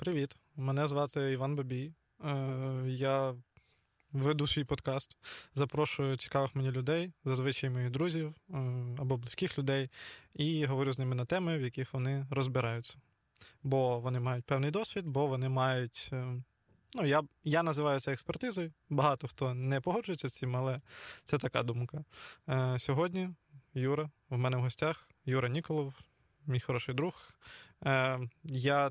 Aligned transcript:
Привіт, 0.00 0.36
мене 0.56 0.86
звати 0.86 1.32
Іван 1.32 1.56
Бабій. 1.56 1.92
Е, 2.24 2.82
я 2.86 3.34
веду 4.12 4.46
свій 4.46 4.64
подкаст, 4.64 5.16
запрошую 5.54 6.16
цікавих 6.16 6.54
мені 6.54 6.70
людей, 6.70 7.12
зазвичай 7.24 7.70
моїх 7.70 7.90
друзів 7.90 8.34
е, 8.50 8.54
або 8.98 9.16
близьких 9.16 9.58
людей, 9.58 9.90
і 10.34 10.66
говорю 10.66 10.92
з 10.92 10.98
ними 10.98 11.14
на 11.14 11.24
теми, 11.24 11.58
в 11.58 11.62
яких 11.62 11.94
вони 11.94 12.26
розбираються. 12.30 12.98
Бо 13.62 14.00
вони 14.00 14.20
мають 14.20 14.44
певний 14.44 14.70
досвід, 14.70 15.06
бо 15.06 15.26
вони 15.26 15.48
мають. 15.48 16.10
Е, 16.12 16.42
ну, 16.94 17.06
я 17.06 17.22
я 17.44 17.62
називаю 17.62 18.00
це 18.00 18.12
експертизою. 18.12 18.72
Багато 18.90 19.28
хто 19.28 19.54
не 19.54 19.80
погоджується 19.80 20.28
з 20.28 20.32
цим, 20.32 20.56
але 20.56 20.80
це 21.24 21.38
така 21.38 21.62
думка. 21.62 22.04
Сьогодні 22.78 23.30
Юра 23.74 24.10
в 24.30 24.38
мене 24.38 24.56
в 24.56 24.60
гостях, 24.60 25.08
Юра 25.24 25.48
Ніколов, 25.48 25.94
мій 26.46 26.60
хороший 26.60 26.94
друг. 26.94 27.14
Я 28.44 28.90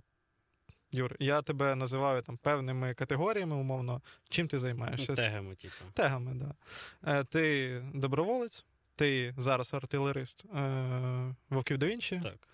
Юр, 0.91 1.15
я 1.19 1.41
тебе 1.41 1.75
називаю 1.75 2.21
там 2.21 2.37
певними 2.37 2.93
категоріями, 2.93 3.55
умовно. 3.55 4.01
Чим 4.29 4.47
ти 4.47 4.59
займаєшся? 4.59 5.15
Тегами, 5.15 5.55
типу. 5.55 5.85
Тегами, 5.93 6.31
так. 6.39 6.55
Да. 7.01 7.23
Ти 7.23 7.83
доброволець, 7.93 8.65
ти 8.95 9.33
зараз 9.37 9.73
артилерист 9.73 10.45
е, 10.55 11.35
Вовків 11.49 11.77
до 11.77 11.85
інші. 11.85 12.21
Так 12.23 12.47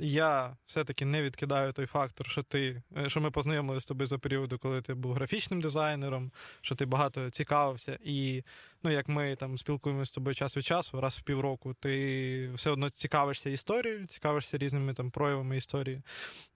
я 0.00 0.56
все-таки 0.66 1.04
не 1.04 1.22
відкидаю 1.22 1.72
той 1.72 1.86
фактор, 1.86 2.26
що 2.30 2.42
ти, 2.42 2.82
е, 2.96 3.08
що 3.08 3.20
ми 3.20 3.30
познайомилися 3.30 3.84
з 3.84 3.86
тобою 3.86 4.06
за 4.06 4.18
періоду, 4.18 4.58
коли 4.58 4.82
ти 4.82 4.94
був 4.94 5.12
графічним 5.12 5.60
дизайнером, 5.60 6.32
що 6.60 6.74
ти 6.74 6.86
багато 6.86 7.30
цікавився, 7.30 7.98
і 8.04 8.42
ну, 8.82 8.90
як 8.90 9.08
ми 9.08 9.36
там 9.36 9.58
спілкуємося 9.58 10.12
з 10.12 10.14
тобою 10.14 10.34
час 10.34 10.56
від 10.56 10.64
часу, 10.64 11.00
раз 11.00 11.18
в 11.18 11.22
півроку, 11.22 11.74
ти 11.74 12.50
все 12.54 12.70
одно 12.70 12.90
цікавишся 12.90 13.50
історією, 13.50 14.06
цікавишся 14.06 14.58
різними 14.58 14.94
там 14.94 15.10
проявами 15.10 15.56
історії, 15.56 16.02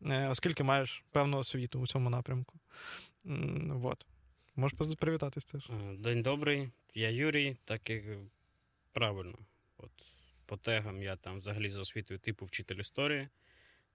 е, 0.02 0.28
оскільки 0.28 0.62
маєш 0.62 1.04
певну 1.12 1.38
освіту 1.38 1.80
у 1.80 1.86
цьому 1.86 2.10
напрямку. 2.10 2.54
Вот. 3.68 4.06
Можеш 4.56 4.78
привітатись 4.98 5.44
теж. 5.44 5.70
Е, 5.70 5.96
день 5.98 6.22
добрий, 6.22 6.70
я 6.94 7.10
Юрій, 7.10 7.56
так 7.64 7.90
як 7.90 8.04
правильно. 8.92 9.38
От 9.78 9.90
по 10.48 10.56
тегам 10.56 11.02
я 11.02 11.16
там 11.16 11.38
взагалі 11.38 11.70
за 11.70 11.80
освітою 11.80 12.20
типу 12.20 12.46
вчитель 12.46 12.76
історії. 12.76 13.28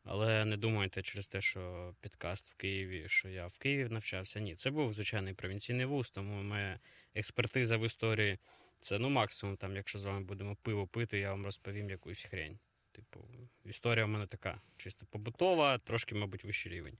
Але 0.03 0.45
не 0.45 0.57
думайте 0.57 1.01
через 1.01 1.27
те, 1.27 1.41
що 1.41 1.93
підкаст 2.01 2.49
в 2.49 2.55
Києві, 2.55 3.03
що 3.07 3.29
я 3.29 3.47
в 3.47 3.57
Києві 3.57 3.89
навчався. 3.89 4.39
Ні, 4.39 4.55
це 4.55 4.71
був 4.71 4.93
звичайний 4.93 5.33
провінційний 5.33 5.85
вуз, 5.85 6.09
тому 6.09 6.43
моя 6.43 6.79
експертиза 7.15 7.77
в 7.77 7.85
історії 7.85 8.37
це 8.79 8.99
ну 8.99 9.09
максимум, 9.09 9.57
там, 9.57 9.75
якщо 9.75 9.99
з 9.99 10.05
вами 10.05 10.21
будемо 10.21 10.55
пиво 10.55 10.87
пити, 10.87 11.19
я 11.19 11.31
вам 11.31 11.45
розповім 11.45 11.89
якусь 11.89 12.23
хрень. 12.23 12.59
Типу, 12.91 13.27
історія 13.65 14.05
в 14.05 14.09
мене 14.09 14.27
така 14.27 14.61
чисто 14.77 15.05
побутова, 15.05 15.77
трошки, 15.77 16.15
мабуть, 16.15 16.43
вищий 16.43 16.71
рівень. 16.71 16.97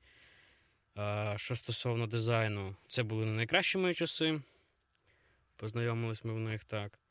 А, 0.96 1.36
Що 1.38 1.56
стосовно 1.56 2.08
дизайну, 2.08 2.76
це 2.88 3.04
були 3.04 3.26
не 3.26 3.31
найкращі 3.31 3.78
мої 3.78 3.94
часи. 3.94 4.42
Познайомились 5.56 6.24
ми 6.24 6.34
в 6.34 6.40
них 6.40 6.64
так. 6.64 7.03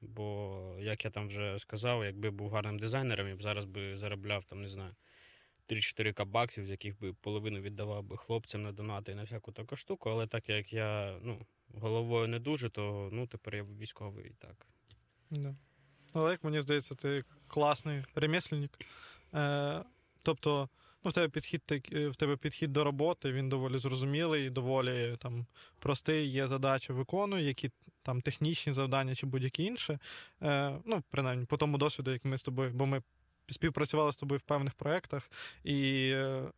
Бо, 0.00 0.76
як 0.80 1.04
я 1.04 1.10
там 1.10 1.28
вже 1.28 1.58
сказав, 1.58 2.04
якби 2.04 2.30
був 2.30 2.50
гарним 2.50 2.78
дизайнером, 2.78 3.28
я 3.28 3.36
б 3.36 3.42
зараз 3.42 3.64
би 3.64 3.96
заробляв 3.96 4.44
там, 4.44 4.62
не 4.62 4.68
знаю, 4.68 4.94
3-4 5.68 6.24
баксів, 6.24 6.66
з 6.66 6.70
яких 6.70 7.00
би 7.00 7.12
половину 7.12 7.60
віддавав 7.60 8.04
би 8.04 8.16
хлопцям 8.16 8.62
на 8.62 8.72
донати 8.72 9.12
і 9.12 9.14
на 9.14 9.22
всяку 9.22 9.52
таку 9.52 9.76
штуку. 9.76 10.10
Але 10.10 10.26
так 10.26 10.48
як 10.48 10.72
я 10.72 11.18
ну, 11.22 11.46
головою 11.74 12.28
не 12.28 12.38
дуже, 12.38 12.70
то 12.70 13.08
ну, 13.12 13.26
тепер 13.26 13.56
я 13.56 13.62
військовий 13.62 14.26
і 14.26 14.34
так. 14.38 14.66
Да. 15.30 15.54
Але 16.14 16.30
як 16.30 16.44
мені 16.44 16.60
здається, 16.60 16.94
ти 16.94 17.24
класний 17.48 18.04
ремесленник. 18.14 18.78
Е, 19.34 19.84
Тобто. 20.22 20.68
Ну, 21.04 21.10
в 21.10 21.12
тебе 21.12 21.28
підхід 21.28 21.62
е, 21.92 22.08
в 22.08 22.16
тебе 22.16 22.36
підхід 22.36 22.72
до 22.72 22.84
роботи, 22.84 23.32
він 23.32 23.48
доволі 23.48 23.78
зрозумілий, 23.78 24.50
доволі 24.50 25.16
там 25.18 25.46
простий, 25.78 26.28
є 26.28 26.48
задача, 26.48 26.92
виконує, 26.92 27.44
які 27.44 27.70
там 28.02 28.20
технічні 28.20 28.72
завдання 28.72 29.14
чи 29.14 29.26
будь-які 29.26 29.64
інші. 29.64 29.98
Е, 30.42 30.78
Ну, 30.84 31.02
принаймні, 31.10 31.46
по 31.46 31.56
тому 31.56 31.78
досвіду, 31.78 32.10
як 32.10 32.24
ми 32.24 32.38
з 32.38 32.42
тобою, 32.42 32.70
бо 32.74 32.86
ми 32.86 33.02
співпрацювали 33.46 34.12
з 34.12 34.16
тобою 34.16 34.38
в 34.38 34.42
певних 34.42 34.74
проєктах, 34.74 35.30
і 35.64 36.10
е, 36.14 36.52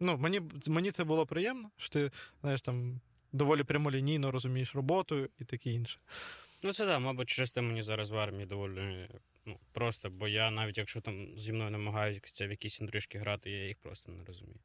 ну, 0.00 0.16
мені 0.18 0.40
мені 0.68 0.90
це 0.90 1.04
було 1.04 1.26
приємно, 1.26 1.70
що 1.76 1.88
ти 1.88 2.10
знаєш, 2.40 2.62
там 2.62 3.00
доволі 3.32 3.64
прямолінійно 3.64 4.30
розумієш 4.30 4.74
роботу 4.74 5.28
і 5.38 5.44
таке 5.44 5.70
інше. 5.70 6.00
Ну, 6.62 6.72
це 6.72 6.78
так, 6.78 6.88
да, 6.88 6.98
мабуть, 6.98 7.28
через 7.28 7.52
те 7.52 7.60
мені 7.60 7.82
зараз 7.82 8.10
в 8.10 8.16
армії 8.16 8.46
доволі 8.46 9.08
Ну, 9.46 9.58
Просто, 9.72 10.10
бо 10.10 10.28
я 10.28 10.50
навіть 10.50 10.78
якщо 10.78 11.00
там 11.00 11.38
зі 11.38 11.52
мною 11.52 11.70
намагаються 11.70 12.46
в 12.46 12.50
якісь 12.50 12.80
інтрижки 12.80 13.18
грати, 13.18 13.50
я 13.50 13.66
їх 13.66 13.78
просто 13.78 14.12
не 14.12 14.24
розумію. 14.24 14.60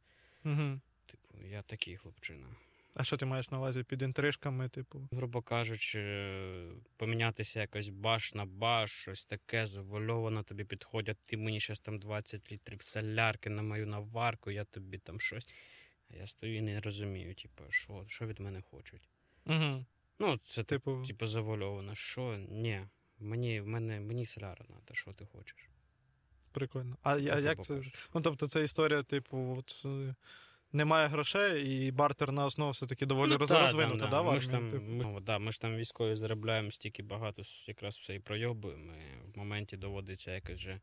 Угу. 0.46 0.80
Типу, 1.06 1.48
я 1.48 1.62
такий 1.62 1.98
хлопчина. 1.98 2.48
А 2.96 3.04
що 3.04 3.18
ти 3.18 3.26
маєш 3.26 3.52
на 3.52 3.58
увазі 3.58 3.84
під 3.84 4.02
інтрижками, 4.02 4.70
типу? 4.70 5.10
Грубо 5.12 5.42
кажучи, 5.42 6.02
помінятися 6.98 7.60
якось 7.60 7.90
баш 7.90 8.34
на 8.34 8.46
баш, 8.46 8.92
щось 8.92 9.26
таке, 9.26 9.68
завольовано 9.68 10.44
тобі 10.44 10.64
підходять, 10.64 11.18
ти 11.26 11.38
мені 11.38 11.60
зараз 11.60 11.80
там 11.80 12.00
20 12.00 12.52
літрів 12.52 12.82
солярки 12.82 13.50
на 13.50 13.62
мою 13.62 13.88
наварку, 13.88 14.52
я 14.52 14.64
тобі 14.64 14.98
там 14.98 15.20
щось. 15.20 15.48
А 16.10 16.16
я 16.16 16.28
стою 16.28 16.58
і 16.58 16.62
не 16.62 16.82
розумію, 16.82 17.36
типу, 17.36 17.64
що 17.70 18.06
що 18.08 18.28
від 18.28 18.40
мене 18.40 18.62
хочуть. 18.62 19.10
Угу. 19.46 19.86
Ну, 20.20 20.40
це 20.46 20.64
типу, 20.64 21.04
типу 21.08 21.26
завольовано. 21.26 21.96
Що? 21.96 22.38
Ні. 22.50 22.88
Мені 23.20 23.62
в 23.62 23.68
мене 23.68 24.00
мені 24.00 24.26
соляра 24.26 24.66
треба, 24.66 24.82
що 24.92 25.14
ти 25.14 25.26
хочеш. 25.26 25.70
Прикольно. 26.52 26.98
А 27.04 27.18
я, 27.18 27.40
як 27.40 27.64
це? 27.64 27.82
Ну, 28.14 28.22
тобто, 28.22 28.48
це 28.48 28.64
історія, 28.64 29.04
типу, 29.04 29.56
от 29.60 29.84
е, 29.86 30.16
немає 30.72 31.08
грошей, 31.08 31.88
і 31.88 31.92
бартерна 31.92 32.46
основа 32.46 32.72
все-таки 32.72 33.06
доволі 33.06 33.32
ну, 33.32 33.38
розвинута, 33.38 33.98
да, 33.98 34.08
да, 34.08 34.24
ми 34.24 34.40
ж 34.40 34.52
там, 34.52 34.70
типу? 34.70 34.86
ми, 34.86 35.22
да, 35.22 35.40
ми 35.40 35.52
ж 35.52 35.62
там 35.62 35.76
військові 35.76 36.16
заробляємо 36.16 36.72
стільки 36.72 37.04
багато, 37.04 37.42
якраз 37.68 37.98
все 37.98 38.16
і 38.16 38.20
пройобуємо. 38.20 38.94
і 38.94 39.32
В 39.34 39.38
моменті 39.38 39.78
доводиться 39.78 40.32
якось 40.32 40.58
вже 40.58 40.80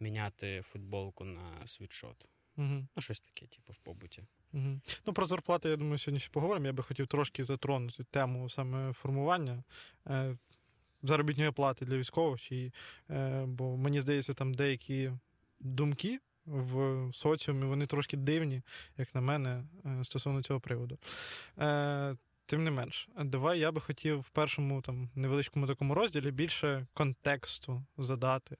міняти 0.00 0.62
футболку 0.62 1.24
на 1.24 1.66
світшот. 1.66 2.26
Угу. 2.56 2.86
Ну, 2.96 3.02
щось 3.02 3.20
таке, 3.20 3.46
типу, 3.46 3.72
в 3.72 3.78
побуті. 3.78 4.22
Угу. 4.52 4.80
Ну, 5.06 5.12
про 5.12 5.24
зарплати, 5.24 5.68
я 5.68 5.76
думаю, 5.76 5.98
сьогодні 5.98 6.20
ще 6.20 6.30
поговоримо. 6.30 6.66
Я 6.66 6.72
би 6.72 6.82
хотів 6.82 7.06
трошки 7.06 7.44
затронути 7.44 8.04
тему 8.04 8.50
саме 8.50 8.92
формування. 8.92 9.62
Заробітної 11.02 11.50
плати 11.50 11.84
для 11.84 11.96
військових, 11.96 12.40
чи, 12.40 12.72
е, 13.10 13.44
бо 13.46 13.76
мені 13.76 14.00
здається, 14.00 14.34
там 14.34 14.54
деякі 14.54 15.12
думки 15.60 16.18
в 16.46 17.10
соціумі 17.14 17.64
вони 17.64 17.86
трошки 17.86 18.16
дивні, 18.16 18.62
як 18.96 19.14
на 19.14 19.20
мене, 19.20 19.64
е, 19.84 20.04
стосовно 20.04 20.42
цього 20.42 20.60
приводу. 20.60 20.98
Е, 21.58 22.16
Тим 22.46 22.64
не 22.64 22.70
менш, 22.70 23.08
давай 23.24 23.58
я 23.58 23.72
би 23.72 23.80
хотів 23.80 24.20
в 24.20 24.28
першому 24.28 24.82
там 24.82 25.10
невеличкому 25.14 25.66
такому 25.66 25.94
розділі 25.94 26.30
більше 26.30 26.86
контексту 26.94 27.84
задати. 27.98 28.56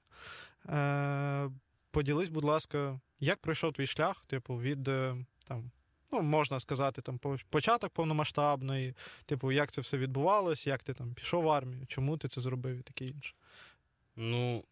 Е, 0.65 1.49
Поділись, 1.91 2.29
будь 2.29 2.43
ласка, 2.43 2.99
як 3.19 3.39
пройшов 3.39 3.73
твій 3.73 3.87
шлях, 3.87 4.25
типу, 4.27 4.59
від 4.59 4.87
е, 4.87 5.25
там 5.43 5.71
ну, 6.11 6.21
можна 6.21 6.59
сказати, 6.59 7.01
там 7.01 7.19
початок 7.49 7.93
повномасштабної, 7.93 8.93
типу, 9.25 9.51
як 9.51 9.71
це 9.71 9.81
все 9.81 9.97
відбувалось, 9.97 10.67
як 10.67 10.83
ти 10.83 10.93
там 10.93 11.13
пішов 11.13 11.43
в 11.43 11.49
армію, 11.49 11.85
чому 11.87 12.17
ти 12.17 12.27
це 12.27 12.41
зробив 12.41 12.77
і 12.77 12.81
таке 12.81 13.05
інше. 13.05 13.35
Ну, 14.15 14.63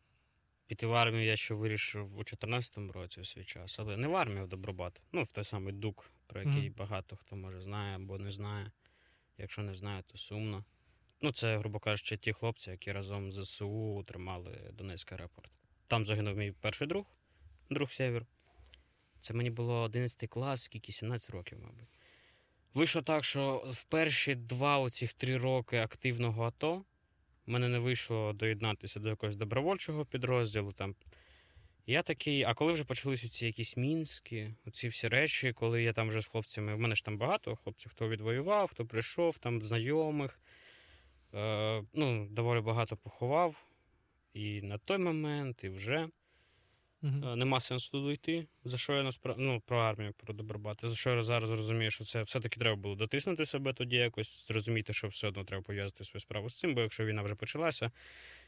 піти 0.68 0.88
в 0.88 0.94
армію 0.94 1.24
я 1.24 1.36
ще 1.36 1.54
вирішив 1.54 2.06
у 2.06 2.24
2014 2.24 2.78
році 2.78 3.22
у 3.22 3.26
свій 3.26 3.44
час, 3.44 3.80
але 3.80 3.98
не 3.98 4.08
в 4.08 4.16
армію 4.16 4.46
в 4.46 4.48
Добробат. 4.48 5.02
Ну, 5.12 5.24
в 5.24 5.28
той 5.28 5.44
самий 5.44 5.74
ДУК, 5.74 6.12
про 6.28 6.42
який 6.42 6.70
mm-hmm. 6.70 6.78
багато 6.78 7.16
хто 7.16 7.36
може 7.36 7.62
знає 7.62 7.96
або 7.96 8.18
не 8.18 8.32
знає. 8.32 8.72
Якщо 9.38 9.62
не 9.62 9.74
знає, 9.74 10.04
то 10.08 10.18
сумно. 10.18 10.64
Ну, 11.22 11.32
це, 11.32 11.58
грубо 11.58 11.80
кажучи, 11.80 12.18
ті 12.18 12.34
хлопці, 12.34 12.70
які 12.72 12.92
разом 12.92 13.32
з 13.32 13.44
ЗСУ 13.44 14.04
тримали 14.08 14.72
Донецький 14.74 15.18
аеропорт. 15.18 15.52
Там 15.88 16.06
загинув 16.06 16.38
мій 16.38 16.52
перший 16.52 16.88
друг, 16.88 17.06
друг 17.70 17.92
Сєвєр. 17.92 18.26
Це 19.22 19.34
мені 19.34 19.50
було 19.50 19.82
11 19.82 20.30
клас, 20.30 20.64
скільки 20.64 20.92
17 20.92 21.30
років, 21.30 21.60
мабуть. 21.62 21.90
Вийшло 22.74 23.02
так, 23.02 23.26
що 23.26 23.64
в 23.68 23.84
перші 23.84 24.36
два 24.36 24.78
оцих 24.78 25.14
три 25.14 25.38
роки 25.38 25.78
активного 25.78 26.44
АТО 26.44 26.86
мене 27.46 27.70
не 27.70 27.80
вийшло 27.80 28.34
доєднатися 28.34 29.00
до 29.00 29.10
якогось 29.10 29.36
добровольчого 29.36 30.06
підрозділу. 30.06 30.72
Там. 30.72 30.96
Я 31.90 32.02
такий, 32.02 32.44
а 32.44 32.54
коли 32.54 32.74
вже 32.74 32.84
почалися 32.84 33.30
ці 33.30 33.46
якісь 33.46 33.78
мінські, 33.78 34.54
оці 34.66 34.88
всі 34.88 35.08
речі, 35.08 35.54
коли 35.54 35.84
я 35.84 35.94
там 35.94 36.10
вже 36.10 36.22
з 36.22 36.28
хлопцями, 36.28 36.76
в 36.76 36.80
мене 36.80 36.96
ж 36.96 37.06
там 37.06 37.18
багато 37.18 37.56
хлопців, 37.56 37.92
хто 37.92 38.10
відвоював, 38.10 38.70
хто 38.72 38.86
прийшов, 38.86 39.38
там 39.38 39.62
знайомих, 39.62 40.40
е, 41.34 41.84
ну, 41.94 42.28
доволі 42.32 42.62
багато 42.62 42.98
поховав. 42.98 43.64
І 44.34 44.62
на 44.62 44.78
той 44.78 44.98
момент, 44.98 45.64
і 45.64 45.70
вже. 45.70 46.10
Uh-huh. 47.04 47.36
Нема 47.36 47.60
сенсу 47.60 47.92
туди 47.92 48.14
йти. 48.14 48.48
За 48.64 48.78
що 48.78 48.94
я 48.94 49.04
наспра... 49.04 49.36
ну, 49.38 49.62
про 49.66 49.80
армію, 49.80 50.14
про 50.18 50.34
добробати. 50.34 50.88
За 50.88 50.96
що 50.96 51.10
я 51.16 51.22
зараз 51.22 51.52
розумію, 51.52 51.92
що 51.92 52.04
це 52.04 52.24
все-таки 52.24 52.60
треба 52.60 52.76
було 52.76 52.96
дотиснути 52.96 53.46
себе 53.46 53.74
тоді, 53.74 53.96
якось 53.96 54.48
зрозуміти, 54.48 54.94
що 54.94 55.08
все 55.08 55.28
одно 55.28 55.44
треба 55.44 55.64
пов'язати 55.64 56.04
свою 56.04 56.22
справу 56.22 56.50
з 56.50 56.56
цим, 56.56 56.76
бо 56.76 56.82
якщо 56.82 57.06
війна 57.06 57.22
вже 57.22 57.36
почалася, 57.36 57.92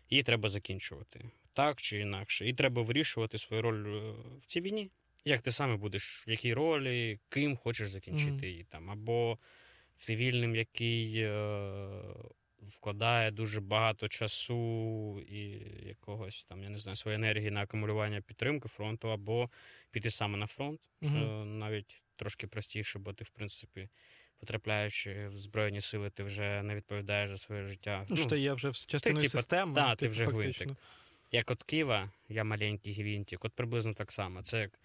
її 0.09 0.23
треба 0.23 0.49
закінчувати 0.49 1.31
так 1.53 1.81
чи 1.81 1.99
інакше. 1.99 2.49
І 2.49 2.53
треба 2.53 2.81
вирішувати 2.81 3.37
свою 3.37 3.61
роль 3.61 3.87
е, 3.87 4.13
в 4.41 4.45
цій 4.45 4.61
війні. 4.61 4.91
як 5.25 5.41
ти 5.41 5.51
саме 5.51 5.75
будеш, 5.75 6.27
в 6.27 6.29
якій 6.29 6.53
ролі, 6.53 7.19
ким 7.29 7.57
хочеш 7.57 7.89
закінчити 7.89 8.31
Мгм. 8.31 8.45
її 8.45 8.63
там, 8.63 8.89
або 8.89 9.37
цивільним, 9.95 10.55
який 10.55 11.17
е, 11.17 11.31
вкладає 12.61 13.31
дуже 13.31 13.61
багато 13.61 14.07
часу 14.07 15.19
і 15.19 15.39
якогось 15.87 16.45
там, 16.45 16.63
я 16.63 16.69
не 16.69 16.77
знаю, 16.77 16.95
своєї 16.95 17.15
енергії 17.15 17.51
на 17.51 17.61
акумулювання 17.61 18.21
підтримки 18.21 18.67
фронту, 18.67 19.11
або 19.11 19.49
піти 19.91 20.11
саме 20.11 20.37
на 20.37 20.47
фронт, 20.47 20.79
що 21.01 21.11
Мгм. 21.11 21.59
навіть 21.59 22.01
трошки 22.15 22.47
простіше, 22.47 22.99
бо 22.99 23.13
ти, 23.13 23.23
в 23.23 23.29
принципі, 23.29 23.89
потрапляючи 24.37 25.27
в 25.27 25.37
Збройні 25.37 25.81
сили, 25.81 26.09
ти 26.09 26.23
вже 26.23 26.63
не 26.63 26.75
відповідаєш 26.75 27.29
за 27.29 27.37
своє 27.37 27.63
життя. 27.63 28.05
Ну, 28.09 28.17
що 28.17 28.25
ти 28.25 28.39
є 28.39 28.53
вже 28.53 28.71
частиною 28.71 29.25
типу, 29.25 29.37
системи. 29.37 29.75
та, 29.75 29.95
ти 29.95 29.95
типу, 29.95 30.11
вже 30.11 30.25
фактично. 30.25 30.65
гвинтик. 30.65 30.83
Як 31.31 31.51
от 31.51 31.63
Києва, 31.63 32.11
я 32.29 32.43
маленький 32.43 32.93
гвинтик, 32.93 33.45
от 33.45 33.53
приблизно 33.53 33.93
так 33.93 34.11
само. 34.11 34.41
Це 34.43 34.59
як 34.59 34.79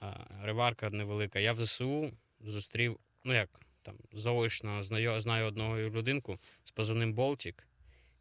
а, 0.00 0.14
ремарка 0.42 0.90
невелика. 0.90 1.38
Я 1.38 1.52
в 1.52 1.60
ЗСУ 1.60 2.12
зустрів, 2.40 2.98
ну 3.24 3.34
як 3.34 3.60
там, 3.86 3.96
заочно 4.12 4.82
знаю, 4.82 5.20
знаю 5.20 5.46
одного 5.46 5.78
людинку 5.78 6.38
з 6.64 6.70
позивним 6.70 7.12
Болтік. 7.12 7.68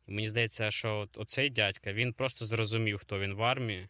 І 0.07 0.11
мені 0.11 0.29
здається, 0.29 0.71
що 0.71 0.97
от, 0.97 1.17
оцей 1.17 1.49
дядька 1.49 1.93
він 1.93 2.13
просто 2.13 2.45
зрозумів, 2.45 2.97
хто 2.97 3.19
він 3.19 3.33
в 3.33 3.43
армії. 3.43 3.87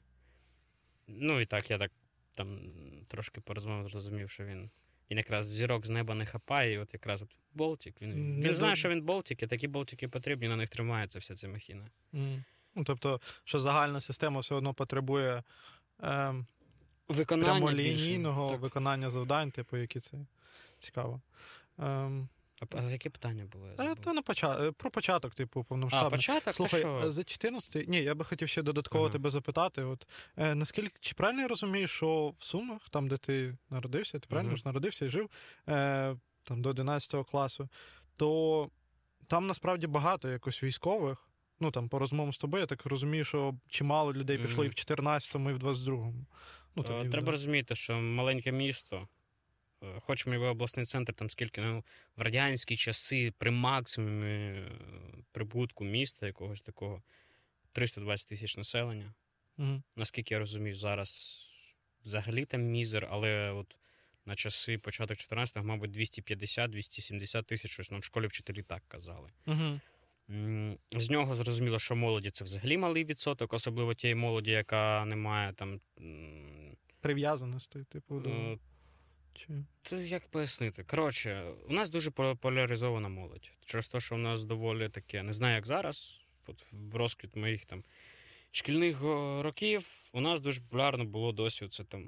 Ну 1.08 1.42
і 1.42 1.46
так, 1.46 1.70
я 1.70 1.78
так 1.78 1.92
там 2.34 2.60
трошки 3.08 3.42
порозмовляв, 3.42 3.88
зрозумів, 3.88 4.30
що 4.30 4.46
він. 4.46 4.70
Він 5.12 5.18
якраз 5.18 5.48
зірок 5.48 5.86
з 5.86 5.90
неба 5.90 6.16
не 6.16 6.26
хапає, 6.26 6.74
і 6.74 6.78
от 6.78 6.94
якраз 6.94 7.22
от 7.22 7.30
Болтік. 7.54 8.02
Він, 8.02 8.42
він 8.42 8.56
знає, 8.56 8.76
що 8.76 8.90
він 8.90 9.02
Болтік, 9.02 9.44
і 9.44 9.48
такі 9.48 9.68
болтики 9.68 10.08
потрібні, 10.08 10.48
на 10.48 10.56
них 10.56 10.70
тримається 10.70 11.20
вся 11.20 11.36
ця 11.36 11.48
махіна. 11.48 11.90
Мгм. 12.12 12.44
Ну, 12.76 12.84
тобто, 12.84 13.22
що 13.44 13.60
загальна 13.60 14.00
система 14.00 14.40
все 14.40 14.56
одно 14.56 14.74
потребує 14.74 15.44
е, 16.04 16.34
Виконання 17.08 17.52
прямолінійного 17.52 18.46
більше. 18.46 18.58
Виконання 18.58 19.10
завдань, 19.10 19.52
типу, 19.52 19.78
які 19.78 20.00
це 20.00 20.18
цікаво. 20.78 21.22
Ем, 21.80 22.30
А, 22.78 22.82
яке 22.82 23.10
питання 23.10 23.46
було? 23.46 23.68
Я 23.80 23.92
е, 23.92 23.96
та 23.96 24.14
на 24.14 24.22
поча... 24.22 24.72
про 24.72 24.92
початок, 24.92 25.36
типу, 25.36 25.66
а, 25.92 26.10
початок, 26.10 26.54
Слухай, 26.56 26.82
та 26.84 27.02
що? 27.02 27.12
за 27.12 27.24
14 27.24 27.88
ні, 27.88 28.04
я 28.04 28.16
би 28.16 28.26
хотів 28.26 28.50
ще 28.50 28.62
додатково 28.62 29.04
Ага. 29.04 29.12
тебе 29.14 29.30
запитати. 29.30 29.84
От 29.84 30.08
е, 30.38 30.56
наскільки 30.56 30.98
чи 31.00 31.14
правильно 31.16 31.42
я 31.42 31.48
розумію, 31.48 31.88
що 31.88 32.34
в 32.38 32.44
Сумах, 32.44 32.90
там, 32.90 33.08
де 33.08 33.18
ти 33.18 33.58
народився, 33.70 34.20
ти 34.20 34.28
правильно 34.28 34.50
Мгм. 34.50 34.58
ж 34.58 34.64
народився 34.66 35.06
і 35.06 35.10
жив 35.10 35.30
е, 35.70 36.16
там 36.44 36.62
до 36.62 36.70
11 36.70 37.26
класу, 37.28 37.70
то 38.16 38.70
там 39.28 39.48
насправді 39.48 39.88
багато 39.88 40.30
якось 40.30 40.64
військових. 40.64 41.30
Ну 41.60 41.72
там 41.72 41.90
по 41.90 42.00
розмовам 42.00 42.34
з 42.34 42.38
тобою, 42.38 42.62
я 42.62 42.68
так 42.68 42.86
розумію, 42.86 43.24
що 43.26 43.56
чимало 43.70 44.14
людей 44.14 44.38
пішло 44.38 44.66
і 44.66 44.68
в 44.68 44.72
Мгм. 44.90 44.98
14-му, 45.08 45.50
і 45.50 45.54
в 45.54 45.58
22-му. 45.58 46.26
Ну, 46.76 46.84
Е, 46.90 47.10
Треба 47.10 47.32
розуміти, 47.32 47.76
що 47.76 47.96
маленьке 48.02 48.52
місто, 48.52 49.08
е, 49.86 50.00
хоч 50.00 50.26
ми 50.26 50.38
в 50.38 50.44
обласний 50.44 50.86
центр, 50.86 51.14
там 51.14 51.30
скільки 51.30 51.62
ну, 51.62 51.84
в 52.16 52.22
радянські 52.22 52.76
часи 52.76 53.34
при 53.38 53.52
максимумі 53.52 54.28
е, 54.28 54.72
прибутку 55.32 55.84
міста 55.84 56.26
якогось 56.26 56.62
такого 56.62 57.02
320 57.72 58.28
тисяч 58.30 58.58
населення. 58.58 59.14
Мгм. 59.58 59.84
Наскільки 59.96 60.34
я 60.34 60.40
розумію, 60.40 60.76
зараз 60.76 61.42
взагалі 62.06 62.46
там 62.46 62.62
мізер, 62.62 63.08
але 63.12 63.52
от 63.52 63.76
на 64.26 64.36
часи 64.36 64.78
початок 64.78 65.18
14-го, 65.18 65.66
мабуть, 65.66 65.98
250-270 65.98 67.44
тисяч, 67.44 67.72
щось 67.72 67.92
нам 67.92 68.00
в 68.00 68.04
школі 68.04 68.28
вчителі 68.28 68.64
так 68.64 68.84
казали. 68.88 69.30
М, 70.30 70.78
З 70.92 71.10
нього 71.10 71.36
зрозуміло, 71.36 71.80
що 71.80 71.96
молоді 71.96 72.30
це 72.32 72.46
взагалі 72.46 72.78
малий 72.78 73.06
відсоток, 73.06 73.54
особливо 73.54 73.94
тієї 73.94 74.16
молоді, 74.16 74.52
яка 74.52 75.06
не 75.06 75.16
має 75.16 75.54
там. 75.54 75.80
Прив'язаності, 77.02 77.84
типу, 77.84 78.20
до... 78.20 78.60
чи... 79.36 79.48
Це 79.84 79.98
як 79.98 80.28
пояснити? 80.28 80.84
Коротше, 80.84 81.44
у 81.70 81.74
нас 81.74 81.90
дуже 81.90 82.12
поляризована 82.12 83.10
молодь. 83.10 83.52
Через 83.66 83.88
те, 83.88 84.00
що 84.00 84.16
у 84.16 84.18
нас 84.18 84.46
доволі 84.46 84.90
таке, 84.90 85.24
не 85.24 85.34
знаю, 85.34 85.56
як 85.56 85.66
зараз, 85.66 86.20
от 86.48 86.64
в 86.72 86.96
розквіт 86.96 87.36
моїх 87.36 87.66
там 87.66 87.84
шкільних 88.52 89.02
років, 89.42 90.10
у 90.14 90.22
нас 90.22 90.42
дуже 90.42 90.62
популярно 90.62 91.06
було 91.06 91.32
досі 91.32 91.68
це 91.68 91.84
там, 91.84 92.04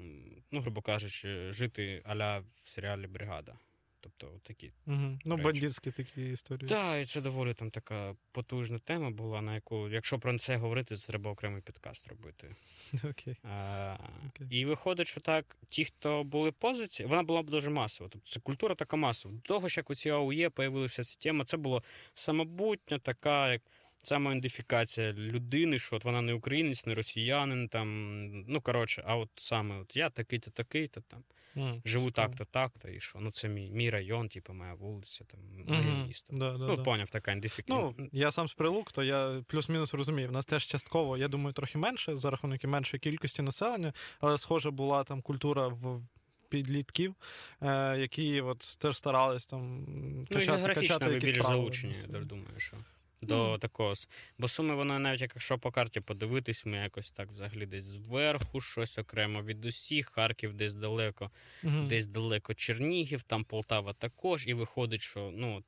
ну, 0.50 0.60
грубо 0.60 0.82
кажучи, 0.82 1.52
жити 1.52 2.02
аля 2.04 2.38
в 2.38 2.68
серіалі 2.68 3.06
Бригада. 3.06 3.58
Тобто 4.00 4.40
такі. 4.42 4.72
Угу. 4.86 5.18
Ну, 5.24 5.36
бандитські 5.36 5.90
такі 5.90 6.30
історії. 6.30 6.68
Так, 6.68 7.02
і 7.02 7.04
це 7.04 7.20
доволі 7.20 7.54
там 7.54 7.70
така 7.70 8.14
потужна 8.32 8.78
тема 8.78 9.10
була, 9.10 9.40
на 9.40 9.54
яку, 9.54 9.88
якщо 9.88 10.18
про 10.18 10.38
це 10.38 10.56
говорити, 10.56 10.96
це 10.96 11.06
треба 11.06 11.30
окремий 11.30 11.62
підкаст 11.62 12.08
робити. 12.08 12.56
Окей. 13.10 13.36
А, 13.42 13.96
Окей. 14.28 14.46
І 14.50 14.64
виходить, 14.64 15.06
що 15.06 15.20
так, 15.20 15.56
ті, 15.68 15.84
хто 15.84 16.24
були 16.24 16.52
позиції, 16.52 17.08
вона 17.08 17.22
була 17.22 17.42
б 17.42 17.50
дуже 17.50 17.70
масова. 17.70 18.10
Тобто 18.12 18.30
це 18.30 18.40
культура 18.40 18.74
така 18.74 18.96
масова. 18.96 19.34
До 19.34 19.40
того 19.40 19.68
ж, 19.68 19.74
як 19.76 19.90
у 19.90 19.94
ці 19.94 20.10
АУЄ 20.10 20.50
появилася 20.50 21.04
ця 21.04 21.18
тема, 21.18 21.44
це 21.44 21.56
було 21.56 21.82
самобутня, 22.14 22.98
така 22.98 23.52
як 23.52 23.62
самоідентифікація 24.02 25.12
людини, 25.12 25.78
що 25.78 25.96
от 25.96 26.04
вона 26.04 26.20
не 26.22 26.32
українець, 26.32 26.86
не 26.86 26.94
росіянин, 26.94 27.68
там, 27.68 28.28
ну 28.48 28.60
коротше, 28.60 29.04
а 29.06 29.16
от 29.16 29.30
саме 29.36 29.80
от 29.80 29.96
я 29.96 30.10
такий-то, 30.10 30.50
такий-то 30.50 31.00
там. 31.00 31.24
М, 31.56 31.82
Живу 31.84 32.10
так-то, 32.10 32.44
так-то, 32.44 32.88
і 32.88 33.00
що? 33.00 33.18
Ну, 33.20 33.30
це 33.30 33.48
мій, 33.48 33.70
мій 33.70 33.90
район, 33.90 34.28
типу, 34.28 34.52
моя 34.52 34.74
вулиця, 34.74 35.24
там, 35.24 35.40
моє 35.68 35.80
Мгм. 35.80 36.06
місто. 36.06 36.26
Да, 36.36 36.52
да, 36.52 36.58
ну, 36.66 36.76
да. 36.76 36.82
поняв, 36.82 37.10
така 37.10 37.30
ідентифікація. 37.30 37.94
Ну, 37.98 38.08
я 38.12 38.30
сам 38.30 38.48
з 38.48 38.52
прилук, 38.52 38.92
то 38.92 39.02
я 39.02 39.42
плюс-мінус 39.48 39.94
розумію. 39.94 40.28
У 40.28 40.32
нас 40.32 40.46
теж 40.46 40.64
частково, 40.66 41.16
я 41.16 41.28
думаю, 41.28 41.52
трохи 41.52 41.78
менше 41.78 42.16
за 42.16 42.30
рахунок 42.30 42.64
меншої 42.64 43.00
кількості 43.00 43.42
населення, 43.42 43.92
але 44.20 44.38
схожа 44.38 44.70
була 44.70 45.04
там 45.04 45.22
культура 45.22 45.68
в. 45.68 46.02
Підлітків, 46.50 47.14
е, 47.62 47.98
які 47.98 48.40
от 48.40 48.58
теж 48.78 48.98
старались 48.98 49.46
там 49.46 49.84
Ну, 49.88 50.26
качати, 50.30 50.52
географічно 50.52 50.94
качати 50.98 51.14
якісь 51.14 51.30
більш 51.30 51.42
залучені, 51.42 51.94
я 52.12 52.20
думаю, 52.20 52.48
що. 52.58 52.76
До 53.22 53.34
Ну. 53.48 53.58
такого. 53.58 53.94
Бо 54.38 54.48
суми, 54.48 54.74
воно 54.74 54.98
навіть 54.98 55.20
якщо 55.20 55.58
по 55.58 55.70
карті 55.70 56.00
подивитись, 56.00 56.66
ми 56.66 56.76
якось 56.76 57.10
так 57.10 57.30
взагалі 57.30 57.66
десь 57.66 57.84
зверху 57.84 58.60
щось 58.60 58.98
окремо 58.98 59.42
від 59.42 59.64
усіх, 59.64 60.08
Харків 60.10 60.54
десь 60.54 60.74
далеко, 60.74 61.30
Мгм. 61.62 61.88
десь 61.88 62.06
далеко 62.06 62.54
Чернігів, 62.54 63.22
там 63.22 63.44
Полтава 63.44 63.92
також, 63.92 64.46
і 64.46 64.54
виходить, 64.54 65.00
що 65.00 65.30
ну 65.34 65.56
от. 65.56 65.64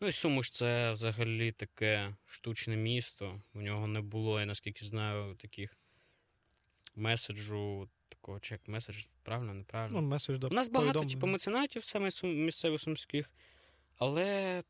Ну 0.00 0.08
і 0.08 0.12
Суми 0.12 0.42
ж 0.42 0.52
це 0.52 0.92
взагалі 0.92 1.52
таке 1.52 2.14
штучне 2.26 2.76
місто. 2.76 3.40
У 3.54 3.60
нього 3.62 3.86
не 3.86 4.00
було, 4.00 4.40
я 4.40 4.46
наскільки 4.46 4.84
знаю, 4.84 5.34
таких 5.34 5.76
меседжу, 6.96 7.88
такого 8.08 8.40
чек 8.40 8.60
меседж, 8.68 8.96
правильно, 9.22 9.54
неправильно. 9.54 10.00
Ну, 10.00 10.08
меседж, 10.08 10.38
да, 10.38 10.46
У 10.46 10.50
нас 10.50 10.68
багато 10.68 11.04
типу, 11.04 11.26
меценатів 11.26 11.84
саме 11.84 12.10
сум, 12.10 12.44
місцевих 12.44 12.80
сумських, 12.80 13.30
але 13.96 14.62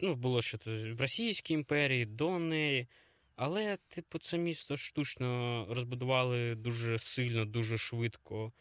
ну, 0.00 0.14
було 0.14 0.42
ще 0.42 0.58
в 0.64 1.00
Російській 1.00 1.54
імперії, 1.54 2.06
до 2.06 2.38
неї. 2.38 2.88
Але, 3.36 3.76
типу, 3.88 4.18
це 4.18 4.38
місто 4.38 4.76
штучно 4.76 5.66
розбудували 5.70 6.54
дуже 6.54 6.98
сильно, 6.98 7.44
дуже 7.44 7.78
швидко. 7.78 8.52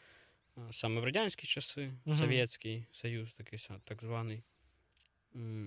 Саме 0.72 1.01
в 1.01 1.03
радянські 1.03 1.48
часи, 1.48 1.94
Мгм. 2.06 2.17
Совєтський 2.17 2.86
Союз, 2.91 3.34
такий 3.34 3.60
так 3.84 4.03
званий. 4.03 4.44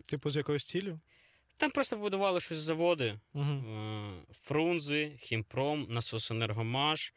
Типу, 0.07 0.31
з 0.31 0.37
якоюсь 0.37 0.65
ціллю? 0.65 1.00
Там 1.57 1.71
просто 1.71 1.97
будували 1.97 2.41
щось 2.41 2.59
заводи. 2.59 3.21
Угу. 3.33 3.45
Е, 3.45 4.12
Фрунзи, 4.31 5.12
Хімпром, 5.19 5.87
Насосенергомаш. 5.89 7.15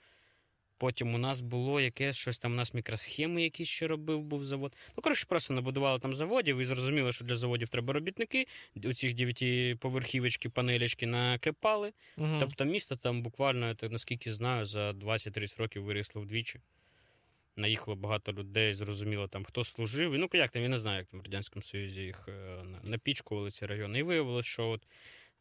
Потім 0.83 1.15
у 1.15 1.17
нас 1.17 1.41
було 1.41 1.81
якесь 1.81 2.15
щось 2.15 2.39
там, 2.39 2.51
у 2.51 2.55
нас 2.55 2.73
мікросхеми 2.73 3.43
якісь 3.43 3.67
ще 3.67 3.87
робив, 3.87 4.21
був 4.21 4.43
завод. 4.43 4.75
Ну, 4.97 5.01
коротше, 5.01 5.25
просто 5.29 5.53
набудували 5.53 5.99
там 5.99 6.13
заводів 6.13 6.57
і 6.57 6.65
зрозуміло, 6.65 7.11
що 7.11 7.25
для 7.25 7.35
заводів 7.35 7.69
треба 7.69 7.93
робітники. 7.93 8.47
У 8.83 8.93
цих 8.93 9.13
дев'ятиповерхівочки, 9.13 10.49
панелечки 10.49 11.05
наклепали. 11.07 11.93
Угу. 12.17 12.37
Тобто 12.39 12.65
місто 12.65 12.95
там 12.95 13.21
буквально, 13.21 13.67
я 13.67 13.73
так, 13.73 13.91
наскільки 13.91 14.33
знаю, 14.33 14.65
за 14.65 14.91
20-30 14.91 15.59
років 15.59 15.83
вирісло 15.83 16.21
вдвічі. 16.21 16.59
Наїхало 17.55 17.95
багато 17.95 18.33
людей, 18.33 18.73
зрозуміло, 18.73 19.27
там 19.27 19.45
хто 19.45 19.63
служив. 19.63 20.13
І, 20.13 20.17
ну, 20.17 20.29
як 20.33 20.51
там, 20.51 20.61
я 20.61 20.69
не 20.69 20.77
знаю, 20.77 20.97
як 20.97 21.07
там 21.07 21.19
в 21.19 21.23
Радянському 21.23 21.63
Союзі 21.63 22.01
їх 22.01 22.27
е, 22.27 22.63
напічкували 22.83 23.51
ці 23.51 23.65
райони. 23.65 23.99
І 23.99 24.03
виявилося, 24.03 24.49
що 24.49 24.69
от, 24.69 24.87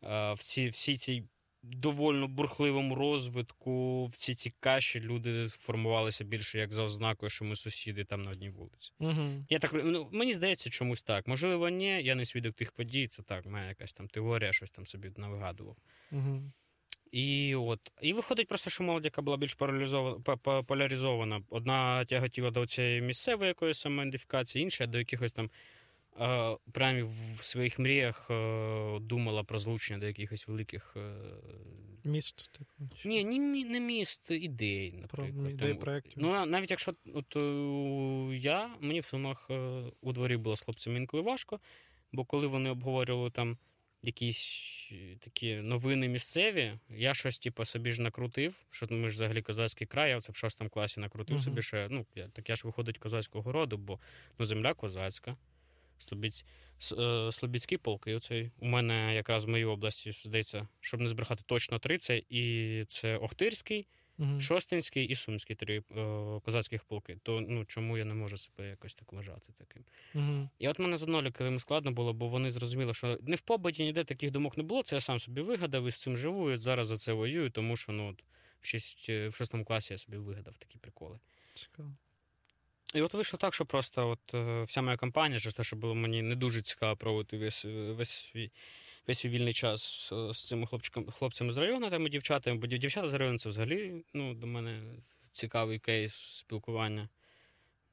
е, 0.04 0.32
всі, 0.32 0.68
всі 0.68 0.96
ці 0.96 1.25
довольно 1.62 2.28
бурхливому 2.28 2.95
розвитку, 2.95 4.07
всі 4.07 4.35
ці 4.35 4.54
каші 4.61 5.00
люди 5.00 5.47
формувалися 5.49 6.25
більше 6.25 6.59
як 6.59 6.73
за 6.73 6.83
ознакою, 6.83 7.31
що 7.31 7.45
ми 7.45 7.57
сусіди 7.57 8.04
там 8.04 8.23
на 8.23 8.31
одній 8.31 8.50
вулиці. 8.50 8.92
Угу. 8.99 9.45
Я 9.49 9.59
так 9.59 9.73
ну, 9.75 10.09
мені 10.12 10.33
здається, 10.33 10.71
чомусь 10.71 11.02
так. 11.02 11.28
Можливо, 11.28 11.69
ні, 11.69 12.02
я 12.02 12.14
не 12.14 12.25
свідок 12.25 12.54
тих 12.54 12.73
подій, 12.73 13.07
це 13.07 13.23
так, 13.23 13.47
моя 13.47 13.69
якась 13.69 13.92
там 13.92 14.09
теорія, 14.09 14.52
щось 14.52 14.71
там 14.71 14.87
собі 14.87 15.12
навигадував. 15.16 15.76
Угу. 16.12 16.52
І 17.12 17.54
от 17.54 17.92
і 18.02 18.12
виходить 18.12 18.49
просто, 18.49 18.71
що 18.71 18.85
молодь, 18.85 19.04
яка 19.04 19.23
була 19.23 19.37
більш 19.37 19.57
поляризована. 20.66 21.42
Одна 21.50 22.04
тяготіла 22.04 22.50
до 22.50 22.66
цієї 22.66 23.02
місцевої 23.02 23.49
якоїсь 23.49 23.78
самоідентифікації, 23.78 24.62
інша 24.62 24.87
до 24.87 24.99
якихось 24.99 25.33
там 25.33 25.50
прямо 26.73 27.07
в 27.40 27.45
своїх 27.45 27.78
мріях 27.78 28.31
е, 28.31 28.99
думала 29.00 29.45
про 29.45 29.59
злучення 29.59 29.99
до 29.99 30.07
якихось 30.07 30.49
великих. 30.49 30.97
Е, 30.97 31.14
Міст, 32.04 32.50
типу. 32.52 32.88
ні, 33.04 33.25
ні, 33.25 33.64
не 33.64 33.81
міст, 33.81 34.31
ідей, 34.31 34.90
Про 34.90 35.25
наприклад. 35.25 35.50
ідеї 35.50 35.73
Там, 35.73 35.81
проєктів. 35.81 36.12
Ну, 36.16 36.47
навіть 36.47 36.71
якщо 36.71 36.95
от, 37.14 37.37
е, 37.37 38.37
я, 38.37 38.71
мені 38.81 39.00
в 39.00 39.04
Сумах 39.04 39.47
е, 39.50 39.83
у 40.00 40.12
дворі 40.12 40.37
було 40.37 40.57
з 40.57 40.62
хлопцями 40.62 40.97
інколи 40.97 41.23
важко, 41.23 41.61
бо 42.12 42.25
коли 42.25 42.47
вони 42.47 42.71
обговорювали 42.71 43.31
там 43.31 43.59
якісь 44.02 44.88
е, 44.92 45.16
такі 45.21 45.54
новини 45.54 46.09
місцеві, 46.09 46.73
я 46.90 47.14
щось 47.14 47.38
типу, 47.38 47.64
собі 47.64 47.90
ж 47.90 48.02
накрутив, 48.02 48.64
що 48.71 48.87
ми 48.90 49.09
ж 49.09 49.14
взагалі 49.14 49.42
козацький 49.42 49.87
край, 49.87 50.11
я 50.11 50.21
це 50.21 50.33
в 50.33 50.37
шостому 50.37 50.71
класі 50.71 51.00
накрутив 51.00 51.37
Мгм. 51.37 51.45
собі, 51.45 51.62
що 51.62 51.87
ну, 51.90 52.07
я, 52.14 52.28
так 52.28 52.49
я 52.49 52.57
ж 52.57 52.62
виходить 52.64 52.99
козацького 52.99 53.52
роду, 53.52 53.76
бо 53.76 53.99
ну, 54.38 54.45
земля 54.45 54.75
козацька. 54.75 55.37
Слобідсь, 56.02 56.44
е, 56.99 57.32
Слобідські 57.32 57.76
полки. 57.76 58.14
Оцей. 58.14 58.50
У 58.59 58.66
мене 58.66 59.14
якраз 59.14 59.44
в 59.44 59.49
моїй 59.49 59.64
області, 59.64 60.12
здається, 60.12 60.68
щоб 60.80 61.00
не 61.00 61.09
збрехати, 61.09 61.42
точно 61.47 61.78
три. 61.78 61.99
Це 61.99 62.23
і 62.28 62.85
це 62.88 63.16
Охтирський, 63.16 63.87
Мгм. 64.18 64.40
Шостинський 64.40 65.04
і 65.04 65.14
Сумський 65.14 65.56
три 65.56 65.78
е, 65.78 66.40
козацьких 66.44 66.85
полки. 66.85 67.18
То 67.23 67.40
ну 67.40 67.64
чому 67.64 67.99
я 67.99 68.04
не 68.04 68.14
можу 68.14 68.37
себе 68.37 68.68
якось 68.68 68.94
так 68.94 69.12
вважати 69.12 69.52
таким? 69.59 69.85
Мгм. 70.14 70.50
І 70.59 70.68
от 70.68 70.78
мене 70.78 70.97
з 70.97 71.02
одноліками 71.02 71.61
складно 71.61 71.92
було, 71.92 72.12
бо 72.12 72.28
вони 72.28 72.50
зрозуміли, 72.50 72.94
що 72.94 73.18
не 73.23 73.37
в 73.37 73.40
побуті 73.40 73.85
ніде 73.85 74.04
таких 74.04 74.30
думок 74.30 74.56
не 74.56 74.62
було. 74.62 74.82
Це 74.82 74.97
я 74.97 75.00
сам 75.00 75.18
собі 75.18 75.40
вигадав 75.40 75.88
і 75.88 75.90
з 75.90 76.00
цим 76.02 76.16
живу. 76.16 76.50
І 76.50 76.54
от 76.54 76.61
зараз 76.61 76.87
за 76.87 76.97
це 76.97 77.12
воюю, 77.12 77.50
тому 77.50 77.76
що 77.76 77.92
ну 77.92 78.11
от 78.11 78.25
в, 78.61 78.66
шість, 78.66 79.09
в 79.09 79.32
шостому 79.32 79.64
класі 79.64 79.94
я 79.94 79.99
собі 79.99 80.16
вигадав 80.16 80.56
такі 80.56 80.78
приколи. 80.78 81.18
Цікаво. 81.54 81.97
І 82.94 83.02
от 83.02 83.14
вийшло 83.14 83.38
так, 83.38 83.54
що 83.54 83.66
просто 83.66 84.08
от 84.08 84.34
е, 84.34 84.62
вся 84.62 84.82
моя 84.82 84.96
компанія, 84.96 85.40
через 85.40 85.54
те, 85.54 85.64
що 85.64 85.76
було 85.76 85.94
мені 85.94 86.22
не 86.22 86.34
дуже 86.34 86.62
цікаво 86.62 86.96
проводити 86.96 87.38
весь, 87.38 87.64
весь 87.68 88.11
свій. 88.11 88.50
Весь 89.06 89.18
свій 89.18 89.28
вільний 89.28 89.52
час 89.52 90.11
е, 90.12 90.34
з 90.34 90.44
цими 90.44 90.66
хлопчиками, 90.66 91.12
хлопцями 91.12 91.52
з 91.52 91.56
району 91.56 91.90
там 91.90 92.06
і 92.06 92.11
дівчатами, 92.11 92.58
бо 92.58 92.66
дівчата 92.66 93.08
з 93.08 93.14
району 93.14 93.38
це 93.38 93.49
взагалі 93.49 94.04
ну, 94.14 94.34
до 94.34 94.46
мене 94.46 94.80
цікавий 95.32 95.78
кейс 95.78 96.14
спілкування. 96.14 97.08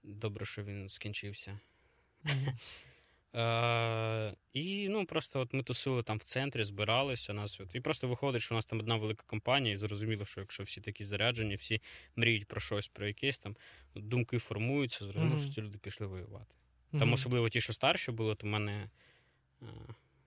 Добре, 0.04 0.46
що 0.46 0.64
він 0.64 0.90
скінчився. 0.90 1.60
Е, 3.36 4.36
і 4.54 4.90
ну, 4.90 5.06
просто 5.06 5.40
от 5.40 5.54
ми 5.54 5.64
тусили 5.64 6.04
там 6.04 6.18
в 6.18 6.24
центрі, 6.24 6.64
збиралися 6.64 7.34
нас. 7.34 7.60
От, 7.60 7.76
і 7.76 7.80
просто 7.80 8.08
виходить, 8.08 8.42
що 8.42 8.56
у 8.56 8.58
нас 8.58 8.66
там 8.66 8.80
одна 8.80 8.96
велика 8.96 9.24
компанія, 9.28 9.76
і 9.76 9.78
зрозуміло, 9.78 10.26
що 10.26 10.42
якщо 10.42 10.64
всі 10.64 10.82
такі 10.82 11.04
заряджені, 11.04 11.56
всі 11.56 11.82
мріють 12.16 12.48
про 12.48 12.62
щось, 12.62 12.88
про 12.88 13.08
якесь 13.08 13.40
там, 13.40 13.56
думки 13.96 14.38
формуються, 14.38 15.06
зрозуміло, 15.06 15.36
Мгм. 15.36 15.40
що 15.40 15.54
ці 15.54 15.62
люди 15.62 15.78
пішли 15.78 16.08
воювати. 16.08 16.56
Мгм. 16.92 17.00
Там 17.00 17.14
особливо 17.14 17.50
ті, 17.50 17.62
що 17.62 17.74
старші 17.74 18.12
були, 18.12 18.36
то 18.36 18.48
в 18.48 18.50
мене, 18.50 18.90
е, 19.62 19.66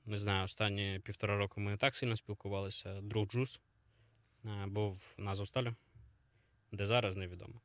не 0.07 0.19
знаю, 0.19 0.45
останні 0.45 1.01
півтора 1.05 1.37
року 1.37 1.61
ми 1.61 1.71
не 1.71 1.77
так 1.77 1.97
сильно 1.97 2.17
спілкувалися. 2.17 3.01
Друг 3.01 3.27
Джус 3.27 3.61
е, 4.45 4.67
був 4.67 5.15
на 5.19 5.31
Азовсталі, 5.31 5.75
де 6.73 6.87
зараз 6.87 7.17
невідомо. 7.17 7.61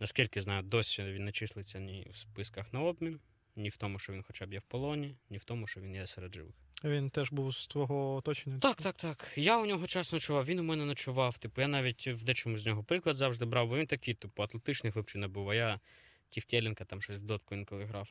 Наскільки 0.00 0.40
знаю, 0.40 0.62
досі 0.62 1.02
він 1.02 1.24
не 1.24 1.32
числиться 1.32 1.78
ні 1.78 2.06
в 2.10 2.16
списках 2.16 2.72
на 2.72 2.80
обмін, 2.80 3.20
ні 3.58 3.68
в 3.68 3.76
тому, 3.76 3.98
що 3.98 4.12
він 4.12 4.22
хоча 4.22 4.46
б 4.46 4.52
є 4.52 4.58
в 4.58 4.62
полоні, 4.62 5.16
ні 5.30 5.38
в 5.38 5.44
тому, 5.44 5.66
що 5.66 5.80
він 5.80 5.94
є 5.94 6.06
серед 6.06 6.34
живих. 6.34 6.54
Він 6.84 7.10
теж 7.10 7.32
був 7.32 7.54
з 7.54 7.66
твого 7.66 8.14
оточення. 8.14 8.58
Так, 8.58 8.76
так, 8.82 8.96
так. 8.96 9.32
Я 9.36 9.58
у 9.58 9.66
нього 9.66 9.86
час 9.86 10.12
ночував, 10.12 10.44
він 10.44 10.58
у 10.58 10.62
мене 10.62 10.84
ночував. 10.84 11.38
Типу, 11.38 11.60
я 11.60 11.68
навіть 11.68 12.06
в 12.08 12.24
дечому 12.24 12.58
з 12.58 12.66
нього 12.66 12.84
приклад 12.84 13.16
завжди 13.16 13.44
брав, 13.44 13.68
бо 13.68 13.76
він 13.78 13.86
такий, 13.86 14.14
типу, 14.14 14.42
атлетичний 14.42 14.92
хлопчина 14.92 15.28
був, 15.28 15.50
а 15.50 15.54
я 15.54 15.80
Тівтєленка 16.28 16.84
там 16.84 17.02
щось 17.02 17.16
в 17.16 17.20
дотку 17.20 17.54
інколи 17.54 17.84
грав. 17.84 18.08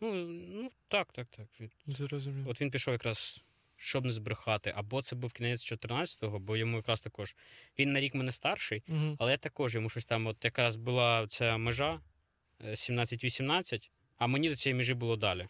Ну, 0.00 0.14
ну 0.14 0.70
так, 0.88 1.12
так, 1.12 1.28
так. 1.28 1.46
Зрозуміло. 1.86 2.50
От 2.50 2.60
він 2.60 2.70
пішов 2.70 2.92
якраз, 2.92 3.42
щоб 3.76 4.04
не 4.04 4.12
збрехати. 4.12 4.72
Або 4.76 5.02
це 5.02 5.16
був 5.16 5.32
кінець 5.32 5.72
14-го, 5.72 6.38
бо 6.38 6.56
йому 6.56 6.76
якраз 6.76 7.00
також. 7.00 7.36
Він 7.78 7.92
на 7.92 8.00
рік 8.00 8.14
мене 8.14 8.32
старший, 8.32 8.82
Мгм. 8.86 9.16
але 9.18 9.30
я 9.30 9.36
також 9.36 9.74
йому 9.74 9.90
щось 9.90 10.04
там, 10.04 10.26
от 10.26 10.44
якраз 10.44 10.76
була 10.76 11.26
ця 11.26 11.56
межа 11.56 12.00
е, 12.64 12.70
17-18, 12.70 13.90
а 14.18 14.26
мені 14.26 14.48
до 14.48 14.56
цієї 14.56 14.76
межі 14.78 14.94
було 14.94 15.16
далі. 15.16 15.48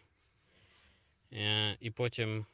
Е, 1.32 1.76
і 1.80 1.90
потім. 1.90 2.46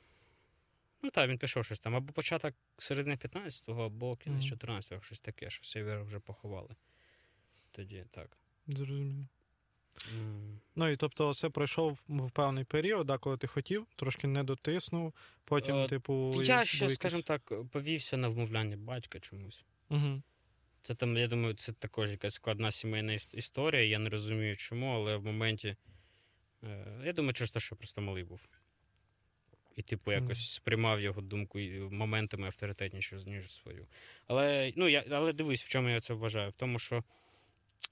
Ну 1.03 1.11
так, 1.11 1.29
він 1.31 1.39
пішов 1.39 1.65
щось 1.65 1.81
там. 1.81 1.95
Або 1.97 2.13
початок 2.13 2.55
середини 2.79 3.17
15-го, 3.17 3.85
або 3.85 4.17
кінець 4.17 4.45
14-го, 4.45 5.03
щось 5.03 5.21
таке, 5.21 5.51
що 5.51 5.65
север 5.65 6.05
вже 6.05 6.19
поховали. 6.19 6.75
Тоді 7.71 8.05
так. 8.11 8.37
Зрозуміло. 8.67 9.27
М. 10.19 10.61
Ну 10.77 10.89
і 10.89 10.97
тобто, 10.97 11.35
це 11.35 11.51
пройшов 11.51 11.99
в 12.09 12.31
певний 12.31 12.65
період, 12.65 13.07
да, 13.07 13.19
коли 13.19 13.37
ти 13.37 13.47
хотів, 13.47 13.87
трошки 13.97 14.27
не 14.27 14.45
дотиснув, 14.45 15.15
потім, 15.45 15.77
Е, 15.77 15.87
типу. 15.89 16.43
Я 16.43 16.65
ще, 16.65 16.85
були 16.85 16.95
скажімо 16.95 17.23
так, 17.23 17.53
повівся 17.71 18.17
на 18.17 18.29
вмовляння 18.29 18.77
батька 18.77 19.21
чомусь. 19.21 19.65
Мгм. 19.89 20.23
Це 20.83 20.95
там, 20.95 21.17
я 21.17 21.27
думаю, 21.27 21.55
це 21.55 21.73
також 21.73 22.11
якась 22.11 22.35
складна 22.35 22.71
сімейна 22.71 23.13
історія. 23.13 23.83
Я 23.83 23.99
не 23.99 24.11
розумію, 24.11 24.57
чому, 24.57 24.95
але 24.95 25.17
в 25.17 25.25
моменті. 25.25 25.77
Е, 26.65 27.03
я 27.05 27.13
думаю, 27.13 27.33
через 27.33 27.51
те, 27.51 27.61
що 27.61 27.75
я 27.75 27.77
просто 27.77 28.01
малий 28.01 28.25
був. 28.25 28.49
І, 29.77 29.83
типу, 29.83 30.13
якось 30.13 30.53
сприймав 30.53 31.01
його 31.01 31.21
думку 31.21 31.59
і 31.59 31.81
моментами 31.81 32.47
авторитетніше, 32.47 33.17
ніж 33.27 33.51
свою. 33.53 33.87
Але, 34.27 34.73
ну, 34.77 34.89
я, 34.89 35.05
але 35.11 35.33
дивись, 35.33 35.63
в 35.63 35.69
чому 35.69 35.89
я 35.89 36.01
це 36.01 36.15
вважаю? 36.15 36.51
В 36.51 36.53
тому, 36.53 36.79
що 36.79 37.05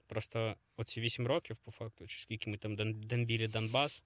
просто 0.07 0.55
оці 0.77 1.01
вісім 1.01 1.27
років, 1.27 1.57
по 1.57 1.71
факту, 1.71 2.07
чи 2.07 2.17
скільки 2.17 2.49
ми 2.49 2.57
там 2.57 2.75
Донбілі 3.01 3.47
Донбас, 3.47 4.03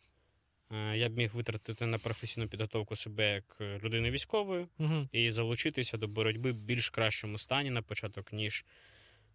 е, 0.72 0.98
я 0.98 1.10
б 1.10 1.18
міг 1.18 1.36
витратити 1.36 1.86
на 1.86 1.98
професійну 1.98 2.48
підготовку 2.48 2.96
себе 2.96 3.34
як 3.34 3.62
людини 3.84 4.12
військової 4.12 4.68
Мгм. 4.77 5.10
і 5.12 5.32
залучитися 5.32 5.98
до 5.98 6.08
боротьби 6.08 6.51
в 6.51 6.58
більш 6.58 6.89
кращому 6.89 7.38
стані 7.38 7.70
на 7.70 7.82
початок, 7.82 8.34
ніж 8.34 8.65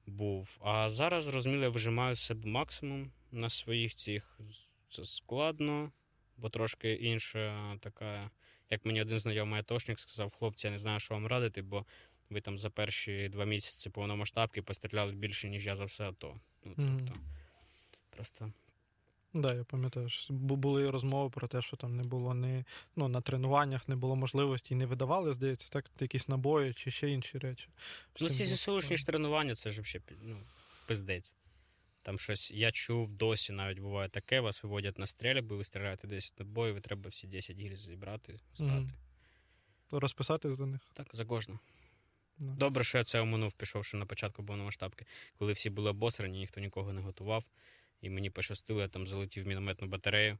був. 0.07 0.59
А 0.61 0.89
зараз, 0.89 1.25
зрозуміло, 1.25 1.63
я 1.63 1.69
вижимаю 1.69 2.15
з 2.15 2.21
себе 2.21 2.49
максимум 2.49 3.13
на 3.33 3.51
своїх 3.51 3.95
цих. 3.95 4.39
Це 4.89 5.05
складно, 5.05 5.93
бо 6.37 6.49
трошки 6.49 6.93
інша 6.93 7.77
така, 7.81 8.31
як 8.71 8.85
мені 8.85 9.03
один 9.03 9.19
знайомий 9.19 9.61
атошник 9.61 10.01
сказав, 10.01 10.33
хлопці, 10.39 10.67
я 10.67 10.71
не 10.71 10.79
знаю, 10.79 11.01
що 11.01 11.15
вам 11.15 11.27
радити, 11.27 11.63
бо 11.63 11.87
ви 12.31 12.41
там 12.41 12.59
за 12.59 12.71
перші 12.71 13.29
два 13.29 13.45
місяці 13.45 13.91
повномасштабки 13.91 14.63
постріляли 14.63 15.13
більше, 15.13 15.49
ніж 15.49 15.67
я 15.67 15.77
за 15.77 15.85
все 15.85 16.09
АТО. 16.09 16.41
Ну, 16.65 16.73
тобто, 16.77 17.21
просто 18.11 18.53
Да, 19.35 19.55
я 19.55 19.65
пам'ятаю, 19.65 20.09
що 20.09 20.35
бу- 20.35 20.57
були 20.57 20.91
розмови 20.91 21.31
про 21.31 21.49
те, 21.49 21.63
що 21.63 21.77
там 21.77 21.97
не 21.97 22.03
було 22.03 22.35
ні 22.35 22.65
ну, 22.97 23.09
на 23.09 23.21
тренуваннях, 23.21 23.89
не 23.89 23.97
було 23.97 24.17
можливості 24.17 24.75
і 24.75 24.77
не 24.77 24.87
видавали, 24.87 25.35
здається, 25.35 25.69
так, 25.69 25.91
якісь 26.01 26.29
набої 26.29 26.75
чи 26.75 26.91
ще 26.91 27.11
інші 27.11 27.39
речі. 27.39 27.69
Ну, 28.21 28.29
ці 28.29 28.45
ЗСУшні 28.45 28.97
ж 28.97 29.07
тренування, 29.07 29.55
це 29.55 29.71
ж 29.71 29.81
взагалі 29.81 30.21
ну, 30.23 30.37
пиздець. 30.87 31.33
Там 32.07 32.19
щось, 32.19 32.51
я 32.51 32.73
чув, 32.73 33.09
досі 33.09 33.53
навіть 33.53 33.79
буває 33.79 34.09
таке, 34.09 34.41
вас 34.41 34.63
виводять 34.63 34.99
на 34.99 35.07
стрельби, 35.07 35.57
ви 35.57 35.65
стріляєте 35.65 36.07
10 36.07 36.39
набоїв, 36.39 36.77
і 36.77 36.81
треба 36.81 37.11
всі 37.11 37.27
10 37.27 37.57
гільз 37.57 37.79
зібрати, 37.79 38.41
здати. 38.57 38.73
Мгм. 38.73 38.93
Розписати 39.91 40.55
за 40.55 40.67
них. 40.67 40.81
Так, 40.93 41.07
загожно. 41.13 41.59
Да. 42.39 42.53
Добре, 42.53 42.85
що 42.85 42.99
я 42.99 43.05
це 43.05 43.21
оминув, 43.21 43.53
пішовши 43.53 43.97
на 43.97 44.07
початку 44.07 44.45
повномасштабки, 44.45 45.07
коли 45.39 45.53
всі 45.53 45.71
були 45.71 45.91
обосрані, 45.91 46.39
ніхто 46.39 46.61
нікого 46.61 46.93
не 46.93 47.01
готував. 47.01 47.49
І 48.01 48.11
мені 48.11 48.31
пощастило, 48.31 48.81
я 48.81 48.89
там 48.89 49.07
залетів 49.07 49.45
в 49.45 49.47
мінометну 49.47 49.89
батарею, 49.89 50.39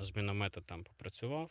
з 0.00 0.16
міномета 0.16 0.60
там 0.60 0.84
попрацював. 0.84 1.50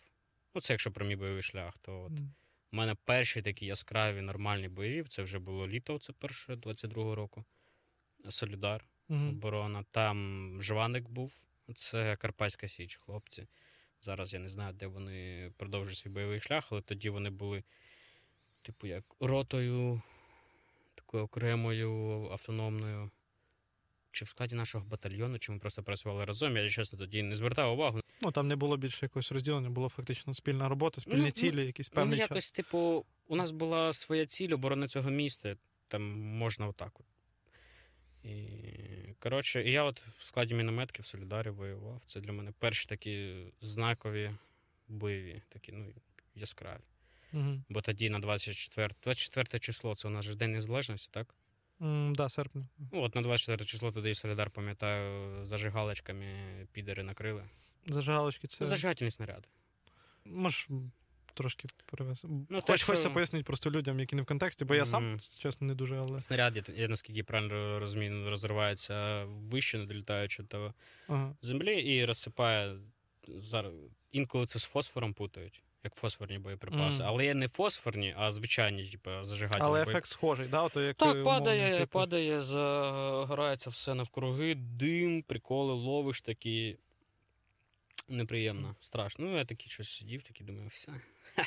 Ну, 0.56 0.62
це 0.62 0.74
якщо 0.74 0.92
про 0.92 1.06
мій 1.06 1.16
бойовий 1.16 1.44
шлях, 1.44 1.78
то 1.78 2.02
от 2.02 2.12
М. 2.12 2.34
У 2.72 2.76
мене 2.76 2.96
перші 2.96 3.42
такі 3.42 3.66
яскраві 3.66 4.22
нормальні 4.22 4.70
бойові. 4.70 5.08
Це 5.10 5.24
вже 5.24 5.40
було 5.40 5.68
літо, 5.68 6.00
це 6.00 6.14
перше 6.14 6.54
22-го 6.54 7.16
року. 7.16 7.46
Солідар, 8.30 8.86
Мгм. 9.12 9.30
оборона. 9.30 9.84
Там 9.92 10.58
Жваник 10.62 11.10
був. 11.10 11.32
Це 11.76 12.16
Карпатська 12.16 12.68
Січ, 12.68 13.00
хлопці. 13.06 13.48
Зараз 14.02 14.34
я 14.34 14.40
не 14.40 14.50
знаю, 14.50 14.74
де 14.74 14.88
вони 14.88 15.52
продовжують 15.58 15.98
свій 15.98 16.10
бойовий 16.10 16.40
шлях, 16.40 16.68
але 16.72 16.82
тоді 16.82 17.10
вони 17.10 17.30
були, 17.30 17.64
типу, 18.62 18.88
як 18.88 19.04
ротою, 19.20 20.02
такою 20.96 21.24
окремою, 21.24 21.92
автономною. 22.32 23.12
Чи 24.12 24.26
в 24.26 24.28
складі 24.30 24.56
нашого 24.56 24.86
батальйону, 24.86 25.40
чи 25.40 25.52
ми 25.52 25.60
просто 25.60 25.84
працювали 25.84 26.26
разом. 26.26 26.58
Я 26.58 26.70
чесно 26.70 27.00
тоді 27.00 27.24
не 27.24 27.36
звертав 27.36 27.74
увагу. 27.74 28.02
Ну 28.22 28.32
там 28.32 28.48
не 28.48 28.56
було 28.56 28.78
більше 28.78 29.06
якогось 29.06 29.32
розділення, 29.32 29.70
було 29.70 29.90
фактично 29.90 30.34
спільна 30.34 30.70
робота, 30.70 31.02
спільні 31.02 31.18
Ну, 31.20 31.26
ну, 31.26 31.32
цілі, 31.32 31.66
якийсь 31.66 31.90
Ну, 31.92 31.96
певний 31.96 32.20
час. 32.20 32.30
якось, 32.30 32.52
типу, 32.52 33.06
у 33.28 33.36
нас 33.36 33.52
була 33.52 33.94
своя 33.94 34.26
ціль 34.26 34.54
оборони 34.54 34.88
цього 34.88 35.10
міста. 35.10 35.56
Там 35.88 36.20
можна 36.20 36.68
отак. 36.68 37.00
От. 37.00 37.06
І, 38.24 38.30
коротше, 39.22 39.64
і 39.64 39.72
я 39.72 39.84
от 39.84 40.02
в 40.18 40.24
складі 40.24 40.56
мінометки 40.56 41.02
в 41.02 41.06
Солідарі 41.06 41.50
воював. 41.50 42.02
Це 42.06 42.20
для 42.20 42.32
мене 42.32 42.52
перші 42.60 42.86
такі 42.86 43.36
знакові 43.62 44.32
бойові, 44.88 45.42
такі, 45.50 45.72
ну, 45.72 45.94
яскраві. 46.36 46.80
Угу. 47.34 47.62
Бо 47.70 47.82
тоді 47.82 48.10
на 48.10 48.20
24, 48.20 48.90
24 49.04 49.60
число, 49.60 49.96
це 49.96 50.08
у 50.08 50.12
нас 50.12 50.26
же 50.26 50.36
День 50.36 50.52
Незалежності, 50.52 51.10
так? 51.12 51.36
М, 51.82 52.16
да, 52.16 52.30
серпня. 52.30 52.68
Ну, 52.92 53.02
от 53.02 53.16
на 53.16 53.22
24 53.22 53.66
число 53.66 53.92
тоді 53.92 54.14
Солідар, 54.14 54.50
пам'ятаю, 54.50 55.48
зажигалочками 55.48 56.26
підери 56.72 57.04
накрили. 57.04 57.50
Зажигалочки 57.88 58.48
це. 58.48 58.66
Зажигательні 58.66 59.12
снаряди. 59.12 59.48
Можеш 60.26 60.68
трошки 61.34 61.68
перевести. 61.86 62.28
Ну, 62.50 62.62
Хоч 62.62 62.66
те, 62.66 62.78
що- 62.78 62.86
хочеться 62.86 63.10
пояснити 63.10 63.44
просто 63.44 63.72
людям, 63.72 64.00
які 64.00 64.16
не 64.16 64.22
в 64.22 64.26
контексті, 64.26 64.66
бо 64.66 64.76
я 64.76 64.86
сам, 64.86 65.08
Мгм. 65.08 65.20
чесно, 65.40 65.68
не 65.68 65.76
дуже, 65.76 65.98
але. 65.98 66.22
Снаряд, 66.22 66.56
я, 66.56 66.64
я 66.76 66.88
наскільки 66.88 67.24
правильно 67.24 67.80
розумію, 67.80 68.30
розривається 68.30 69.24
вище, 69.26 69.78
не 69.78 69.86
долітаючи 69.86 70.44
до 70.44 70.74
Ага. 71.08 71.36
землі 71.42 71.82
і 71.82 72.06
розсипає 72.06 72.76
зараз. 73.28 73.74
Інколи 74.12 74.46
це 74.46 74.60
з 74.60 74.64
фосфором 74.66 75.14
путають, 75.14 75.62
як 75.84 75.96
фосфорні 75.96 76.38
боєприпаси. 76.40 76.98
Мгм. 77.04 77.08
Але 77.10 77.26
є 77.26 77.34
не 77.34 77.48
фосфорні, 77.48 78.14
а 78.18 78.32
звичайні, 78.32 78.86
типу, 78.88 79.10
зажигательні 79.24 79.66
Але 79.66 79.72
боєприпаси. 79.74 79.98
ефект 79.98 80.08
схожий, 80.08 80.48
да? 80.48 80.62
Ото 80.64 80.82
як, 80.82 80.92
е, 80.96 81.00
Так, 81.00 81.16
умовно, 81.16 81.32
падає, 81.40 81.78
типу, 81.80 81.92
падає, 81.92 82.42
загорається 82.42 83.70
все 83.70 83.94
навкруги, 83.94 84.56
дим, 84.56 85.22
приколи, 85.22 85.74
ловиш 85.74 86.22
такі. 86.22 86.78
Неприємно, 88.08 88.76
страшно. 88.80 89.26
Ну, 89.26 89.38
я 89.38 89.46
такий 89.46 89.70
щось 89.70 89.90
сидів, 89.90 90.24
такий 90.24 90.46
думаю, 90.48 90.68
все. 90.74 90.92
ха, 91.36 91.46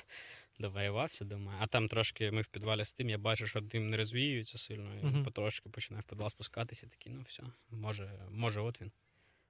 Довоювався, 0.58 1.24
думаю. 1.24 1.58
А 1.60 1.66
там 1.66 1.88
трошки 1.88 2.30
ми 2.30 2.42
в 2.42 2.48
підвалі 2.48 2.84
з 2.84 2.92
тим, 2.92 3.10
я 3.10 3.18
бачу, 3.18 3.46
що 3.46 3.60
дим 3.60 3.90
не 3.90 3.96
розвіюється 3.96 4.58
сильно, 4.58 4.94
і 4.94 5.04
Мгм. 5.04 5.24
потрошки 5.24 5.68
починаю 5.68 6.00
в 6.02 6.04
підвал 6.04 6.28
спускатися, 6.28 6.86
такий, 6.86 7.12
ну 7.12 7.22
все, 7.28 7.42
може, 7.70 8.10
може, 8.30 8.60
от 8.60 8.80
він. 8.80 8.92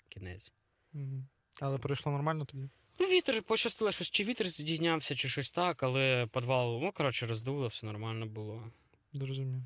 Кінець. 0.08 0.52
Мгм. 0.92 1.26
Але 1.60 1.78
пройшло 1.78 2.12
нормально 2.12 2.44
тоді. 2.44 2.68
Ну, 3.00 3.06
вітер 3.06 3.42
пощастило, 3.42 3.92
щось 3.92 4.10
чи 4.10 4.24
вітер 4.24 4.46
здійнявся, 4.50 5.14
чи 5.14 5.28
щось 5.28 5.50
так, 5.50 5.82
але 5.82 6.26
підвал, 6.32 6.80
ну, 6.82 6.92
коротше, 6.92 7.26
роздуло, 7.26 7.66
все 7.66 7.86
нормально 7.86 8.26
було. 8.26 8.70
Зрозумів. 9.12 9.62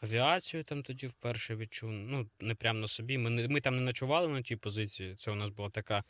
Авіацію 0.00 0.64
там 0.64 0.82
тоді 0.82 1.06
вперше 1.06 1.56
відчув. 1.56 1.90
Ну, 1.90 2.28
не 2.40 2.54
прямо 2.54 2.78
на 2.78 2.88
собі. 2.88 3.18
Ми, 3.18 3.30
не- 3.30 3.48
ми 3.48 3.60
там 3.60 3.76
не 3.76 3.80
ночували 3.82 4.28
на 4.28 4.42
тій 4.42 4.56
позиції. 4.56 5.14
Це 5.14 5.30
у 5.30 5.34
нас 5.34 5.50
була 5.50 5.70
така 5.70 6.04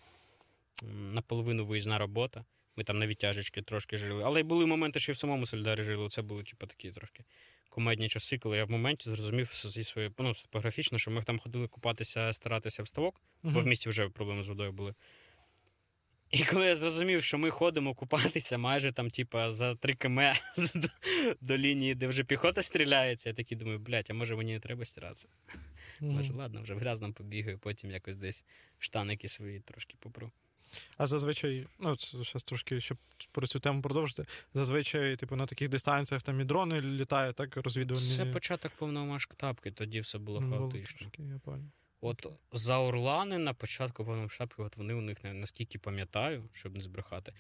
наполовину 0.92 1.64
виїзна 1.64 1.98
робота. 1.98 2.44
Ми 2.76 2.85
там 2.85 2.99
на 2.99 3.07
відтяжечки 3.07 3.62
трошки 3.62 3.97
жили. 3.97 4.23
Але 4.25 4.43
були 4.43 4.67
моменти, 4.67 5.00
що 5.00 5.12
і 5.12 5.14
в 5.14 5.19
самому 5.19 5.47
Сольдарі 5.47 5.83
жили. 5.83 6.09
Це 6.09 6.23
були, 6.23 6.43
типу, 6.43 6.67
такі 6.67 6.91
трошки 6.91 7.25
комедні 7.73 8.09
часи, 8.09 8.38
коли 8.38 8.57
я 8.57 8.64
в 8.64 8.71
моменті 8.71 9.05
зрозумів 9.05 9.50
зі 9.52 9.85
своєї 9.85 10.14
ну, 10.19 10.35
топографічно, 10.35 10.99
що 10.99 11.11
ми 11.11 11.23
там 11.23 11.38
ходили 11.38 11.69
купатися, 11.69 12.33
старатися 12.33 12.83
в 12.83 12.88
ставок, 12.88 13.21
бо 13.43 13.61
в 13.61 13.67
місті 13.67 13.88
вже 13.88 14.09
проблеми 14.09 14.43
з 14.43 14.49
водою 14.49 14.73
були. 14.73 14.95
І 16.33 16.45
коли 16.45 16.67
я 16.67 16.76
зрозумів, 16.76 17.25
що 17.25 17.38
ми 17.38 17.50
ходимо 17.50 17.95
купатися 17.95 18.59
майже 18.59 18.93
там, 18.93 19.11
типа, 19.11 19.50
за 19.50 19.75
3 19.75 19.95
км 19.95 20.21
до, 20.75 20.88
до 21.41 21.59
лінії, 21.59 21.95
де 21.95 22.07
вже 22.07 22.25
піхота 22.25 22.62
стріляється, 22.62 23.29
я 23.29 23.35
такий 23.35 23.59
думаю, 23.59 23.79
блядь, 23.79 24.07
а 24.11 24.14
може 24.14 24.37
мені 24.37 24.52
не 24.52 24.61
треба 24.61 24.85
стиратися? 24.85 25.29
Мгм. 26.00 26.14
Може, 26.14 26.33
ладно, 26.33 26.62
вже 26.62 26.75
в 26.75 26.79
грязному 26.79 27.14
побігаю, 27.14 27.59
потім 27.59 27.91
якось 27.91 28.17
десь 28.17 28.45
штаники 28.79 29.29
свої 29.29 29.61
трошки 29.61 29.97
попру. 30.00 30.33
А 30.97 31.07
зазвичай, 31.07 31.67
ну, 31.79 31.97
це 31.97 32.19
зараз 32.19 32.43
трошки, 32.45 32.81
щоб 32.81 32.99
про 33.33 33.47
цю 33.47 33.61
тему 33.61 33.83
продовжити. 33.83 34.25
Зазвичай, 34.55 35.17
типу, 35.17 35.37
на 35.37 35.47
таких 35.47 35.69
дистанціях 35.69 36.23
там 36.23 36.41
і 36.41 36.45
дрони 36.45 36.81
літають, 36.81 37.37
так, 37.37 37.57
розвідувальні. 37.57 38.17
Це 38.17 38.26
початок 38.26 38.73
повномасштабки, 38.73 39.71
тоді 39.71 40.00
все 40.00 40.19
було 40.19 40.41
Ну, 40.41 40.50
хаотично. 40.50 40.99
трошки, 40.99 41.23
я 41.23 41.41
пам'ятаю. 41.45 41.71
От 42.00 42.26
за 42.52 42.79
Орлани 42.79 43.38
на 43.38 43.55
початку 43.55 44.05
повномасштабки, 44.05 44.62
от 44.62 44.76
вони 44.76 44.95
у 44.95 45.00
них 45.00 45.19
наскільки 45.25 45.79
пам'ятаю, 45.79 46.49
щоб 46.52 46.75
не 46.76 46.81
збрехати. 46.83 47.33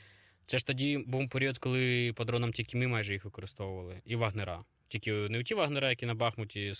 Це 0.46 0.58
ж 0.58 0.66
тоді 0.66 0.98
був 1.06 1.28
період, 1.28 1.58
коли 1.58 2.12
по 2.16 2.24
дронам 2.24 2.52
тільки 2.52 2.76
ми 2.78 2.86
майже 2.86 3.12
їх 3.12 3.24
використовували. 3.24 4.00
І 4.04 4.16
вагнера. 4.16 4.64
Тільки 4.88 5.12
не 5.12 5.42
ті 5.42 5.54
вагнера, 5.54 5.90
які 5.90 6.06
на 6.06 6.14
Бахмуті, 6.14 6.72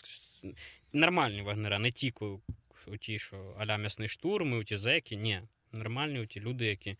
нормальні 0.92 1.42
вагнера, 1.42 1.78
не 1.78 1.90
ті, 1.90 2.10
ку- 2.10 2.42
ті, 3.00 3.18
що 3.18 3.56
аля 3.58 3.76
м'ясний 3.76 4.08
штурм, 4.08 4.60
і 4.60 4.64
ті 4.64 4.76
зеки. 4.76 5.16
Ні. 5.16 5.40
Нормальні 5.72 6.26
ті 6.26 6.40
люди, 6.40 6.66
які 6.66 6.96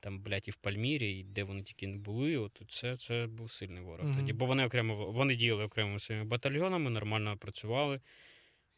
там, 0.00 0.20
блядь, 0.20 0.48
і 0.48 0.50
в 0.50 0.56
Пальмірі, 0.56 1.18
і 1.18 1.24
де 1.24 1.44
вони 1.44 1.62
тільки 1.62 1.86
не 1.86 1.96
були. 1.96 2.36
От 2.36 2.62
це, 2.68 2.96
це 2.96 3.26
був 3.26 3.52
сильний 3.52 3.82
ворог 3.82 4.06
Мгм. 4.06 4.16
тоді. 4.16 4.32
Бо 4.32 4.46
вони 4.46 4.66
окремо 4.66 5.10
вони 5.12 5.34
діяли 5.34 5.64
окремими 5.64 5.98
своїми 5.98 6.26
батальйонами, 6.26 6.90
нормально 6.90 7.36
працювали. 7.36 8.00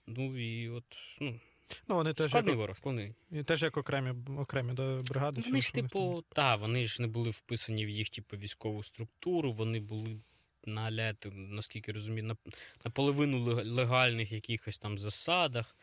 Ну 0.06 0.38
і 0.38 0.68
от, 0.68 0.84
ну, 1.20 1.40
Ну, 1.88 1.94
вони 1.94 2.12
теж 2.14 2.28
складний 2.28 2.52
як, 2.52 2.58
ворог, 2.58 2.76
складний. 2.76 3.14
і 3.30 3.42
теж 3.42 3.62
як 3.62 3.76
окремі, 3.76 4.14
окремі 4.38 4.72
да, 4.72 5.02
бригади. 5.10 5.42
Вони 5.46 5.60
ж, 5.60 5.72
типу, 5.72 6.24
та, 6.28 6.56
вони 6.56 6.86
ж 6.86 7.02
не 7.02 7.08
були 7.08 7.30
вписані 7.30 7.86
в 7.86 7.88
їх, 7.88 8.10
типу, 8.10 8.36
військову 8.36 8.82
структуру, 8.82 9.52
вони 9.52 9.80
були 9.80 10.20
на 10.64 11.14
наскільки 11.32 11.92
розумію, 11.92 12.24
на, 12.24 12.36
наполовину 12.84 13.38
лег- 13.38 13.64
легальних 13.64 14.32
якихось 14.32 14.78
там 14.78 14.98
засадах. 14.98 15.76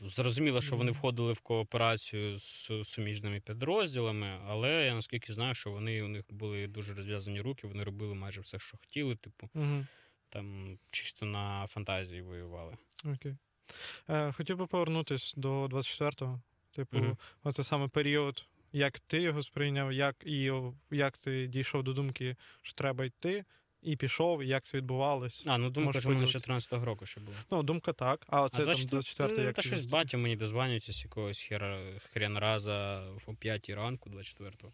Зрозуміло, 0.00 0.60
що 0.60 0.76
вони 0.76 0.90
входили 0.90 1.32
в 1.32 1.40
кооперацію 1.40 2.38
з 2.38 2.70
суміжними 2.84 3.40
підрозділами, 3.40 4.40
але 4.46 4.84
я 4.86 4.94
наскільки 4.94 5.32
знаю, 5.32 5.54
що 5.54 5.70
вони 5.70 6.02
у 6.02 6.08
них 6.08 6.24
були 6.30 6.66
дуже 6.66 6.94
розв'язані 6.94 7.40
руки, 7.40 7.66
вони 7.66 7.84
робили 7.84 8.14
майже 8.14 8.40
все, 8.40 8.58
що 8.58 8.78
хотіли, 8.78 9.16
типу, 9.16 9.50
Угу. 9.54 9.86
там 10.28 10.78
чисто 10.90 11.26
на 11.26 11.66
фантазії 11.66 12.22
воювали. 12.22 12.76
Окей. 13.04 13.36
Е, 14.08 14.32
хотів 14.32 14.56
би 14.56 14.66
повернутися 14.66 15.34
до 15.40 15.66
24-го. 15.66 16.40
Типу, 16.70 16.98
Мгм. 16.98 17.16
оце 17.44 17.64
саме 17.64 17.88
період, 17.88 18.46
як 18.72 18.98
ти 18.98 19.20
його 19.20 19.42
сприйняв, 19.42 19.92
як, 19.92 20.16
і 20.26 20.52
як 20.90 21.18
ти 21.18 21.46
дійшов 21.46 21.82
до 21.82 21.92
думки, 21.92 22.36
що 22.62 22.74
треба 22.74 23.04
йти, 23.04 23.44
і 23.86 23.96
пішов, 23.96 24.42
і 24.42 24.48
як 24.48 24.64
це 24.64 24.78
відбувалось. 24.78 25.44
А, 25.46 25.58
ну 25.58 25.70
думка 25.70 26.00
ж 26.00 26.08
мене 26.08 26.20
поділитися? 26.20 26.52
14-го 26.52 26.84
року 26.84 27.06
ще 27.06 27.20
була. 27.20 27.36
Ну, 27.50 27.62
думка 27.62 27.92
так, 27.92 28.26
а 28.28 28.42
оце 28.42 28.62
а 28.62 28.64
там 28.64 28.64
24 28.64 29.00
24 29.02 29.42
ну, 29.42 29.46
як 29.46 29.56
Та 29.56 29.62
щось 29.62 29.74
застав? 29.74 29.92
батя 29.92 30.16
мені 30.16 30.36
дозванюється 30.36 30.92
з 30.92 31.04
якогось 31.04 31.40
хера, 31.40 31.98
хрен 32.12 32.38
раза 32.38 33.04
о 33.26 33.34
5 33.34 33.70
ранку, 33.70 34.10
24-го. 34.10 34.72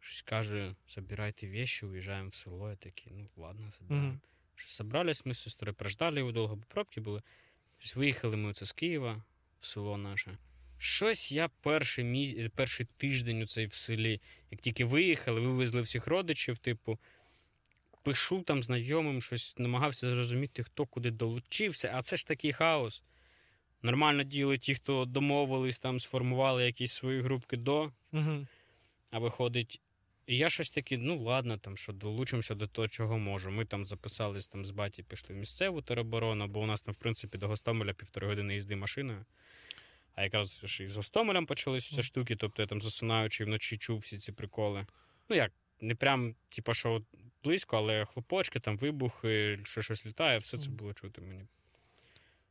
Щось 0.00 0.22
каже, 0.22 0.74
забирайте 0.88 1.48
вещи, 1.48 1.86
уїжджаємо 1.86 2.28
в 2.28 2.34
село. 2.34 2.70
Я 2.70 2.76
такий, 2.76 3.12
ну 3.16 3.28
ладно, 3.36 3.72
забираємо. 3.78 4.08
Мгм. 4.08 4.20
Що 4.54 4.70
собрались 4.70 5.26
ми 5.26 5.34
з 5.34 5.38
сестрою, 5.38 5.74
прождали 5.74 6.18
його 6.18 6.32
довго, 6.32 6.56
бо 6.56 6.62
пробки 6.68 7.00
були. 7.00 7.22
Щось 7.78 7.96
виїхали 7.96 8.36
ми 8.36 8.50
оце 8.50 8.66
з 8.66 8.72
Києва 8.72 9.22
в 9.60 9.66
село 9.66 9.96
наше. 9.96 10.38
Щось 10.78 11.32
я 11.32 11.48
перший, 11.48 12.04
мі... 12.04 12.50
перший 12.54 12.86
тиждень 12.96 13.42
у 13.42 13.46
цей 13.46 13.66
в 13.66 13.74
селі, 13.74 14.20
як 14.50 14.60
тільки 14.60 14.84
виїхали, 14.84 15.40
вивезли 15.40 15.82
всіх 15.82 16.06
родичів, 16.06 16.58
типу, 16.58 16.98
пишу 18.06 18.42
там 18.42 18.62
знайомим, 18.62 19.22
щось 19.22 19.54
намагався 19.58 20.14
зрозуміти, 20.14 20.62
хто 20.62 20.86
куди 20.86 21.10
долучився, 21.10 21.92
а 21.94 22.02
це 22.02 22.16
ж 22.16 22.26
такий 22.26 22.52
хаос. 22.52 23.02
Нормально 23.82 24.22
діяли 24.22 24.58
ті, 24.58 24.74
хто 24.74 25.04
домовились, 25.04 25.78
там 25.78 26.00
сформували 26.00 26.66
якісь 26.66 26.92
свої 26.92 27.20
групки 27.20 27.56
до, 27.56 27.92
Угу. 28.12 28.46
а 29.10 29.18
виходить. 29.18 29.80
І 30.26 30.36
я 30.36 30.50
щось 30.50 30.70
таке, 30.70 30.98
ну 30.98 31.22
ладно, 31.22 31.58
там 31.58 31.76
що 31.76 31.92
долучимося 31.92 32.54
до 32.54 32.66
того, 32.66 32.88
чого 32.88 33.18
можу. 33.18 33.50
Ми 33.50 33.64
там 33.64 33.86
записались 33.86 34.48
там 34.48 34.64
з 34.64 34.70
баті, 34.70 35.02
пішли 35.02 35.34
в 35.34 35.38
місцеву 35.38 35.82
тероборону, 35.82 36.46
бо 36.46 36.60
у 36.60 36.66
нас 36.66 36.82
там, 36.82 36.94
в 36.94 36.96
принципі, 36.96 37.38
до 37.38 37.48
Гостомеля 37.48 37.92
півтори 37.92 38.26
години 38.26 38.54
їзди 38.54 38.76
машиною. 38.76 39.24
А 40.14 40.22
якраз 40.22 40.60
ж 40.64 40.84
і 40.84 40.88
з 40.88 40.96
Гостомелем 40.96 41.46
почались 41.46 41.94
ці 41.94 42.02
штуки, 42.02 42.36
тобто 42.36 42.62
я 42.62 42.68
там 42.68 42.80
засинаючи 42.80 43.44
вночі 43.44 43.76
чув 43.76 43.98
всі 43.98 44.18
ці 44.18 44.32
приколи. 44.32 44.86
Ну 45.28 45.36
як, 45.36 45.52
не 45.80 45.94
прям, 45.94 46.34
типу, 46.48 46.74
що 46.74 47.02
близько, 47.46 47.76
але 47.76 48.04
хлопочки, 48.04 48.60
там 48.60 48.76
вибухи, 48.76 49.58
що 49.64 49.82
щось 49.82 50.06
літає, 50.06 50.38
все 50.38 50.56
це 50.58 50.70
було 50.70 50.92
чути 50.94 51.22
мені. 51.22 51.46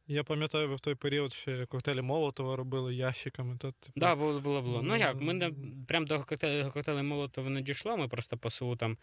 Я 0.08 0.24
пам'ятаю, 0.24 0.70
ви 0.70 0.76
в 0.76 0.80
той 0.80 0.96
період 0.96 1.34
ще 1.34 1.66
коктейлі 1.66 2.02
Молотова 2.02 2.56
робили 2.56 2.96
ящиками. 2.96 3.58
То, 3.58 3.72
типу, 3.72 4.00
Да, 4.00 4.16
було, 4.16 4.40
було, 4.40 4.62
було. 4.62 4.82
Ну 4.82 4.96
як, 4.96 5.22
ми 5.22 5.34
не, 5.34 5.52
прям 5.88 6.06
до 6.06 6.20
коктейлю 6.20 7.04
Молотова 7.04 7.50
не 7.50 7.62
дійшло, 7.62 7.98
ми 7.98 8.08
просто 8.08 8.38
по 8.38 8.50
селу 8.50 8.76
там. 8.76 8.98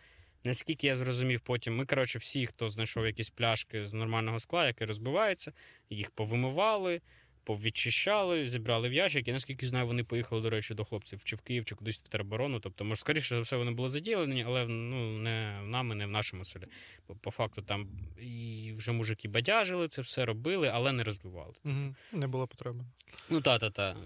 Наскільки 0.45 0.87
я 0.87 0.95
зрозумів 0.95 1.41
потім, 1.41 1.77
ми, 1.77 1.87
коротше, 1.87 2.19
всі, 2.19 2.47
хто 2.47 2.69
знайшов 2.69 3.07
якісь 3.07 3.31
пляшки 3.31 3.87
з 3.87 3.93
нормального 3.93 4.41
скла, 4.41 4.67
яке 4.67 4.87
розбивається, 4.87 5.53
їх 5.91 6.11
повимивали, 6.11 7.01
повідчищали, 7.45 8.49
зібрали 8.49 8.89
в 8.89 8.93
ящик. 8.93 9.29
І 9.29 9.33
наскільки 9.33 9.67
знаю, 9.67 9.87
вони 9.87 10.05
поїхали, 10.05 10.43
до 10.43 10.51
речі, 10.51 10.75
до 10.75 10.85
хлопців 10.85 11.25
чи 11.25 11.37
в 11.37 11.41
Київ, 11.41 11.65
чи 11.65 11.75
кудись 11.75 11.99
в 11.99 12.09
тероборону. 12.09 12.61
Тобто, 12.61 12.85
може, 12.85 13.01
скоріше 13.01 13.35
за 13.35 13.41
все, 13.41 13.57
вони 13.57 13.71
були 13.71 13.89
заділені, 13.89 14.45
але 14.45 14.67
ну, 14.67 15.19
не 15.19 15.61
в 15.63 15.67
нами, 15.67 15.95
не 15.95 16.07
в 16.07 16.11
нашому 16.11 16.45
селі. 16.45 16.65
Бо 17.09 17.15
по 17.15 17.31
факту 17.31 17.63
там 17.63 17.89
і 18.21 18.73
вже 18.77 18.93
мужики 18.93 19.29
бадяжили, 19.29 19.89
це 19.89 20.03
все 20.03 20.25
робили, 20.25 20.71
але 20.75 20.93
не 20.93 21.05
розливали. 21.05 21.55
Угу. 21.65 21.95
Не 22.13 22.27
було 22.27 22.47
потреби. 22.47 22.85
Ну, 23.31 23.41
та, 23.41 23.59
та, 23.59 23.71
та. 23.71 23.97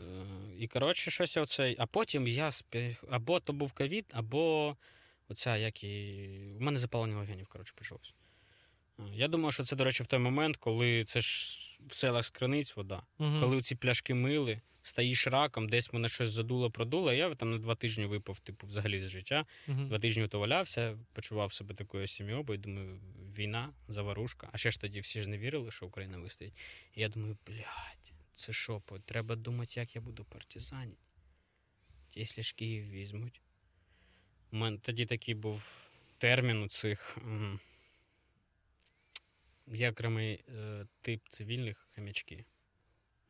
І 0.59 0.66
коротше, 0.66 1.11
щось 1.11 1.37
оце. 1.37 1.75
А 1.79 1.87
потім 1.87 2.29
я 2.29 2.51
спі... 2.51 2.96
або 3.11 3.40
то 3.40 3.53
був 3.53 3.72
ковід, 3.72 4.07
або 4.12 4.77
оця, 5.29 5.57
як 5.57 5.85
і. 5.85 6.29
У 6.61 6.64
мене 6.64 6.79
запалення 6.79 7.18
легенів, 7.18 7.46
коротше, 7.46 7.72
почалось. 7.77 8.14
Я 9.13 9.29
думаю, 9.29 9.53
що 9.53 9.63
це, 9.63 9.77
до 9.77 9.85
речі, 9.85 10.03
в 10.03 10.07
той 10.07 10.19
момент, 10.19 10.57
коли 10.57 11.05
це 11.05 11.21
ж 11.21 11.59
в 11.89 11.95
селах 11.95 12.25
з 12.25 12.31
криниць 12.31 12.77
вода, 12.77 13.03
Угу. 13.19 13.41
коли 13.41 13.63
ці 13.63 13.75
пляшки 13.77 14.15
мили, 14.15 14.61
стоїш 14.83 15.27
раком, 15.27 15.69
десь 15.69 15.93
мене 15.93 16.09
щось 16.09 16.31
задуло, 16.31 16.71
продуло. 16.71 17.13
Я 17.13 17.35
там 17.35 17.51
на 17.51 17.59
два 17.59 17.75
тижні 17.75 18.05
випав, 18.07 18.39
типу, 18.39 18.67
взагалі 18.67 19.07
з 19.07 19.11
життя. 19.11 19.47
Угу. 19.69 19.81
Два 19.85 19.99
тижні 19.99 20.29
то 20.29 20.39
валявся, 20.39 20.99
почував 21.13 21.53
себе 21.53 21.75
такою 21.75 22.07
сім'єю, 22.07 22.43
думаю, 22.59 23.01
війна, 23.39 23.73
заварушка. 23.89 24.49
А 24.53 24.59
ще 24.59 24.71
ж 24.71 24.81
тоді 24.81 25.01
всі 25.01 25.21
ж 25.21 25.29
не 25.29 25.39
вірили, 25.39 25.71
що 25.71 25.87
Україна 25.87 26.19
вистоїть. 26.19 26.55
І 26.95 27.01
я 27.01 27.09
думаю, 27.09 27.37
блядь, 27.47 28.13
це 28.33 28.53
що, 28.53 28.83
треба 29.05 29.37
думати, 29.37 29.81
як 29.81 29.95
я 29.95 30.01
буду 30.01 30.25
партизанити. 30.25 30.97
блядь, 32.15 32.21
якщо 32.21 32.43
ж 32.43 32.55
Київ 32.55 32.91
візьмуть. 32.91 33.41
У 34.53 34.57
мене 34.57 34.79
тоді 34.79 35.07
такий 35.07 35.35
був 35.35 35.63
термін 36.19 36.63
у 36.63 36.69
цих. 36.69 37.19
Є 39.66 39.90
окремий 39.90 40.44
е, 40.48 40.87
тип 41.00 41.29
цивільних 41.29 41.88
хомячки. 41.94 42.44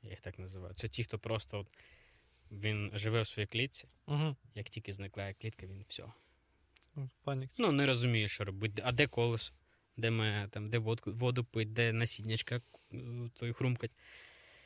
Я 0.03 0.11
їх 0.11 0.21
так 0.21 0.39
називаю. 0.39 0.75
Це 0.75 0.89
ті, 0.89 1.05
хто 1.05 1.19
просто 1.19 1.59
от, 1.59 1.67
він 2.51 2.91
живе 2.95 3.23
в 3.23 3.27
своїй 3.27 3.47
клітці. 3.47 3.89
Угу. 4.07 4.37
Як 4.55 4.69
тільки 4.69 4.93
зникає 4.93 5.35
клітка, 5.35 5.67
він 5.67 5.85
все. 5.89 6.05
Панікс. 7.25 7.59
Ну, 7.59 7.73
не 7.73 7.87
розуміє, 7.87 8.29
що 8.29 8.45
робити. 8.45 8.83
А 8.85 8.93
де 8.93 9.07
колесо? 9.07 9.53
Де 9.97 10.11
ми 10.11 10.49
там, 10.51 10.71
де 10.71 10.79
водку, 10.79 11.13
воду 11.13 11.45
пить, 11.45 11.73
де 11.73 11.93
насіннячка 11.93 12.61
е, 12.93 12.99
той 13.35 13.53
хрумкать. 13.53 13.91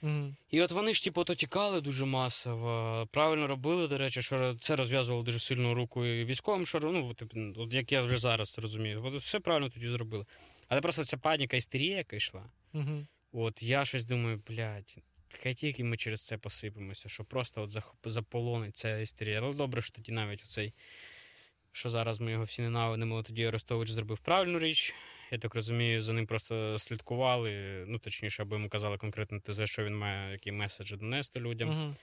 Угу. 0.02 0.34
І 0.50 0.60
от 0.60 0.72
вони 0.72 0.94
ж, 0.94 1.04
типу, 1.04 1.24
то 1.24 1.34
тікали 1.34 1.80
дуже 1.80 2.04
масово. 2.04 3.08
Правильно 3.10 3.46
робили, 3.46 3.88
до 3.88 3.98
речі, 3.98 4.22
що 4.22 4.54
це 4.60 4.76
розв'язувало 4.76 5.24
дуже 5.24 5.38
сильну 5.38 5.74
руку 5.74 6.04
і 6.04 6.24
військовим, 6.24 6.66
що 6.66 6.80
ну, 6.80 7.14
типу, 7.14 7.40
от 7.56 7.74
як 7.74 7.92
я 7.92 8.00
вже 8.00 8.16
зараз 8.16 8.58
розумію. 8.58 9.16
Все 9.16 9.40
правильно 9.40 9.70
тоді 9.70 9.88
зробили. 9.88 10.24
Але 10.70 10.80
просто 10.80 11.04
ця 11.04 11.16
паніка 11.16 11.56
істерія, 11.56 11.96
яка 11.96 12.16
йшла. 12.16 12.50
Угу. 12.72 13.06
От 13.32 13.62
я 13.62 13.84
щось 13.84 14.04
думаю, 14.04 14.42
блядь, 14.48 14.96
хай 15.42 15.54
тільки 15.54 15.84
ми 15.84 15.96
через 15.96 16.26
це 16.26 16.38
посипемося, 16.38 17.08
що 17.08 17.24
просто 17.24 17.62
от 17.62 17.76
заполонить 18.04 18.76
ця 18.76 18.98
істерія. 18.98 19.40
Але 19.40 19.54
добре, 19.54 19.82
що 19.82 19.90
тоді 19.90 20.12
навіть 20.12 20.42
оцей, 20.42 20.74
що 21.72 21.88
зараз 21.88 22.20
ми 22.20 22.32
його 22.32 22.44
всі 22.44 22.62
ненавидимо, 22.62 23.14
але 23.14 23.24
тоді 23.24 23.44
Арестович 23.44 23.90
зробив 23.90 24.18
правильну 24.18 24.58
річ. 24.58 24.94
Я 25.30 25.38
так 25.38 25.54
розумію, 25.54 26.02
за 26.02 26.12
ним 26.12 26.26
просто 26.26 26.78
слідкували. 26.78 27.84
Ну, 27.86 27.98
точніше, 27.98 28.42
або 28.42 28.54
йому 28.54 28.68
казали 28.68 28.98
конкретно 28.98 29.40
те, 29.40 29.52
за 29.52 29.66
що 29.66 29.84
він 29.84 29.98
має 29.98 30.32
які 30.32 30.52
меседжі 30.52 30.96
донести 30.96 31.40
людям. 31.40 31.68
Угу. 31.68 31.94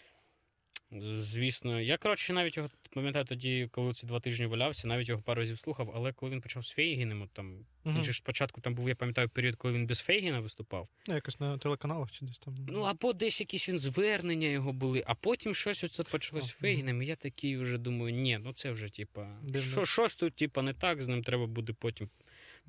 Звісно, 0.92 1.82
я 1.82 1.98
коротше 1.98 2.34
навіть 2.34 2.58
його 2.58 2.70
пам'ятаю 2.90 3.26
тоді, 3.26 3.70
коли 3.72 3.94
ці 3.94 4.08
два 4.08 4.20
тижні 4.20 4.46
валявся, 4.46 4.88
навіть 4.88 5.10
його 5.10 5.22
пару 5.22 5.40
разів 5.40 5.60
слухав, 5.60 5.92
але 5.96 6.14
коли 6.14 6.32
він 6.32 6.42
почав 6.42 6.66
з 6.66 6.70
Фейгіним, 6.72 7.22
от 7.22 7.30
там 7.32 7.66
він 7.86 8.04
же 8.04 8.14
ж 8.14 8.18
спочатку 8.18 8.62
там 8.62 8.76
був, 8.76 8.90
я 8.90 8.96
пам'ятаю, 8.96 9.30
період, 9.30 9.56
коли 9.56 9.74
він 9.74 9.88
без 9.88 10.00
Фейгіна 10.00 10.40
виступав. 10.40 10.88
Ну, 11.08 11.16
якось 11.16 11.40
на 11.40 11.58
телеканалах 11.58 12.12
чи 12.12 12.26
десь 12.26 12.40
там. 12.40 12.56
Ну, 12.70 12.82
або 12.82 13.14
десь 13.14 13.40
якісь 13.40 13.70
він 13.70 13.78
звернення 13.80 14.48
його 14.48 14.74
були, 14.74 15.04
а 15.08 15.16
потім 15.16 15.56
щось 15.56 15.84
оце 15.84 16.04
почалось 16.04 16.46
з. 16.46 16.52
Фейгіним, 16.52 17.02
і 17.02 17.06
я 17.06 17.16
такий 17.16 17.58
вже 17.58 17.78
думаю, 17.78 18.16
ні, 18.16 18.40
ну 18.44 18.54
це 18.54 18.72
вже, 18.72 18.90
типа, 18.90 19.28
що, 19.72 19.86
щось 19.86 20.16
тут, 20.16 20.36
типа, 20.36 20.62
не 20.62 20.74
так, 20.74 21.02
з 21.02 21.08
ним 21.08 21.24
треба 21.24 21.48
буде 21.48 21.74
потім 21.74 22.10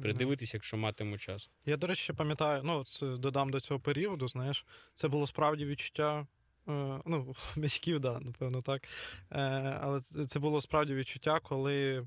придивитися, 0.02 0.56
якщо 0.56 0.76
матиму 0.76 1.18
час. 1.18 1.50
Я, 1.66 1.76
до 1.76 1.86
речі, 1.86 2.12
пам'ятаю, 2.12 2.62
ну, 2.64 2.84
це 2.84 3.06
додам 3.06 3.50
до 3.50 3.60
цього 3.60 3.80
періоду, 3.80 4.28
знаєш, 4.28 4.66
це 4.94 5.08
було 5.08 5.26
справді 5.26 5.66
відчуття. 5.66 6.26
Е, 6.68 7.00
Ну, 7.06 7.34
м'ячків, 7.56 8.00
да, 8.00 8.20
напевно, 8.20 8.62
так. 8.62 8.82
Е, 9.32 9.38
але 9.82 10.00
це- 10.00 10.38
було 10.40 10.60
справді 10.60 10.94
відчуття, 10.94 11.40
коли 11.42 12.06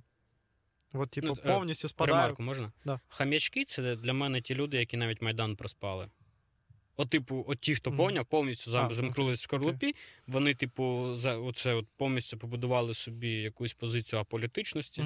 от, 0.94 1.10
типу, 1.10 1.28
Ну, 1.28 1.38
е, 1.46 1.48
повністю 1.48 1.88
спадає. 1.88 2.18
Ремарку 2.22 2.44
можна? 2.44 2.72
Да. 2.86 3.00
Хам'ячки 3.08 3.66
це 3.66 3.96
для 3.96 4.14
мене 4.14 4.42
ті 4.42 4.56
люди, 4.56 4.78
які 4.78 4.98
навіть 4.98 5.22
Майдан 5.22 5.56
проспали. 5.56 6.08
От, 6.98 7.10
типу, 7.10 7.46
от 7.48 7.60
ті, 7.60 7.76
хто 7.76 7.92
повняв, 7.92 8.26
повністю 8.26 8.72
зам- 8.72 8.88
А, 8.92 8.94
замкнулись 8.94 9.40
в 9.40 9.42
скорлупі, 9.42 9.96
вони, 10.28 10.54
типу, 10.56 11.16
за 11.16 11.38
оце 11.38 11.74
от 11.74 11.86
повністю 11.98 12.38
побудували 12.38 12.94
собі 12.94 13.30
якусь 13.30 13.74
позицію 13.74 14.20
аполітичності. 14.20 15.04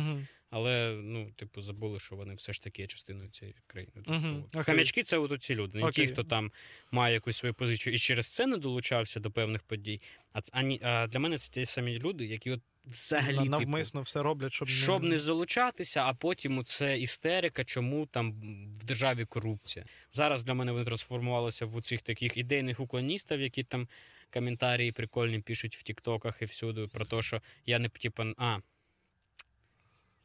Але, 0.55 0.99
ну, 1.03 1.31
типу, 1.35 1.61
забули, 1.61 1.99
що 1.99 2.15
вони 2.15 2.35
все 2.35 2.53
ж 2.53 2.63
таки 2.63 2.81
є 2.81 2.87
частиною 2.87 3.29
цієї 3.29 3.55
країни. 3.67 3.91
Тобто, 3.95 4.11
Мгм. 4.11 4.45
Хам'ячки 4.63 5.03
це 5.03 5.17
от 5.17 5.43
ці 5.43 5.55
люди, 5.55 5.77
не 5.77 5.85
Окей. 5.85 6.07
ті, 6.07 6.13
хто 6.13 6.23
там 6.23 6.51
має 6.91 7.13
якусь 7.13 7.37
свою 7.37 7.53
позицію 7.53 7.95
і 7.95 7.99
через 7.99 8.27
це 8.27 8.45
не 8.47 8.57
долучався 8.57 9.19
до 9.19 9.31
певних 9.31 9.63
подій. 9.63 10.01
А, 10.33 10.39
а, 10.51 10.63
а 10.81 11.07
для 11.07 11.19
мене 11.19 11.37
це 11.37 11.51
ті 11.51 11.65
самі 11.65 11.99
люди, 11.99 12.25
які 12.25 12.51
от 12.51 12.61
взагалі 12.85 13.37
типу, 13.37 13.49
навмисно 13.49 14.01
все 14.01 14.21
роблять, 14.21 14.53
щоб, 14.53 14.67
щоб 14.67 15.03
не 15.03 15.17
залучатися, 15.17 16.03
а 16.05 16.13
потім 16.13 16.63
це 16.63 16.99
істерика, 16.99 17.63
чому 17.63 18.05
там 18.05 18.33
в 18.79 18.83
державі 18.83 19.25
корупція. 19.25 19.85
Зараз 20.11 20.43
для 20.43 20.53
мене 20.53 20.71
вони 20.71 20.85
трансформувалися 20.85 21.65
в 21.65 21.81
цих 21.81 22.01
таких 22.01 22.37
ідейних 22.37 22.79
уклоністів, 22.79 23.41
які 23.41 23.63
там 23.63 23.87
коментарі 24.33 24.91
прикольні 24.91 25.39
пишуть 25.39 25.77
в 25.77 25.83
Тіктоках 25.83 26.41
і 26.41 26.45
всюди 26.45 26.87
про 26.87 27.05
те, 27.05 27.21
що 27.21 27.41
я 27.65 27.79
не 27.79 27.89
типа, 27.89 28.33
а. 28.37 28.59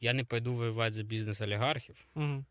Я 0.01 0.13
не 0.13 0.25
пойду 0.25 0.55
воювати 0.55 0.93
за 0.93 1.03
бізнес 1.03 1.41
олігархів. 1.41 2.07
Угу. 2.15 2.45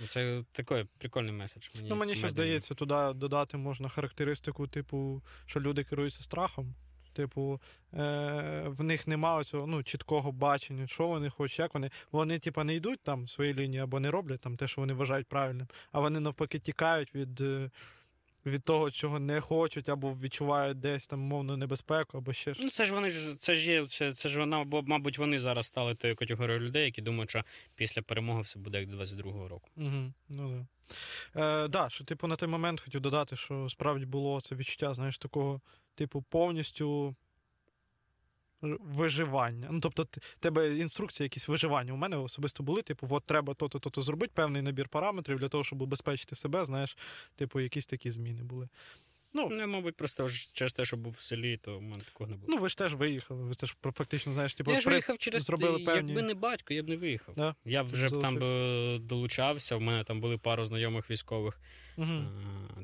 Ну, 0.00 0.06
Це 0.06 0.44
такий 0.52 0.84
прикольний 0.98 1.32
меседж. 1.32 1.68
Мені, 1.76 1.88
Ну, 1.88 1.96
мені 1.96 2.14
ще 2.14 2.28
здається, 2.28 2.74
туди 2.74 3.12
додати 3.14 3.56
можна 3.56 3.88
характеристику, 3.88 4.66
типу, 4.66 5.22
що 5.46 5.60
люди 5.60 5.84
керуються 5.84 6.22
страхом. 6.22 6.74
Типу, 7.12 7.60
е, 7.94 8.64
в 8.66 8.82
них 8.82 9.06
немає 9.06 9.44
цього 9.44 9.66
ну, 9.66 9.82
чіткого 9.82 10.32
бачення, 10.32 10.86
що 10.86 11.06
вони 11.06 11.30
хочуть, 11.30 11.58
як 11.58 11.74
вони. 11.74 11.90
Вони, 12.12 12.38
типу, 12.38 12.64
не 12.64 12.74
йдуть 12.74 13.00
там 13.00 13.28
свої 13.28 13.54
лінії 13.54 13.82
або 13.82 14.00
не 14.00 14.10
роблять 14.10 14.40
там 14.40 14.56
те, 14.56 14.68
що 14.68 14.80
вони 14.80 14.94
вважають 14.94 15.26
правильним, 15.26 15.68
а 15.92 16.00
вони 16.00 16.20
навпаки 16.20 16.58
тікають 16.58 17.14
від, 17.14 17.40
е, 17.40 17.70
від 18.46 18.62
того, 18.62 18.90
чого 18.90 19.18
не 19.18 19.40
хочуть, 19.40 19.88
або 19.88 20.14
відчувають 20.14 20.80
десь 20.80 21.06
там 21.06 21.20
мовну 21.20 21.56
небезпеку, 21.56 22.18
або 22.18 22.32
ще 22.32 22.54
Ну, 22.60 22.70
це 22.70 22.84
ж 22.84 22.94
вони 22.94 23.10
ж 23.10 23.36
це 23.38 23.54
ж 23.54 23.70
є, 23.70 23.86
це, 23.86 24.12
це 24.12 24.28
ж 24.28 24.38
вона, 24.38 24.64
бо, 24.64 24.82
мабуть, 24.82 25.18
вони 25.18 25.38
зараз 25.38 25.66
стали 25.66 25.94
тою 25.94 26.16
категорією 26.16 26.64
людей, 26.64 26.84
які 26.84 27.02
думають, 27.02 27.30
що 27.30 27.44
після 27.74 28.02
перемоги 28.02 28.40
все 28.40 28.58
буде 28.58 28.80
як 28.80 28.88
22-го 28.88 29.48
року. 29.48 29.68
Угу, 29.76 30.12
ну, 30.28 30.66
да. 31.34 31.64
Е, 31.64 31.68
да, 31.68 31.88
що, 31.90 32.04
типу, 32.04 32.26
на 32.26 32.36
той 32.36 32.48
момент 32.48 32.80
хотів 32.80 33.00
додати, 33.00 33.36
що 33.36 33.68
справді 33.68 34.06
було 34.06 34.40
це 34.40 34.54
відчуття, 34.54 34.94
знаєш, 34.94 35.18
такого, 35.18 35.60
типу, 35.94 36.22
повністю 36.22 37.14
виживання. 38.62 39.68
Ну, 39.70 39.80
тобто, 39.80 40.06
тебе 40.40 40.76
інструкції 40.76 41.24
якісь 41.24 41.48
виживання. 41.48 41.92
У 41.92 41.96
мене 41.96 42.16
особисто 42.16 42.62
були, 42.62 42.82
типу, 42.82 43.06
от 43.10 43.24
треба 43.24 43.54
то-то, 43.54 43.78
то-то 43.78 44.00
зробити, 44.00 44.32
певний 44.34 44.62
набір 44.62 44.88
параметрів 44.88 45.38
для 45.38 45.48
того, 45.48 45.64
щоб 45.64 45.82
убезпечити 45.82 46.36
себе, 46.36 46.64
знаєш, 46.64 46.96
типу, 47.36 47.60
якісь 47.60 47.86
такі 47.86 48.10
зміни 48.10 48.42
були. 48.42 48.68
Ну, 49.36 49.48
Ну, 49.52 49.66
мабуть, 49.66 49.96
просто 49.96 50.28
через 50.52 50.72
те, 50.72 50.84
що 50.84 50.96
був 50.96 51.12
в 51.12 51.20
селі, 51.20 51.56
то 51.56 51.78
в 51.78 51.82
мене 51.82 52.02
такого 52.04 52.30
не 52.30 52.36
було. 52.36 52.46
ну 52.48 52.58
ви 52.58 52.68
ж 52.68 52.76
теж 52.78 52.94
виїхали, 52.94 53.42
ви 53.44 53.54
теж 53.54 53.76
фактично, 53.94 54.32
знаєш, 54.32 54.54
типу, 54.54 54.72
я 54.72 54.80
ж 54.80 54.90
виїхав 54.90 55.18
через 55.18 55.42
зробили 55.42 55.78
певні- 55.78 56.06
якби 56.08 56.22
не 56.22 56.34
батько, 56.34 56.74
я 56.74 56.82
б 56.82 56.88
не 56.88 56.96
виїхав. 56.96 57.34
Да? 57.34 57.54
Я 57.64 57.82
вже 57.82 58.08
б 58.08 58.20
там 58.20 58.34
би 58.36 58.98
долучався. 58.98 59.76
В 59.76 59.80
мене 59.80 60.04
там 60.04 60.20
були 60.20 60.38
пару 60.38 60.64
знайомих 60.64 61.10
військових. 61.10 61.60
Е, 61.98 62.24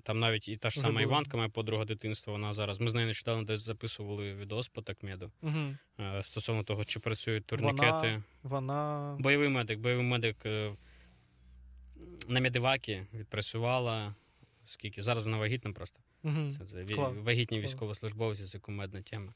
Там 0.02 0.18
навіть 0.18 0.48
і 0.48 0.56
та 0.56 0.70
ж 0.70 0.80
сама. 0.80 1.02
Іванка, 1.02 1.36
моя 1.36 1.48
подруга 1.48 1.84
дитинства, 1.84 2.32
вона 2.32 2.52
зараз. 2.52 2.80
Ми 2.80 2.88
з 2.88 2.94
нею 2.94 3.06
нещодавно 3.06 3.42
десь 3.44 3.60
записували 3.64 4.34
відос 4.34 4.68
по 4.68 4.82
такмеду 4.82 5.32
Мгм. 5.42 5.78
е, 6.00 6.22
стосовно 6.22 6.62
того, 6.64 6.84
чи 6.84 7.00
працюють 7.00 7.46
турнікети. 7.46 7.86
Вона, 7.88 8.22
вона... 8.42 9.16
Бойовий 9.20 9.48
медик, 9.48 9.78
бойовий 9.78 10.06
медик 10.06 10.36
е, 10.46 10.72
на 12.28 12.40
медивакі 12.40 13.02
відпрацювала. 13.14 14.14
Скільки? 14.66 15.02
Зараз 15.02 15.24
вона 15.24 15.36
вагітна 15.38 15.72
просто. 15.72 16.00
Це, 16.22 16.66
це 16.66 16.94
Клас, 16.94 17.12
вагітні 17.16 17.58
клас. 17.58 17.70
військовослужбовці, 17.70 18.44
це 18.44 18.58
кумедна 18.58 19.02
тема. 19.02 19.34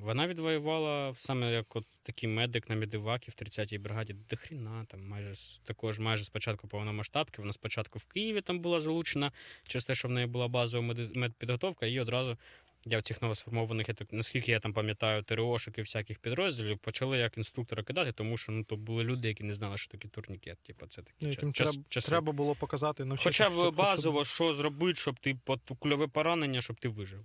Вона 0.00 0.26
відвоювала 0.26 1.14
саме 1.16 1.52
як 1.52 1.76
от 1.76 1.84
такий 2.02 2.28
медик 2.28 2.68
на 2.68 2.76
медивакі 2.76 3.30
в 3.30 3.34
30-й 3.34 3.78
бригаді 3.78 4.16
Дохріна 4.30 4.84
там 4.84 5.08
майже 5.08 5.34
також 5.64 5.98
майже 5.98 6.24
спочатку 6.24 6.68
повномасштабки. 6.68 7.42
Вона 7.42 7.52
спочатку 7.52 7.98
в 7.98 8.04
Києві 8.04 8.40
там 8.40 8.60
була 8.60 8.80
залучена 8.80 9.32
через 9.62 9.84
те, 9.84 9.94
що 9.94 10.08
в 10.08 10.10
неї 10.10 10.26
була 10.26 10.48
базова 10.48 10.94
медпідготовка, 11.14 11.86
і 11.86 12.00
одразу 12.00 12.36
я 12.84 12.98
в 12.98 13.02
цих 13.02 13.22
новосформованих, 13.22 13.88
я 13.88 13.94
так, 13.94 14.12
наскільки 14.12 14.50
я 14.52 14.60
там 14.60 14.72
пам'ятаю, 14.72 15.22
ТРОшики 15.22 15.82
всяких 15.82 16.18
підрозділів 16.18 16.78
почали 16.78 17.18
як 17.18 17.36
інструктора 17.36 17.82
кидати, 17.82 18.12
тому 18.12 18.36
що 18.36 18.52
ну, 18.52 18.64
то 18.64 18.76
були 18.76 19.04
люди, 19.04 19.28
які 19.28 19.44
не 19.44 19.52
знали, 19.54 19.78
що 19.78 19.90
таке 19.90 20.08
турнікет. 20.08 20.58
Типу, 20.58 20.86
це 20.86 21.02
такі 21.02 21.38
Ну, 21.42 21.52
час, 21.52 21.70
треба, 21.72 21.84
часи. 21.88 22.08
треба 22.08 22.32
було 22.32 22.54
показати, 22.54 23.04
навчити. 23.04 23.28
Хоча 23.30 23.50
б 23.50 23.74
базово, 23.74 24.24
що 24.24 24.52
зробити, 24.52 25.00
щоб 25.00 25.18
ти 25.18 25.38
кульове 25.78 26.06
поранення, 26.06 26.60
щоб 26.62 26.76
ти 26.80 26.88
вижив. 26.88 27.24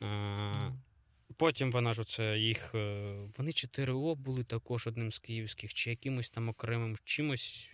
А, 0.00 0.70
потім 1.36 1.70
вона 1.72 1.92
ж 1.92 2.00
оце 2.00 2.38
їх. 2.38 2.74
е, 2.74 3.16
Вони 3.38 3.52
чи 3.52 3.66
ТРО 3.66 4.14
були 4.14 4.44
також 4.44 4.86
одним 4.86 5.12
з 5.12 5.18
київських, 5.18 5.74
чи 5.74 5.90
якимось 5.90 6.30
там 6.30 6.48
окремим 6.48 6.96
чимось. 7.04 7.70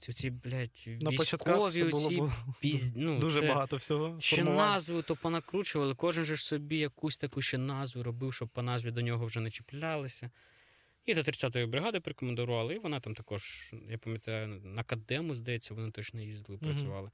Ці, 0.00 0.12
ці 0.12 0.30
блядь, 0.30 0.84
На 0.86 1.10
військові 1.10 1.54
було, 1.54 1.64
оці 1.64 1.84
було 2.16 2.32
піз... 2.60 2.92
ну, 2.96 3.18
дуже 3.18 3.40
це... 3.40 3.48
багато 3.48 3.76
всього. 3.76 4.20
Ще 4.20 4.44
назву 4.44 5.02
то 5.02 5.16
понакручували, 5.16 5.94
кожен 5.94 6.24
же 6.24 6.36
ж 6.36 6.44
собі 6.44 6.78
якусь 6.78 7.16
таку 7.16 7.42
ще 7.42 7.58
назву 7.58 8.02
робив, 8.02 8.34
щоб 8.34 8.48
по 8.48 8.62
назві 8.62 8.90
до 8.90 9.00
нього 9.00 9.26
вже 9.26 9.40
не 9.40 9.50
чіплялися. 9.50 10.30
І 11.06 11.14
до 11.14 11.20
30-ї 11.20 11.66
бригади 11.66 12.00
прикомандували, 12.00 12.74
і 12.74 12.78
вона 12.78 13.00
там 13.00 13.14
також, 13.14 13.74
я 13.88 13.98
пам'ятаю, 13.98 14.46
на 14.64 14.82
Кадему, 14.82 15.34
здається, 15.34 15.74
вони 15.74 15.90
точно 15.90 16.20
їздили, 16.20 16.58
працювали. 16.58 17.10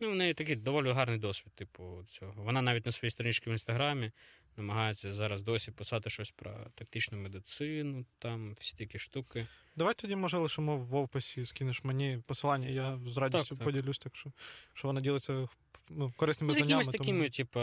Ну, 0.00 0.10
в 0.10 0.14
неї 0.14 0.34
такий 0.34 0.56
доволі 0.56 0.92
гарний 0.92 1.18
досвід, 1.18 1.52
типу, 1.54 2.04
цього. 2.06 2.42
Вона 2.42 2.62
навіть 2.62 2.86
на 2.86 2.92
своїй 2.92 3.10
сторінці 3.10 3.42
в 3.46 3.52
інстаграмі 3.52 4.12
намагається 4.56 5.12
зараз 5.12 5.42
досі 5.42 5.70
писати 5.70 6.10
щось 6.10 6.30
про 6.30 6.66
тактичну 6.74 7.18
медицину, 7.18 8.04
там 8.18 8.54
всі 8.54 8.76
такі 8.76 8.98
штуки. 8.98 9.46
Давай 9.76 9.94
тоді, 9.94 10.16
може, 10.16 10.38
лишимо 10.38 10.76
в 10.76 10.94
описі, 10.94 11.46
скинеш 11.46 11.84
мені 11.84 12.22
посилання, 12.26 12.68
я 12.68 12.98
з 13.06 13.16
радістю 13.16 13.56
Так, 13.56 13.64
поділюсь, 13.64 13.98
так 13.98 14.16
що, 14.16 14.32
що 14.74 14.88
вона 14.88 15.00
ділиться 15.00 15.48
ну, 15.88 16.12
корисними 16.16 16.48
Ну, 16.48 16.54
з 16.54 16.56
знаннями. 16.56 16.82
якимись 16.82 16.98
такими, 16.98 17.30
типу, 17.30 17.60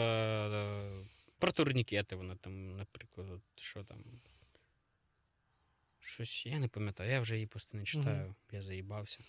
Про 1.39 1.51
турнікети 1.51 2.15
вони 2.15 2.35
там, 2.35 2.77
наприклад, 2.77 3.41
що 3.55 3.83
там. 3.83 3.97
Щось, 6.03 6.45
я 6.45 6.59
не 6.59 6.67
пам'ятаю, 6.67 7.11
я 7.11 7.21
вже 7.21 7.33
її 7.35 7.47
просто 7.47 7.77
не 7.77 7.83
читаю, 7.83 8.25
Мгм. 8.25 8.35
я 8.51 8.61
заїбався. 8.61 9.19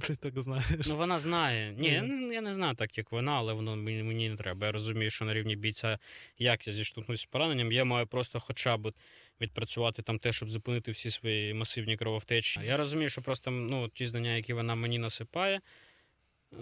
Ти 0.00 0.16
так 0.16 0.40
знаєш. 0.40 0.86
Ну, 0.86 0.96
вона 0.96 1.18
знає. 1.18 1.72
Ні, 1.72 1.88
я, 1.88 2.02
не- 2.02 2.34
я 2.34 2.40
не 2.40 2.54
знаю 2.54 2.74
так, 2.74 2.98
як 2.98 3.12
вона, 3.12 3.32
але 3.32 3.52
воно 3.52 3.76
мені, 3.76 4.02
мені 4.02 4.28
не 4.28 4.36
треба. 4.36 4.66
Я 4.66 4.72
розумію, 4.72 5.10
що 5.10 5.24
на 5.24 5.34
рівні 5.34 5.56
бійця, 5.56 5.98
як 6.38 6.66
я 6.66 6.72
зіштовхнусь 6.72 7.20
з 7.20 7.26
пораненням, 7.26 7.72
я 7.72 7.84
маю 7.84 8.06
просто 8.06 8.40
хоча 8.40 8.76
б 8.76 8.92
відпрацювати 9.40 10.02
там 10.02 10.18
те, 10.18 10.32
щоб 10.32 10.48
зупинити 10.48 10.90
всі 10.90 11.10
свої 11.10 11.54
масивні 11.54 11.96
крововтечі. 11.96 12.60
Я 12.64 12.76
розумію, 12.76 13.10
що 13.10 13.22
просто 13.22 13.50
ну, 13.50 13.88
ті 13.88 14.06
знання, 14.06 14.36
які 14.36 14.52
вона 14.52 14.74
мені 14.74 14.98
насипає, 14.98 15.60
е, 16.52 16.56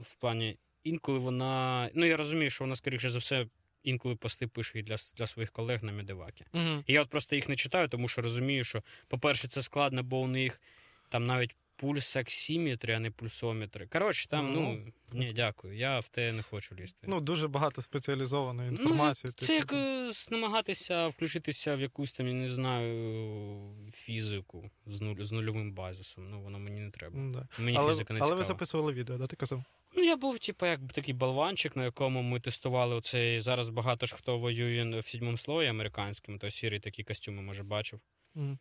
в 0.00 0.16
плані 0.16 0.58
інколи 0.84 1.18
вона. 1.18 1.90
Ну, 1.94 2.06
я 2.06 2.16
розумію, 2.16 2.50
що 2.50 2.64
вона, 2.64 2.76
скоріше 2.76 3.10
за 3.10 3.18
все, 3.18 3.46
інколи 3.82 4.16
пости 4.16 4.46
пише 4.46 4.78
і 4.78 4.82
для, 4.82 4.96
для 5.16 5.26
своїх 5.26 5.50
колег 5.50 5.84
на 5.84 5.92
медивакі. 5.92 6.44
Угу. 6.52 6.84
І 6.86 6.92
я 6.92 7.02
от 7.02 7.08
просто 7.08 7.36
їх 7.36 7.48
не 7.48 7.56
читаю, 7.56 7.88
тому 7.88 8.08
що 8.08 8.22
розумію, 8.22 8.64
що, 8.64 8.82
по-перше, 9.08 9.48
це 9.48 9.62
складно, 9.62 10.02
бо 10.02 10.20
у 10.20 10.28
них 10.28 10.60
там 11.08 11.26
навіть 11.26 11.56
пульсоксиметри, 11.78 12.92
а 12.94 12.98
не 12.98 13.10
пульсометри. 13.10 13.86
Коротше, 13.86 14.28
там, 14.28 14.52
ну, 14.52 14.92
ні, 15.12 15.32
дякую, 15.32 15.76
я 15.76 16.00
в 16.00 16.08
те 16.08 16.32
не 16.32 16.42
хочу 16.42 16.74
лізти. 16.74 17.06
Ну, 17.10 17.20
дуже 17.20 17.48
багато 17.48 17.82
спеціалізованої 17.82 18.70
Ну, 18.70 18.76
інформації. 18.76 19.32
це 19.36 19.46
типу, 19.46 19.54
як 19.54 19.72
е, 19.72 20.12
намагатися 20.30 21.08
включитися 21.08 21.76
в 21.76 21.80
якусь 21.80 22.12
там, 22.12 22.26
я 22.28 22.34
не 22.34 22.48
знаю, 22.48 23.76
фізику 23.92 24.70
з, 24.86 25.00
нуль, 25.00 25.16
з 25.20 25.32
нульовим 25.32 25.72
базисом. 25.72 26.30
Ну, 26.30 26.40
воно 26.42 26.58
мені 26.58 26.80
не 26.80 26.90
треба. 26.90 27.20
ну, 27.22 27.32
да. 27.32 27.48
Мені 27.58 27.76
але, 27.76 27.92
фізика 27.92 28.14
не 28.14 28.20
але 28.20 28.34
ви 28.34 28.44
записували 28.44 28.92
відео, 28.92 29.18
да, 29.18 29.26
ти 29.26 29.36
казав? 29.36 29.64
Ну, 29.96 30.04
я 30.04 30.16
був, 30.16 30.38
типу, 30.38 30.66
як 30.66 30.80
такий 30.92 31.14
болванчик, 31.14 31.76
на 31.76 31.84
якому 31.84 32.22
ми 32.22 32.40
тестували 32.40 32.94
оцей. 32.94 33.40
Зараз 33.40 33.68
багато 33.70 34.06
ж 34.06 34.16
хто 34.16 34.38
воює 34.38 34.98
в 34.98 35.04
сідьмому 35.04 35.36
слої 35.36 35.68
американському, 35.68 36.38
то 36.38 36.50
сірі 36.50 36.80
такі 36.80 37.04
костюми, 37.04 37.42
може, 37.42 37.62
бачив. 37.62 38.00
Мгм. 38.38 38.58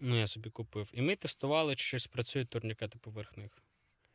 Ну. 0.00 0.18
Я 0.18 0.26
собі 0.26 0.50
купив. 0.50 0.90
І 0.94 1.02
ми 1.02 1.16
тестували, 1.16 1.76
чи 1.76 1.98
спрацюють 1.98 2.48
турнікети 2.48 2.98
поверх 2.98 3.36
них. 3.36 3.62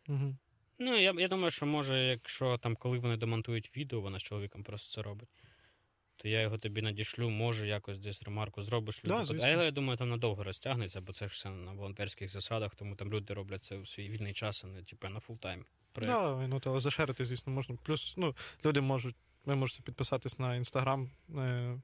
Мгм. 0.07 0.37
Ну, 0.79 0.97
я, 0.97 1.13
я 1.17 1.27
думаю, 1.27 1.51
що 1.51 1.65
може, 1.65 2.03
якщо 2.03 2.57
там, 2.57 2.75
коли 2.75 2.99
вони 2.99 3.17
демонтують 3.17 3.77
відео, 3.77 4.01
вона 4.01 4.19
з 4.19 4.23
чоловіком 4.23 4.63
просто 4.63 4.95
це 4.95 5.01
робить. 5.01 5.29
То 6.15 6.27
я 6.29 6.41
його 6.41 6.57
тобі 6.57 6.81
надішлю, 6.81 7.29
може 7.29 7.67
якось 7.67 7.99
десь 7.99 8.23
ремарку 8.23 8.61
зробиш. 8.61 9.01
Да, 9.03 9.23
люди. 9.23 9.39
Але 9.43 9.65
я 9.65 9.71
думаю, 9.71 9.97
там 9.97 10.09
надовго 10.09 10.43
розтягнеться, 10.43 11.01
бо 11.01 11.13
це 11.13 11.27
ж 11.27 11.33
все 11.33 11.49
на 11.49 11.73
волонтерських 11.73 12.29
засадах, 12.29 12.75
тому 12.75 12.95
там 12.95 13.13
люди 13.13 13.33
роблять 13.33 13.63
це 13.63 13.77
у 13.77 13.85
свій 13.85 14.09
вільний 14.09 14.33
час, 14.33 14.63
а 14.63 14.67
не 14.67 14.83
типу, 14.83 15.09
на 15.09 15.19
full-time. 15.19 15.65
проєкт. 15.91 16.13
Да, 16.13 16.47
ну, 16.47 16.61
але 16.65 16.79
зашерити, 16.79 17.25
звісно, 17.25 17.53
можна. 17.53 17.77
Плюс, 17.83 18.13
ну, 18.17 18.35
люди 18.65 18.81
можуть, 18.81 19.15
ви 19.45 19.55
можете 19.55 19.81
підписатись 19.81 20.39
на 20.39 20.55
інстаграм 20.55 21.11
е, 21.37 21.81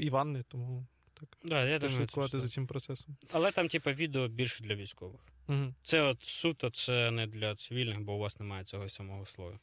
Іванни, 0.00 0.42
тому 0.48 0.86
так, 1.26 1.38
Да, 1.44 1.64
я 1.64 1.78
думаю, 1.78 1.98
слідкувати 1.98 2.40
за 2.40 2.48
цим 2.48 2.66
процесом. 2.66 3.16
Але 3.32 3.52
там, 3.52 3.68
типу, 3.68 3.90
відео 3.90 4.28
більше 4.28 4.64
для 4.64 4.74
військових. 4.74 5.20
Угу. 5.48 5.74
Це 5.82 6.02
от 6.02 6.24
суто, 6.24 6.70
це 6.70 7.10
не 7.10 7.26
для 7.26 7.54
цивільних, 7.54 8.00
бо 8.00 8.14
у 8.14 8.18
вас 8.18 8.40
немає 8.40 8.64
цього 8.64 8.88
самого 8.88 9.26
слою. 9.26 9.58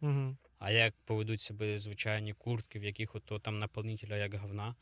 Угу. 0.00 0.36
А 0.58 0.70
як 0.70 0.94
поведуть 1.04 1.40
себе 1.40 1.78
звичайні 1.78 2.32
куртки, 2.32 2.78
в 2.78 2.84
яких 2.84 3.14
ото 3.14 3.38
там 3.38 3.58
наповнителя 3.58 4.16
як 4.16 4.34
говна, 4.34 4.74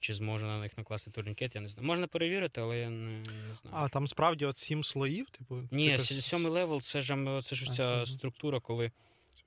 чи 0.00 0.14
зможе 0.14 0.46
на 0.46 0.60
них 0.60 0.78
накласти 0.78 1.10
турнікет, 1.10 1.54
я 1.54 1.60
не 1.60 1.68
знаю. 1.68 1.86
Можна 1.86 2.06
перевірити, 2.06 2.60
але 2.60 2.78
я 2.78 2.90
не, 2.90 3.12
не 3.18 3.54
знаю. 3.62 3.76
А 3.84 3.88
там 3.88 4.06
справді 4.06 4.44
от 4.44 4.56
сім 4.56 4.84
слоїв, 4.84 5.30
типу. 5.30 5.62
Ні, 5.70 5.98
сьомий 5.98 6.52
level 6.52 6.80
це 6.80 7.00
ж 7.00 7.40
це 7.42 7.56
ж 7.56 7.72
ця 7.72 8.06
структура, 8.06 8.60
коли 8.60 8.90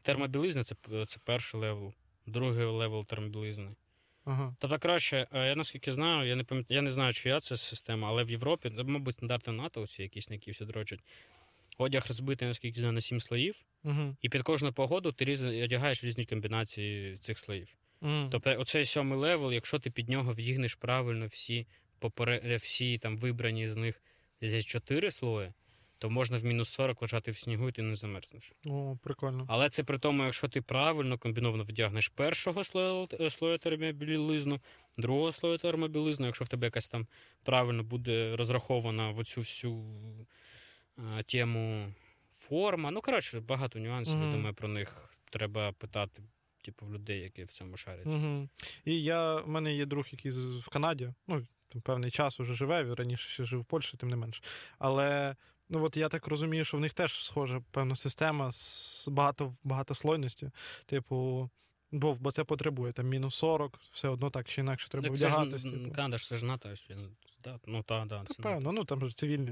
термобілизна 0.02 0.64
це, 0.64 0.76
це 1.08 1.20
перший 1.24 1.60
level, 1.60 1.94
другий 2.26 2.66
level 2.66 3.06
термобілизни. 3.06 3.72
Ага. 4.26 4.56
Тобто, 4.60 4.80
краще, 4.80 5.28
е, 5.34 5.48
я 5.48 5.56
наскільки 5.56 5.92
знаю, 5.92 6.30
я 6.30 6.36
не 6.36 6.44
пам'ятаю, 6.44 6.76
я 6.76 6.82
не 6.82 6.90
знаю, 6.90 7.14
чия 7.14 7.40
це 7.40 7.58
система, 7.58 8.08
але 8.08 8.24
в 8.24 8.32
Європі, 8.32 8.72
мабуть, 8.86 9.16
стандарти 9.16 9.52
НАТО, 9.52 9.82
оці 9.82 10.02
якісь, 10.02 10.32
які 10.32 10.52
всі 10.52 10.66
дрочать. 10.66 11.00
Одяг 11.78 12.06
розбитий, 12.08 12.48
наскільки 12.48 12.80
знаю, 12.80 12.94
на 12.94 13.02
сім 13.02 13.22
слоїв, 13.22 13.64
Угу. 13.84 14.16
і 14.22 14.30
під 14.30 14.42
кожну 14.42 14.74
погоду 14.74 15.12
ти 15.12 15.26
різ... 15.26 15.44
одягаєш 15.44 16.04
різні 16.04 16.26
комбінації 16.26 17.18
цих 17.18 17.40
слоїв. 17.40 17.68
Угу. 18.02 18.28
Тобто, 18.32 18.60
оцей 18.60 18.86
сьомий 18.86 19.20
level, 19.20 19.54
якщо 19.54 19.80
ти 19.80 19.90
під 19.90 20.10
нього 20.10 20.32
вдягнеш 20.32 20.76
правильно 20.76 21.28
всі 21.28 21.68
попере... 22.00 22.42
е, 22.46 22.56
всі 22.56 22.98
там 22.98 23.18
вибрані 23.18 23.70
з 23.70 23.76
них 23.76 24.02
десь 24.42 24.66
чотири 24.66 25.12
слої, 25.12 25.54
то 26.06 26.10
можна 26.10 26.38
в 26.38 26.46
мінус 26.46 26.70
40 26.70 27.02
лежати 27.02 27.32
в 27.32 27.38
снігу 27.38 27.70
і 27.70 27.72
ти 27.72 27.82
не 27.82 27.96
замерзнеш. 27.96 28.54
О, 28.66 28.98
прикольно. 29.04 29.46
Але 29.50 29.70
це 29.70 29.84
при 29.84 29.98
тому, 29.98 30.24
якщо 30.24 30.48
ти 30.48 30.62
правильно 30.62 31.18
комбіновано 31.18 31.64
вдягнеш 31.64 32.08
першого 32.08 32.64
слою, 32.64 33.08
е, 33.20 33.30
слою 33.30 33.58
термобілизну, 33.58 34.60
другого 34.98 35.32
слою 35.32 35.58
термобілизну, 35.58 36.26
якщо 36.26 36.46
в 36.46 36.48
тебе 36.48 36.68
якась 36.68 36.88
там 36.88 37.08
правильно 37.44 37.84
буде 37.84 38.36
розрахована 38.36 39.12
в 39.12 39.20
оцю 39.20 39.42
всю 39.42 39.86
е, 40.98 41.24
тему 41.24 41.94
форма. 42.40 42.92
Ну, 42.92 43.02
коротше, 43.02 43.40
багато 43.40 43.80
нюансів. 43.80 44.16
Мгм. 44.16 44.26
Я 44.26 44.36
думаю, 44.36 44.54
про 44.54 44.68
них 44.68 45.10
треба 45.30 45.72
питати, 45.72 46.24
типу, 46.62 46.86
в 46.86 46.94
людей, 46.94 47.20
які 47.20 47.44
в 47.44 47.52
цьому 47.52 47.78
шарять. 47.78 48.06
Угу. 48.06 48.50
І 48.86 49.04
я, 49.04 49.36
в 49.36 49.50
мене 49.50 49.76
є 49.76 49.86
друг, 49.86 50.06
який 50.12 50.32
в 50.32 50.70
Канаді, 50.70 51.14
ну, 51.28 51.48
там 51.70 51.82
певний 51.82 52.12
час 52.12 52.40
уже 52.40 52.54
живе, 52.54 52.84
він 52.84 52.94
раніше 52.94 53.30
ще 53.30 53.46
жив 53.46 53.62
в 53.62 53.66
Польщі, 53.66 53.98
тим 53.98 54.10
не 54.10 54.16
менш. 54.16 54.44
Але 54.80 55.36
ну, 55.70 55.84
от 55.84 55.98
я 55.98 56.10
так 56.10 56.28
розумію, 56.28 56.66
що 56.66 56.78
в 56.78 56.80
них 56.80 56.94
теж 56.94 57.26
схожа 57.26 57.62
певна 57.72 57.96
система 57.96 58.52
з 58.52 59.08
багато, 59.12 59.56
багатослойності. 59.64 60.52
Типу, 60.86 61.50
бо, 61.96 62.14
бо 62.14 62.32
це 62.32 62.44
потребує 62.44 62.94
там 62.94 63.08
мінус 63.08 63.36
40, 63.36 63.80
все 63.92 64.08
одно 64.08 64.30
так 64.30 64.48
чи 64.48 64.62
інакше 64.62 64.90
треба 64.90 65.10
Так 65.10 65.18
це 65.18 65.58
ж, 65.58 65.72
Типу. 65.72 65.92
Канада 65.92 66.18
ж 66.18 66.28
це 66.28 66.38
ж 66.38 66.46
НАТО, 66.46 66.70
він, 66.90 67.10
да, 67.44 67.60
ну 67.66 67.84
так, 67.84 68.08
да, 68.08 68.20
Та 68.20 68.34
це 68.34 68.44
певно, 68.44 68.72
ну 68.72 68.84
там 68.84 69.10
ж 69.10 69.16
цивільні, 69.16 69.50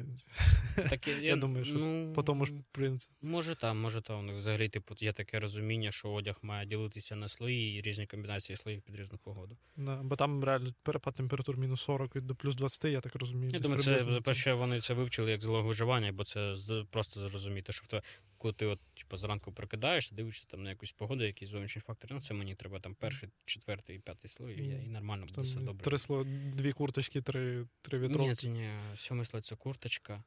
Так, 0.90 1.08
я, 1.08 1.18
я 1.18 1.36
думаю, 1.36 1.66
що 1.66 1.76
ну, 1.76 2.14
по 2.14 2.24
тому 2.24 2.46
ж 2.46 2.54
принципу. 2.72 3.14
Може 3.22 3.56
там, 3.56 3.80
може 3.80 4.02
там. 4.02 4.20
У 4.20 4.24
них 4.24 4.36
взагалі 4.36 4.70
типу, 4.70 4.96
є 5.00 5.14
таке 5.14 5.40
розуміння, 5.40 5.92
що 5.92 6.10
одяг 6.10 6.36
має 6.42 6.66
ділитися 6.66 7.16
на 7.16 7.30
слої 7.30 7.78
і 7.78 7.82
різні 7.82 8.08
комбінації 8.08 8.58
слоїв 8.58 8.82
під 8.82 8.96
різну 8.96 9.18
погоду. 9.18 9.58
Да, 9.76 9.96
бо 10.04 10.16
там 10.16 10.44
реально 10.44 10.74
перепад 10.84 11.16
температур 11.16 11.58
мінус 11.58 11.82
40 11.82 12.16
від 12.16 12.28
до 12.28 12.36
плюс 12.36 12.56
20, 12.56 12.86
я 12.86 13.02
так 13.02 13.16
розумію. 13.16 13.50
Я 13.54 13.60
думаю, 13.60 13.82
це 13.82 14.22
перше 14.24 14.54
вони 14.54 14.82
це 14.82 14.94
вивчили 14.94 15.32
як 15.32 15.42
залог 15.42 15.66
виживання, 15.66 16.12
бо 16.12 16.24
це 16.24 16.56
просто 16.90 17.20
зрозуміти, 17.20 17.72
що 17.72 17.84
в 17.84 17.88
те, 17.88 18.02
коли 18.38 18.54
ти 18.54 18.66
от, 18.66 18.80
типу, 18.94 19.18
зранку 19.18 19.52
прокидаєшся, 19.52 20.16
дивишся 20.16 20.46
там 20.48 20.64
на 20.64 20.70
якусь 20.70 20.92
погоду, 20.92 21.24
якісь 21.24 21.50
зовнішні 21.50 21.82
фактори. 21.82 22.16
Ну 22.16 22.22
це 22.22 22.33
мені 22.34 22.56
треба 22.56 22.80
там 22.80 22.96
перший, 22.96 23.30
четвертий 23.46 23.96
і 23.96 24.00
п'ятий 24.00 24.32
слой, 24.32 24.60
і, 24.60 24.68
я, 24.68 24.82
і 24.82 24.88
нормально 24.88 25.26
буде 25.26 25.42
все 25.42 25.60
добре. 25.60 25.84
Три 25.84 25.98
сло, 25.98 26.24
дві 26.54 26.72
курточки, 26.72 27.22
три, 27.22 27.68
три 27.82 28.08
Ні, 28.08 28.36
це 28.36 28.50
не 28.50 28.82
сьомий 28.96 29.26
слой 29.26 29.42
це 29.42 29.56
курточка, 29.56 30.24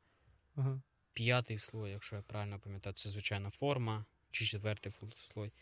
Ага. 0.55 0.83
п'ятий 1.13 1.59
слой, 1.59 1.91
якщо 1.91 2.17
я 2.17 2.23
правильно 2.23 2.59
пам'ятаю, 2.59 2.95
це 2.95 3.09
звичайна 3.09 3.51
форма, 3.51 4.05
чи 4.31 4.45
четвертий 4.45 4.93
слой. 5.33 5.53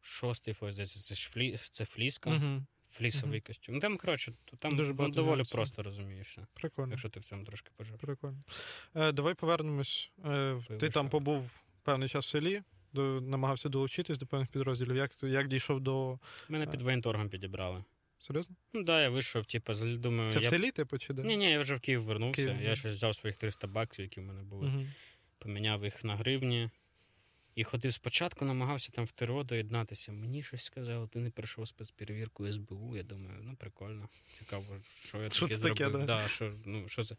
Шостий 0.00 0.54
слой, 0.54 0.72
здається, 0.72 1.00
це 1.00 1.14
флі, 1.14 1.56
це 1.56 1.84
фліска. 1.84 2.30
Угу. 2.30 2.64
Флісовий 2.94 3.40
костюм. 3.40 3.74
Ну 3.74 3.80
там, 3.80 3.96
коротше, 3.96 4.32
там 4.58 4.76
Дуже 4.76 4.94
ну, 4.98 5.08
доволі 5.08 5.36
нюансів. 5.36 5.52
просто 5.52 5.82
розумієшся, 5.82 6.46
Прикольно. 6.54 6.90
якщо 6.90 7.08
ти 7.08 7.20
в 7.20 7.24
цьому 7.24 7.44
трошки 7.44 7.70
пожив. 7.76 7.98
Прикольно. 7.98 8.42
Е, 8.94 9.12
давай 9.12 9.34
повернемось. 9.34 10.10
Е, 10.24 10.60
ти 10.80 10.88
там 10.88 11.08
побув 11.08 11.62
певний 11.82 12.08
час 12.08 12.26
в 12.26 12.28
селі, 12.28 12.62
до, 12.94 13.20
намагався 13.20 13.68
долучитись 13.68 14.18
до 14.18 14.26
певних 14.26 14.48
підрозділів. 14.48 14.96
Як, 14.96 15.12
як 15.22 15.48
дійшов 15.48 15.80
до. 15.80 16.18
Мене 16.48 16.66
під 16.66 16.82
воєнторгом 16.82 17.28
підібрали. 17.28 17.84
Серйозно? 18.18 18.56
Ну 18.72 18.82
да, 18.82 19.02
я 19.02 19.10
вийшов, 19.10 19.46
типу, 19.46 19.74
з- 19.74 19.98
думаю, 19.98 20.30
Це 20.30 20.38
в 20.38 20.42
я... 20.42 20.50
селі, 20.50 20.70
типу, 20.70 20.98
чи 20.98 21.12
де? 21.12 21.22
Ні, 21.22 21.36
ні, 21.36 21.50
я 21.50 21.60
вже 21.60 21.74
в 21.74 21.80
Київ 21.80 22.02
вернувся. 22.02 22.44
Київ, 22.44 22.62
я 22.62 22.74
щось 22.76 22.92
взяв 22.92 23.14
своїх 23.14 23.36
300 23.36 23.66
баксів, 23.66 24.02
які 24.02 24.20
в 24.20 24.24
мене 24.24 24.42
були, 24.42 24.66
Угу. 24.68 24.86
поміняв 25.38 25.84
їх 25.84 26.04
на 26.04 26.16
гривні. 26.16 26.70
І 27.54 27.64
ходив 27.64 27.92
спочатку, 27.92 28.44
намагався 28.44 28.92
там 28.92 29.04
в 29.04 29.10
ТРО 29.10 29.44
доєднатися. 29.44 30.12
Мені 30.12 30.42
щось 30.42 30.64
сказали, 30.64 31.08
ти 31.08 31.18
не 31.18 31.30
пройшов 31.30 31.68
спецперевірку 31.68 32.52
СБУ. 32.52 32.96
Я 32.96 33.02
думаю, 33.02 33.38
ну 33.42 33.56
прикольно. 33.56 34.08
Цікаво, 34.38 34.64
що 35.08 35.18
я 35.22 35.28
таке 35.28 35.46
це 35.46 35.62
таке, 35.62 35.90
да? 35.90 35.98
Да, 35.98 36.28
що, 36.28 36.52
ну, 36.64 36.88
що 36.88 37.02
це? 37.02 37.16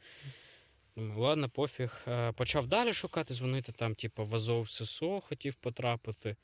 Думаю, 0.95 1.19
ладно, 1.19 1.49
пофіг. 1.49 2.01
Е, 2.07 2.31
Почав 2.31 2.67
далі 2.67 2.93
шукати, 2.93 3.33
дзвонити 3.33 3.71
там, 3.71 3.95
типу, 3.95 4.23
в 4.23 4.35
Азов 4.35 4.69
ССО 4.69 5.19
хотів 5.19 5.55
потрапити. 5.55 6.35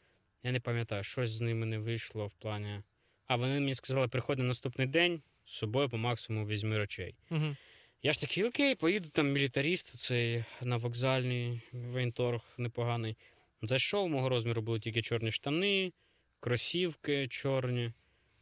Я 0.44 0.52
не 0.52 0.60
пам'ятаю, 0.60 1.04
щось 1.04 1.30
з 1.30 1.42
ними 1.42 1.66
не 1.66 1.80
вийшло 1.80 2.28
в 2.28 2.34
плані. 2.34 2.82
А 3.28 3.36
вони 3.36 3.54
мені 3.60 3.76
сказали, 3.76 4.08
приходь 4.08 4.38
на 4.38 4.44
наступний 4.44 4.88
день, 4.88 5.22
з 5.46 5.54
собою 5.54 5.90
по 5.90 5.98
максимуму 5.98 6.48
візьми 6.48 6.78
речей. 6.78 7.16
Угу. 7.30 7.56
Я 8.04 8.14
ж 8.14 8.22
такий, 8.22 8.44
окей, 8.44 8.76
поїду 8.76 9.10
там 9.10 9.32
мілітаріст, 9.32 9.98
цей 9.98 10.44
на 10.62 10.78
вокзальний 10.78 11.62
воєнторг 11.72 12.42
непоганий. 12.58 13.18
Зайшов, 13.62 14.10
мого 14.10 14.30
розміру 14.30 14.62
були 14.62 14.80
тільки 14.80 15.02
чорні 15.02 15.32
штани, 15.32 15.94
кросівки 16.40 17.28
чорні. 17.28 17.92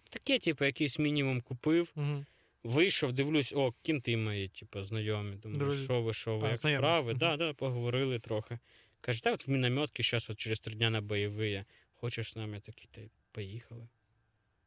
Таке, 0.10 0.40
типу, 0.40 0.66
якийсь 0.66 1.00
мінімум 1.00 1.42
купив. 1.42 1.92
Угу. 1.96 2.26
Вийшов, 2.64 3.14
дивлюсь, 3.14 3.54
о, 3.56 3.74
кінти 3.82 4.18
мої, 4.18 4.48
типу, 4.48 4.84
знайомі. 4.84 5.36
Думаю, 5.36 5.60
Друзі. 5.60 5.84
що 5.84 6.02
ви, 6.02 6.14
що 6.14 6.38
ви, 6.38 6.48
А, 6.48 6.50
як 6.50 6.58
знайомі. 6.58 6.80
справи? 6.82 7.12
так, 7.12 7.20
Да, 7.20 7.38
да, 7.38 7.54
поговорили 7.54 8.20
трохи. 8.20 8.60
Каже, 9.02 9.24
так, 9.24 9.34
от 9.34 9.48
в 9.48 9.52
мінометки, 9.52 10.04
зараз 10.04 10.30
от 10.30 10.38
через 10.38 10.60
три 10.60 10.76
дня 10.76 10.90
на 10.90 11.02
бойові. 11.02 11.64
Хочеш 11.94 12.32
з 12.32 12.36
нами? 12.36 12.54
Я 12.56 12.60
такий, 12.62 12.90
та 12.92 13.02
й 13.02 13.10
поїхали. 13.32 13.88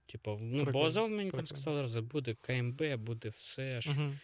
Типу, 0.07 0.39
ну, 0.43 0.65
Прикольно, 0.65 0.87
Азов 0.87 1.11
мені 1.11 1.31
там 1.31 1.47
сказали, 1.47 1.89
що 1.89 2.03
буде 2.03 2.35
КМБ, 2.41 2.97
буде 2.97 3.29
все 3.29 3.81
ж. 3.81 3.91
Угу. 3.91 4.15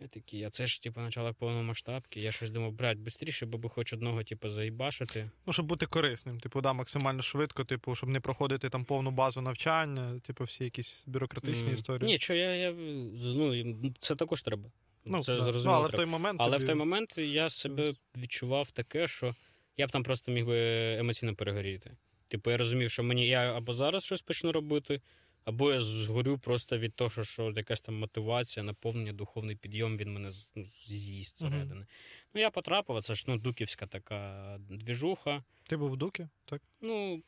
Я 0.00 0.06
такий, 0.08 0.44
а 0.44 0.50
це 0.50 0.66
ж, 0.66 0.82
типу, 0.82 1.00
почало 1.00 1.34
повномасштабки. 1.34 2.20
Я 2.20 2.32
щось 2.32 2.50
думав, 2.50 2.72
брать, 2.72 2.98
швидше, 3.10 3.46
бо 3.46 3.58
би 3.58 3.68
хоч 3.68 3.92
одного, 3.92 4.24
типу, 4.24 4.48
заїбашити. 4.48 5.30
Ну, 5.46 5.52
щоб 5.52 5.66
бути 5.66 5.86
корисним, 5.86 6.40
типу, 6.40 6.60
да, 6.60 6.72
максимально 6.72 7.22
швидко, 7.22 7.64
типу, 7.64 7.94
щоб 7.94 8.08
не 8.08 8.20
проходити 8.20 8.68
там 8.70 8.84
повну 8.84 9.10
базу 9.10 9.40
навчання, 9.40 10.20
типу, 10.20 10.44
всі 10.44 10.64
якісь 10.64 11.04
бюрократичні 11.06 11.68
М, 11.68 11.74
історії. 11.74 12.06
Ні, 12.06 12.18
що 12.18 12.34
я, 12.34 12.54
я 12.54 12.72
ну, 13.34 13.94
це 13.98 14.16
також 14.16 14.42
треба. 14.42 14.70
ну, 15.04 15.22
це 15.22 15.32
да. 15.36 15.38
ну, 15.38 15.52
зрозуміло. 15.52 15.78
але 15.78 15.88
в 15.88 15.92
той 15.92 16.06
момент. 16.06 16.40
Але 16.40 16.52
тобі... 16.52 16.64
в 16.64 16.66
той 16.66 16.74
момент 16.74 17.18
я 17.18 17.50
себе 17.50 17.94
відчував 18.16 18.70
таке, 18.70 19.08
що 19.08 19.34
я 19.76 19.86
б 19.86 19.90
там 19.90 20.02
просто 20.02 20.32
міг 20.32 20.46
би 20.46 20.58
емоційно 20.98 21.34
перегоріти. 21.34 21.96
Типу, 22.28 22.50
я 22.50 22.56
розумів, 22.56 22.90
що 22.90 23.02
мені 23.02 23.26
я 23.26 23.56
або 23.56 23.72
зараз 23.72 24.04
щось 24.04 24.22
почну 24.22 24.52
робити, 24.52 25.00
або 25.48 25.72
я 25.72 25.80
згорю 25.80 26.38
просто 26.38 26.78
від 26.78 26.94
того, 26.94 27.24
що 27.24 27.52
якась 27.56 27.80
там 27.80 27.98
мотивація, 27.98 28.64
наповнення, 28.64 29.12
духовний 29.12 29.56
підйом 29.56 29.96
він 29.96 30.12
мене 30.12 30.30
ну, 30.54 30.64
з'їсть 30.64 31.38
зсередини. 31.38 31.86
Ну, 32.34 32.40
я 32.40 32.50
потрапив, 32.50 33.02
це 33.02 33.14
ж 33.14 33.24
ну, 33.28 33.38
дуківська 33.38 33.86
така 33.86 34.58
двіжуха. 34.70 35.44
Ти 35.62 35.76
був 35.76 35.90
в 35.90 35.96
Дукі, 35.96 36.28
так? 36.44 36.62
Ну, 36.80 37.22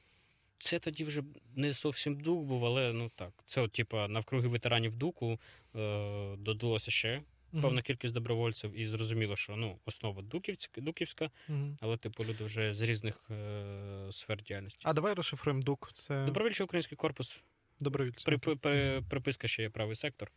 це 0.59 0.79
тоді 0.79 1.05
вже 1.05 1.23
не 1.57 1.73
зовсім 1.73 2.21
дук 2.21 2.45
був, 2.45 2.65
але 2.65 2.93
ну 2.93 3.11
так. 3.17 3.33
Це, 3.47 3.61
от, 3.61 3.73
типа, 3.73 4.09
навкруги 4.09 4.49
ветеранів 4.49 4.97
дуку 4.97 5.41
е, 5.77 6.37
додалося 6.37 6.91
ще 6.91 7.23
Мгм. 7.53 7.63
певна 7.63 7.83
кількість 7.83 8.15
добровольців, 8.15 8.81
і 8.81 8.87
зрозуміло, 8.87 9.37
що 9.37 9.57
ну, 9.57 9.79
основа 9.85 10.23
дуківська, 10.23 10.81
дуківська, 10.81 11.31
Мгм. 11.49 11.77
але 11.81 11.97
типу 11.97 12.25
люди 12.25 12.45
вже 12.45 12.73
з 12.73 12.83
різних 12.83 13.31
е, 13.31 14.09
сфер 14.11 14.43
діяльності. 14.43 14.83
А 14.85 14.93
давай 14.93 15.15
розшифруємо 15.15 15.63
Дук. 15.63 15.91
Це 15.95 16.25
Добровольчий 16.25 16.65
український 16.65 16.97
корпус, 16.97 17.43
добровільці. 17.81 18.25
при, 18.25 18.39
при, 18.39 18.57
при- 18.57 19.03
приписка 19.11 19.49
ще 19.49 19.63
є 19.63 19.71
правий 19.71 19.97
сектор. 19.97 20.33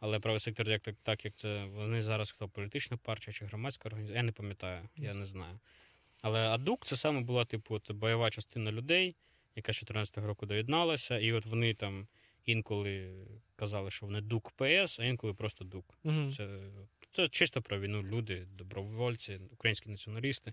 Але 0.00 0.20
правий 0.20 0.40
сектор, 0.40 0.68
як 0.68 0.82
так, 0.82 0.94
так 1.02 1.24
як 1.24 1.34
це 1.36 1.64
вони 1.64 2.02
зараз 2.02 2.30
хто 2.30 2.48
політична 2.48 2.96
партія 2.96 3.32
чи 3.34 3.44
громадська 3.44 3.88
організація, 3.88 4.18
я 4.18 4.22
не 4.22 4.32
пам'ятаю, 4.32 4.88
я 4.96 5.14
не 5.14 5.26
знаю. 5.26 5.58
Але 6.22 6.48
АДУК 6.48 6.86
це 6.86 6.96
саме 6.96 7.20
була, 7.20 7.44
типу, 7.44 7.74
от, 7.74 7.92
бойова 7.92 8.30
частина 8.30 8.72
людей, 8.72 9.16
яка 9.56 9.72
з 9.72 9.84
14-го 9.84 10.26
року 10.26 10.46
доєдналася, 10.46 11.18
і 11.18 11.32
от 11.32 11.46
вони 11.46 11.74
там 11.74 12.06
інколи 12.46 13.12
казали, 13.56 13.90
що 13.90 14.06
вони 14.06 14.20
ДУК 14.20 14.50
ПС, 14.50 14.98
а 15.00 15.04
інколи 15.04 15.34
просто 15.34 15.64
ДУК. 15.64 15.94
Мгм. 16.04 16.32
Це, 16.32 16.48
це 17.10 17.28
чисто 17.28 17.62
про 17.62 17.80
війну. 17.80 18.02
Люди, 18.02 18.46
добровольці, 18.58 19.40
українські 19.52 19.90
націоналісти 19.90 20.52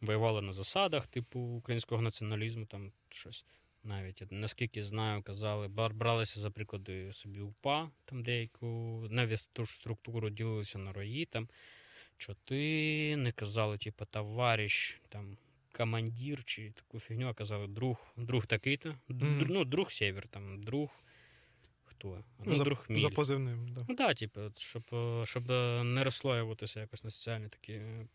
воювали 0.00 0.42
на 0.42 0.52
засадах, 0.52 1.06
типу 1.06 1.40
українського 1.40 2.02
націоналізму, 2.02 2.66
там 2.66 2.92
щось. 3.10 3.44
Навіть 3.86 4.32
наскільки 4.32 4.82
знаю, 4.82 5.22
казали, 5.22 5.68
бралися 5.68 6.40
за 6.40 6.50
приклади 6.50 7.12
собі 7.12 7.40
УПА, 7.40 7.90
там 8.04 8.22
деяку 8.22 8.66
навіть 9.10 9.48
ту 9.52 9.64
ж 9.64 9.74
структуру 9.74 10.30
ділилися 10.30 10.78
на 10.78 10.92
рої, 10.92 11.24
там 11.24 11.48
що 12.16 12.34
ти 12.44 13.16
не 13.16 13.32
казали, 13.32 13.78
типу, 13.78 14.04
товариш, 14.04 15.00
там 15.08 15.36
командир 15.72 16.44
чи 16.44 16.70
таку 16.70 17.00
фігню, 17.00 17.28
а 17.28 17.34
казали 17.34 17.66
друг, 17.66 18.14
друг 18.16 18.46
такий-то. 18.46 18.88
Др- 19.08 19.46
ну, 19.48 19.64
друг 19.64 19.92
север, 19.92 20.28
там 20.28 20.62
друг. 20.62 20.90
Хто? 21.84 22.08
Ну, 22.08 22.44
Ну, 22.46 22.56
за, 22.56 22.64
друг 22.64 22.86
Міль. 22.88 23.00
за 23.00 23.08
позивним, 23.08 23.68
да. 23.68 23.86
Ну 23.88 23.94
да, 23.94 24.14
типу, 24.14 24.40
щоб, 24.58 24.82
щоб 25.24 25.48
не 25.84 26.04
розслоюватися 26.04 26.80
якось 26.80 27.04
на 27.04 27.10
соціальні 27.10 27.48
такі 27.48 27.72
е, 27.72 28.08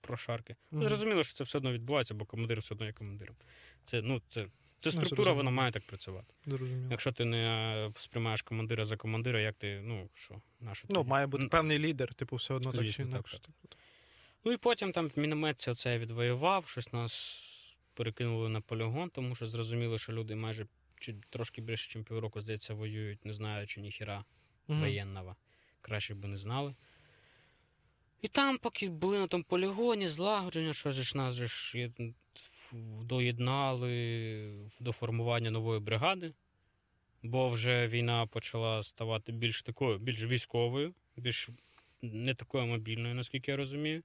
прошарки. 0.00 0.56
Мгм. 0.70 0.82
Зрозуміло, 0.82 1.24
що 1.24 1.34
це 1.34 1.44
все 1.44 1.58
одно 1.58 1.72
відбувається, 1.72 2.14
бо 2.14 2.24
командир 2.24 2.60
все 2.60 2.74
одно 2.74 2.86
є 2.86 2.92
командиром. 2.92 3.36
Це, 3.84 4.02
ну, 4.02 4.22
це, 4.28 4.46
це 4.80 4.90
структура, 4.90 5.32
вона 5.32 5.50
має 5.50 5.70
так 5.72 5.86
працювати. 5.86 6.34
Зрозуміло. 6.46 6.88
Якщо 6.90 7.12
ти 7.12 7.24
не 7.24 7.46
е, 7.86 7.92
сприймаєш 7.98 8.42
командира 8.42 8.84
за 8.84 8.96
командира, 8.96 9.40
як 9.40 9.54
ти, 9.56 9.80
ну 9.84 10.10
що, 10.14 10.40
на 10.60 10.74
що 10.74 10.88
Ну, 10.90 11.04
має 11.04 11.26
бути 11.26 11.42
Ну, 11.44 11.50
певний 11.50 11.78
лідер, 11.78 12.14
типу, 12.14 12.36
все 12.36 12.54
одно 12.54 12.72
так 12.72 12.80
чи 12.80 12.86
Звісно, 12.86 13.04
так, 13.04 13.12
інакше. 13.12 13.38
так. 13.38 13.78
Ну 14.44 14.52
і 14.52 14.56
потім 14.56 14.92
там 14.92 15.08
в 15.08 15.18
мінометці 15.18 15.70
оце 15.70 15.92
я 15.92 15.98
відвоював, 15.98 16.66
щось 16.68 16.92
нас 16.92 17.42
перекинули 17.94 18.48
на 18.48 18.60
полігон, 18.60 19.10
тому 19.10 19.34
що 19.34 19.46
зрозуміло, 19.46 19.98
що 19.98 20.12
люди 20.12 20.34
майже 20.34 20.66
чуть 21.00 21.20
трошки 21.30 21.62
більше, 21.62 21.98
ніж 21.98 22.08
півроку, 22.08 22.40
здається, 22.40 22.74
воюють, 22.74 23.24
не 23.24 23.32
знаючи 23.32 23.80
ніхіра 23.80 24.24
Мгм. 24.68 24.80
воєнного. 24.80 25.36
Краще 25.80 26.14
б 26.14 26.24
не 26.24 26.36
знали. 26.36 26.74
І 28.22 28.28
там, 28.28 28.58
поки 28.58 28.88
були 28.88 29.18
на 29.18 29.26
тому 29.26 29.44
полігоні, 29.44 30.08
злагодження, 30.08 30.72
що 30.72 30.90
ж 30.90 31.16
нас 31.16 31.34
же 31.34 31.46
ж 31.46 31.78
є- 31.78 31.92
доєднали 33.02 34.48
до 34.80 34.92
формування 34.92 35.50
нової 35.50 35.80
бригади, 35.80 36.32
бо 37.22 37.48
вже 37.48 37.86
війна 37.86 38.26
почала 38.26 38.82
ставати 38.82 39.32
більш 39.32 39.62
такою, 39.62 39.98
більш 39.98 40.22
військовою, 40.22 40.94
більш 41.16 41.48
не 42.02 42.34
такою 42.34 42.66
мобільною, 42.66 43.14
наскільки 43.14 43.50
я 43.50 43.56
розумію. 43.56 44.02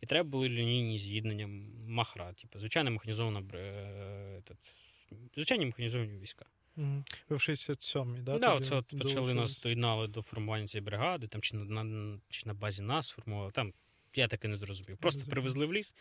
І 0.00 0.06
треба 0.06 0.28
були 0.28 0.48
лінійні 0.48 0.98
з'єднання 0.98 1.48
Махра, 1.88 2.32
типу, 2.32 2.58
звичайно, 2.58 2.90
механізована 2.90 3.42
е, 3.54 4.42
звичайні 5.34 5.66
механізовані 5.66 6.18
війська. 6.18 6.46
Мгм. 6.76 7.04
Ви 7.28 7.36
в 7.36 7.38
67-й, 7.38 8.20
да? 8.20 8.32
Так, 8.32 8.40
да, 8.40 8.54
оце 8.54 8.74
от 8.74 8.86
почали 8.98 9.34
нас 9.34 9.60
доєднали 9.60 10.08
до 10.08 10.22
формування 10.22 10.66
цієї 10.66 10.84
бригади, 10.84 11.26
там 11.26 11.40
чи 11.40 11.56
на, 11.56 11.84
на, 11.84 12.18
чи 12.28 12.42
на 12.46 12.54
базі 12.54 12.82
нас 12.82 13.08
сформували. 13.08 13.52
Там 13.52 13.72
я 14.14 14.28
таки 14.28 14.48
не 14.48 14.56
зрозумів. 14.56 14.98
Просто 14.98 15.24
привезли 15.30 15.66
в 15.66 15.72
ліс, 15.72 15.94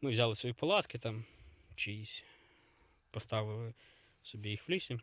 ми 0.00 0.10
взяли 0.10 0.34
свої 0.34 0.52
палатки 0.52 0.98
там, 0.98 1.24
чиїсь, 1.74 2.24
поставили 3.10 3.74
собі 4.22 4.48
їх 4.50 4.68
в 4.68 4.72
лісі. 4.72 4.98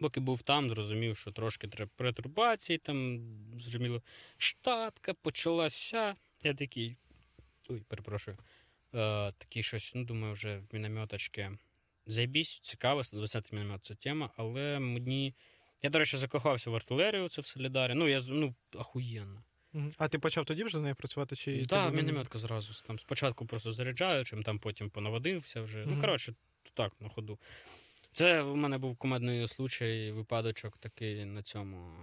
Поки 0.00 0.20
був 0.20 0.42
там, 0.42 0.68
зрозумів, 0.68 1.16
що 1.16 1.32
трошки 1.32 1.68
треба 1.68 1.90
перетурбації, 1.96 2.78
там, 2.78 3.20
зрозуміло, 3.60 4.02
штатка 4.38 5.14
почалась 5.14 5.74
вся. 5.74 6.16
Я 6.42 6.54
такий. 6.54 6.96
Ой, 7.68 7.82
перепрошую. 7.88 8.38
Е, 8.94 9.32
такий 9.38 9.62
щось, 9.62 9.92
ну, 9.94 10.04
думаю, 10.04 10.32
вже 10.32 10.58
в 10.58 10.74
мінометочки. 10.74 11.58
Зайбісь, 12.06 12.60
цікаво, 12.62 13.04
120 13.04 13.52
міномет 13.52 13.84
це 13.84 13.94
тема, 13.94 14.30
але 14.36 14.78
мені. 14.78 15.34
Я, 15.82 15.90
до 15.90 15.98
речі, 15.98 16.16
закохався 16.16 16.70
в 16.70 16.74
артилерію, 16.74 17.28
це 17.28 17.40
в 17.40 17.46
Солідарі. 17.46 17.94
Ну, 17.94 18.08
я 18.08 18.20
ну, 18.28 18.54
ахуєнно. 18.78 19.42
А 19.98 20.08
ти 20.08 20.18
почав 20.18 20.44
тоді 20.44 20.64
вже 20.64 20.78
з 20.78 20.80
нею 20.80 20.94
працювати? 20.94 21.36
Чи 21.36 21.52
Так, 21.56 21.60
ти 21.60 21.66
да, 21.66 21.90
мінометка 21.90 22.38
зразу. 22.38 22.86
Там 22.86 22.98
спочатку 22.98 23.46
просто 23.46 23.72
заряджаючим, 23.72 24.42
там 24.42 24.58
потім 24.58 24.90
понаводився 24.90 25.62
вже. 25.62 25.78
Мгм. 25.78 25.94
Ну, 25.94 26.00
коротше, 26.00 26.34
так, 26.74 26.92
на 27.00 27.08
ходу. 27.08 27.38
Це 28.12 28.42
в 28.42 28.56
мене 28.56 28.78
був 28.78 28.96
кумедний 28.96 29.48
случай, 29.48 30.10
випадочок 30.12 30.78
такий 30.78 31.24
на 31.24 31.42
цьому. 31.42 31.96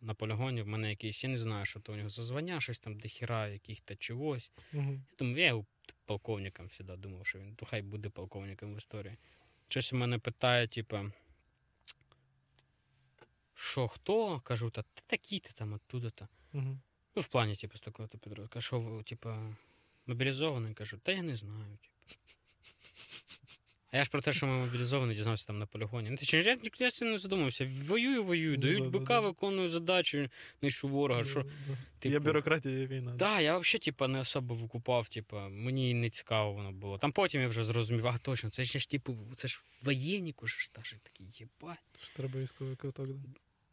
На 0.00 0.14
полігоні 0.14 0.62
в 0.62 0.66
мене 0.66 0.90
якийсь, 0.90 1.24
я 1.24 1.30
не 1.30 1.38
знаю, 1.38 1.64
що 1.64 1.80
то 1.80 1.92
у 1.92 1.96
нього 1.96 2.08
за 2.08 2.22
звання, 2.22 2.60
щось 2.60 2.78
там 2.78 2.98
дохіра, 2.98 3.48
яких-то 3.48 3.96
чогось. 3.96 4.50
Мгм. 4.72 4.92
Я 4.92 5.16
думаю, 5.18 5.38
я 5.38 5.46
його 5.46 5.66
полковником 6.04 6.68
завжди 6.68 6.96
думав, 6.96 7.26
що 7.26 7.38
він 7.38 7.54
то 7.54 7.66
хай 7.66 7.82
буде 7.82 8.08
полковником 8.08 8.74
в 8.74 8.78
історії. 8.78 9.16
Щось 9.68 9.92
у 9.92 9.96
мене 9.96 10.18
питає, 10.18 10.66
типа. 10.68 11.12
Що, 13.54 13.88
хто? 13.88 14.40
Кажу, 14.40 14.70
та 14.70 14.82
ти 14.82 15.02
такий-то 15.06 15.50
там 15.54 15.72
оттуда-то. 15.72 16.28
Мгм. 16.52 16.80
Ну, 17.16 17.22
в 17.22 17.28
плані, 17.28 17.56
типу, 17.56 17.76
з 17.76 17.80
такого 17.80 18.08
підрозділу. 18.08 18.48
А 18.54 18.60
що, 18.60 19.02
типу, 19.06 19.30
мобілізований? 20.06 20.74
Кажу, 20.74 20.98
та 21.02 21.12
я 21.12 21.22
не 21.22 21.36
знаю. 21.36 21.78
Типу. 21.82 21.94
А 23.92 23.96
я 23.96 24.04
ж 24.04 24.10
про 24.10 24.20
те, 24.20 24.32
що 24.32 24.46
ми 24.46 24.52
мобілізовані, 24.52 25.14
дізнався 25.14 25.46
там 25.46 25.58
на 25.58 25.66
полігоні. 25.66 26.10
Ну, 26.10 26.16
ти 26.16 26.26
чи 26.26 26.38
я, 26.38 26.58
я 26.78 26.90
цим 26.90 27.10
не 27.10 27.18
задумався. 27.18 27.68
Воюю, 27.70 28.22
воюю, 28.22 28.56
дають 28.56 28.90
да, 28.90 28.98
бика, 28.98 29.14
да. 29.14 29.20
виконую 29.20 29.68
задачу, 29.68 30.28
нищу 30.62 30.88
ворога. 30.88 31.24
Що, 31.24 31.42
Да, 31.42 31.48
да. 31.68 31.76
типу- 31.98 32.12
Є 32.12 32.18
бюрократія, 32.18 32.78
є 32.78 32.86
війна. 32.86 33.14
да, 33.14 33.40
я 33.40 33.58
взагалі 33.58 33.78
типу, 33.78 34.06
не 34.08 34.20
особо 34.20 34.54
викупав, 34.54 35.08
типу, 35.08 35.36
мені 35.36 35.94
не 35.94 36.10
цікаво 36.10 36.52
воно 36.52 36.72
було. 36.72 36.98
Там 36.98 37.12
потім 37.12 37.42
я 37.42 37.48
вже 37.48 37.64
зрозумів, 37.64 38.06
а 38.06 38.18
точно, 38.18 38.50
це 38.50 38.64
ж 38.64 38.88
типу, 38.88 39.18
це 39.34 39.48
ж 39.48 39.64
воєнник 39.82 40.42
уже 40.42 40.58
ж 40.58 40.70
такий, 41.02 41.26
єбать. 41.38 41.78
Треба 42.16 42.40
військовий 42.40 42.76
квиток. 42.76 43.06
да. 43.08 43.28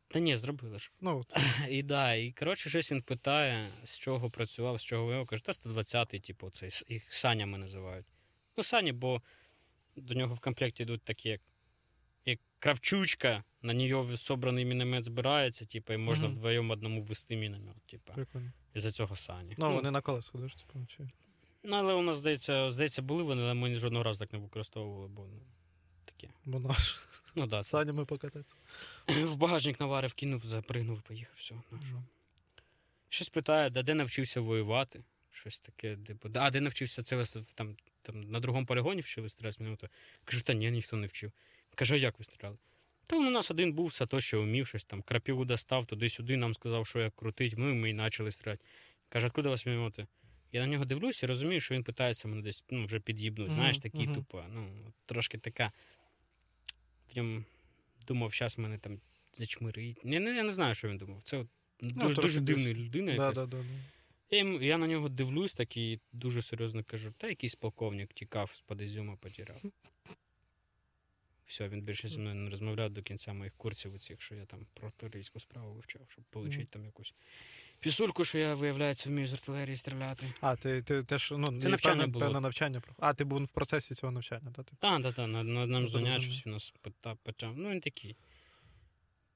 Та 0.08 0.20
ні, 0.20 0.38
зробили 0.38 0.80
ж. 0.80 0.92
Ну, 1.02 1.20
от. 1.20 1.34
І 1.70 1.84
да, 1.84 2.14
і 2.14 2.32
коротше, 2.32 2.70
щось 2.70 2.92
він 2.92 3.02
питає, 3.02 3.70
з 3.84 3.98
чого 3.98 4.30
працював, 4.30 4.80
з 4.82 4.84
чого 4.84 5.06
воював. 5.06 5.26
Каже, 5.28 5.44
та 5.44 5.52
120-й, 5.52 6.20
типу, 6.20 6.50
цей 6.50 6.70
їх 6.88 7.14
санями 7.14 7.58
називають. 7.58 8.06
Ну, 8.58 8.64
сані, 8.64 8.92
бо 8.92 9.22
до 9.96 10.14
нього 10.14 10.36
в 10.36 10.40
комплекті 10.40 10.84
йдуть 10.84 11.02
такі, 11.04 11.30
як, 11.30 11.42
як 12.26 12.40
кравчучка, 12.60 13.44
на 13.62 13.74
нього 13.74 14.18
собраний 14.18 14.66
міномет 14.66 15.04
збирається, 15.04 15.66
типу, 15.66 15.94
і 15.94 15.98
можна 15.98 16.26
Мгм. 16.28 16.36
вдвоєм 16.36 16.72
одному 16.72 17.02
ввести 17.02 17.36
міномет, 17.36 17.76
типу, 17.86 18.14
прикольно. 18.14 18.52
із-за 18.74 18.92
цього 18.92 19.16
сані. 19.16 19.56
Ну, 19.58 19.74
вони 19.74 19.92
на 19.92 20.02
колесах 20.02 20.32
ходиш, 20.32 20.56
типу, 20.56 20.86
чи... 20.86 21.10
ну, 21.64 21.76
але 21.78 21.94
у 21.94 22.02
нас, 22.02 22.16
здається, 22.16 22.72
здається, 22.72 23.02
були 23.02 23.24
вони, 23.24 23.42
але 23.42 23.54
ми 23.54 23.76
жодного 23.76 24.04
разу 24.04 24.20
так 24.20 24.34
не 24.34 24.40
використовували, 24.40 25.08
бо 25.08 25.28
ну, 25.28 25.42
таке. 26.18 26.34
Бо 26.46 26.60
наш. 26.60 26.96
Ну 27.36 27.48
да, 27.48 27.64
Санями 27.64 28.06
покататися. 28.06 28.56
в 29.08 29.38
багажник 29.38 29.80
наварив, 29.80 30.14
кинув, 30.14 30.46
запригнув, 30.46 31.02
поїхав, 31.02 31.36
все. 31.38 31.56
Ну, 31.72 31.80
що. 31.88 32.04
Щось 33.10 33.30
питає, 33.30 33.70
де 33.70 33.94
навчився 33.94 34.42
воювати? 34.42 35.04
Щось 35.32 35.60
таке, 35.60 35.98
типу, 35.98 36.30
а 36.34 36.52
де 36.52 36.62
навчився 36.62 37.04
це 37.04 37.16
вас 37.16 37.38
там, 37.56 37.76
там 38.02 38.22
на 38.22 38.40
другому 38.40 38.66
полігоні 38.66 39.02
вчили 39.02 39.30
стріляти 39.30 39.56
міномету? 39.60 39.88
Кажу, 40.24 40.42
та 40.42 40.54
ні, 40.54 40.72
ніхто 40.72 40.98
не 40.98 41.08
вчив. 41.08 41.32
Каже, 41.76 41.96
а 41.96 41.98
як 41.98 42.20
ви 42.20 42.26
стріляли? 42.26 42.58
Та 43.08 43.16
у 43.16 43.30
нас 43.30 43.52
один 43.52 43.74
був, 43.74 43.94
Сатоші 43.94 44.38
вмів 44.38 44.68
щось 44.68 44.86
там, 44.86 45.02
крапіву 45.02 45.46
достав, 45.46 45.86
туди-сюди 45.86 46.38
нам 46.38 46.54
сказав, 46.54 46.88
що 46.88 47.00
як 47.00 47.16
крутить, 47.16 47.58
ми, 47.58 47.74
ми 47.74 47.90
і 47.90 47.96
почали 47.96 48.32
стріляти. 48.32 48.64
Каже, 49.10 49.28
откуда 49.28 49.50
вас 49.50 49.66
міномети? 49.66 50.08
Я 50.52 50.62
на 50.62 50.68
нього 50.68 50.86
дивлюся 50.86 51.26
і 51.26 51.28
розумію, 51.28 51.62
що 51.62 51.76
він 51.76 51.84
питається 51.84 52.28
мене 52.28 52.42
десь 52.42 52.64
ну, 52.70 52.86
вже 52.86 53.00
під'їбнути. 53.00 53.52
Знаєш, 53.52 53.80
такий 53.80 54.06
мгм. 54.06 54.16
тупо. 54.16 54.44
Ну, 54.54 54.68
трошки 55.06 55.38
така. 55.38 55.72
В 57.14 57.18
ньому 57.18 57.44
думав, 58.08 58.32
зараз 58.34 58.58
мене 58.58 58.78
там 58.78 59.00
зачмирить. 59.34 59.98
Я 60.04 60.20
не, 60.20 60.36
я 60.36 60.44
не 60.44 60.52
знаю, 60.52 60.76
що 60.76 60.88
він 60.90 60.98
думав. 60.98 61.24
Це 61.24 61.38
от 61.38 61.48
дуже, 61.82 62.08
Ну, 62.08 62.14
дуже 62.14 62.40
дивна 62.40 62.74
людина. 62.74 63.06
Да, 63.08 63.12
якась. 63.14 63.38
да, 63.38 63.46
да, 63.46 63.58
да. 63.58 63.66
Я, 64.38 64.44
я 64.62 64.78
на 64.78 64.88
нього 64.88 65.10
дивлюсь 65.10 65.54
так 65.54 65.78
і 65.78 66.00
дуже 66.14 66.42
серйозно 66.42 66.84
кажу: 66.84 67.14
та 67.18 67.28
якийсь 67.28 67.56
полковник 67.56 68.14
тікав 68.14 68.52
з-під 68.56 68.82
Ізюма, 68.82 69.16
потеряв. 69.16 69.62
Все, 71.46 71.70
він 71.70 71.82
більше 71.82 72.08
зі 72.08 72.20
мною 72.20 72.36
не 72.36 72.50
розмовляв 72.50 72.90
до 72.90 73.02
кінця 73.04 73.34
моїх 73.34 73.54
курсів, 73.58 73.96
оцих, 73.96 74.22
що 74.22 74.36
я 74.36 74.46
там 74.46 74.68
про 74.74 74.88
артилерійську 74.88 75.40
справу 75.40 75.74
вивчав, 75.74 76.02
щоб 76.10 76.24
отримати 76.32 76.58
Мгм. 76.58 76.66
там 76.68 76.86
якусь 76.86 77.14
пісульку, 77.80 78.26
що 78.26 78.38
я, 78.38 78.54
виявляється, 78.54 79.10
вмію 79.10 79.28
з 79.28 79.34
артилерії 79.34 79.78
стріляти. 79.78 80.34
А, 80.42 80.56
ти, 80.56 80.82
ти 80.82 81.04
теж, 81.04 81.34
ну, 81.38 81.60
Це 81.60 81.70
навчання 81.70 81.96
певне, 81.96 82.08
було. 82.14 82.26
певне 82.26 82.40
навчання. 82.42 82.82
А, 83.00 83.14
ти 83.14 83.24
був 83.24 83.44
в 83.44 83.52
процесі 83.52 83.96
цього 83.96 84.12
навчання, 84.12 84.52
так? 84.56 84.66
Так, 84.80 85.04
так, 85.04 85.16
так, 85.16 85.28
на, 85.28 85.44
на 85.44 85.62
одному 85.62 85.88
занятті 85.88 86.44
він 86.46 86.54
нас 86.54 86.74
почав. 87.24 87.54
Ну, 87.58 87.70
він 87.70 87.80
такий 87.82 88.16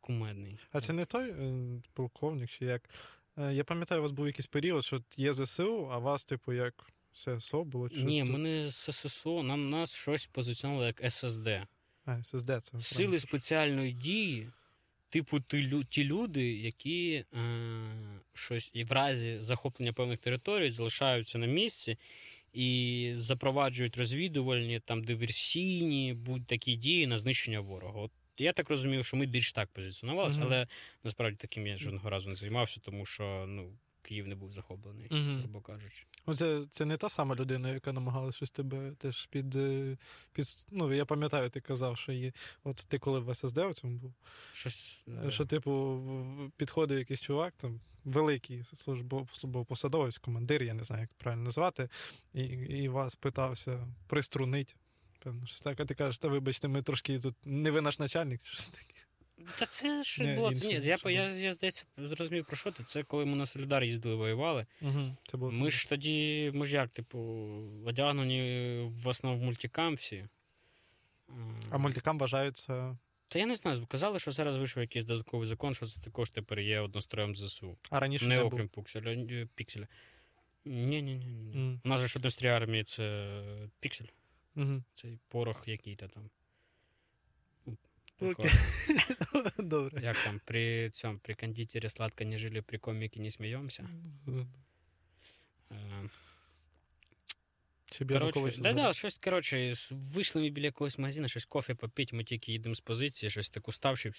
кумедний. 0.02 0.58
А 0.72 0.82
це 0.82 0.94
не 0.94 1.06
той 1.06 1.30
е, 1.30 1.54
полковник, 1.94 2.50
чи 2.50 2.66
як? 2.66 2.90
Е, 3.38 3.54
Я 3.54 3.64
пам'ятаю, 3.64 4.02
у 4.02 4.04
вас 4.04 4.12
був 4.12 4.28
якийсь 4.28 4.46
період, 4.48 4.86
що 4.86 5.04
є 5.18 5.34
ЗСУ, 5.34 5.90
а 5.92 5.98
вас, 5.98 6.26
типу, 6.26 6.54
як 6.54 6.74
ССО 7.14 7.64
було? 7.64 7.90
Чи 7.90 8.04
Ні, 8.04 8.24
ми 8.24 8.38
не 8.38 8.72
ССО, 8.72 9.44
нам 9.44 9.70
нас 9.70 9.94
щось 9.96 10.26
позиціонували 10.26 10.88
як 10.88 11.12
ССД. 11.12 11.48
А, 12.06 12.24
ССД 12.24 12.48
це. 12.48 12.82
Сили 12.82 12.82
правильно. 13.06 13.18
спеціальної 13.18 13.92
дії, 13.92 14.52
типу, 15.12 15.40
ті, 15.40 15.58
лю- 15.58 15.84
ті 15.90 16.04
люди, 16.04 16.54
які 16.58 17.14
е, 17.14 17.26
щось 18.34 18.70
і 18.74 18.84
в 18.84 18.92
разі 18.92 19.40
захоплення 19.40 19.94
певних 19.94 20.20
територій 20.20 20.72
залишаються 20.72 21.38
на 21.38 21.46
місці 21.46 21.98
і 22.54 23.12
запроваджують 23.16 23.98
розвідувальні, 23.98 24.80
там 24.80 25.04
диверсійні 25.04 26.14
будь-такі 26.14 26.76
дії 26.76 27.08
на 27.08 27.18
знищення 27.18 27.60
ворога. 27.60 28.00
От 28.00 28.12
я 28.38 28.54
так 28.54 28.70
розумів, 28.70 29.06
що 29.06 29.18
ми 29.18 29.26
більш 29.26 29.54
так 29.54 29.70
позиціонувалися, 29.70 30.40
Мгм. 30.40 30.48
але 30.48 30.68
насправді 31.04 31.38
таким 31.38 31.68
я 31.68 31.78
жодного 31.78 32.10
разу 32.10 32.30
не 32.30 32.36
займався, 32.36 32.80
тому 32.84 33.06
що 33.06 33.46
ну, 33.48 33.78
Київ 34.02 34.28
не 34.28 34.36
був 34.36 34.52
захоплений, 34.52 35.08
Мгм. 35.12 35.40
грубо 35.40 35.62
кажучи. 35.62 36.04
Ну, 36.28 36.36
це, 36.36 36.64
це 36.70 36.86
не 36.86 36.98
та 36.98 37.10
сама 37.10 37.36
людина, 37.36 37.70
яка 37.70 37.94
намагалася 37.94 38.36
щось 38.36 38.52
тебе 38.52 38.92
теж 38.92 39.26
під, 39.26 39.56
е, 39.56 39.98
під. 40.34 40.46
Ну, 40.72 40.94
я 40.94 41.06
пам'ятаю, 41.06 41.50
ти 41.50 41.62
казав, 41.62 41.98
що 41.98 42.12
є. 42.12 42.32
От 42.64 42.76
ти 42.76 43.00
коли 43.00 43.20
в 43.20 43.36
ССД 43.36 43.58
у 43.58 43.74
цьому 43.74 43.98
був, 43.98 44.14
Щось, 44.52 45.02
е, 45.26 45.32
що, 45.32 45.46
типу, 45.46 45.72
в- 45.72 46.46
в- 46.46 46.52
підходив 46.58 47.00
якийсь 47.00 47.22
чувак, 47.22 47.54
там, 47.58 47.80
великий 48.04 48.64
службов, 48.64 49.30
службовий 49.34 50.12
командир, 50.22 50.64
я 50.64 50.74
не 50.74 50.84
знаю, 50.84 51.02
як 51.02 51.14
правильно 51.14 51.44
назвати, 51.44 51.90
і, 52.34 52.44
і 52.44 52.88
вас 52.90 53.16
питався 53.16 53.88
приструнить. 54.08 54.76
Певно, 55.20 55.46
щось 55.46 55.62
так, 55.62 55.80
а 55.80 55.86
ти 55.86 55.94
кажеш, 55.96 56.20
та 56.20 56.28
вибачте, 56.28 56.68
ми 56.68 56.82
трошки 56.82 57.20
тут 57.20 57.36
не 57.46 57.72
ви 57.72 57.82
наш 57.82 58.00
начальник, 58.00 58.46
щось 58.46 58.70
таке. 58.70 58.96
Та 59.60 59.66
це 59.66 60.04
щось 60.04 60.28
було. 60.28 60.52
інше, 60.52 60.68
Ні, 60.68 60.74
я, 60.74 60.98
я, 61.06 61.30
я, 61.30 61.54
здається, 61.54 61.86
зрозумів 61.98 62.46
про 62.46 62.58
що 62.58 62.72
ти. 62.72 62.84
Це 62.84 63.04
коли 63.04 63.26
ми 63.26 63.36
на 63.36 63.46
Солідар 63.46 63.84
їздили, 63.84 64.16
воювали. 64.16 64.66
Угу, 64.82 65.16
це 65.28 65.38
було 65.38 65.52
Ми 65.52 65.72
ж 65.72 65.90
тоді, 65.90 66.52
ми 66.54 66.66
ж 66.66 66.74
як, 66.76 66.90
типу, 66.90 67.20
одягнені 67.86 68.80
в 69.04 69.08
основному 69.08 69.44
в 69.44 69.46
мультикам 69.46 69.96
всі. 69.96 70.26
А 71.70 71.78
мультикам 71.78 72.20
вважаються. 72.20 72.98
Та 73.28 73.40
я 73.40 73.46
не 73.46 73.56
знаю, 73.56 73.86
казали, 73.88 74.20
що 74.20 74.32
зараз 74.32 74.58
вийшов 74.58 74.82
якийсь 74.82 75.06
додатковий 75.06 75.48
закон, 75.48 75.74
що 75.74 75.86
це 75.86 76.02
також 76.02 76.30
тепер 76.30 76.60
є 76.60 76.80
одностроєм 76.80 77.36
ЗСУ. 77.36 77.78
А 77.90 78.00
раніше 78.00 78.26
Не 78.26 78.36
не, 78.36 78.42
окрім 78.42 78.68
пікселя. 78.68 79.26
пікселя. 79.56 79.88
Ні, 80.66 81.02
ні, 81.02 81.16
ні. 81.16 81.80
У 81.86 81.90
нас 81.90 82.00
же 82.00 82.08
ж 82.08 82.20
однострій 82.20 82.48
армії 82.48 82.84
це 82.84 83.32
піксель. 83.80 84.06
Угу. 84.56 84.84
цей 84.96 85.20
порох 85.28 85.64
який-то 85.68 86.08
там. 86.08 86.30
Ну, 88.22 88.32
Окей. 88.32 88.52
Добре. 89.58 90.02
Як 90.04 90.18
там 90.24 90.42
при 90.46 90.90
цьому 90.90 91.20
при 91.20 91.36
кондитері 91.36 91.90
сладко 91.90 92.24
не 92.24 92.38
жили, 92.38 92.62
при 92.62 92.78
коміки 92.78 93.20
не 93.20 93.32
сміємося. 93.32 93.90
Е, 95.72 96.10
Коротше, 98.10 98.54
да, 98.58 98.74
да, 98.74 98.94
щось, 98.94 99.18
коротше, 99.18 99.74
вийшли 99.92 100.42
ми 100.42 100.50
біля 100.50 100.66
якогось 100.66 100.98
магазину, 100.98 101.28
щось 101.28 101.46
кофе 101.46 101.76
попити, 101.76 102.16
ми 102.16 102.24
тільки 102.24 102.52
їдемо 102.52 102.76
з 102.76 102.80
позиції, 102.80 103.30
щось 103.30 103.50
так 103.50 103.68
уставши 103.68 104.12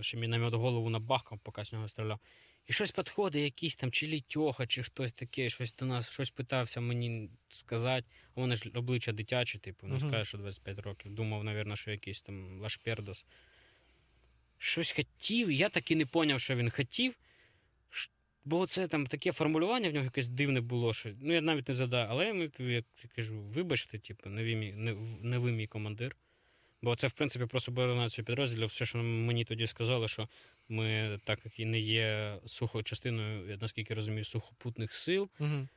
що 0.00 0.18
мені 0.18 0.28
намет 0.28 0.54
голову 0.54 0.90
набахкав, 0.90 1.38
поки 1.42 1.64
з 1.64 1.72
нього 1.72 1.88
стріляв. 1.88 2.18
І 2.66 2.72
щось 2.72 2.90
підходить, 2.90 3.42
якийсь 3.42 3.76
там 3.76 3.90
чи 3.90 4.06
літьоха, 4.06 4.66
чи 4.66 4.82
хтось 4.82 5.12
таке, 5.12 5.48
щось 5.48 5.74
до 5.74 5.86
нас, 5.86 6.10
щось 6.10 6.30
питався 6.30 6.80
мені 6.80 7.30
сказати. 7.50 8.06
А 8.34 8.40
вони 8.40 8.54
ж 8.54 8.70
обличчя 8.74 9.12
дитячі, 9.12 9.58
типу, 9.58 9.86
ну 9.86 10.00
скаже, 10.00 10.24
що 10.24 10.38
25 10.38 10.78
років. 10.78 11.14
Думав, 11.14 11.44
напевно, 11.44 11.76
що 11.76 11.90
якийсь 11.90 12.22
там 12.22 12.60
лашпердос. 12.60 13.24
Щось 14.58 14.92
хотів, 14.92 15.48
і 15.48 15.56
я 15.56 15.68
так 15.68 15.90
і 15.90 15.96
не 15.96 16.06
поняв, 16.06 16.40
що 16.40 16.56
він 16.56 16.70
хотів. 16.70 17.14
Бо 18.44 18.66
це 18.66 18.88
там 18.88 19.06
таке 19.06 19.32
формулювання 19.32 19.90
в 19.90 19.92
нього 19.92 20.04
якесь 20.04 20.28
дивне 20.28 20.60
було, 20.60 20.94
що 20.94 21.10
ну 21.20 21.32
я 21.32 21.40
навіть 21.40 21.68
не 21.68 21.74
задав, 21.74 22.06
але 22.10 22.24
я 22.24 22.28
йому 22.28 22.42
як 22.42 22.84
я 23.02 23.10
кажу, 23.16 23.40
вибачте, 23.40 23.98
типу, 23.98 24.30
не 24.30 24.44
ви 24.44 24.54
мій, 24.54 24.72
не, 24.72 24.94
не 25.20 25.38
ви 25.38 25.52
мій 25.52 25.66
командир. 25.66 26.16
Бо 26.82 26.96
це, 26.96 27.06
в 27.06 27.12
принципі, 27.12 27.46
про 27.46 27.60
субординацію 27.60 28.24
підрозділів. 28.24 28.68
Все, 28.68 28.86
що 28.86 28.98
мені 28.98 29.44
тоді 29.44 29.66
сказали, 29.66 30.08
що 30.08 30.28
ми, 30.72 31.20
так 31.24 31.40
як 31.44 31.60
і 31.60 31.64
не 31.64 31.80
є 31.80 32.38
сухо 32.46 32.82
частиною, 32.82 33.50
я 33.50 33.56
наскільки 33.60 33.94
розумію, 33.94 34.24
сухопутних 34.24 34.92
сил, 34.92 35.28
Угу. 35.38 35.68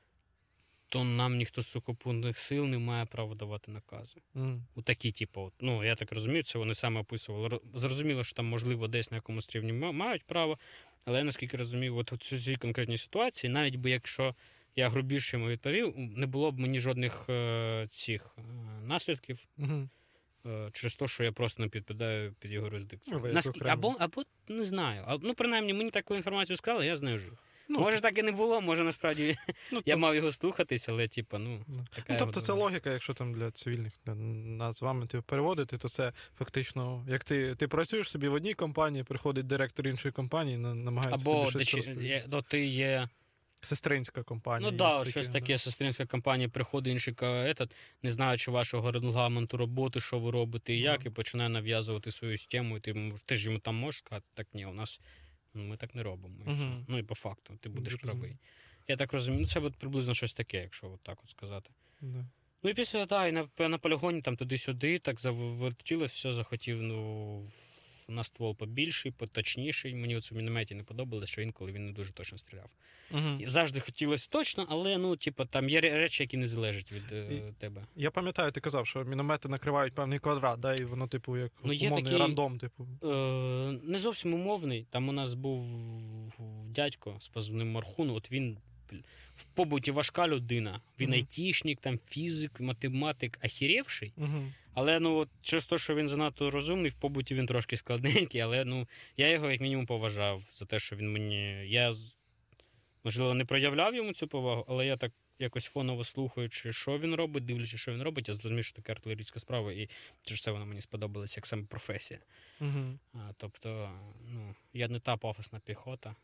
то 0.90 1.04
нам 1.04 1.38
ніхто 1.38 1.62
з 1.62 1.68
сухопутних 1.68 2.38
сил 2.38 2.66
не 2.66 2.78
має 2.78 3.06
права 3.06 3.36
давати 3.36 3.72
накази. 3.72 4.22
Угу. 4.36 4.62
У 4.76 4.82
такі, 4.82 5.12
типу, 5.12 5.42
от, 5.42 5.54
ну 5.60 5.84
я 5.84 5.96
так 5.96 6.12
розумію, 6.12 6.44
це 6.44 6.60
вони 6.60 6.74
саме 6.74 7.02
описували. 7.02 7.60
Зрозуміло, 7.74 8.24
що 8.24 8.36
там, 8.36 8.46
можливо, 8.46 8.88
десь 8.88 9.12
на 9.12 9.18
якомусь 9.18 9.56
рівні 9.56 9.74
мають 9.74 10.24
право, 10.24 10.58
але 11.06 11.18
я 11.18 11.24
наскільки 11.24 11.58
розумію, 11.58 11.96
от 11.96 12.14
у 12.14 12.18
цій 12.18 12.56
конкретній 12.56 12.98
ситуації, 12.98 13.54
навіть 13.54 13.76
би 13.76 13.90
якщо 13.90 14.36
я 14.76 14.90
грубіше 14.90 15.38
йому 15.38 15.50
відповів, 15.50 15.94
не 15.98 16.26
було 16.26 16.52
б 16.52 16.60
мені 16.60 16.80
жодних 16.80 17.30
е, 17.30 17.88
цих 17.92 18.36
е, 18.38 18.42
наслідків. 18.86 19.48
Угу. 19.58 19.90
Е, 20.46 20.70
Через 20.74 20.96
те, 20.96 21.08
що 21.08 21.24
я 21.24 21.32
просто 21.32 21.64
не 21.64 21.70
підпадаю 21.70 22.34
під 22.40 22.52
його 22.52 22.68
юрисдикцію. 22.68 23.22
Ну, 23.24 23.40
окремо. 23.50 23.72
Або, 23.74 23.96
або 24.00 24.24
не 24.48 24.66
знаю. 24.66 25.04
А, 25.08 25.18
ну, 25.22 25.34
принаймні, 25.34 25.74
мені 25.74 25.90
таку 25.90 26.16
інформацію 26.16 26.56
сказали, 26.56 26.86
я 26.86 26.96
з 26.96 27.02
нею. 27.02 27.20
Ну, 27.70 27.80
може, 27.80 28.00
так 28.00 28.18
і 28.18 28.22
не 28.24 28.32
було, 28.32 28.62
може, 28.62 28.84
насправді 28.84 29.38
Ну, 29.72 29.82
я 29.86 29.94
то- 29.94 30.00
мав 30.00 30.16
його 30.16 30.32
слухатись, 30.32 30.90
але, 30.90 31.08
типу, 31.08 31.38
ну, 31.38 31.64
Ну, 31.68 31.86
така 31.96 32.14
Ну, 32.14 32.20
тобто 32.20 32.42
це 32.42 32.54
логіка, 32.54 32.92
якщо 32.92 33.14
там 33.14 33.34
для 33.34 33.52
цивільних 33.52 33.94
для 34.06 34.16
нас 34.16 34.78
з 34.78 34.82
вами 34.82 35.08
ти 35.08 35.22
переводити, 35.22 35.78
то 35.78 35.90
це 35.90 36.14
фактично, 36.38 37.06
як 37.10 37.24
ти, 37.24 37.56
ти 37.56 37.68
працюєш 37.68 38.10
собі 38.10 38.28
в 38.28 38.34
одній 38.34 38.54
компанії, 38.54 39.04
приходить 39.04 39.48
директор 39.48 39.88
іншої 39.88 40.12
компанії, 40.12 40.58
на- 40.58 40.76
намагається 40.76 41.30
Або 41.30 41.52
є- 42.02 42.24
то 42.32 42.42
ти 42.42 42.66
є 42.66 43.10
Сестринська 43.66 44.24
компанія. 44.24 44.72
Ну 44.72 44.78
так, 44.78 45.00
таке, 45.00 45.12
щось 45.12 45.28
да. 45.28 45.34
таке 45.34 45.58
сестринська 45.58 46.06
компанія 46.06 46.50
приходить 46.50 46.94
інший 46.94 47.14
этот, 47.14 47.72
не 48.04 48.12
знаючи 48.12 48.52
вашого 48.52 48.92
регламенту 48.92 49.58
роботи, 49.58 50.00
що 50.00 50.20
ви 50.20 50.32
робите 50.32 50.74
і 50.74 50.80
як, 50.80 51.00
Мгм. 51.00 51.08
і 51.08 51.10
починає 51.10 51.50
нав'язувати 51.50 52.12
свою 52.12 52.38
систему, 52.38 52.78
і 52.78 52.80
ти, 52.80 53.14
ти 53.26 53.36
ж 53.36 53.46
йому 53.46 53.60
там 53.60 53.76
можеш 53.76 54.00
сказати, 54.00 54.26
так 54.34 54.48
ні, 54.54 54.66
у 54.66 54.74
нас 54.74 55.02
ну, 55.54 55.64
ми 55.64 55.78
так 55.78 55.96
не 55.96 56.04
робимо. 56.04 56.36
І 56.48 56.54
все. 56.54 56.72
Ну 56.88 56.98
і 56.98 57.04
по 57.04 57.16
факту, 57.16 57.58
ти 57.62 57.70
будеш 57.70 57.96
правий. 57.96 58.38
Я 58.88 58.98
так 58.98 59.14
розумію, 59.14 59.42
ну 59.42 59.48
це 59.48 59.60
от 59.60 59.76
приблизно 59.76 60.14
щось 60.14 60.34
таке, 60.34 60.62
якщо 60.62 60.92
от 60.92 61.00
так 61.04 61.20
от 61.24 61.30
сказати. 61.30 61.70
Да. 62.02 62.26
Ну 62.64 62.70
і 62.70 62.74
після 62.74 63.06
та, 63.06 63.28
і 63.28 63.32
на, 63.32 63.48
на 63.60 63.78
полігоні 63.78 64.22
там 64.22 64.38
туди-сюди, 64.38 65.00
так 65.00 65.20
завертілось, 65.20 66.12
все 66.12 66.34
захотів 66.34 66.82
ну, 66.82 67.48
на 68.08 68.24
ствол 68.24 68.56
побільший, 68.56 69.12
поточніший. 69.12 69.96
Мені 69.96 70.16
оце 70.16 70.36
в 70.36 70.38
мінометі 70.38 70.76
не 70.76 70.84
подобалося, 70.84 71.28
що 71.28 71.42
інколи 71.42 71.72
він 71.72 71.86
не 71.86 71.92
дуже 71.92 72.14
точно 72.14 72.38
стріляв. 72.38 72.70
Угу. 73.12 73.40
І 73.40 73.48
завжди 73.48 73.80
хотілося 73.80 74.28
точно, 74.32 74.66
але 74.70 74.98
ну, 74.98 75.16
типу, 75.16 75.46
там 75.46 75.70
є 75.70 75.82
речі, 75.82 76.24
які 76.24 76.38
не 76.38 76.48
залежать 76.48 76.92
від 76.92 77.12
е, 77.12 77.54
тебе. 77.60 77.86
Я 77.96 78.12
пам'ятаю, 78.12 78.52
ти 78.52 78.62
казав, 78.62 78.88
що 78.88 79.04
міномети 79.04 79.50
накривають 79.50 79.94
певний 79.94 80.20
квадрат, 80.20 80.60
да, 80.60 80.74
і 80.74 80.84
воно, 80.84 81.08
типу, 81.08 81.38
як 81.38 81.52
Ну, 81.64 81.74
є 81.74 81.88
умовний 81.88 82.04
такий- 82.04 82.20
рандом, 82.20 82.60
типу. 82.60 82.88
Е, 83.04 83.08
не 83.84 84.00
зовсім 84.00 84.34
умовний. 84.34 84.88
Там 84.90 85.10
у 85.10 85.12
нас 85.12 85.34
був 85.34 85.66
дядько 86.66 87.16
з 87.20 87.30
позивним 87.30 87.72
Мархун. 87.72 88.10
От 88.10 88.32
він 88.32 88.58
в 89.36 89.44
побуті 89.44 89.92
важка 89.92 90.28
людина. 90.28 90.82
Він 91.00 91.10
Мгм. 91.10 91.16
айтішник, 91.16 91.80
там 91.80 92.00
фізик, 92.00 92.60
математик, 92.60 93.40
ахіревший. 93.42 94.14
Угу. 94.18 94.52
Але 94.74 95.00
ну 95.00 95.16
от 95.16 95.30
через 95.42 95.68
те, 95.68 95.78
що 95.78 95.96
він 95.96 96.08
занадто 96.08 96.50
розумний, 96.50 96.92
в 96.92 96.94
побуті 96.94 97.36
він 97.36 97.46
трошки 97.46 97.78
складненький, 97.78 98.42
але 98.42 98.66
ну 98.66 98.88
я 99.18 99.30
його 99.30 99.52
як 99.52 99.62
мінімум 99.62 99.86
поважав 99.86 100.50
за 100.54 100.66
те, 100.66 100.80
що 100.80 100.96
він 100.96 101.14
мені. 101.14 101.70
Я 101.70 101.94
можливо 103.04 103.34
не 103.34 103.46
проявляв 103.46 103.96
йому 103.96 104.14
цю 104.14 104.28
повагу, 104.28 104.66
але 104.68 104.86
я 104.86 104.98
так 104.98 105.12
якось 105.40 105.66
фоново 105.66 106.04
слухаючи, 106.04 106.74
що 106.74 107.00
він 107.00 107.16
робить, 107.16 107.46
дивлячись, 107.46 107.82
що 107.82 107.94
він 107.94 108.02
робить, 108.02 108.28
я 108.28 108.34
зрозумів, 108.34 108.66
що 108.66 108.76
таке 108.76 108.92
артилерійська 108.92 109.40
справа, 109.40 109.74
і 109.74 109.90
через 110.22 110.42
це 110.42 110.52
вона 110.52 110.66
мені 110.66 110.82
сподобалася 110.82 111.38
як 111.38 111.46
саме 111.46 111.64
професія. 111.64 112.20
Угу. 112.62 113.00
А, 113.14 113.34
тобто, 113.38 113.90
ну, 114.28 114.56
я 114.74 114.88
не 114.88 115.00
та 115.00 115.18
пафосна 115.18 115.60
піхота. 115.60 116.16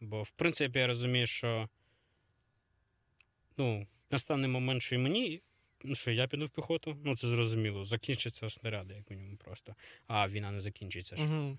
Бо, 0.00 0.22
в 0.22 0.30
принципі, 0.30 0.78
я 0.78 0.86
розумію, 0.86 1.26
що 1.26 1.68
ну, 3.60 3.86
настане 4.10 4.48
момент, 4.48 4.82
що 4.82 4.94
і 4.94 4.98
мені, 4.98 5.42
ну, 5.84 5.94
що 5.94 6.10
я 6.10 6.26
піду 6.26 6.46
в 6.46 6.50
піхоту, 6.50 6.96
ну 7.04 7.16
це 7.16 7.26
зрозуміло, 7.26 7.84
закінчаться 7.84 8.50
снаряди, 8.50 8.94
як 8.94 9.10
мінімум, 9.10 9.36
просто. 9.36 9.74
А 10.06 10.28
війна 10.28 10.50
не 10.50 10.60
закінчиться. 10.60 11.16
ж. 11.16 11.24
Угу. 11.24 11.58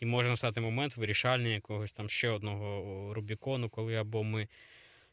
І 0.00 0.06
може 0.06 0.28
настати 0.28 0.60
момент 0.60 0.96
вирішальний 0.96 1.52
якогось 1.52 1.92
там 1.92 2.08
ще 2.08 2.28
одного 2.28 3.14
Рубікону, 3.14 3.68
коли 3.68 3.96
або 3.96 4.24
ми 4.24 4.48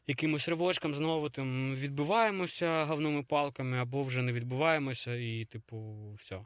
якимось 0.08 0.48
ривочком 0.48 0.94
знову 0.94 1.28
там 1.30 1.74
відбиваємося 1.74 2.84
говними 2.84 3.22
палками, 3.22 3.78
або 3.78 4.02
вже 4.02 4.22
не 4.22 4.32
відбиваємося, 4.32 5.14
і, 5.14 5.44
типу, 5.44 5.96
все. 6.18 6.40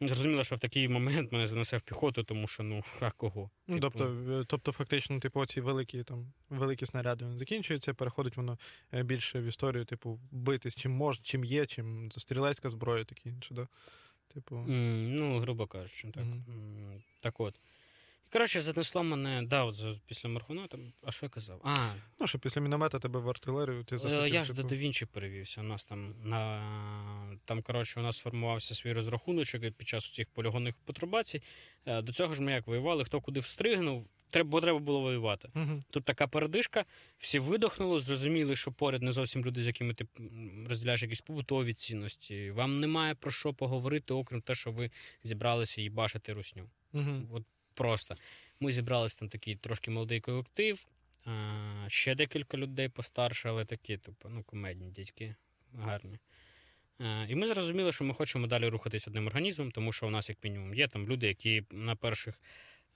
Зрозуміло, 0.00 0.44
що 0.44 0.56
в 0.56 0.58
такий 0.58 0.88
момент 0.88 1.32
мене 1.32 1.46
занесе 1.46 1.76
в 1.76 1.82
піхоту, 1.82 2.22
тому 2.22 2.46
що 2.46 2.62
ну, 2.62 2.84
а 3.00 3.10
кого? 3.10 3.50
Ну, 3.66 3.74
Типу, 3.74 3.90
тобто, 3.90 4.32
е, 4.32 4.44
тобто, 4.46 4.72
фактично, 4.72 5.20
типу, 5.20 5.46
ці 5.46 5.60
великі 5.60 6.02
там 6.02 6.32
великі 6.50 6.86
снаряди 6.86 7.24
вони 7.24 7.38
закінчуються, 7.38 7.94
переходить 7.94 8.36
воно 8.36 8.58
е, 8.94 9.02
більше 9.02 9.40
в 9.40 9.44
історію, 9.44 9.84
типу, 9.84 10.20
битись 10.30 10.76
чим 10.76 10.92
можна, 10.92 11.24
чим 11.24 11.44
є, 11.44 11.66
чим 11.66 12.10
стрілецька 12.16 12.68
зброя, 12.68 13.04
таке 13.04 13.28
інше, 13.28 13.54
да? 13.54 13.68
Типу. 14.34 14.56
М, 14.56 15.14
Ну, 15.14 15.38
грубо 15.38 15.66
кажучи, 15.66 16.08
так. 16.10 16.22
М, 16.22 17.02
Так 17.22 17.40
от. 17.40 17.60
Коротше, 18.32 18.60
занесло 18.60 19.02
мене, 19.02 19.42
да, 19.42 19.64
от 19.64 19.84
після 20.06 20.28
Мархуна, 20.28 20.66
там, 20.66 20.92
а 21.02 21.12
що 21.12 21.26
я 21.26 21.30
казав? 21.30 21.60
А, 21.64 21.76
Ну, 22.20 22.26
що 22.26 22.38
після 22.38 22.60
міномета 22.60 22.98
тебе 22.98 23.20
в 23.20 23.28
артилерію 23.28 23.84
ти 23.84 23.94
е, 23.94 23.98
захотів, 23.98 24.34
я 24.34 24.44
ж 24.44 24.52
до 24.52 24.64
типу. 24.64 25.06
Перевівся. 25.12 25.60
У 25.60 25.64
нас 25.64 25.84
там 25.84 26.14
на 26.24 27.38
там, 27.44 27.62
коротше, 27.62 28.00
у 28.00 28.02
нас 28.02 28.16
сформувався 28.16 28.74
свій 28.74 28.92
розрахуночок 28.92 29.62
під 29.72 29.88
час 29.88 30.12
цих 30.12 30.26
полігонних 30.28 30.74
потрубацій. 30.84 31.42
Е, 31.86 32.02
До 32.02 32.12
цього 32.12 32.34
ж 32.34 32.42
ми 32.42 32.52
як 32.52 32.66
воювали, 32.66 33.04
хто 33.04 33.20
куди 33.20 33.40
встригнув, 33.40 34.06
треба, 34.30 34.50
бо 34.50 34.60
треба 34.60 34.78
було 34.78 35.00
воювати. 35.00 35.48
Мгм. 35.54 35.82
Тут 35.90 36.04
така 36.04 36.26
передишка, 36.26 36.84
всі 37.18 37.38
видохнули, 37.38 37.98
зрозуміли, 37.98 38.56
що 38.56 38.72
поряд 38.72 39.02
не 39.02 39.12
зовсім 39.12 39.44
люди, 39.44 39.62
з 39.62 39.66
якими 39.66 39.94
ти 39.94 40.06
розділяєш 40.68 41.02
якісь 41.02 41.20
побутові 41.20 41.72
цінності. 41.74 42.50
Вам 42.50 42.80
немає 42.80 43.14
про 43.14 43.30
що 43.30 43.54
поговорити, 43.54 44.14
окрім 44.14 44.42
те, 44.42 44.54
що 44.54 44.70
ви 44.70 44.90
зібралися 45.22 45.82
і 45.82 45.90
бачите 45.90 46.34
русню. 46.34 46.70
Мгм. 46.92 47.28
От 47.32 47.44
просто. 47.78 48.14
Ми 48.60 48.72
зібралися 48.72 49.18
там 49.18 49.28
такий 49.28 49.56
трошки 49.56 49.90
молодий 49.90 50.20
колектив, 50.20 50.86
а, 51.26 51.30
ще 51.88 52.14
декілька 52.14 52.56
людей 52.56 52.88
постарше, 52.88 53.48
але 53.48 53.64
такі, 53.64 53.96
типу, 53.96 54.28
ну, 54.28 54.42
комедні 54.42 54.90
дядьки, 54.90 55.34
гарні. 55.74 56.18
А, 56.98 57.26
і 57.28 57.34
ми 57.34 57.46
зрозуміли, 57.46 57.92
що 57.92 58.04
ми 58.04 58.14
хочемо 58.14 58.46
далі 58.46 58.68
рухатись 58.68 59.08
одним 59.08 59.26
організмом, 59.26 59.70
тому 59.70 59.92
що 59.92 60.06
у 60.06 60.10
нас, 60.10 60.28
як 60.28 60.38
мінімум, 60.44 60.74
є 60.74 60.88
там 60.88 61.08
люди, 61.08 61.26
які 61.26 61.64
на 61.70 61.96
перших 61.96 62.40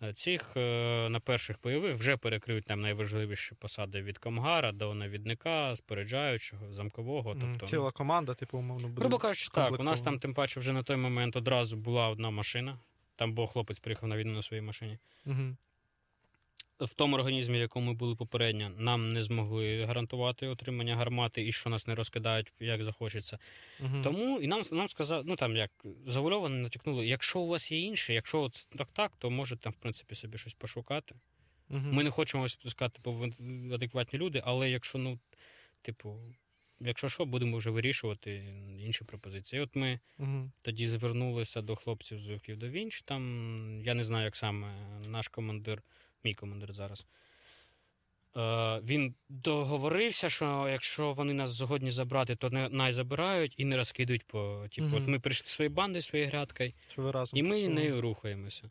е, 0.03 0.13
цих 0.13 0.57
е, 0.57 1.09
на 1.11 1.21
перших 1.21 1.57
бойових 1.63 1.97
вже 1.97 2.17
перекриють 2.17 2.65
там 2.65 2.81
найважливіші 2.81 3.55
посади 3.55 4.03
від 4.03 4.19
комгара 4.19 4.73
до 4.73 4.95
навідника, 4.95 5.77
споряджаючого, 5.77 6.73
замкового. 6.73 7.37
Тобто, 7.41 7.67
Ціла 7.67 7.93
команда, 7.93 8.35
типу, 8.35 8.59
умовно, 8.59 8.89
буде. 8.89 9.01
Грубо 9.01 9.19
кажучи, 9.19 9.49
так. 9.55 9.81
У 9.81 9.83
нас 9.83 10.03
там, 10.03 10.19
тим 10.19 10.35
паче, 10.35 10.61
вже 10.61 10.73
на 10.73 10.83
той 10.83 10.97
момент 10.97 11.37
одразу 11.37 11.77
була 11.77 12.09
одна 12.09 12.31
машина. 12.31 12.79
Там 13.17 13.33
був 13.33 13.47
хлопець 13.47 13.79
приїхав 13.79 14.09
на 14.09 14.17
війну 14.17 14.33
на 14.33 14.43
своїй 14.43 14.63
машині. 14.63 14.99
Мгм. 15.25 15.57
В 16.81 16.95
тому 16.95 17.17
організмі, 17.17 17.59
в 17.59 17.61
якому 17.61 17.87
ми 17.87 17.93
були 17.93 18.15
попередньо, 18.15 18.71
нам 18.79 19.13
не 19.13 19.23
змогли 19.23 19.85
гарантувати 19.85 20.47
отримання 20.47 20.97
гармати 20.97 21.47
і 21.47 21.53
що 21.53 21.71
нас 21.71 21.87
не 21.87 21.95
розкидають, 21.95 22.53
як 22.61 22.83
захочеться. 22.83 23.39
Мгм. 23.81 24.03
Тому 24.03 24.41
і 24.41 24.47
нам 24.47 24.63
нам 24.73 24.89
сказали, 24.89 25.25
ну 25.27 25.37
там 25.37 25.57
як 25.57 25.71
завульовано 26.07 26.57
натякнули, 26.57 27.07
якщо 27.07 27.41
у 27.41 27.49
вас 27.49 27.73
є 27.73 27.81
інше, 27.81 28.15
якщо 28.15 28.41
от 28.41 28.69
так 28.77 28.89
так, 28.93 29.13
то 29.19 29.31
можете 29.31 29.63
там, 29.63 29.73
в 29.73 29.77
принципі, 29.77 30.15
собі 30.15 30.39
щось 30.39 30.55
пошукати. 30.55 31.15
Мгм. 31.69 31.93
Ми 31.93 32.05
не 32.05 32.11
хочемо 32.11 32.43
вас 32.43 32.55
підпускати, 32.55 33.01
бо 33.05 33.13
ви 33.13 33.33
адекватні 33.75 34.19
люди, 34.19 34.43
але 34.45 34.71
якщо, 34.71 34.99
ну, 34.99 35.19
типу, 35.83 36.21
якщо 36.85 37.09
що, 37.09 37.25
будемо 37.25 37.57
вже 37.57 37.71
вирішувати 37.71 38.45
інші 38.79 39.05
пропозиції. 39.05 39.61
І 39.61 39.63
от 39.63 39.77
ми 39.77 40.01
Мгм. 40.19 40.53
тоді 40.63 40.87
звернулися 40.87 41.63
до 41.63 41.77
хлопців 41.77 42.21
з 42.21 42.29
Вовків 42.29 42.57
до 42.57 42.69
Вінч. 42.69 43.03
Там 43.03 43.83
я 43.85 43.95
не 43.95 44.05
знаю, 44.05 44.25
як 44.25 44.37
саме 44.37 44.69
наш 45.09 45.29
командир, 45.29 45.83
мій 46.25 46.35
командир 46.35 46.73
зараз. 46.73 47.07
Е, 48.37 48.81
він 48.85 49.15
договорився, 49.29 50.29
що 50.29 50.69
якщо 50.71 51.13
вони 51.13 51.33
нас 51.33 51.51
згодні 51.51 51.91
забрати, 51.91 52.37
то 52.37 52.51
не 52.51 52.69
най 52.69 52.93
забирають 52.93 53.55
і 53.57 53.65
не 53.65 53.77
розкидують 53.77 54.25
по. 54.25 54.67
Типу, 54.71 54.87
Мгм. 54.89 54.97
от 55.03 55.09
ми 55.09 55.21
прийшли 55.21 55.47
своєю 55.47 55.75
бандою, 55.75 56.03
своєю 56.03 56.29
грядкою, 56.31 56.73
і 57.35 57.43
ми 57.43 57.69
нею 57.69 58.01
рухаємося. 58.01 58.71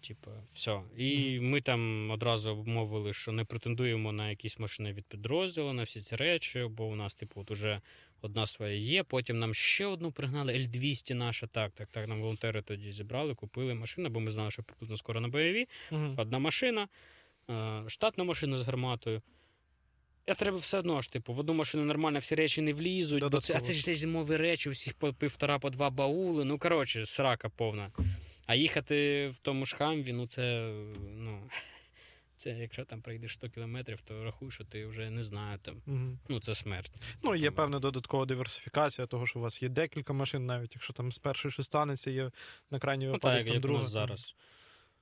Типу, 0.00 0.30
все. 0.52 0.80
І 0.96 1.40
ми 1.40 1.60
там 1.60 2.10
одразу 2.10 2.50
обмовили, 2.50 3.12
що 3.12 3.32
не 3.32 3.44
претендуємо 3.44 4.12
на 4.12 4.30
якісь 4.30 4.58
машини 4.58 4.92
від 4.92 5.04
підрозділу, 5.04 5.72
на 5.72 5.82
всі 5.82 6.00
ці 6.00 6.16
речі, 6.16 6.66
бо 6.70 6.84
у 6.86 6.94
нас, 6.94 7.14
типу, 7.14 7.40
от 7.40 7.50
уже 7.50 7.80
одна 8.20 8.46
своя 8.46 8.74
є. 8.74 9.02
Потім 9.02 9.38
нам 9.38 9.54
ще 9.54 9.86
одну 9.86 10.12
пригнали, 10.12 10.52
L200 10.52 11.14
наша. 11.14 11.46
Так, 11.46 11.72
так, 11.72 11.88
так. 11.88 12.08
Нам 12.08 12.20
волонтери 12.20 12.62
тоді 12.62 12.92
зібрали, 12.92 13.34
купили 13.34 13.74
машину, 13.74 14.08
бо 14.08 14.20
ми 14.20 14.30
знали, 14.30 14.50
що 14.50 14.62
приблизно 14.62 14.96
скоро 14.96 15.20
на 15.20 15.28
бойові. 15.28 15.68
Мгм. 15.90 16.14
Одна 16.16 16.38
машина, 16.38 16.88
е, 17.50 17.82
штатна 17.88 18.24
машина 18.24 18.58
з 18.58 18.62
гарматою. 18.62 19.22
А 20.28 20.34
треба 20.34 20.58
все 20.58 20.78
одно 20.78 21.02
ж, 21.02 21.12
типу, 21.12 21.32
в 21.32 21.38
одну 21.38 21.54
машину 21.54 21.84
нормально 21.84 22.18
всі 22.18 22.34
речі 22.34 22.60
не 22.60 22.72
влізуть, 22.72 23.24
бо 23.30 23.40
це, 23.40 23.54
а 23.56 23.60
це 23.60 23.72
ж 23.72 23.82
це 23.82 23.94
зимові 23.94 24.36
речі, 24.36 24.68
у 24.68 24.72
всіх 24.72 24.94
по 24.94 25.12
півтора, 25.12 25.58
по 25.58 25.70
два 25.70 25.90
баули. 25.90 26.44
Ну, 26.44 26.58
коротше, 26.58 27.06
срака 27.06 27.48
повна. 27.48 27.90
А 28.46 28.54
їхати 28.54 29.28
в 29.28 29.38
тому 29.38 29.66
ж 29.66 29.76
хамві, 29.76 30.12
ну 30.12 30.26
це, 30.26 30.72
ну, 31.16 31.50
це 32.36 32.50
якщо 32.50 32.84
там 32.84 33.02
пройдеш 33.02 33.34
100 33.34 33.48
кілометрів, 33.50 34.00
то 34.00 34.24
рахуй, 34.24 34.50
що 34.50 34.64
ти 34.64 34.86
вже 34.86 35.10
не 35.10 35.22
знаю 35.22 35.58
там. 35.58 35.82
Мгм. 35.86 36.18
Ну, 36.28 36.40
це 36.40 36.54
смерть. 36.54 36.92
Ну, 37.22 37.34
є 37.34 37.50
певна 37.50 37.78
додаткова 37.78 38.26
диверсифікація, 38.26 39.06
того, 39.06 39.26
що 39.26 39.38
у 39.38 39.42
вас 39.42 39.62
є 39.62 39.68
декілька 39.68 40.12
машин, 40.12 40.46
навіть 40.46 40.74
якщо 40.74 40.92
там 40.92 41.12
з 41.12 41.18
першої 41.18 41.52
що 41.52 41.62
станеться, 41.62 42.10
є 42.10 42.30
на 42.70 42.78
крайній 42.78 43.06
Ну, 43.06 43.12
випадок 43.12 43.36
так, 43.36 43.46
там 43.46 43.54
як 43.54 43.62
друга. 43.62 43.82
нас 43.82 43.90
зараз. 43.90 44.34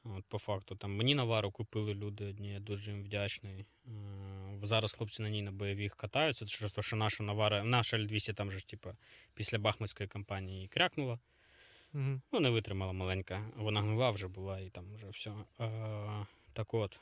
От, 0.04 0.24
по 0.28 0.38
факту, 0.38 0.76
там 0.76 0.96
мені 0.96 1.14
навару 1.14 1.50
купили 1.50 1.94
люди 1.94 2.24
одні, 2.24 2.52
я 2.52 2.60
дуже 2.60 2.90
їм 2.90 3.02
вдячний. 3.04 3.66
Е, 3.86 3.90
Зараз 4.62 4.92
хлопці 4.92 5.22
на 5.22 5.28
ній 5.28 5.42
на 5.42 5.52
бойових 5.52 5.94
катаються, 5.96 6.46
через 6.46 6.72
те, 6.72 6.82
що 6.82 6.96
наша 6.96 7.22
навара, 7.22 7.64
наша 7.64 7.96
Л-200 7.96 8.34
там 8.34 8.50
же 8.50 8.58
ж, 8.58 8.68
типу, 8.68 8.90
після 9.34 9.58
Бахмутської 9.58 10.08
кампанії 10.08 10.68
крякнула. 10.68 11.18
Мгм. 11.94 12.20
Ну, 12.32 12.40
не 12.40 12.50
витримала 12.50 12.92
маленька. 12.92 13.44
Вона 13.56 13.80
гнила 13.80 14.10
вже 14.10 14.28
була 14.28 14.60
і 14.60 14.70
там 14.70 14.84
вже 14.94 15.08
все. 15.08 15.30
Е, 15.60 16.26
так 16.52 16.74
от. 16.74 17.00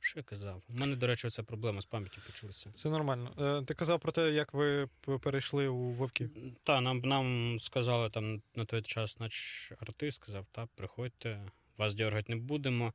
Що 0.00 0.18
я 0.18 0.22
казав? 0.22 0.62
У 0.68 0.74
мене, 0.78 0.96
до 0.96 1.06
речі, 1.06 1.30
ця 1.30 1.42
проблема 1.42 1.80
з 1.80 1.84
пам'яттю 1.86 2.20
почалася. 2.26 2.72
Все 2.76 2.88
нормально. 2.88 3.32
Е, 3.38 3.64
Ти 3.64 3.74
казав 3.74 4.00
про 4.00 4.12
те, 4.12 4.32
як 4.32 4.54
ви 4.54 4.88
перейшли 5.22 5.68
у 5.68 5.90
Вовки. 5.90 6.28
Та, 6.64 6.80
нам, 6.80 6.98
нам 7.00 7.56
сказали 7.60 8.10
там 8.10 8.42
на 8.54 8.64
той 8.64 8.82
час, 8.82 9.20
нач 9.20 9.72
артист 9.80 10.22
сказав, 10.22 10.46
та, 10.52 10.66
приходьте, 10.74 11.40
вас 11.76 11.94
дергати 11.94 12.34
не 12.34 12.40
будемо. 12.40 12.92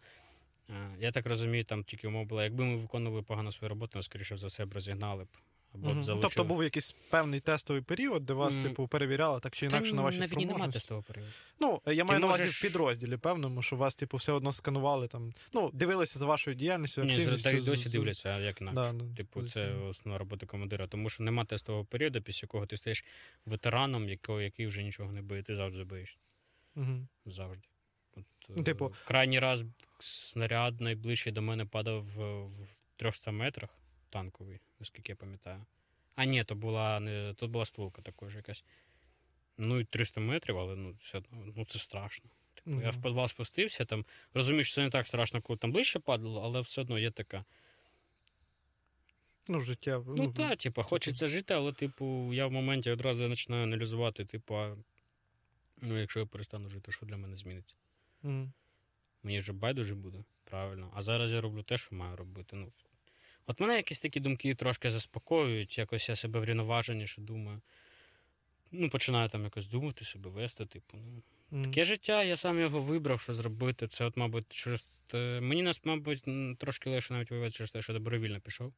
Е, 0.70 0.96
Я 1.00 1.12
так 1.12 1.26
розумію, 1.26 1.64
там 1.64 1.84
тільки 1.84 2.08
умова 2.08 2.26
була, 2.26 2.44
якби 2.44 2.64
ми 2.66 2.78
виконували 2.78 3.22
погано 3.22 3.52
свою 3.52 3.70
роботу, 3.70 3.98
нас, 3.98 4.06
скоріше 4.06 4.38
за 4.38 4.48
все, 4.48 4.66
б 4.66 4.74
розігнали 4.74 5.24
б. 5.24 5.28
Або 5.74 5.90
б 5.90 5.96
Ну, 5.96 6.04
залучили. 6.04 6.22
Тобто 6.22 6.44
був 6.44 6.64
якийсь 6.64 6.92
певний 7.10 7.40
тестовий 7.40 7.82
період, 7.82 8.26
де 8.26 8.34
вас, 8.34 8.56
М. 8.58 8.64
типу, 8.64 8.88
перевіряли 8.88 9.40
так 9.40 9.56
чи 9.56 9.68
Та 9.68 9.78
інакше 9.78 9.96
на 9.96 10.02
ваші 10.02 10.20
на 10.20 10.26
війні 10.26 10.46
немає 10.46 10.72
тестового 10.72 11.04
періоду. 11.04 11.32
Ну, 11.60 11.82
я 11.86 12.04
маю 12.06 12.20
на 12.20 12.28
увазі 12.28 12.46
в 12.46 12.62
підрозділі, 12.62 13.18
певному, 13.18 13.62
що 13.62 13.76
вас, 13.76 13.96
типу, 13.96 14.18
все 14.18 14.32
одно 14.32 14.54
сканували 14.54 15.08
там. 15.08 15.34
Ну, 15.54 15.72
дивилися 15.74 16.20
за 16.20 16.26
вашою 16.26 16.56
діяльністю, 16.56 17.04
Ні, 17.04 17.14
активністю. 17.14 17.50
так 17.50 17.64
досі 17.64 17.90
дивляться, 17.90 18.30
а 18.30 18.40
як 18.40 18.62
інакше. 18.62 18.94
Да, 18.94 19.04
да, 19.04 19.16
Типу, 19.16 19.44
це 19.44 19.74
основна 19.74 20.18
робота 20.18 20.46
командира, 20.46 20.88
тому 20.88 21.10
що 21.10 21.24
нема 21.24 21.46
тестового 21.46 21.86
періоду, 21.86 22.22
після 22.22 22.46
якого 22.46 22.66
ти 22.66 22.78
стаєш 22.78 23.06
ветераном, 23.46 24.10
якого, 24.10 24.42
який 24.42 24.68
вже 24.68 24.84
нічого 24.84 25.12
не 25.12 25.22
боїться, 25.22 25.54
ти 25.54 25.58
завжди 25.58 25.84
боїшся. 25.84 26.18
Мгм. 26.76 27.08
Завжди. 27.26 27.68
От, 28.18 28.24
Ну, 28.50 28.64
типу- 28.64 28.86
е, 28.86 28.90
крайній 29.08 29.40
раз 29.40 29.64
снаряд 30.00 30.82
найближчий 30.82 31.34
до 31.34 31.42
мене 31.42 31.66
падав 31.66 32.04
в, 32.04 32.44
в 32.44 32.58
300 32.96 33.32
метрах 33.32 33.70
танковий, 34.14 34.60
наскільки 34.80 35.12
я 35.12 35.16
пам'ятаю. 35.16 35.66
А 36.16 36.26
ні, 36.26 36.44
то 36.44 36.56
була 36.56 37.00
не 37.00 37.34
то 37.34 37.48
була 37.48 37.66
стволка 37.66 38.02
також 38.02 38.36
якась. 38.36 38.64
Ну 39.58 39.80
і 39.80 39.86
300 39.86 40.22
метрів, 40.22 40.58
але 40.58 40.76
ну, 40.76 40.96
все 41.00 41.22
ну 41.32 41.66
це 41.66 41.80
страшно. 41.80 42.30
Типу, 42.54 42.84
Я 42.84 42.90
в 42.90 43.02
підвал 43.02 43.28
спустився, 43.28 43.86
там 43.86 44.06
розумію, 44.34 44.64
що 44.64 44.76
це 44.76 44.82
не 44.82 44.90
так 44.90 45.08
страшно, 45.08 45.42
коли 45.42 45.58
там 45.58 45.72
ближче 45.72 46.00
падало, 46.00 46.42
але 46.44 46.60
все 46.60 46.82
одно 46.82 47.00
є 47.00 47.12
така. 47.12 47.46
Ну, 49.50 49.62
життя. 49.62 50.04
Ну 50.18 50.34
так, 50.34 50.58
типу, 50.58 50.84
хочеться 50.84 51.28
жити, 51.28 51.54
але, 51.54 51.74
типу, 51.74 52.34
я 52.34 52.48
в 52.48 52.52
моменті 52.52 52.92
одразу 52.92 53.30
починаю 53.30 53.64
аналізувати, 53.64 54.26
типу, 54.26 54.56
ну, 55.82 55.98
якщо 55.98 56.20
я 56.20 56.26
перестану 56.26 56.70
жити, 56.70 56.92
що 56.92 57.06
для 57.06 57.18
мене 57.18 57.36
зміниться? 57.36 57.76
Мгм. 58.24 58.54
Мені 59.24 59.40
вже 59.40 59.54
байдуже 59.54 59.96
буде, 59.96 60.24
правильно. 60.44 60.92
А 60.96 61.02
зараз 61.02 61.32
я 61.32 61.42
роблю 61.42 61.64
те, 61.64 61.78
що 61.78 61.96
маю 61.96 62.16
робити. 62.16 62.56
Ну, 62.56 62.72
От 63.48 63.60
мене 63.60 63.76
якісь 63.76 64.00
такі 64.00 64.20
думки 64.20 64.56
трошки 64.56 64.90
заспокоюють, 64.90 65.78
якось 65.78 66.10
я 66.10 66.16
себе 66.16 66.40
врівноваженіше 66.40 67.22
думаю. 67.22 67.62
Ну, 68.72 68.90
починаю 68.90 69.30
там 69.30 69.44
якось 69.44 69.68
думати, 69.68 70.06
себе 70.06 70.30
вести, 70.30 70.66
типу, 70.66 70.98
ну. 70.98 71.24
Mm. 71.52 71.64
Таке 71.64 71.86
життя, 71.86 72.24
я 72.24 72.38
сам 72.38 72.60
його 72.60 72.80
вибрав, 72.80 73.22
що 73.22 73.34
зробити. 73.34 73.88
Це, 73.88 74.06
от, 74.06 74.18
мабуть, 74.18 74.46
через. 74.50 74.90
Мені 75.42 75.62
нас, 75.62 75.82
мабуть, 75.84 76.24
трошки 76.58 76.90
легше 76.90 77.14
навіть 77.14 77.32
вивезти 77.32 77.58
через 77.58 77.72
те, 77.72 77.82
що 77.82 77.94
добровільно 77.94 78.40
пішов. 78.40 78.74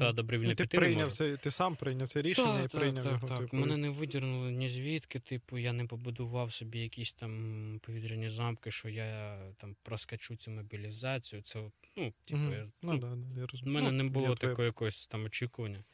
Та 0.00 0.12
добровільно 0.12 0.48
Ну, 0.48 0.54
ти 0.54 0.64
піти 0.64 0.78
прийняв 0.78 1.12
це, 1.12 1.36
ти 1.36 1.50
сам 1.50 1.76
прийняв 1.76 2.08
це 2.08 2.22
рішення 2.22 2.58
і 2.58 2.62
Так, 2.62 2.70
так, 2.70 2.80
прийняв 2.80 3.04
так, 3.04 3.12
його. 3.12 3.28
так. 3.28 3.38
Типу, 3.40 3.56
Мене 3.56 3.76
не 3.76 3.90
видірнули 3.90 4.50
ні 4.50 4.68
звідки, 4.68 5.18
типу, 5.18 5.58
я 5.58 5.72
не 5.72 5.84
побудував 5.84 6.52
собі 6.52 6.78
якісь 6.78 7.12
там 7.14 7.80
повітряні 7.82 8.30
замки, 8.30 8.70
що 8.70 8.88
я 8.88 9.38
там 9.56 9.76
проскачу 9.82 10.36
цю 10.36 10.50
мобілізацію. 10.50 11.42
Це, 11.42 11.70
ну, 11.96 12.12
типу, 12.24 12.40
Мгм. 12.40 12.52
я, 12.52 12.64
Ну, 12.82 12.92
ну, 12.92 12.98
да, 12.98 13.40
я 13.40 13.46
розумію. 13.46 13.74
мене 13.74 13.90
Ну, 13.90 14.02
не 14.04 14.10
було 14.10 14.28
я 14.28 14.34
твоє- 14.34 14.66
якогось 14.66 15.06
там 15.06 15.24
очікування. 15.24 15.84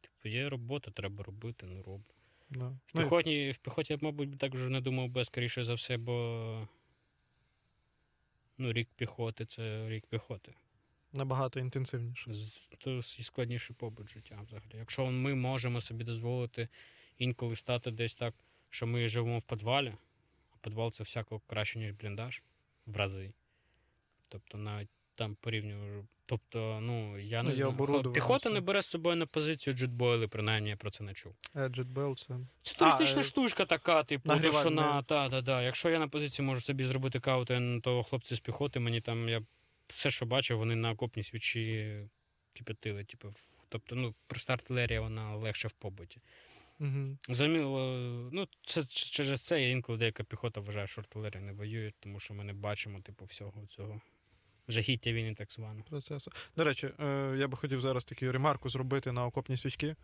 Типу, 0.00 0.28
є 0.28 0.48
робота, 0.48 0.90
треба 0.90 1.24
робити, 1.24 1.66
ну 1.66 1.82
роблю. 1.82 2.04
Да. 2.50 2.66
В 2.68 2.78
Ну, 2.94 3.02
піхоті, 3.02 3.50
в 3.50 3.56
піхоті 3.56 3.92
я, 3.92 3.98
мабуть, 4.02 4.38
так 4.38 4.54
вже 4.54 4.68
не 4.68 4.80
думав 4.80 5.08
би, 5.08 5.24
скоріше 5.24 5.64
за 5.64 5.74
все, 5.74 5.96
бо 5.96 6.68
ну, 8.58 8.72
рік 8.72 8.88
піхоти 8.96 9.46
це 9.46 9.88
рік 9.88 10.06
піхоти. 10.06 10.52
Набагато 11.14 11.60
інтенсивніше. 11.60 12.30
То 12.78 13.02
складніший 13.02 13.76
побут 13.76 14.10
життя 14.10 14.40
взагалі. 14.46 14.72
Якщо 14.74 15.06
ми 15.06 15.34
можемо 15.34 15.80
собі 15.80 16.04
дозволити 16.04 16.68
інколи 17.18 17.56
стати 17.56 17.90
десь 17.90 18.14
так, 18.14 18.34
що 18.70 18.86
ми 18.86 19.08
живемо 19.08 19.38
в 19.38 19.42
підвалі, 19.42 19.94
а 20.50 20.56
підвал 20.60 20.90
це 20.90 21.04
всяко 21.04 21.40
краще, 21.46 21.78
ніж 21.78 21.92
бліндаж, 21.92 22.42
в 22.86 22.96
рази. 22.96 23.32
Тобто 24.28 24.58
навіть 24.58 24.88
там 25.14 25.34
порівнюю. 25.34 26.06
Тобто, 26.26 26.78
ну 26.80 27.18
я 27.18 27.42
Ну, 27.42 27.48
не 27.48 27.54
є 27.54 27.70
знаю. 27.76 28.12
Піхота 28.12 28.50
не 28.50 28.60
бере 28.60 28.82
з 28.82 28.86
собою 28.86 29.16
на 29.16 29.26
позицію 29.26 29.74
джетбойли, 29.74 30.28
принаймні 30.28 30.70
я 30.70 30.76
про 30.76 30.90
це 30.90 31.04
не 31.04 31.14
чув. 31.14 31.34
Edget 31.54 31.92
Bell 31.92 32.26
це. 32.26 32.38
Це 32.62 32.74
туристична 32.74 33.20
е, 33.20 33.24
штучка 33.24 33.64
така, 33.64 34.02
типу, 34.02 34.38
то, 34.38 34.52
що 34.52 34.70
на 34.70 35.02
та, 35.02 35.28
та, 35.28 35.42
та. 35.42 35.62
Якщо 35.62 35.90
я 35.90 35.98
на 35.98 36.08
позиції 36.08 36.46
можу 36.46 36.60
собі 36.60 36.84
зробити 36.84 37.20
каву, 37.20 37.44
то, 37.44 37.80
то 37.82 38.02
хлопці 38.02 38.34
з 38.34 38.40
піхоти 38.40 38.80
мені 38.80 39.00
там 39.00 39.28
я 39.28 39.42
все, 39.88 40.10
що 40.10 40.26
бачив, 40.26 40.58
вони 40.58 40.74
на 40.74 40.90
окопній 40.90 41.22
свічі 41.22 41.96
кипятили. 42.52 43.04
Типу, 43.04 43.28
тобто, 43.68 43.94
ну, 43.96 44.14
проста 44.26 44.52
артилерія, 44.52 45.00
вона 45.00 45.36
легше 45.36 45.68
в 45.68 45.72
побуті. 45.72 46.20
Угу. 46.80 47.18
Заміло, 47.28 47.80
ну, 48.32 48.48
це 48.62 48.84
через 48.84 49.46
це 49.46 49.62
я 49.62 49.70
інколи 49.70 49.98
деяка 49.98 50.24
піхота 50.24 50.60
вважає, 50.60 50.86
що 50.86 51.00
артилерія 51.00 51.40
не 51.40 51.52
воює, 51.52 51.92
тому 52.00 52.20
що 52.20 52.34
ми 52.34 52.44
не 52.44 52.52
бачимо, 52.52 53.00
типу, 53.00 53.24
всього 53.24 53.66
цього 53.66 54.00
жахіття 54.68 55.12
війни, 55.12 55.34
так 55.34 55.52
звано. 55.52 55.82
процесу. 55.82 56.30
До 56.56 56.64
речі, 56.64 56.90
е, 57.00 57.36
я 57.38 57.48
би 57.48 57.56
хотів 57.56 57.80
зараз 57.80 58.04
таку 58.04 58.32
ремарку 58.32 58.68
зробити 58.68 59.12
на 59.12 59.26
окопні 59.26 59.56
свічки. 59.56 59.96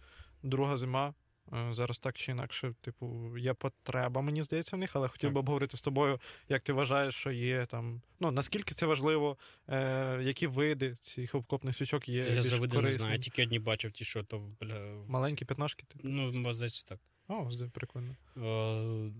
Друга 0.42 0.76
зима. 0.76 1.14
Е, 1.52 1.74
Зараз 1.74 1.98
так 1.98 2.16
чи 2.18 2.30
інакше, 2.32 2.74
типу, 2.80 3.38
є 3.38 3.54
потреба, 3.54 4.20
мені 4.20 4.42
здається, 4.42 4.76
в 4.76 4.78
них, 4.78 4.96
але 4.96 5.08
хотів 5.08 5.28
Так. 5.28 5.32
би 5.34 5.38
обговорити 5.40 5.76
з 5.76 5.82
тобою, 5.82 6.20
як 6.48 6.62
ти 6.62 6.72
вважаєш, 6.72 7.14
що 7.14 7.30
є 7.30 7.66
там. 7.66 8.02
Ну, 8.20 8.30
наскільки 8.30 8.74
це 8.74 8.86
важливо, 8.86 9.36
е, 9.68 10.18
які 10.22 10.46
види 10.46 10.94
цих 10.94 11.34
окопних 11.34 11.76
свічок 11.76 12.08
є 12.08 12.24
я 12.24 12.30
більш 12.30 12.44
завжди 12.44 12.78
не 12.82 12.92
знаю, 12.92 13.12
я 13.14 13.18
тільки 13.20 13.42
одні 13.42 13.58
бачив 13.58 13.92
ті, 13.92 14.04
що 14.04 14.22
то 14.22 14.38
бля, 14.60 14.94
в- 14.94 15.10
Маленькі 15.10 15.44
п'ятнашки, 15.44 15.84
типу. 15.88 16.08
Ну, 16.08 16.54
здається, 16.54 16.84
так. 16.88 16.98
О, 17.28 17.50
прикольно. 17.72 18.16
Е, 18.36 18.40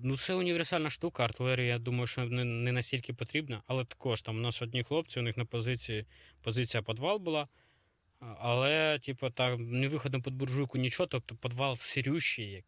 Ну, 0.04 0.16
це 0.16 0.34
універсальна 0.34 0.90
штука. 0.90 1.24
Артилерія, 1.24 1.66
я 1.66 1.78
думаю, 1.78 2.06
що 2.06 2.24
не, 2.24 2.44
не 2.44 2.72
настільки 2.72 3.12
потрібна, 3.14 3.62
але 3.66 3.84
також 3.84 4.22
там 4.22 4.36
у 4.36 4.40
нас 4.40 4.62
одні 4.62 4.84
хлопці, 4.84 5.20
у 5.20 5.22
них 5.22 5.36
на 5.36 5.44
позиції 5.44 6.06
позиція 6.42 6.82
підвал 6.82 7.18
була. 7.18 7.48
Але, 8.20 8.98
типу, 8.98 9.30
там 9.30 9.70
не 9.70 9.88
виходом 9.88 10.22
під 10.22 10.34
буржуйку 10.34 10.78
нічого, 10.78 11.06
тобто 11.06 11.34
підвал 11.34 11.76
сирющий. 11.76 12.64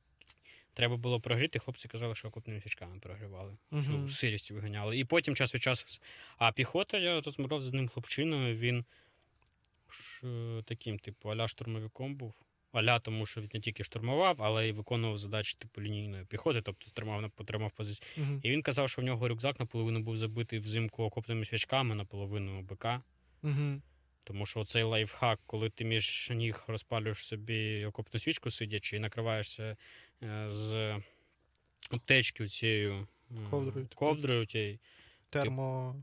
Треба 0.75 0.97
було 0.97 1.21
прогріти. 1.21 1.59
Хлопці 1.59 1.89
казали, 1.89 2.15
що 2.15 2.29
окопними 2.29 2.61
свічками 2.61 2.99
прогрівали. 2.99 3.57
Всю 3.71 3.99
Мгм. 3.99 4.09
сирість 4.09 4.51
виганяли. 4.51 4.99
І 4.99 5.05
потім 5.05 5.35
час 5.35 5.55
від 5.55 5.63
часу. 5.63 6.01
А 6.39 6.53
піхота, 6.53 6.99
я 6.99 7.21
розмовляв 7.21 7.61
з 7.61 7.67
одним 7.67 7.89
хлопчиною, 7.89 8.57
він 8.57 8.85
ж, 9.91 10.23
таким, 10.65 10.99
типу, 10.99 11.31
аля 11.31 11.49
штурмовиком 11.49 12.15
був. 12.15 12.35
Аля, 12.73 12.99
тому 12.99 13.27
що 13.27 13.41
він 13.41 13.51
не 13.55 13.61
тільки 13.61 13.85
штурмував, 13.85 14.43
але 14.43 14.69
й 14.69 14.73
виконував 14.73 15.19
задачі 15.19 15.57
типу 15.59 15.83
лінійної 15.83 16.25
піхоти, 16.25 16.63
тобто 16.63 16.91
тримав 16.91 17.31
потримав 17.31 17.73
позицію. 17.73 18.07
Угу. 18.17 18.41
І 18.43 18.51
він 18.51 18.63
казав, 18.63 18.91
що 18.91 19.03
в 19.03 19.05
нього 19.05 19.29
рюкзак 19.29 19.61
наполовину 19.61 20.01
був 20.01 20.17
забитий 20.17 20.59
взимку 20.59 21.03
окопними 21.03 21.45
свічками, 21.45 21.95
наполовину 21.95 22.63
БК. 22.63 22.87
Угу. 23.43 23.81
Тому 24.25 24.47
що 24.47 24.65
цей 24.65 24.83
лайфхак, 24.83 25.41
коли 25.47 25.71
ти 25.71 25.85
між 25.85 26.31
ніг 26.35 26.65
розпалюєш 26.67 27.19
собі 27.19 27.85
окопну 27.85 28.21
свічку 28.21 28.51
сидячи 28.51 28.97
і 28.97 29.01
накриваєшся 29.01 29.77
е, 30.23 30.47
з 30.51 30.97
аптечки 31.91 32.47
цією 32.47 33.07
Ковдрою. 33.51 33.89
ковдрою 33.95 34.47
тією, 34.47 34.79
Термо. 35.31 35.97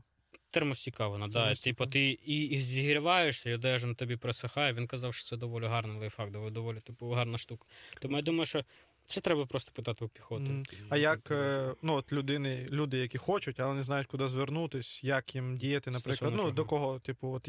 термостійка 0.50 1.08
вона, 1.08 1.28
да. 1.28 1.54
Типу, 1.54 1.86
ти 1.86 2.18
і, 2.26 2.44
і 2.44 2.60
зігріваєшся, 2.60 3.50
і 3.50 3.54
одежа 3.54 3.86
на 3.86 3.94
тобі 3.94 4.16
просихає. 4.16 4.72
Він 4.72 4.86
казав, 4.86 5.14
що 5.14 5.28
це 5.28 5.36
доволі 5.36 5.66
гарний 5.66 5.98
лайфхак, 5.98 6.30
доволі, 6.30 6.52
доволі 6.52 6.80
типу, 6.80 7.10
гарна 7.10 7.38
штука. 7.38 7.66
Тому 8.00 8.16
я 8.16 8.22
думаю, 8.22 8.46
що 8.46 8.64
це 9.06 9.20
треба 9.20 9.46
просто 9.46 9.72
питати 9.72 10.04
у 10.04 10.08
піхоти. 10.08 10.42
Мгм. 10.42 10.64
А 10.88 10.96
як 10.96 11.30
е, 11.30 11.74
ну, 11.82 11.94
от 11.94 12.12
людини, 12.12 12.66
люди, 12.70 12.98
які 12.98 13.18
хочуть, 13.18 13.60
але 13.60 13.74
не 13.74 13.82
знають, 13.82 14.06
куди 14.06 14.28
звернутись, 14.28 15.04
як 15.04 15.34
їм 15.34 15.56
діяти, 15.56 15.90
наприклад, 15.90 16.16
Стосовно 16.16 16.36
ну 16.36 16.42
чого? 16.42 16.54
до 16.54 16.64
кого, 16.64 16.98
типу, 16.98 17.32
от 17.32 17.48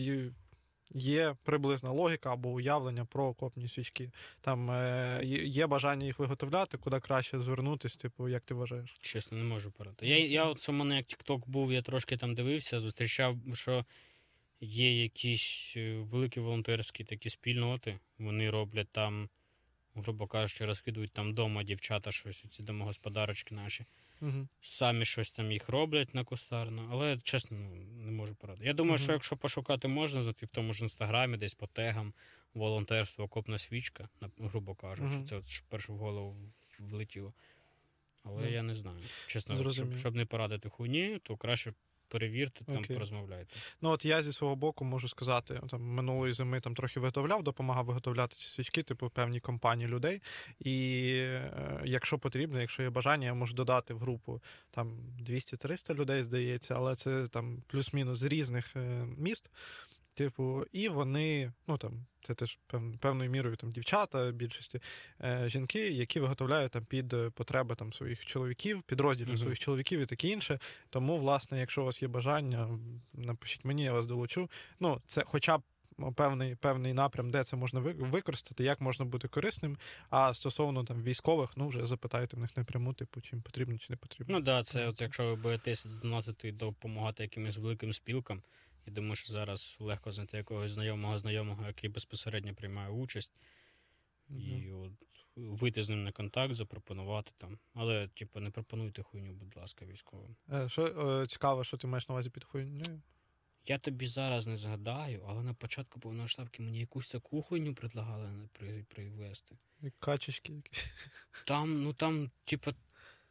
є, 0.93 1.35
приблизна 1.43 1.91
логіка 1.91 2.33
або 2.33 2.49
уявлення 2.49 3.05
про 3.05 3.25
окопні 3.25 3.67
свічки. 3.67 4.11
Там 4.41 4.71
е, 4.71 5.21
є 5.45 5.67
бажання 5.67 6.05
їх 6.05 6.19
виготовляти, 6.19 6.77
куди 6.77 6.99
краще 6.99 7.39
звернутись, 7.39 7.97
типу, 7.97 8.29
як 8.29 8.43
ти 8.43 8.53
вважаєш? 8.53 8.97
Чесно, 9.01 9.37
не 9.37 9.43
можу 9.43 9.71
порадити. 9.71 10.07
Я, 10.07 10.17
я 10.27 10.45
от 10.45 10.69
у 10.69 10.71
мене 10.71 10.95
як 10.97 11.05
Тікток 11.05 11.49
був, 11.49 11.73
я 11.73 11.81
трошки 11.81 12.17
там 12.17 12.35
дивився, 12.35 12.79
зустрічав, 12.79 13.35
що 13.53 13.85
є 14.61 15.03
якісь 15.03 15.73
е, 15.77 15.95
великі 15.95 16.41
волонтерські 16.41 17.03
такі 17.03 17.29
спільноти. 17.29 17.99
Вони 18.19 18.49
роблять 18.49 18.89
там, 18.91 19.29
грубо 19.95 20.27
кажучи, 20.27 20.65
розкидують 20.65 21.11
там 21.11 21.29
вдома 21.29 21.63
дівчата 21.63 22.11
щось, 22.11 22.45
ці 22.51 22.63
домогосподарочки 22.63 23.55
наші. 23.55 23.85
Угу. 24.21 24.47
Самі 24.61 25.05
щось 25.05 25.31
там 25.31 25.51
їх 25.51 25.69
роблять 25.69 26.15
на 26.15 26.23
кустарно, 26.23 26.89
але 26.91 27.17
чесно, 27.17 27.57
ну, 27.57 27.75
не 28.05 28.11
можу 28.11 28.35
порадити. 28.35 28.65
Я 28.67 28.73
думаю, 28.73 28.95
Мгм. 28.95 29.03
що 29.03 29.13
якщо 29.13 29.37
пошукати 29.37 29.87
можна, 29.87 30.21
зайти 30.21 30.45
в 30.45 30.49
тому 30.49 30.73
ж 30.73 30.83
інстаграмі, 30.83 31.37
десь 31.37 31.53
по 31.53 31.67
тегам, 31.67 32.13
волонтерство, 32.53 33.23
окопна 33.25 33.57
свічка, 33.57 34.09
грубо 34.39 34.75
кажучи, 34.75 35.15
Мгм. 35.15 35.25
це 35.25 35.35
от 35.35 35.63
перше 35.69 35.91
в 35.93 35.97
голову 35.97 36.37
влетіло. 36.79 37.33
Але 38.23 38.41
Ну, 38.41 38.49
я 38.49 38.63
не 38.63 38.75
знаю. 38.75 38.99
Чесно, 39.27 39.71
щоб, 39.71 39.97
щоб 39.97 40.15
не 40.15 40.25
порадити 40.25 40.69
хуйні, 40.69 41.19
то 41.23 41.37
краще 41.37 41.73
перевірте, 42.11 42.65
там 42.65 42.75
okay. 42.75 42.93
порозмовляйте. 42.93 43.55
Ну, 43.81 43.89
от 43.89 44.05
я 44.05 44.21
зі 44.21 44.31
свого 44.31 44.55
боку 44.55 44.85
можу 44.85 45.07
сказати, 45.07 45.61
там 45.69 45.81
минулої 45.81 46.33
зими 46.33 46.59
там 46.59 46.75
трохи 46.75 46.99
виготовляв, 46.99 47.43
допомагав 47.43 47.85
виготовляти 47.85 48.35
ці 48.35 48.47
свічки, 48.47 48.83
типу 48.83 49.09
певні 49.09 49.39
компанії 49.39 49.89
людей. 49.89 50.21
І 50.59 51.07
е, 51.17 51.81
якщо 51.85 52.19
потрібно, 52.19 52.61
якщо 52.61 52.83
є 52.83 52.89
бажання, 52.89 53.25
я 53.25 53.33
можу 53.33 53.53
додати 53.53 53.93
в 53.93 53.99
групу 53.99 54.41
там 54.71 54.97
200-300 55.29 55.95
людей, 55.95 56.23
здається, 56.23 56.75
але 56.75 56.95
це 56.95 57.27
там 57.27 57.63
плюс-мінус 57.67 58.19
з 58.19 58.23
різних 58.23 58.75
е, 58.75 59.05
міст. 59.17 59.49
Типу, 60.21 60.65
і 60.71 60.89
вони, 60.89 61.53
ну 61.67 61.77
там, 61.77 62.05
це 62.21 62.33
теж 62.33 62.59
пев, 62.67 62.81
певною 62.99 63.29
мірою 63.29 63.55
там 63.55 63.71
дівчата, 63.71 64.31
більшості 64.31 64.79
е, 65.21 65.49
жінки, 65.49 65.91
які 65.91 66.19
виготовляють 66.19 66.71
там 66.71 66.85
під 66.85 67.13
е, 67.13 67.29
потреби 67.29 67.75
там 67.75 67.93
своїх 67.93 68.25
чоловіків, 68.25 68.81
підрозділів 68.83 69.29
Мгм. 69.29 69.37
своїх 69.37 69.59
чоловіків 69.59 69.99
і 69.99 70.05
таке 70.05 70.27
інше. 70.27 70.59
Тому, 70.89 71.17
власне, 71.17 71.59
якщо 71.59 71.81
у 71.81 71.85
вас 71.85 72.01
є 72.01 72.07
бажання, 72.07 72.79
напишіть 73.13 73.65
мені, 73.65 73.83
я 73.83 73.93
вас 73.93 74.05
долучу. 74.05 74.49
Ну, 74.79 75.01
це 75.05 75.23
хоча 75.25 75.57
б 75.57 75.61
певний, 76.15 76.55
певний 76.55 76.93
напрям, 76.93 77.31
де 77.31 77.43
це 77.43 77.55
можна 77.55 77.79
ви- 77.79 77.93
використати, 77.93 78.63
як 78.63 78.81
можна 78.81 79.05
бути 79.05 79.27
корисним. 79.27 79.77
А 80.09 80.33
стосовно 80.33 80.83
там 80.83 81.03
військових, 81.03 81.49
ну 81.57 81.67
вже 81.67 81.85
запитайте 81.85 82.37
в 82.37 82.39
них 82.39 82.57
напряму, 82.57 82.93
типу, 82.93 83.21
чим 83.21 83.41
потрібно 83.41 83.77
чи 83.77 83.87
не 83.89 83.95
потрібно. 83.97 84.25
Ну 84.39 84.45
так, 84.45 84.45
да, 84.45 84.63
це 84.63 84.87
от 84.87 85.01
якщо 85.01 85.25
ви 85.25 85.35
боїтеся 85.35 85.89
донатити 85.89 86.51
допомагати 86.51 87.23
якимось 87.23 87.57
великим 87.57 87.93
спілкам, 87.93 88.41
я 88.85 88.93
думаю, 88.93 89.15
що 89.15 89.33
зараз 89.33 89.77
легко 89.79 90.11
знайти 90.11 90.37
якогось 90.37 90.71
знайомого 90.71 91.17
знайомого, 91.17 91.67
який 91.67 91.89
безпосередньо 91.89 92.55
приймає 92.55 92.89
участь. 92.89 93.31
І 94.29 94.71
от 94.71 94.91
вийти 95.35 95.83
з 95.83 95.89
ним 95.89 96.03
на 96.03 96.11
контакт, 96.11 96.53
запропонувати 96.53 97.31
там. 97.37 97.59
Але, 97.73 98.07
типу, 98.07 98.39
не 98.39 98.49
пропонуйте 98.49 99.03
хуйню, 99.03 99.33
будь 99.33 99.57
ласка, 99.57 99.85
військовим. 99.85 100.35
Е, 100.51 100.69
Що 100.69 100.85
е, 100.85 101.27
цікаво, 101.27 101.63
що 101.63 101.77
ти 101.77 101.87
маєш 101.87 102.09
на 102.09 102.15
увазі 102.15 102.29
під 102.29 102.43
хуйнею? 102.43 103.01
Я 103.65 103.77
тобі 103.77 104.07
зараз 104.07 104.47
не 104.47 104.57
згадаю, 104.57 105.25
але 105.29 105.43
на 105.43 105.53
початку 105.53 105.99
повномасштабки 105.99 106.63
мені 106.63 106.79
якусь 106.79 107.11
таку 107.11 107.41
хуйню 107.41 107.75
предлагали 107.75 108.49
при, 108.51 108.83
привезти. 108.83 109.57
Качечки 109.99 110.53
якісь. 110.53 110.93
Там, 111.45 111.83
ну 111.83 111.93
там, 111.93 112.31
типу, 112.43 112.71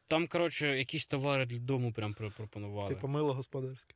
там, 0.07 0.28
коротше, 0.28 0.78
якісь 0.78 1.07
товари 1.07 1.46
для 1.46 1.59
дому 1.59 1.92
прям 1.92 2.14
пропонували. 2.14 2.94
Типу 2.94 3.09
мило 3.09 3.34
господарське. 3.34 3.94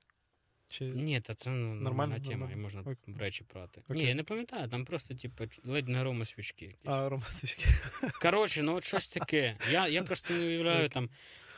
Чи... 0.68 0.84
Ні, 0.84 1.20
та 1.20 1.34
це 1.34 1.50
ну, 1.50 1.74
нормальна 1.74 2.20
тема, 2.20 2.30
нормально. 2.30 2.52
і 2.52 2.62
можна 2.62 2.82
в 3.06 3.18
речі 3.18 3.44
брати. 3.54 3.82
Окей. 3.84 4.02
Ні, 4.02 4.08
я 4.08 4.14
не 4.14 4.22
пам'ятаю, 4.22 4.68
там 4.68 4.84
просто, 4.84 5.14
типу, 5.14 5.44
ледь 5.64 5.88
не 5.88 6.00
арома 6.00 6.24
свічки. 6.24 6.74
А, 6.84 7.08
романтичні. 7.08 7.64
Коротше, 8.22 8.62
ну 8.62 8.74
от 8.74 8.84
щось 8.84 9.06
таке. 9.06 9.56
Я, 9.72 9.88
я 9.88 10.02
просто 10.02 10.34
не 10.34 10.40
уявляю 10.40 10.88
там. 10.88 11.08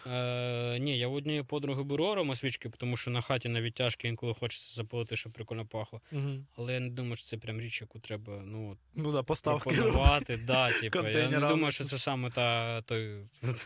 Е, 0.07 0.79
ні, 0.79 0.99
я 0.99 1.09
в 1.09 1.15
однієї 1.15 1.43
подруги 1.43 1.83
беру 1.83 2.05
аромасвічки, 2.05 2.69
тому 2.69 2.97
що 2.97 3.11
на 3.11 3.21
хаті 3.21 3.49
на 3.49 3.61
відтяжки 3.61 4.09
інколи 4.09 4.35
хочеться 4.35 4.75
запалити, 4.75 5.17
щоб 5.17 5.33
прикольно 5.33 5.67
пахло. 5.67 6.01
Мгм. 6.11 6.47
Але 6.57 6.73
я 6.73 6.81
не 6.81 6.91
думаю, 6.91 7.17
що 7.17 7.27
це 7.27 7.37
прям 7.37 7.61
річ, 7.61 7.81
яку 7.81 7.99
треба 7.99 8.43
ну, 8.45 8.77
Ну 8.95 9.13
да, 9.13 9.23
поставки. 9.23 9.71
пропонувати. 9.71 10.37
Да, 10.37 10.71
типу, 10.71 11.09
я 11.09 11.29
не 11.29 11.41
думаю, 11.41 11.73
що 11.73 11.85
це 11.85 11.99
саме 11.99 12.31
та 12.31 12.83
той. 12.83 13.21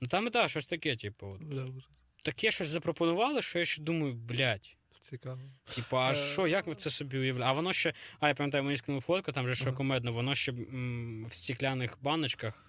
Ну 0.00 0.08
там 0.08 0.26
і 0.26 0.30
так, 0.30 0.50
щось 0.50 0.66
таке, 0.66 0.96
типу. 0.96 1.26
от. 1.26 1.40
Таке 2.26 2.50
щось 2.50 2.68
запропонували, 2.68 3.42
що 3.42 3.58
я 3.58 3.64
ще 3.64 3.82
думаю, 3.82 4.14
блядь. 4.14 4.76
Цікаво. 5.00 5.40
Типа, 5.74 6.06
а 6.08 6.10
Е, 6.10 6.14
що, 6.14 6.46
як 6.46 6.66
ви 6.66 6.74
це 6.74 6.90
собі 6.90 7.18
уявляєте? 7.18 7.50
А 7.50 7.52
воно 7.52 7.72
ще, 7.72 7.92
а 8.20 8.28
я 8.28 8.34
пам'ятаю, 8.34 8.64
мені 8.64 8.76
скинув 8.76 9.02
фотку, 9.02 9.32
там 9.32 9.48
же 9.48 9.54
що 9.54 9.72
комедно, 9.72 10.12
воно 10.12 10.34
ще 10.34 10.52
м, 10.52 11.26
в 11.30 11.34
стекляних 11.34 11.98
баночках. 12.02 12.62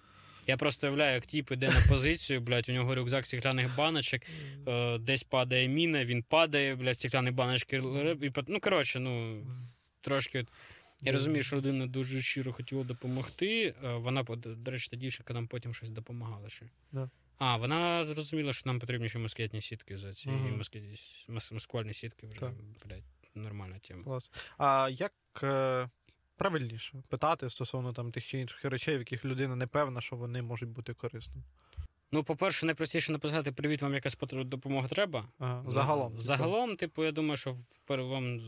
Я 0.46 0.56
просто 0.56 0.86
уявляю, 0.86 1.14
як 1.14 1.26
тіп 1.26 1.50
іде 1.52 1.68
на 1.70 1.80
позицію, 1.88 2.40
блядь, 2.40 2.68
у 2.68 2.72
нього 2.72 2.94
рюкзак 2.94 3.26
стекляних 3.26 3.76
баночок, 3.76 4.22
е, 4.68 4.98
десь 4.98 5.22
падає 5.22 5.68
міна, 5.68 6.04
він 6.04 6.22
падає, 6.22 6.74
блядь, 6.76 6.96
стекляні 6.96 7.30
баночки. 7.30 7.76
І, 8.22 8.30
ну, 8.48 8.60
коротше, 8.60 9.00
ну, 9.00 9.46
трошки. 10.00 10.40
от- 10.40 10.48
Я 11.02 11.12
розумію, 11.12 11.42
що 11.42 11.56
людина 11.56 11.86
дуже 11.86 12.22
щиро 12.22 12.52
хотіла 12.52 12.84
допомогти. 12.84 13.74
е, 13.84 13.92
Вона, 13.94 14.22
до 14.22 14.36
до 14.36 14.70
речі, 14.70 14.88
та 14.90 14.96
дівчинка 14.96 15.34
нам 15.34 15.46
потім 15.46 15.74
щось 15.74 15.90
допомагала 15.90 16.48
ще. 16.48 16.66
А, 17.38 17.56
вона 17.56 18.04
зрозуміла, 18.04 18.52
що 18.52 18.62
нам 18.66 18.78
потрібні 18.78 19.08
ще 19.08 19.18
москетні 19.18 19.60
сітки 19.62 19.98
за 19.98 20.14
ці 20.14 20.30
мас- 21.28 21.52
маскувальні 21.52 21.94
сітки 21.94 22.26
вже, 22.26 22.40
Так. 22.40 22.52
блядь, 22.86 23.02
нормальна 23.34 23.78
тема. 23.78 24.02
Клас. 24.04 24.30
А 24.58 24.88
як 24.92 25.12
е, 25.42 25.88
правильніше 26.36 27.02
питати 27.08 27.50
стосовно 27.50 27.92
там 27.92 28.12
тих 28.12 28.26
чи 28.26 28.38
інших 28.40 28.64
речей, 28.64 28.96
в 28.96 28.98
яких 28.98 29.24
людина 29.24 29.56
не 29.56 29.66
певна, 29.66 30.00
що 30.00 30.16
вони 30.16 30.42
можуть 30.42 30.68
бути 30.68 30.94
корисними? 30.94 31.42
Ну, 32.12 32.24
по-перше, 32.24 32.66
найпростіше 32.66 33.12
написати 33.12 33.52
Привіт, 33.52 33.82
вам 33.82 33.94
якась 33.94 34.16
допомога 34.30 34.88
треба. 34.88 35.28
Ага, 35.38 35.64
загалом. 35.68 36.10
типу. 36.12 36.22
Загалом, 36.22 36.76
типу, 36.76 37.04
я 37.04 37.12
думаю, 37.12 37.36
що 37.36 37.56
вам 37.88 38.40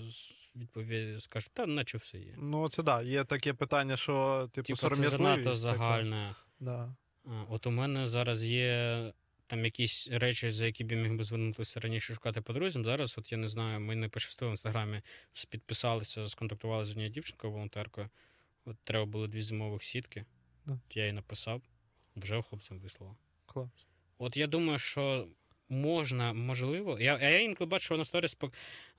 відповідь 0.57 1.23
скажуть, 1.23 1.51
та 1.53 1.67
наче 1.67 1.99
все 1.99 2.19
є. 2.19 2.35
Ну, 2.39 2.69
це 2.69 2.83
да. 2.83 3.03
Є 3.03 3.25
таке 3.25 3.53
питання, 3.53 3.97
що 3.97 4.49
типу 4.53 4.67
Типу, 4.67 4.77
це 4.77 4.81
сором'язливість. 4.81 5.17
занадто 5.17 5.43
така. 5.45 5.55
загальне. 5.55 6.35
Да. 6.61 6.95
А, 7.31 7.45
От 7.49 7.67
у 7.67 7.71
мене 7.71 8.09
зараз 8.09 8.45
є 8.45 9.13
там 9.47 9.65
якісь 9.65 10.09
речі, 10.11 10.51
за 10.51 10.67
які 10.67 10.85
б 10.85 10.93
я 10.93 10.99
міг 10.99 11.15
би 11.15 11.25
звернутися 11.25 11.81
раніше 11.81 12.15
шукати 12.15 12.41
по 12.41 12.53
друзям. 12.53 12.85
Зараз, 12.85 13.19
от 13.19 13.33
я 13.33 13.39
не 13.39 13.49
знаю, 13.49 13.81
ми 13.81 13.95
не 13.95 14.09
пощастило 14.09 14.51
в 14.51 14.53
інстаграмі 14.53 15.03
підписалися, 15.49 16.29
сконтактували 16.29 16.85
з 16.85 16.91
однією 16.91 17.13
дівчинкою, 17.13 17.53
волонтеркою. 17.53 18.09
От 18.65 18.77
треба 18.85 19.05
було 19.05 19.27
дві 19.27 19.43
зимових 19.43 19.83
сітки. 19.83 20.25
Да. 20.67 20.81
Я 20.95 21.07
їй 21.07 21.13
написав, 21.13 21.63
вже 22.17 22.43
хлопцям 22.43 22.81
вислала. 22.81 23.17
Клас. 23.47 23.87
От 24.19 24.37
я 24.37 24.47
думаю, 24.47 24.79
що 24.79 25.29
можна, 25.71 26.33
можливо. 26.33 26.99
Я, 27.01 27.19
я 27.19 27.41
інколи 27.41 27.69
бачу, 27.69 27.85
що 27.85 27.95
вона 27.95 28.05
сторіс 28.05 28.37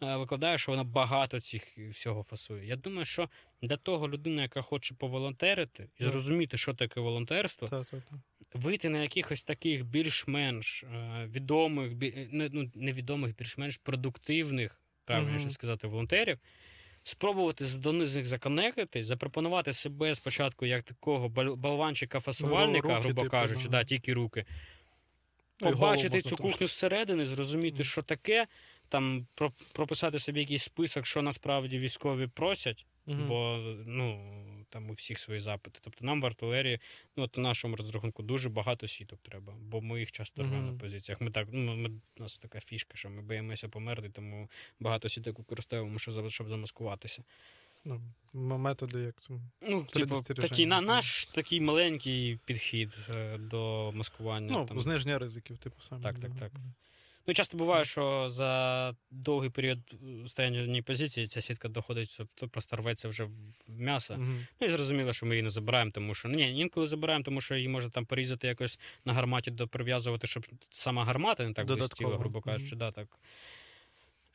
е, 0.03 0.15
викладає, 0.15 0.57
що 0.57 0.71
вона 0.71 0.83
багато 0.83 1.39
цих 1.39 1.77
всього 1.77 2.23
фасує. 2.23 2.65
Я 2.65 2.75
думаю, 2.75 3.05
що 3.05 3.29
для 3.61 3.77
того 3.77 4.09
людина, 4.09 4.41
яка 4.41 4.61
хоче 4.61 4.95
поволонтерити 4.95 5.89
і 5.99 6.03
зрозуміти, 6.03 6.57
що 6.57 6.73
таке 6.73 6.99
волонтерство, 6.99 7.67
Та, 7.67 7.83
та, 7.83 7.97
та. 7.97 8.15
вийти 8.59 8.89
на 8.89 9.01
якихось 9.01 9.43
таких 9.43 9.85
більш-менш 9.85 10.83
е, 10.83 11.25
відомих, 11.35 11.91
е, 12.03 12.27
ну, 12.31 12.71
невідомих, 12.75 13.35
більш-менш 13.35 13.77
продуктивних, 13.77 14.81
правильніше 15.05 15.39
Мгм. 15.45 15.51
сказати, 15.51 15.87
волонтерів. 15.87 16.37
Спробувати 17.03 17.65
до 17.77 17.91
них 17.93 18.07
запонекати, 18.25 19.03
запропонувати 19.03 19.73
себе 19.73 20.15
спочатку 20.15 20.65
як 20.65 20.83
такого 20.83 21.27
бал- 21.29 21.55
болванчика-фасувальника, 21.55 22.87
Ну, 22.87 22.93
руки, 22.93 23.01
грубо 23.03 23.21
типу, 23.21 23.31
кажучи, 23.31 23.59
ага. 23.61 23.69
да, 23.69 23.83
тільки 23.83 24.13
руки. 24.13 24.45
Побачити 25.69 26.21
цю 26.21 26.29
кухню 26.51 26.67
зсередини, 26.67 27.25
зрозуміти, 27.25 27.83
що 27.83 28.01
таке, 28.01 28.47
там 28.89 29.27
про- 29.35 29.51
прописати 29.73 30.19
собі 30.19 30.39
якийсь 30.39 30.63
список, 30.63 31.05
що 31.05 31.21
насправді 31.21 31.79
військові 31.79 32.27
просять, 32.27 32.85
бо 33.27 33.57
ну 33.85 34.37
там 34.69 34.89
у 34.89 34.93
всіх 34.93 35.19
свої 35.19 35.39
запити. 35.39 35.79
Тобто 35.83 36.05
нам 36.05 36.21
в 36.21 36.25
артилерії, 36.25 36.79
ну 37.17 37.23
от 37.23 37.37
у 37.37 37.41
нашому 37.41 37.75
розрахунку 37.75 38.23
дуже 38.23 38.49
багато 38.49 38.87
сіток 38.87 39.19
треба, 39.21 39.53
бо 39.61 39.81
ми 39.81 39.99
їх 39.99 40.11
часто 40.11 40.43
рвемо 40.43 40.71
на 40.71 40.77
позиціях. 40.79 41.21
Ми 41.21 41.31
так, 41.31 41.47
ну 41.51 41.75
ми, 41.75 41.89
у 41.89 42.21
нас 42.21 42.37
така 42.37 42.59
фішка, 42.59 42.97
що 42.97 43.09
ми 43.09 43.21
боїмося 43.21 43.69
померти, 43.69 44.09
тому 44.09 44.49
багато 44.79 45.09
сіток 45.09 45.39
використовуємо, 45.39 45.99
щоб 46.29 46.49
замаскуватися. 46.49 47.23
Ну, 47.85 48.57
методи, 48.57 48.99
як 48.99 49.15
там. 49.27 49.41
Ну, 49.61 49.83
типу, 49.83 50.21
такий 50.21 50.65
на 50.65 50.81
наш 50.81 51.25
такий 51.25 51.61
маленький 51.61 52.39
підхід 52.45 52.97
е, 53.15 53.37
до 53.37 53.91
маскування. 53.95 54.51
Ну, 54.51 54.65
там. 54.65 54.81
зниження 54.81 55.19
ризиків, 55.19 55.57
типу 55.57 55.81
саме. 55.81 56.01
Так, 56.01 56.19
так, 56.19 56.31
да. 56.33 56.39
так. 56.39 56.51
Ну, 57.27 57.33
часто 57.33 57.57
буває, 57.57 57.85
що 57.85 58.29
за 58.29 58.95
довгий 59.11 59.49
період 59.49 59.79
стояння 60.27 60.61
одній 60.61 60.81
позиції 60.81 61.27
ця 61.27 61.41
сітка 61.41 61.67
доходить, 61.67 62.19
в- 62.19 62.47
просто 62.47 62.75
рветься 62.75 63.07
вже 63.07 63.23
в 63.23 63.31
м'ясо. 63.67 64.13
Мгм. 64.13 64.47
Ну 64.59 64.67
і 64.67 64.69
зрозуміло, 64.69 65.13
що 65.13 65.25
ми 65.25 65.35
її 65.35 65.43
не 65.43 65.49
забираємо, 65.49 65.91
тому 65.91 66.15
що 66.15 66.29
ні, 66.29 66.59
інколи 66.59 66.87
забираємо, 66.87 67.23
тому 67.23 67.41
що 67.41 67.55
її 67.55 67.67
можна 67.67 67.89
там 67.89 68.05
порізати 68.05 68.47
якось 68.47 68.79
на 69.05 69.13
гарматі 69.13 69.51
доприв'язувати, 69.51 70.27
щоб 70.27 70.45
сама 70.69 71.05
гармата 71.05 71.47
не 71.47 71.53
так 71.53 71.67
блистіла, 71.67 72.17
грубо 72.17 72.41
кажучи, 72.41 72.75
Мгм. 72.75 72.79
да, 72.79 72.91
так. 72.91 73.07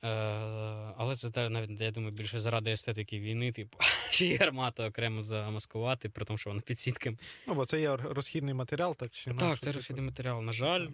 Е, 0.07 0.94
але 0.96 1.16
це 1.16 1.48
навіть, 1.48 1.80
я 1.80 1.90
думаю, 1.90 2.12
більше 2.12 2.40
заради 2.40 2.70
естетики 2.70 3.20
війни, 3.20 3.52
типу, 3.52 3.78
ще 4.11 4.26
й 4.26 4.36
гармату 4.36 4.82
окремо 4.82 5.22
замаскувати, 5.22 6.09
при 6.09 6.24
тому, 6.24 6.38
що 6.38 6.50
вона 6.50 6.62
під 6.62 6.80
сітками. 6.80 7.16
Ну, 7.46 7.54
бо 7.54 7.64
це 7.64 7.80
є 7.80 7.96
розхідний 7.96 8.54
матеріал, 8.54 8.96
так 8.96 9.11
чи 9.11 9.34
Так, 9.34 9.59
це 9.59 9.64
типу. 9.66 9.76
розхідний 9.78 10.04
матеріал, 10.04 10.42
на 10.42 10.52
жаль. 10.52 10.88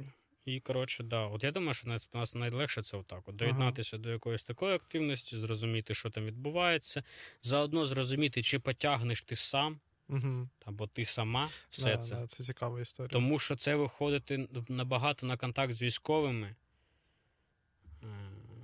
І, 0.44 0.60
коротше, 0.60 1.02
да. 1.02 1.26
От 1.26 1.44
я 1.44 1.50
думаю, 1.50 1.74
що 1.74 1.88
у 2.14 2.18
нас 2.18 2.34
найлегше 2.34 2.82
це 2.82 2.96
отак. 2.96 3.28
От, 3.28 3.36
доєднатися 3.36 3.98
до 3.98 4.10
якоїсь 4.10 4.44
такої 4.44 4.74
активності, 4.74 5.36
зрозуміти, 5.36 5.94
що 5.94 6.10
там 6.10 6.24
відбувається, 6.24 7.02
заодно 7.42 7.84
зрозуміти, 7.84 8.42
чи 8.42 8.58
потягнеш 8.58 9.22
ти 9.22 9.36
сам, 9.36 9.80
Мгм. 10.08 10.50
або 10.64 10.86
ти 10.86 11.04
сама 11.04 11.48
все 11.70 11.96
Да, 11.96 12.02
це. 12.02 12.14
да, 12.14 12.26
це 12.26 12.42
цікава 12.44 12.80
історія. 12.80 13.08
Тому 13.08 13.38
що 13.38 13.56
це 13.56 13.76
виходити 13.76 14.48
набагато 14.68 15.26
на 15.26 15.36
контакт 15.36 15.72
з 15.74 15.82
військовими. 15.82 16.54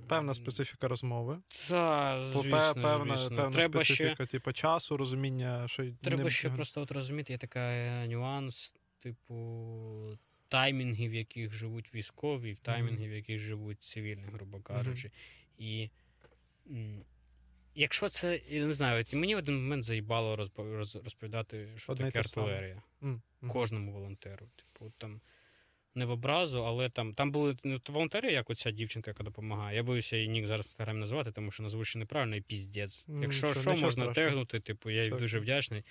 Певна 0.09 0.35
специфіка 0.35 0.89
розмови. 0.89 1.39
Пе- 2.33 2.41
звісно, 2.43 2.75
певна, 2.75 3.17
звісно. 3.17 3.37
певна 3.37 3.51
Треба 3.53 3.85
ще, 3.85 4.17
типу, 4.27 4.53
часу, 4.53 4.97
розуміння, 4.97 5.69
що 5.69 5.83
треба 6.03 6.23
не- 6.23 6.31
ще 6.31 6.51
просто 6.51 6.81
от 6.83 6.91
розуміти, 6.91 7.33
є 7.33 7.39
така 7.39 7.61
е, 7.61 8.09
нюанс, 8.09 8.75
типу, 8.99 10.19
таймінгів, 10.49 11.11
в 11.11 11.15
яких 11.15 11.53
живуть 11.53 11.95
військові, 11.95 12.53
в 12.53 12.59
таймінгів, 12.59 13.11
в 13.11 13.15
яких 13.15 13.39
живуть 13.39 13.83
цивільні, 13.83 14.25
грубо 14.33 14.61
кажучи. 14.61 15.11
І 15.59 15.91
м, 16.71 17.05
якщо 17.75 18.09
це, 18.09 18.41
я 18.49 18.67
не 18.67 18.73
знаю, 18.75 19.01
от 19.01 19.13
мені 19.15 19.35
в 19.35 19.39
один 19.39 19.55
момент 19.63 19.83
заїбало 19.83 20.37
розпо- 20.37 20.79
роз- 20.79 21.03
розповідати, 21.05 21.69
що 21.77 21.93
Одне 21.93 22.05
таке 22.07 22.19
артилерія. 22.19 22.83
М. 23.03 23.23
Кожному 23.49 23.93
волонтеру. 23.93 24.47
Типу, 24.57 24.93
там. 24.99 25.21
Не 25.95 26.05
в 26.05 26.11
образу, 26.11 26.65
але 26.65 26.89
там 26.89 27.15
там 27.15 27.33
були 27.33 27.57
ну, 27.65 27.81
волонтери, 27.89 28.33
як 28.33 28.51
оця 28.51 28.71
дівчинка, 28.71 29.11
яка 29.11 29.25
допомагає. 29.25 29.77
Я 29.77 29.83
боюся 29.83 30.17
її 30.17 30.29
нік 30.29 30.47
зараз 30.47 30.67
в 30.67 30.69
інстаграмі 30.69 31.01
назвати, 31.01 31.33
тому 31.33 31.51
що 31.51 31.63
назву 31.63 31.85
ще 31.85 31.99
неправильно 31.99 32.37
і 32.37 32.41
піздець. 32.41 33.05
Ну, 33.09 33.23
Якщо 33.23 33.55
що, 33.55 33.71
можна 33.71 33.91
страшного. 33.91 34.13
тегнути, 34.13 34.61
типу, 34.61 34.91
я 34.91 35.05
їй 35.05 35.11
дуже 35.11 35.39
вдячний. 35.39 35.85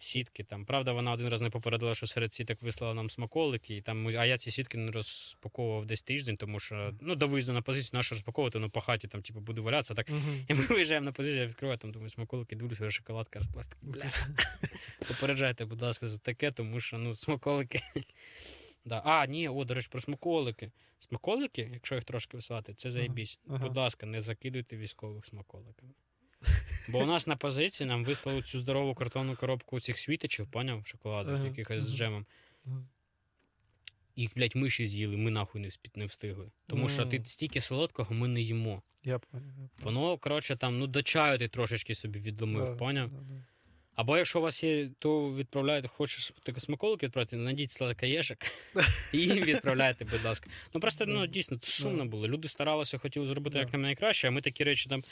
Сітки 0.00 0.44
там. 0.44 0.64
Правда, 0.64 0.92
вона 0.92 1.12
один 1.12 1.28
раз 1.28 1.42
не 1.42 1.50
попередила, 1.50 1.94
що 1.94 2.06
серед 2.06 2.32
сіток 2.32 2.62
вислала 2.62 2.94
нам 2.94 3.10
смаколики, 3.10 3.76
і 3.76 3.80
там 3.80 4.08
а 4.08 4.26
я 4.26 4.36
ці 4.36 4.50
сітки 4.50 4.78
не 4.78 4.92
розпаковував 4.92 5.86
десь 5.86 6.02
тиждень, 6.02 6.36
тому 6.36 6.60
що 6.60 6.94
ну, 7.00 7.14
до 7.14 7.26
виїзду 7.26 7.52
на 7.52 7.62
позицію 7.62 7.90
нащо 7.92 8.14
розпаковувати, 8.14 8.58
ну 8.58 8.70
по 8.70 8.80
хаті 8.80 9.08
там, 9.08 9.22
типу, 9.22 9.40
буду 9.40 9.62
валятися. 9.62 9.94
Так. 9.94 10.10
Мгм. 10.10 10.44
І 10.48 10.54
ми 10.54 10.66
виїжджаємо 10.66 11.04
на 11.04 11.12
позицію, 11.12 11.40
я 11.40 11.46
відкриваю 11.46 11.78
там, 11.78 11.92
думаю, 11.92 12.10
смаколики, 12.10 12.56
дивлюся, 12.56 12.90
шоколадка 12.90 13.38
розпластик. 13.38 13.78
Бля. 13.82 14.10
Попереджайте, 15.08 15.64
будь 15.64 15.82
ласка, 15.82 16.08
за 16.08 16.18
таке, 16.18 16.50
тому 16.50 16.80
що 16.80 16.98
ну, 16.98 17.14
смаколики. 17.14 17.80
Да. 18.86 19.02
А, 19.04 19.26
ні, 19.26 19.48
о, 19.48 19.64
до 19.64 19.74
речі, 19.74 19.88
про 19.90 20.00
смаколики. 20.00 20.70
Смаколики, 20.98 21.70
якщо 21.72 21.94
їх 21.94 22.04
трошки 22.04 22.36
висувати, 22.36 22.74
це 22.74 22.90
заєбісь. 22.90 23.38
ага. 23.48 23.66
Будь 23.66 23.76
ласка, 23.76 24.06
не 24.06 24.20
закидуйте 24.20 24.76
військових 24.76 25.26
смаколиками. 25.26 25.92
Бо 26.88 26.98
у 27.02 27.06
нас 27.06 27.26
на 27.26 27.36
позиції 27.36 27.86
нам 27.86 28.04
вислали 28.04 28.42
цю 28.42 28.58
здорову 28.58 28.94
картонну 28.94 29.36
коробку 29.36 29.80
цих 29.80 29.98
світочів, 29.98 30.46
поняв, 30.50 30.86
шоколаду, 30.86 31.30
Ага, 31.30 31.44
якихось 31.44 31.82
з 31.82 31.96
джемом. 31.96 32.26
Їх, 34.16 34.30
блядь, 34.36 34.56
миші 34.56 34.86
з'їли, 34.86 35.16
ми 35.16 35.30
нахуй 35.30 35.60
не, 35.60 35.70
не 35.94 36.06
встигли. 36.06 36.50
Тому 36.66 36.88
що 36.88 37.06
ти 37.06 37.22
стільки 37.24 37.60
солодкого 37.60 38.14
ми 38.14 38.28
не 38.28 38.40
їмо. 38.40 38.82
Я 39.04 39.18
понял. 39.18 39.48
Воно, 39.80 40.18
коротше, 40.18 40.56
там, 40.56 40.78
ну, 40.78 40.86
до 40.86 41.02
чаю 41.02 41.38
ти 41.38 41.48
трошечки 41.48 41.94
собі 41.94 42.18
відломив, 42.18 42.64
Да, 42.66 42.74
поняв? 42.74 43.10
Або 43.96 44.16
якщо 44.16 44.38
у 44.38 44.42
вас 44.42 44.64
є, 44.64 44.88
то 44.98 45.34
відправляєте, 45.34 45.88
хочеш 45.88 46.32
таке 46.42 46.60
смаколики 46.60 47.06
відправити, 47.06 47.36
найдіть 47.36 47.70
сладкоєжик 47.70 48.52
і 49.12 49.18
їм 49.18 49.44
відправляйте, 49.44 50.04
будь 50.04 50.24
ласка. 50.24 50.50
Ну 50.74 50.80
просто 50.80 51.06
ну 51.06 51.26
дійсно 51.26 51.58
сумно 51.62 52.06
було. 52.06 52.28
Люди 52.28 52.48
старалися, 52.48 52.98
хотіли 52.98 53.26
зробити 53.26 53.58
як 53.58 53.72
найкраще, 53.72 54.28
а 54.28 54.30
ми 54.30 54.40
такі 54.40 54.64
речі 54.64 54.88
там 54.88 55.04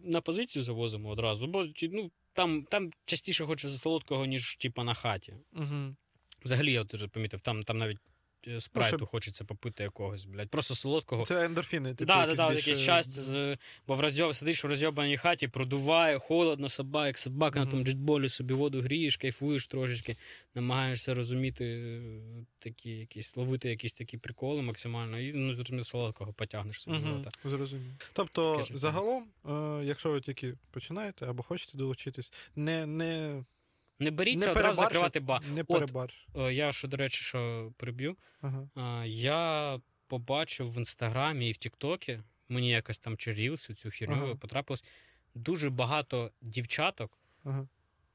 на 0.00 0.20
позицію 0.20 0.62
завозимо 0.62 1.08
одразу. 1.08 1.46
Бо 1.46 1.66
ну, 1.82 2.10
там 2.32 2.62
там 2.62 2.90
частіше 3.04 3.46
хочеться 3.46 3.78
солодкого, 3.78 4.26
ніж 4.26 4.56
типа 4.56 4.84
на 4.84 4.94
хаті. 4.94 5.34
Взагалі, 6.44 6.72
я 6.72 6.82
вже 6.92 7.08
помітив, 7.08 7.40
там 7.40 7.62
там 7.62 7.78
навіть 7.78 7.98
спрайту 8.58 8.96
ну, 9.00 9.06
хочеться 9.06 9.44
попити 9.44 9.82
якогось, 9.82 10.24
блядь. 10.24 10.48
Просто 10.48 10.74
солодкого. 10.74 11.24
Це 11.24 11.44
ендорфіни. 11.44 11.94
Типу, 11.94 12.06
да, 12.06 12.26
да, 12.26 12.34
да, 12.34 12.50
більше... 12.50 12.70
якесь 12.70 12.82
щастя. 12.82 13.22
З... 13.22 13.58
Бо 13.86 13.94
в 13.94 14.00
розйоб... 14.00 14.34
сидиш 14.34 14.64
в 14.64 14.66
розйобаній 14.66 15.16
хаті, 15.16 15.48
продуває, 15.48 16.18
холодно, 16.18 16.68
собака, 16.68 17.06
як 17.06 17.18
собака 17.18 17.58
mm-hmm. 17.58 17.64
на 17.64 17.70
тому 17.70 17.84
джетболі 17.84 18.28
собі 18.28 18.54
воду 18.54 18.80
грієш, 18.80 19.16
кайфуєш 19.16 19.66
трошечки, 19.66 20.16
намагаєшся 20.54 21.14
розуміти 21.14 21.64
е, 21.64 22.10
такі 22.58 22.90
якісь, 22.90 23.36
ловити 23.36 23.68
якісь 23.70 23.92
такі 23.92 24.18
приколи 24.18 24.62
максимально, 24.62 25.18
і 25.18 25.32
ну, 25.32 25.54
зрозуміло, 25.54 25.84
солодкого 25.84 26.32
потягнеш 26.32 26.80
собі. 26.80 26.96
Mm-hmm. 26.96 27.48
Зрозуміло. 27.48 27.92
Тобто, 28.12 28.66
загалом, 28.74 29.24
е, 29.48 29.84
якщо 29.84 30.10
ви 30.10 30.20
тільки 30.20 30.54
починаєте 30.70 31.26
або 31.26 31.42
хочете 31.42 31.78
долучитись, 31.78 32.32
не. 32.56 32.86
не... 32.86 33.44
Не 34.00 34.10
беріться 34.10 34.46
не 34.46 34.52
одразу 34.52 34.80
закривати 34.80 35.20
ба. 35.20 35.40
Не 35.54 35.64
перебар. 35.64 36.12
От, 36.32 36.52
Я 36.52 36.72
що, 36.72 36.88
до 36.88 36.96
речі, 36.96 37.24
що 37.24 37.72
приб'ю. 37.76 38.16
Ага. 38.40 39.04
Я 39.04 39.80
побачив 40.06 40.72
в 40.72 40.78
інстаграмі 40.78 41.48
і 41.48 41.52
в 41.52 41.56
Тіктокі, 41.56 42.20
мені 42.48 42.70
якось 42.70 42.98
там 42.98 43.16
чарівцю 43.16 43.74
цю 43.74 43.90
херню 43.90 44.24
ага. 44.24 44.34
потрапилось 44.34 44.84
дуже 45.34 45.70
багато 45.70 46.30
дівчаток. 46.40 47.18
Ага 47.44 47.68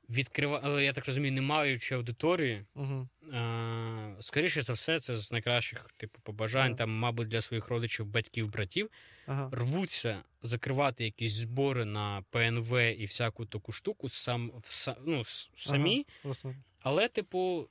відкрива... 0.10 0.82
я 0.82 0.94
так 0.94 1.06
розумію, 1.06 1.32
не 1.32 1.42
маючи 1.42 1.96
аудиторії. 1.96 2.66
Угу. 2.76 3.08
А, 3.34 4.16
Скоріше 4.20 4.62
за 4.62 4.74
все, 4.74 5.00
це 5.00 5.16
з 5.16 5.32
найкращих 5.32 5.90
типу 5.98 6.20
побажань, 6.24 6.68
ага. 6.68 6.78
там, 6.78 6.92
мабуть, 6.92 7.28
для 7.28 7.42
своїх 7.42 7.68
родичів, 7.68 8.06
батьків, 8.06 8.52
братів, 8.52 8.90
ага. 9.28 9.50
рвуться 9.52 10.24
закривати 10.42 11.04
якісь 11.04 11.32
збори 11.32 11.86
на 11.86 12.24
ПНВ 12.30 12.74
і 12.78 13.06
всяку 13.06 13.46
таку 13.46 13.72
штуку 13.72 14.10
сам, 14.10 14.52
вса... 14.62 14.96
ну, 15.06 15.24
самі. 15.56 16.06
Ага. 16.24 16.56
Але, 16.80 17.08
типу. 17.08 17.70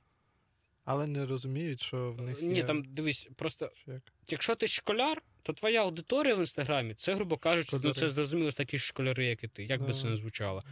Але 0.85 1.07
не 1.07 1.25
розуміють, 1.25 1.81
що 1.81 2.11
в 2.11 2.21
них. 2.21 2.41
Ні, 2.41 2.55
є... 2.55 2.63
там 2.63 2.83
дивись, 2.83 3.29
просто 3.35 3.71
Як? 3.87 4.01
якщо 4.27 4.55
ти 4.55 4.67
школяр, 4.67 5.21
то 5.43 5.53
твоя 5.53 5.81
аудиторія 5.81 6.35
в 6.35 6.39
інстаграмі 6.39 6.93
це, 6.93 7.13
грубо 7.15 7.37
кажучи, 7.37 7.77
ну 7.83 7.93
це 7.93 8.09
зрозуміло 8.09 8.51
такі 8.51 8.79
школяри, 8.79 9.25
як 9.25 9.43
і 9.43 9.47
ти, 9.47 9.63
як 9.63 9.81
би 9.81 9.93
це 9.93 10.07
не 10.07 10.15
звучало. 10.15 10.63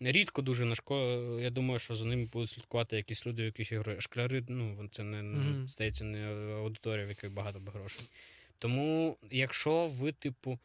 Рідко 0.00 0.42
дуже 0.42 0.64
на 0.64 0.74
школу. 0.74 1.40
Я 1.40 1.50
думаю, 1.50 1.78
що 1.78 1.94
за 1.94 2.04
ними 2.04 2.24
будуть 2.24 2.48
слідкувати 2.48 2.96
якісь 2.96 3.26
люди, 3.26 3.42
якісь 3.42 3.72
ігри. 3.72 4.00
Шкляри, 4.00 4.44
ну 4.48 4.88
це 4.90 5.02
не 5.02 5.22
mm-hmm. 5.22 5.66
здається, 5.66 6.04
не 6.04 6.32
аудиторія, 6.54 7.06
в 7.06 7.08
якій 7.08 7.28
багато 7.28 7.60
грошей. 7.74 8.04
Тому, 8.58 9.16
якщо 9.30 9.86
ви, 9.86 10.12
типу, 10.12 10.58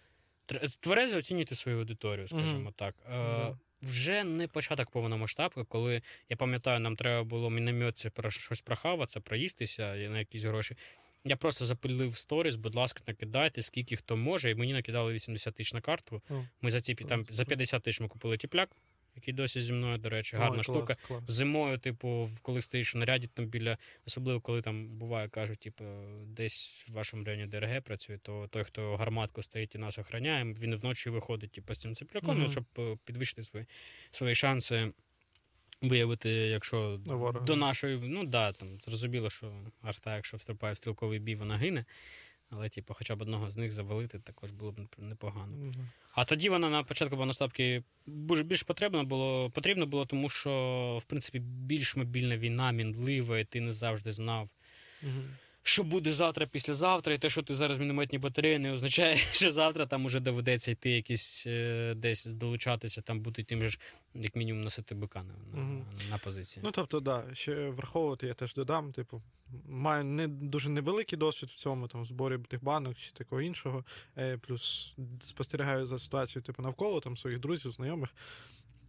тверезо 0.79 1.17
оцінюєте 1.17 1.55
свою 1.55 1.79
аудиторію, 1.79 2.27
скажімо 2.27 2.69
mm-hmm. 2.69 2.73
так. 2.73 2.95
Mm-hmm. 3.11 3.57
Вже 3.81 4.23
не 4.23 4.47
початок 4.47 4.89
повномасштабки, 4.89 5.63
коли 5.63 6.01
я 6.29 6.37
пам'ятаю, 6.37 6.79
нам 6.79 6.95
треба 6.95 7.23
було 7.23 7.49
мінометці 7.49 8.09
про 8.09 8.31
щось 8.31 8.61
прохаватися, 8.61 9.19
проїстися 9.19 9.95
на 9.95 10.19
якісь 10.19 10.43
гроші. 10.43 10.75
Я 11.25 11.35
просто 11.35 11.65
запилив 11.65 12.17
сторіс, 12.17 12.55
будь 12.55 12.75
ласка, 12.75 13.03
накидайте, 13.07 13.61
скільки 13.61 13.95
хто 13.95 14.17
може, 14.17 14.51
і 14.51 14.55
мені 14.55 14.73
накидали 14.73 15.13
80 15.13 15.55
тисяч 15.55 15.73
на 15.73 15.81
карту. 15.81 16.21
Ми 16.61 16.71
за 16.71 16.81
ці 16.81 16.95
там 16.95 17.25
за 17.29 17.45
50 17.45 17.83
тисяч 17.83 18.01
ми 18.01 18.07
купили 18.07 18.37
тіпляк 18.37 18.69
який 19.15 19.33
досі 19.33 19.61
зі 19.61 19.73
мною, 19.73 19.97
до 19.97 20.09
речі, 20.09 20.37
гарна 20.37 20.57
Ой, 20.57 20.63
штука. 20.63 20.95
Клас, 20.95 21.07
клас. 21.07 21.23
Зимою, 21.27 21.77
типу, 21.77 22.29
коли 22.41 22.61
стоїш 22.61 22.95
в 22.95 22.97
наряді 22.97 23.27
там 23.27 23.45
біля, 23.45 23.77
особливо 24.07 24.41
коли 24.41 24.61
там 24.61 24.87
буває, 24.87 25.29
кажуть, 25.29 25.59
типу, 25.59 25.83
десь 26.25 26.85
в 26.87 26.93
вашому 26.93 27.23
районі 27.23 27.45
ДРГ 27.45 27.81
працює, 27.81 28.17
то 28.17 28.47
той, 28.47 28.63
хто 28.63 28.95
гарматку 28.95 29.43
стоїть 29.43 29.75
і 29.75 29.77
нас 29.77 29.99
охороняє, 29.99 30.43
він 30.43 30.75
вночі 30.75 31.09
виходить 31.09 31.51
типу, 31.51 31.73
з 31.73 31.77
цим 31.77 31.95
ципляком, 31.95 32.43
mm-hmm. 32.43 32.51
щоб 32.51 32.65
е, 32.77 32.97
підвищити 33.05 33.43
свої 33.43 33.65
свої 34.11 34.35
шанси. 34.35 34.93
Виявити, 35.81 36.29
якщо 36.29 36.99
Ворога. 37.05 37.45
до 37.45 37.55
нашої, 37.55 37.99
ну 38.03 38.23
да, 38.23 38.51
там 38.51 38.81
зрозуміло, 38.81 39.29
що 39.29 39.53
арта, 39.81 40.15
якщо 40.15 40.37
вступає 40.37 40.73
в 40.73 40.77
стрілковий 40.77 41.19
бій, 41.19 41.35
вона 41.35 41.57
гине. 41.57 41.85
Але, 42.55 42.69
типу, 42.69 42.93
хоча 42.93 43.15
б 43.15 43.21
одного 43.21 43.51
з 43.51 43.57
них 43.57 43.71
завалити 43.71 44.19
також 44.19 44.51
було 44.51 44.71
б 44.71 44.79
непогано. 44.97 45.57
Угу. 45.57 45.85
А 46.13 46.25
тоді 46.25 46.49
вона 46.49 46.69
на 46.69 46.83
початку 46.83 47.17
повноштабки 47.17 47.83
більш 48.05 48.63
потрібно 48.63 49.03
було, 49.03 49.49
потрібно 49.49 49.85
було, 49.85 50.05
тому 50.05 50.29
що, 50.29 50.99
в 51.01 51.05
принципі, 51.05 51.39
більш 51.39 51.95
мобільна 51.95 52.37
війна, 52.37 52.71
мінлива, 52.71 53.39
і 53.39 53.45
ти 53.45 53.61
не 53.61 53.73
завжди 53.73 54.11
знав. 54.11 54.49
Угу 55.03 55.21
що 55.63 55.83
буде 55.83 56.11
завтра, 56.11 56.45
післязавтра, 56.45 57.13
і 57.13 57.17
те, 57.17 57.29
що 57.29 57.43
ти 57.43 57.55
зараз 57.55 57.79
мінометні 57.79 58.17
батареї, 58.17 58.59
не 58.59 58.73
означає, 58.73 59.15
що 59.31 59.51
завтра 59.51 59.85
там 59.85 60.05
уже 60.05 60.19
доведеться 60.19 60.71
йти 60.71 60.89
якісь 60.89 61.43
е, 61.47 61.93
десь 61.97 62.25
долучатися, 62.25 63.01
там 63.01 63.19
бути 63.19 63.43
тим 63.43 63.67
ж, 63.67 63.79
як 64.15 64.35
мінімум, 64.35 64.61
носити 64.61 64.95
бика 64.95 65.23
на, 65.23 65.33
угу. 65.33 65.85
на, 66.03 66.09
на 66.09 66.17
позиції. 66.17 66.61
Ну 66.65 66.71
тобто, 66.71 66.99
да, 66.99 67.25
ще 67.33 67.69
враховувати, 67.69 68.27
я 68.27 68.33
теж 68.33 68.53
додам. 68.53 68.93
Типу, 68.93 69.21
маю 69.65 70.03
не 70.03 70.27
дуже 70.27 70.69
невеликий 70.69 71.19
досвід 71.19 71.49
в 71.49 71.55
цьому, 71.55 71.87
там, 71.87 72.01
в 72.01 72.05
зборі 72.05 72.37
тих 72.37 72.63
банок 72.63 72.97
чи 72.97 73.11
такого 73.11 73.41
іншого. 73.41 73.85
Е, 74.17 74.37
плюс 74.37 74.93
спостерігаю 75.19 75.85
за 75.85 75.99
ситуацією, 75.99 76.43
типу, 76.43 76.63
навколо 76.63 76.99
там 76.99 77.17
своїх 77.17 77.39
друзів, 77.39 77.71
знайомих. 77.71 78.09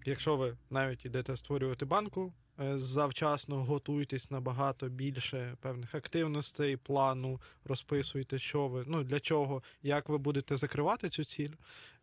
Якщо 0.06 0.36
ви 0.36 0.56
навіть 0.70 1.04
йдете 1.04 1.36
створювати 1.36 1.84
банку, 1.84 2.32
завчасно 2.58 3.64
готуйтесь 3.64 4.30
набагато 4.30 4.88
більше 4.88 5.56
певних 5.60 5.94
активностей, 5.94 6.76
плану, 6.76 7.40
розписуйте, 7.64 8.38
що 8.38 8.68
ви, 8.68 8.84
ну 8.86 9.04
для 9.04 9.20
чого, 9.20 9.62
як 9.82 10.08
ви 10.08 10.18
будете 10.18 10.56
закривати 10.56 11.08
цю 11.08 11.24
ціль. 11.24 11.52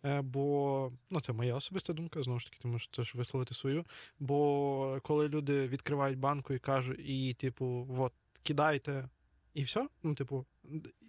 Е, 0.06 0.22
бо 0.22 0.91
ну, 1.10 1.20
це 1.20 1.34
моя 1.34 1.56
особиста 1.56 1.93
думка, 1.93 2.24
знову 2.24 2.39
ж 2.39 2.45
таки, 2.45 2.58
ти 2.62 2.68
можеш 2.68 2.88
теж 2.88 3.16
висловити 3.16 3.54
свою. 3.54 3.86
Бо 4.20 4.99
коли 5.04 5.28
люди 5.28 5.68
відкривають 5.68 6.20
банку 6.20 6.54
і 6.54 6.60
кажуть, 6.60 6.99
і, 6.99 7.34
типу, 7.34 7.88
от, 7.97 8.14
кидайте. 8.43 9.10
І 9.54 9.64
все, 9.64 9.88
ну, 10.04 10.16
типу, 10.16 10.45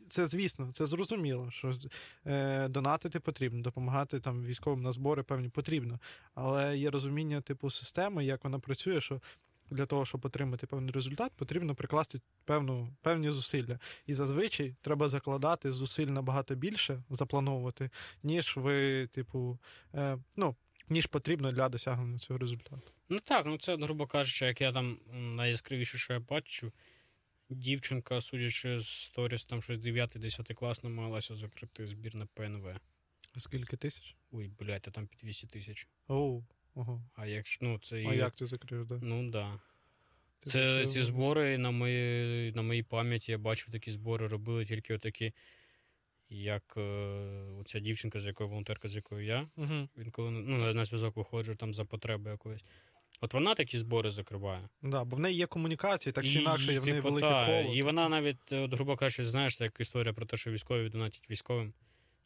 це 0.08 0.26
звісно, 0.26 0.70
це 0.72 0.86
зрозуміло, 0.86 1.50
що 1.50 1.72
е, 2.26 2.68
донатити 2.68 3.20
потрібно, 3.20 3.62
допомагати 3.62 4.20
там 4.20 4.42
військовим 4.42 4.82
на 4.82 4.92
збори 4.92 5.22
певні 5.22 5.48
потрібно. 5.48 5.98
Але 6.34 6.78
є 6.78 6.90
розуміння 6.90 7.40
типу 7.40 7.70
системи, 7.70 8.24
як 8.24 8.44
вона 8.44 8.58
працює, 8.58 9.00
що 9.00 9.20
для 9.70 9.86
того, 9.86 10.04
щоб 10.04 10.26
отримати 10.26 10.66
певний 10.66 10.92
результат, 10.92 11.32
потрібно 11.36 11.74
прикласти 11.74 12.20
певну, 12.44 12.96
певні 13.02 13.30
зусилля. 13.30 13.78
І 14.06 14.14
зазвичай 14.14 14.74
треба 14.80 15.08
закладати 15.08 15.72
зусиль 15.72 16.06
набагато 16.06 16.54
більше, 16.54 17.02
заплановувати, 17.10 17.90
ніж 18.22 18.56
ви, 18.56 19.06
типу, 19.06 19.58
е, 19.94 20.18
ну. 20.36 20.56
Ніж 20.88 21.06
потрібно 21.06 21.52
для 21.52 21.68
досягнення 21.68 22.18
цього 22.18 22.38
результату. 22.38 22.82
Ну 23.08 23.20
так, 23.20 23.46
ну 23.46 23.58
це, 23.58 23.76
грубо 23.76 24.06
кажучи, 24.06 24.46
як 24.46 24.60
я 24.60 24.72
там 24.72 24.98
найяскравіше, 25.12 25.98
що 25.98 26.12
я 26.12 26.20
бачу, 26.20 26.72
Дівчинка, 27.50 28.20
судячи 28.20 28.80
з 28.80 28.88
сторіс, 28.88 29.44
там 29.44 29.62
щось 29.62 29.78
9-10 29.78 30.54
клас 30.54 30.84
намагалася 30.84 31.34
закрити 31.36 31.86
збір 31.86 32.14
на 32.14 32.26
ПНВ. 32.26 32.66
А 33.34 33.40
Скільки 33.40 33.76
тисяч? 33.76 34.16
Ой, 34.32 34.50
блядь, 34.58 34.84
а 34.88 34.90
там 34.90 35.06
під 35.06 35.18
200 35.22 35.46
тисяч. 35.46 35.88
Оу, 36.08 36.44
ого. 36.74 37.02
А 37.14 37.26
якщо, 37.26 37.66
ну, 37.66 37.78
це 37.78 37.96
А 37.96 38.14
і... 38.14 38.16
як 38.16 38.34
ти 38.34 38.46
закриєш, 38.46 38.86
да? 38.86 38.98
Ну, 39.02 39.30
да. 39.30 39.60
Це 40.44 40.84
ці 40.84 41.02
збори 41.02 41.58
на 41.58 41.70
моїй 41.70 42.52
на 42.52 42.62
моїй 42.62 42.82
пам'яті 42.82 43.32
я 43.32 43.38
бачив 43.38 43.72
такі 43.72 43.92
збори, 43.92 44.26
робили 44.26 44.64
тільки 44.64 44.94
отакі, 44.94 45.32
як 46.30 46.74
е, 46.76 46.80
оця 47.60 47.80
дівчинка, 47.80 48.20
з 48.20 48.24
якою 48.24 48.48
волонтерка, 48.48 48.88
з 48.88 48.96
якою 48.96 49.24
я. 49.24 49.48
Угу. 49.56 49.88
Він 49.96 50.10
коли 50.10 50.30
ну, 50.30 50.74
на 50.74 50.84
зв'язок 50.84 51.16
виходжу 51.16 51.52
там 51.54 51.74
за 51.74 51.84
потреби 51.84 52.30
якоїсь. 52.30 52.64
От 53.24 53.34
вона 53.34 53.54
такі 53.54 53.78
збори 53.78 54.10
закриває. 54.10 54.68
Да, 54.82 55.04
бо 55.04 55.16
в 55.16 55.20
неї 55.20 55.36
є 55.36 55.46
комунікації, 55.46 56.12
так 56.12 56.24
чи 56.24 56.40
інакше, 56.40 56.72
є 56.72 56.78
в 56.80 56.86
неї 56.86 56.96
типу, 56.96 57.08
велике 57.08 57.28
та, 57.28 57.46
коло. 57.46 57.74
І 57.74 57.82
вона 57.82 58.08
навіть, 58.08 58.52
от, 58.52 58.74
грубо 58.74 58.96
кажучи, 58.96 59.24
знаєш, 59.24 59.60
як 59.60 59.80
історія 59.80 60.12
про 60.12 60.26
те, 60.26 60.36
що 60.36 60.50
військові 60.50 60.88
донатять 60.88 61.30
військовим. 61.30 61.72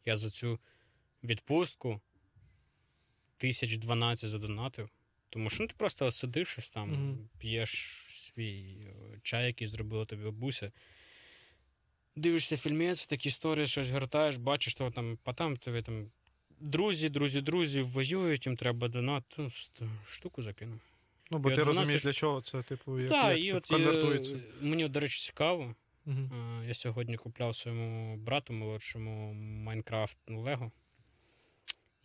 Я 0.05 0.15
за 0.15 0.29
цю 0.29 0.59
відпустку 1.23 2.01
тисяч 3.37 3.77
дванадцять 3.77 4.29
задонатив. 4.29 4.89
Тому 5.29 5.49
що 5.49 5.63
ну, 5.63 5.67
ти 5.67 5.75
просто 5.77 6.11
сидиш 6.11 6.47
щось 6.47 6.69
там, 6.69 6.91
mm 6.91 7.17
п'єш 7.39 7.71
свій 8.15 8.77
чай, 9.23 9.45
який 9.45 9.67
зробила 9.67 10.05
тобі 10.05 10.23
бабуся. 10.23 10.71
Дивишся 12.15 12.57
фільмець, 12.57 13.07
такі 13.07 13.29
історії, 13.29 13.67
щось 13.67 13.89
гортаєш, 13.89 14.37
бачиш, 14.37 14.73
що 14.73 14.91
там, 14.91 15.17
а 15.23 15.33
там 15.33 15.57
тобі 15.57 15.81
там 15.81 16.11
друзі, 16.59 17.09
друзі, 17.09 17.41
друзі 17.41 17.81
воюють, 17.81 18.45
їм 18.45 18.55
треба 18.55 18.87
донат. 18.87 19.23
Ну, 19.37 19.51
штуку 20.07 20.41
закинув. 20.41 20.79
Ну, 21.31 21.37
бо 21.37 21.51
і 21.51 21.55
ти 21.55 21.63
розумієш, 21.63 22.03
для 22.03 22.13
чого 22.13 22.41
це, 22.41 22.61
типу, 22.61 22.99
як, 22.99 23.09
так, 23.09 23.37
як 23.37 23.45
і 23.45 23.49
це 23.49 23.55
от 23.55 23.65
конвертується. 23.65 24.33
Є, 24.33 24.41
мені, 24.61 24.87
до 24.87 24.99
речі, 24.99 25.25
цікаво. 25.25 25.75
Угу. 26.05 26.29
Я 26.67 26.73
сьогодні 26.73 27.17
купляв 27.17 27.55
своєму 27.55 28.17
брату 28.17 28.53
молодшому 28.53 29.33
Майнкрафт 29.33 30.17
Лего. 30.27 30.71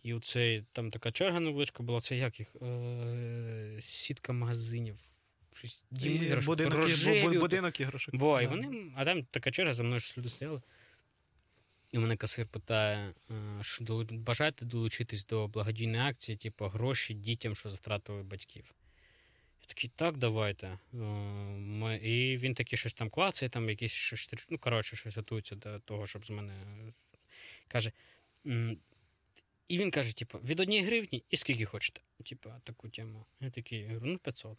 І 0.03 0.15
оцей, 0.15 0.65
там 0.73 0.91
така 0.91 1.13
черга 1.13 1.41
невеличка 1.41 1.83
була, 1.83 2.01
це 2.01 2.17
як 2.17 2.39
їх? 2.39 2.57
Е, 2.63 3.79
Сітка 3.81 4.33
магазинів. 4.33 4.97
Щось, 5.55 5.83
Дім 5.91 6.13
І 6.13 6.17
іграшок, 6.17 6.47
будинок, 6.47 6.75
і- 6.75 6.77
рожеві, 6.77 7.39
будинок 7.39 7.81
іграшок. 7.81 8.15
Во, 8.15 8.41
і 8.41 8.47
вони, 8.47 8.93
а 8.97 9.05
там 9.05 9.25
така 9.25 9.51
черга, 9.51 9.73
за 9.73 9.83
мною 9.83 10.01
щось 10.01 10.19
люди 10.19 10.29
стояли. 10.29 10.61
І 11.93 11.99
мене 11.99 12.17
касир 12.17 12.47
питає, 12.47 13.15
е, 13.31 13.35
що 13.63 14.05
бажаєте 14.11 14.65
долучитись 14.65 15.27
до 15.27 15.49
благодійної 15.49 16.03
акції, 16.03 16.37
типу 16.37 16.65
гроші 16.67 17.15
дітям, 17.15 17.55
що 17.57 17.69
втратили 17.69 18.23
батьків. 18.23 18.75
Я 19.61 19.67
такий, 19.67 19.91
так, 19.97 20.17
давайте. 20.17 20.67
Е, 20.67 20.97
ми- 21.57 21.97
І 21.97 22.37
він 22.37 22.55
такий 22.55 22.79
щось 22.79 22.95
там 22.95 23.11
клацає, 23.11 23.49
там 23.51 23.69
якісь 23.69 23.93
щось, 23.93 24.31
ну, 24.51 24.59
коротше, 24.59 24.97
щось 24.97 25.17
готується 25.17 25.55
до 25.55 25.79
того, 25.79 26.07
щоб 26.07 26.27
з 26.27 26.31
мене 26.31 26.55
каже. 27.69 27.93
І 29.69 29.79
він 29.79 29.91
каже, 29.91 30.17
типу, 30.17 30.39
від 30.39 30.61
однієї 30.61 30.87
гривні 30.87 31.25
і 31.31 31.37
скільки 31.37 31.65
хочете. 31.65 32.01
Типу, 32.25 32.51
таку 32.65 32.89
тему. 32.89 33.27
Я 33.41 33.51
такий, 33.51 33.87
говорю, 33.87 34.07
ну 34.07 34.19
500. 34.19 34.59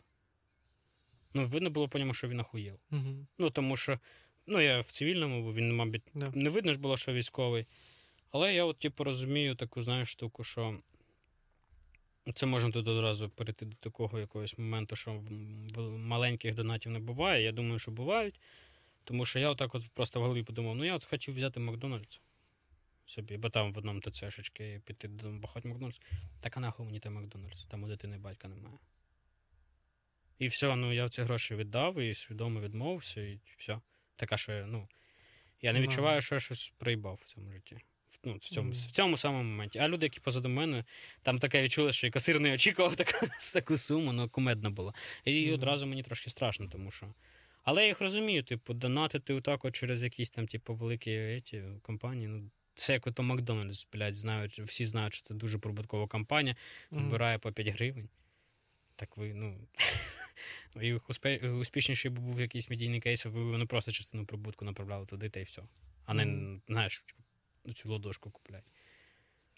Ну, 1.33 1.47
видно 1.47 1.69
було 1.69 1.89
по 1.89 1.99
ньому, 1.99 2.13
що 2.13 2.27
він 2.27 2.39
охуєв. 2.39 2.79
Мгм. 2.89 3.27
Ну, 3.37 3.49
тому 3.49 3.77
що, 3.77 3.99
ну, 4.47 4.61
я 4.61 4.79
в 4.79 4.91
цивільному, 4.91 5.43
бо 5.43 5.53
він, 5.53 5.75
мабуть, 5.75 6.01
Да. 6.13 6.31
не 6.35 6.49
видно 6.49 6.73
ж 6.73 6.79
було, 6.79 6.97
що 6.97 7.13
військовий. 7.13 7.65
Але 8.31 8.53
я, 8.53 8.65
от, 8.65 8.79
типу, 8.79 9.03
розумію 9.03 9.55
таку, 9.55 9.81
знаєш, 9.81 10.09
штуку, 10.09 10.43
що 10.43 10.79
це 12.33 12.45
можна 12.45 12.71
тут 12.71 12.87
одразу 12.87 13.29
перейти 13.29 13.65
до 13.65 13.75
такого 13.75 14.19
якогось 14.19 14.57
моменту, 14.57 14.95
що 14.95 15.23
маленьких 15.97 16.55
донатів 16.55 16.91
не 16.91 16.99
буває. 16.99 17.43
Я 17.43 17.51
думаю, 17.51 17.79
що 17.79 17.91
бувають. 17.91 18.39
Тому 19.03 19.25
що 19.25 19.39
я 19.39 19.49
отак 19.49 19.75
от 19.75 19.89
просто 19.93 20.19
в 20.19 20.23
голові 20.23 20.43
подумав, 20.43 20.75
ну 20.75 20.83
я 20.83 20.95
от 20.95 21.05
хотів 21.05 21.35
взяти 21.35 21.59
Макдональдс 21.59 22.21
собі, 23.05 23.37
бо 23.37 23.49
там 23.49 23.73
в 23.73 23.77
одному 23.77 24.01
ТЦшечки 24.01 24.81
піти 24.85 25.07
до 25.07 25.31
багать 25.31 25.65
Макдональдс. 25.65 25.99
Так 26.39 26.57
а 26.57 26.59
нахуй 26.59 26.85
мені 26.85 26.99
той 26.99 27.11
Макдональдс, 27.11 27.65
там 27.65 27.83
у 27.83 27.87
дитини 27.87 28.17
батька 28.17 28.47
немає. 28.47 28.77
І 30.39 30.47
все, 30.47 30.75
ну 30.75 30.93
я 30.93 31.09
ці 31.09 31.21
гроші 31.21 31.55
віддав 31.55 31.99
і 31.99 32.13
свідомо 32.13 32.59
відмовився, 32.59 33.21
і 33.21 33.39
все. 33.57 33.79
Така, 34.15 34.37
що 34.37 34.65
ну, 34.67 34.87
я 35.61 35.73
не 35.73 35.81
відчуваю, 35.81 36.21
що 36.21 36.35
я 36.35 36.39
щось 36.39 36.73
проїбав 36.77 37.19
в 37.21 37.25
цьому 37.25 37.51
житті. 37.51 37.77
Ну, 38.23 38.33
в 38.35 38.39
цьому, 38.39 38.69
Мгм. 38.69 38.77
в 38.77 38.91
цьому 38.91 39.17
самому 39.17 39.43
моменті. 39.43 39.79
А 39.79 39.87
люди, 39.87 40.05
які 40.05 40.19
позаду 40.19 40.49
мене, 40.49 40.83
там 41.21 41.39
таке 41.39 41.61
відчули, 41.61 41.93
що 41.93 42.07
і 42.07 42.11
касир 42.11 42.39
не 42.39 42.53
очікував 42.53 42.95
таку, 42.95 43.27
таку 43.53 43.77
суму, 43.77 44.13
ну 44.13 44.29
кумедна 44.29 44.69
була. 44.69 44.93
І 45.25 45.45
Мгм. 45.45 45.53
одразу 45.53 45.87
мені 45.87 46.03
трошки 46.03 46.29
страшно, 46.29 46.67
тому 46.67 46.91
що. 46.91 47.13
Але 47.63 47.81
я 47.81 47.87
їх 47.87 48.01
розумію, 48.01 48.43
типу, 48.43 48.73
донатити 48.73 49.33
отак 49.33 49.65
от 49.65 49.75
через 49.75 50.03
якісь 50.03 50.29
там, 50.29 50.47
типу, 50.47 50.75
великі 50.75 51.11
еті, 51.11 51.63
компанії. 51.81 52.27
Ну, 52.27 52.51
це 52.75 52.93
як 52.93 53.07
ото 53.07 53.23
Макдональдс, 53.23 53.87
блядь, 53.93 54.15
знають, 54.15 54.59
всі 54.59 54.85
знають, 54.85 55.13
що 55.13 55.23
це 55.23 55.33
дуже 55.33 55.57
прибуткова 55.57 56.07
компанія, 56.07 56.55
збирає 56.91 57.37
по 57.37 57.51
5 57.51 57.67
гривень. 57.67 58.09
Так 58.95 59.17
ви, 59.17 59.33
ну. 59.33 59.67
І 60.81 60.93
успішніший 61.49 62.11
був 62.11 62.39
якийсь 62.39 62.69
медійний 62.69 62.99
кейс, 62.99 63.25
ви 63.25 63.43
вони 63.43 63.65
просто 63.65 63.91
частину 63.91 64.25
прибутку 64.25 64.65
направляли 64.65 65.05
туди 65.05 65.29
та 65.29 65.39
й 65.39 65.43
все. 65.43 65.61
А 66.05 66.13
не, 66.13 66.25
Мгм. 66.25 66.61
знаєш, 66.67 67.03
типу, 67.07 67.73
цю 67.73 67.89
ладошку 67.91 68.31
купляй. 68.31 68.61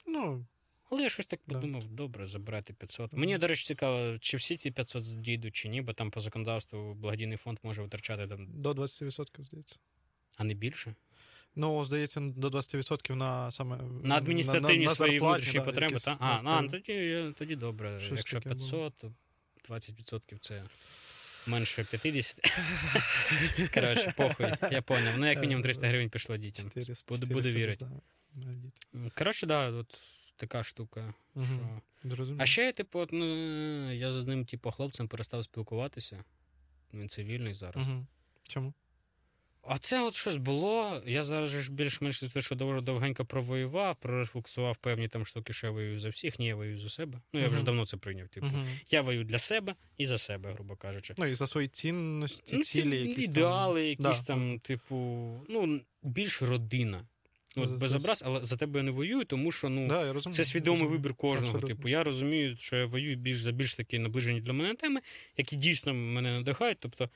Ну, 0.08 0.46
Але 0.92 1.04
я 1.04 1.10
щось 1.10 1.26
так 1.26 1.40
Да. 1.48 1.56
подумав, 1.56 1.88
добре, 1.88 2.26
забирати 2.26 2.74
500. 2.74 3.12
Мгм. 3.12 3.20
Мені, 3.22 3.38
до 3.38 3.48
речі, 3.48 3.64
цікаво, 3.66 4.18
чи 4.18 4.38
всі 4.38 4.56
ці 4.56 4.72
500 4.72 5.22
дійдуть, 5.22 5.56
чи 5.56 5.70
ні, 5.70 5.82
бо 5.82 5.94
там 5.94 6.12
по 6.12 6.20
законодавству 6.20 6.94
благодійний 6.94 7.38
фонд 7.38 7.60
може 7.64 7.82
витрачати 7.82 8.28
там, 8.28 8.48
до 8.62 8.72
20%, 8.74 9.44
здається. 9.46 9.80
а 10.38 10.44
не 10.44 10.54
більше. 10.54 10.96
Ну, 11.56 11.86
здається, 11.86 12.20
до 12.20 12.50
20% 12.50 13.16
на 13.16 13.52
саме 13.52 13.78
На 14.04 14.16
адміністративні 14.16 14.86
свої 14.88 15.12
зарплатні, 15.12 15.20
внутрішні 15.20 15.60
потреби, 15.62 15.86
якісь, 15.86 16.04
та? 16.04 16.18
А, 16.20 16.62
тоді, 16.68 17.34
тоді 17.38 17.56
добре. 17.56 18.00
Щось 18.00 18.18
Якщо 18.18 18.38
таке 18.40 18.50
було. 18.50 18.60
500, 18.60 18.98
то 18.98 19.14
20% 19.70 20.40
це 20.40 20.64
менше 21.48 21.84
50. 21.92 22.40
Коротше, 23.74 24.14
похуй, 24.18 24.52
я 24.72 24.82
поняв. 24.82 25.18
Ну, 25.18 25.26
як 25.26 25.42
мінімум 25.42 25.64
300 25.64 25.88
гривень 25.88 26.10
пішло 26.10 26.38
дітям. 26.38 26.66
400, 26.66 27.06
Буду- 27.10 27.28
буду 27.28 27.52
400 27.52 27.60
вірити. 27.60 27.86
да. 28.34 29.10
Коротше, 29.18 29.46
да, 29.46 29.70
от 29.70 29.98
така 30.36 30.64
штука. 30.64 31.14
Угу. 31.36 31.82
Що... 32.14 32.36
А 32.40 32.46
ще, 32.46 32.72
типу, 32.72 33.00
от, 33.00 33.10
ну, 33.14 33.92
я 33.92 34.12
з 34.12 34.16
одним, 34.16 34.46
типу, 34.46 34.72
хлопцем 34.72 35.08
перестав 35.08 35.44
спілкуватися. 35.44 36.24
Він 36.94 37.10
цивільний 37.10 37.54
зараз. 37.54 37.88
Угу. 37.88 38.06
Чому? 38.48 38.74
А 39.68 39.78
це 39.78 40.04
от 40.04 40.16
щось 40.16 40.36
було. 40.36 41.02
Я 41.06 41.24
зараз 41.24 41.50
ж 41.50 41.72
більш-менш 41.72 42.20
те, 42.20 42.42
що 42.42 42.56
довго 42.56 42.82
довгенько 42.82 43.26
провоював, 43.26 43.96
прорефлексував 43.96 44.78
певні 44.78 45.08
там 45.08 45.26
штуки, 45.26 45.54
що 45.54 45.68
я 45.68 45.72
воюю 45.72 46.00
за 46.00 46.10
всіх. 46.10 46.40
Ні, 46.40 46.48
я 46.48 46.56
воюю 46.56 46.80
за 46.80 46.90
себе. 46.90 47.22
Ну, 47.34 47.40
я 47.40 47.48
вже 47.48 47.64
давно 47.64 47.86
це 47.86 47.98
прийняв. 47.98 48.28
Типу, 48.28 48.46
Мгм. 48.48 48.68
я 48.90 49.02
воюю 49.02 49.24
для 49.24 49.38
себе 49.38 49.76
і 49.98 50.06
за 50.06 50.18
себе, 50.18 50.54
грубо 50.54 50.76
кажучи. 50.76 51.14
Ну, 51.18 51.26
і 51.26 51.34
за 51.34 51.48
свої 51.48 51.68
цінності, 51.68 52.56
Ну, 52.58 52.64
цілі, 52.64 53.10
якісь 53.10 53.26
ідеали, 53.26 53.96
там. 53.96 54.06
якісь 54.06 54.22
Да. 54.22 54.28
там, 54.28 54.60
типу, 54.60 54.96
ну, 55.50 55.82
більш 56.04 56.42
родина. 56.42 57.08
От, 57.58 57.72
без 57.72 57.96
образ, 57.96 58.24
але 58.26 58.44
за 58.44 58.58
тебе 58.58 58.80
я 58.80 58.84
не 58.84 58.92
воюю, 58.92 59.24
тому 59.26 59.52
що 59.52 59.70
ну, 59.70 59.88
Да, 59.88 60.06
я 60.06 60.14
розумію, 60.14 60.36
це 60.38 60.46
свідомий 60.46 60.82
розумію. 60.82 60.98
вибір 61.02 61.14
кожного. 61.14 61.54
Абсолютно. 61.56 61.76
Типу, 61.76 61.88
я 61.90 62.04
розумію, 62.04 62.56
що 62.60 62.76
я 62.78 62.86
воюю 62.86 63.16
більш 63.16 63.38
за 63.42 63.52
більш 63.52 63.76
такі 63.76 64.00
наближені 64.00 64.42
для 64.42 64.54
мене 64.54 64.76
теми, 64.76 65.02
які 65.38 65.56
дійсно 65.56 65.94
мене 65.94 66.32
надихають. 66.34 66.78
Тобто, 66.80 67.10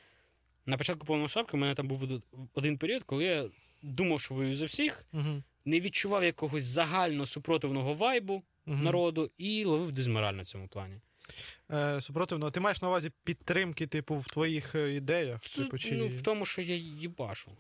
на 0.70 0.78
початку 0.78 1.05
повномасштабки 1.05 1.57
у 1.57 1.59
мене 1.59 1.76
там 1.76 1.88
був 1.88 2.22
один 2.53 2.78
період, 2.78 3.03
коли 3.03 3.24
я 3.24 3.45
думав, 3.82 4.22
що 4.22 4.34
воюю 4.36 4.55
за 4.55 4.65
всіх, 4.65 5.05
Мгм. 5.11 5.43
не 5.65 5.80
відчував 5.80 6.24
якогось 6.24 6.63
загально 6.63 7.26
супротивного 7.26 7.93
вайбу 7.93 8.43
Мгм. 8.65 8.84
народу 8.84 9.32
і 9.38 9.65
ловив 9.65 9.91
дизмораль 9.91 10.34
на 10.34 10.45
цьому 10.45 10.67
плані. 10.67 10.95
Е, 11.72 12.01
супротивно, 12.01 12.51
ти 12.51 12.59
маєш 12.59 12.82
на 12.82 12.88
увазі 12.88 13.11
підтримки, 13.24 13.88
типу, 13.88 14.15
в 14.15 14.26
твоїх 14.26 14.76
е, 14.76 14.93
ідеях? 14.93 15.39
Типу, 15.41 15.78
чи... 15.78 15.91
Ну, 15.95 16.07
в 16.07 16.22
тому, 16.22 16.45
що 16.45 16.61
я 16.61 16.76
їбашу. 16.76 17.51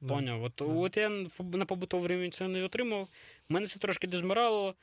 Да. 0.00 0.14
Поняв. 0.14 0.42
От, 0.44 0.52
Да. 0.58 0.64
от 0.64 0.96
я 0.96 1.08
на 1.52 1.64
побутовий 1.64 2.08
рівень 2.08 2.32
це 2.32 2.48
не 2.48 2.62
отримав. 2.64 3.08
Мене 3.48 3.66
це 3.66 3.78
трошки 3.78 4.06
дезморалило. 4.06 4.74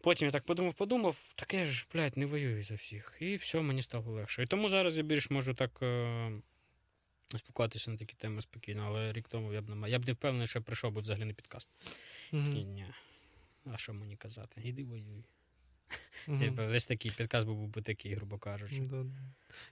Потім 0.00 0.26
я 0.26 0.32
так 0.32 0.44
подумав, 0.44 0.74
подумав, 0.74 1.16
таке 1.36 1.66
ж, 1.66 1.86
блядь, 1.94 2.16
не 2.16 2.26
воюю 2.26 2.62
за 2.62 2.74
всіх. 2.74 3.14
І 3.20 3.36
все, 3.36 3.60
мені 3.60 3.82
стало 3.82 4.12
легше. 4.12 4.42
І 4.42 4.46
тому 4.46 4.68
зараз 4.68 4.96
я 4.98 5.02
більш 5.04 5.30
можу 5.30 5.54
так 5.54 5.70
е- 5.82 6.32
спілкуватися 7.28 7.90
на 7.90 7.96
такі 7.96 8.14
теми 8.14 8.42
спокійно, 8.42 8.84
але 8.86 9.12
рік 9.12 9.28
тому 9.28 9.52
я 9.52 9.62
б 9.62 9.68
не 9.68 9.90
Я 9.90 9.98
б 9.98 10.06
не 10.06 10.12
впевнений, 10.12 10.46
що 10.46 10.58
я 10.58 10.62
прийшов 10.62 10.92
би 10.92 11.00
взагалі 11.00 11.24
на 11.24 11.32
підкаст. 11.32 11.70
Ні. 12.32 12.86
А 13.72 13.76
що 13.76 13.94
мені 13.94 14.16
казати? 14.16 14.60
Іди 14.64 14.84
воюй. 14.84 15.24
Mm-hmm. 16.28 16.68
весь 16.68 16.86
такий 16.86 17.10
підкаст 17.10 17.46
був 17.46 17.68
би 17.68 17.82
такий, 17.82 18.14
грубо 18.14 18.38
кажучи. 18.38 18.80
Да. 18.80 19.04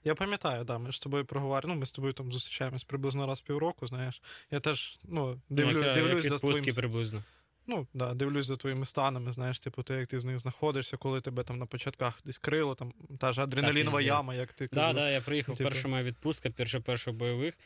Я 0.05 0.15
пам'ятаю, 0.15 0.65
да, 0.65 0.79
ми 0.79 0.93
ж 0.93 0.97
з 0.97 1.01
тобою 1.01 1.25
проговоримо, 1.25 1.75
Ну, 1.75 1.81
ми 1.81 1.87
з 1.87 1.93
тобою 1.93 2.13
там 2.13 2.33
зустрічаємось 2.33 2.85
приблизно 2.85 3.27
раз 3.27 3.41
в 3.41 3.43
півроку, 3.43 3.87
знаєш. 3.87 4.23
Я 4.51 4.61
теж 4.61 4.99
ну, 5.05 5.41
дивлю, 5.49 5.73
Ну, 5.73 5.87
як, 5.87 5.95
дивлюсь 5.95 6.25
як 6.25 6.33
за 6.33 6.39
твоїм. 6.39 6.75
приблизно. 6.75 7.25
Ну, 7.67 7.87
да, 7.95 8.15
дивлюсь 8.15 8.47
за 8.47 8.57
твоїми 8.57 8.87
станами, 8.87 9.33
знаєш, 9.33 9.59
типу, 9.59 9.83
ти 9.83 9.95
як 9.95 10.07
ти 10.07 10.19
з 10.21 10.25
них 10.25 10.39
знаходишся, 10.39 10.97
коли 10.97 11.21
тебе 11.21 11.43
там 11.45 11.59
на 11.59 11.67
початках 11.67 12.21
десь 12.25 12.39
крило, 12.39 12.75
там 12.75 12.93
та 13.19 13.33
ж 13.33 13.43
адреналінова 13.43 13.99
пізде. 13.99 14.07
яма, 14.13 14.35
як 14.35 14.53
ти 14.53 14.69
Да, 14.73 14.77
казав. 14.81 14.95
да, 14.95 15.11
я 15.11 15.21
приїхав, 15.21 15.57
Типу. 15.57 15.71
перша 15.71 15.89
моя 15.89 16.03
відпустка, 16.03 16.51
перша 16.51 16.81
перша 16.81 17.13
бойових. 17.13 17.59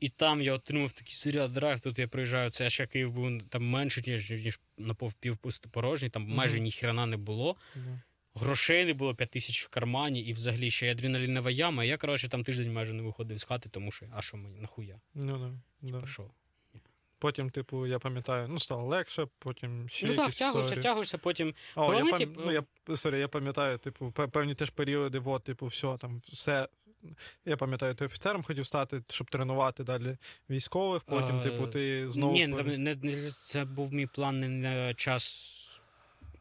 І 0.00 0.08
там 0.08 0.40
я 0.40 0.52
отримав 0.54 0.92
такий 0.92 1.14
заряд 1.14 1.52
драйв. 1.52 1.80
Тут 1.80 1.98
я 1.98 2.08
приїжджаю, 2.08 2.50
це 2.50 2.70
ще 2.70 2.86
Київ 2.86 3.12
був 3.12 3.42
там 3.48 3.64
менше, 3.68 4.02
ніж, 4.06 4.30
ніж 4.30 4.60
на 4.78 4.94
повпівпусти 4.94 5.68
порожній, 5.68 6.08
там 6.08 6.22
Мгм. 6.22 6.34
майже 6.34 6.60
ніхрена 6.60 7.06
не 7.06 7.16
було. 7.16 7.56
Да. 7.74 8.00
Грошей 8.34 8.84
не 8.84 8.94
було 8.94 9.14
5 9.14 9.30
тисяч 9.30 9.64
в 9.64 9.68
кармані, 9.68 10.20
і 10.20 10.32
взагалі 10.32 10.70
ще 10.70 10.86
й 10.86 10.90
адреналінова 10.90 11.50
яма. 11.50 11.84
Я, 11.84 11.96
коротше, 11.96 12.28
там 12.28 12.44
тиждень 12.44 12.72
майже 12.72 12.92
не 12.92 13.02
виходив 13.02 13.38
з 13.38 13.44
хати, 13.44 13.68
тому 13.68 13.92
що, 13.92 14.06
а 14.14 14.22
що 14.22 14.36
мені, 14.36 14.60
нахуя? 14.60 15.00
Ну, 15.14 15.38
да, 15.38 15.90
да. 15.90 16.00
А 16.04 16.06
що? 16.06 16.30
Потім, 17.22 17.50
типу, 17.50 17.86
я 17.86 17.98
пам'ятаю, 17.98 18.46
ну, 18.48 18.58
стало 18.58 18.86
легше, 18.86 19.26
потім 19.38 19.88
ще 19.88 20.06
ну 20.06 20.12
так, 20.12 20.20
якісь 20.20 20.36
втягуєшся, 20.36 20.60
історії. 20.60 20.80
втягуєшся, 20.80 21.18
потім. 21.18 21.54
О, 21.76 21.80
я, 21.80 21.86
Головне, 21.86 22.10
пам... 22.10 22.18
типу, 22.20 22.40
ну, 22.44 22.52
я, 22.52 22.96
sorry, 22.96 23.18
я 23.18 23.28
пам'ятаю, 23.28 23.78
типу, 23.78 24.10
певні 24.10 24.54
теж 24.54 24.70
періоди, 24.70 25.22
от, 25.24 25.44
типу, 25.44 25.66
все, 25.66 25.96
там, 25.96 26.22
все. 26.28 26.68
Я 27.44 27.56
пам'ятаю, 27.56 27.94
ти 27.94 28.04
офіцером 28.04 28.42
хотів 28.42 28.66
стати, 28.66 29.00
щоб 29.08 29.30
тренувати 29.30 29.84
далі 29.84 30.16
військових, 30.50 31.02
потім, 31.02 31.38
Е, 31.38 31.42
типу, 31.42 31.66
ти 31.66 32.10
знову. 32.10 32.32
Ні, 32.32 32.48
там 32.48 32.66
не, 32.66 32.94
не, 32.94 33.30
це 33.44 33.64
був 33.64 33.92
мій 33.92 34.06
план 34.06 34.40
не 34.40 34.48
на 34.48 34.94
час 34.94 35.82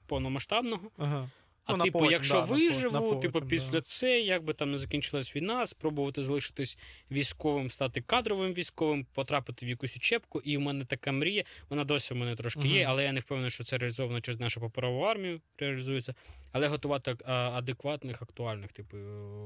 повномасштабного. 0.08 0.92
Ага. 0.98 1.30
Ну, 1.72 1.78
на 1.78 1.84
типу, 1.84 2.00
потім, 2.00 2.12
якщо 2.12 2.34
да, 2.34 2.40
виживу, 2.42 2.94
на 2.94 3.22
типу, 3.22 3.34
потім, 3.34 3.50
після 3.50 3.74
да. 3.74 3.82
це, 3.82 4.20
як 4.20 4.44
би 4.44 4.54
там 4.54 4.72
не 4.72 4.78
закінчилась 4.78 5.36
війна, 5.36 5.66
спробувати 5.66 6.22
залишитись 6.22 6.78
військовим, 7.12 7.72
стати 7.72 8.02
кадровим 8.02 8.54
військовим, 8.54 9.06
потрапити 9.14 9.66
в 9.66 9.70
якусь 9.70 9.98
учебку. 9.98 10.40
І 10.40 10.58
в 10.58 10.62
мене 10.62 10.86
така 10.86 11.12
мрія, 11.12 11.44
вона 11.70 11.84
досі 11.84 12.14
в 12.14 12.18
мене 12.18 12.36
трошки 12.36 12.68
є, 12.68 12.86
але 12.90 13.04
я 13.04 13.12
не 13.12 13.20
впевнений, 13.20 13.52
що 13.52 13.64
це 13.64 13.78
реалізовано 13.78 14.22
через 14.22 14.40
нашу 14.40 14.62
паперову 14.62 15.02
армію 15.02 15.42
реалізується. 15.58 16.16
Але 16.52 16.68
готувати 16.68 17.16
а, 17.26 17.34
адекватних, 17.34 18.22
актуальних, 18.22 18.72
типу, 18.72 18.98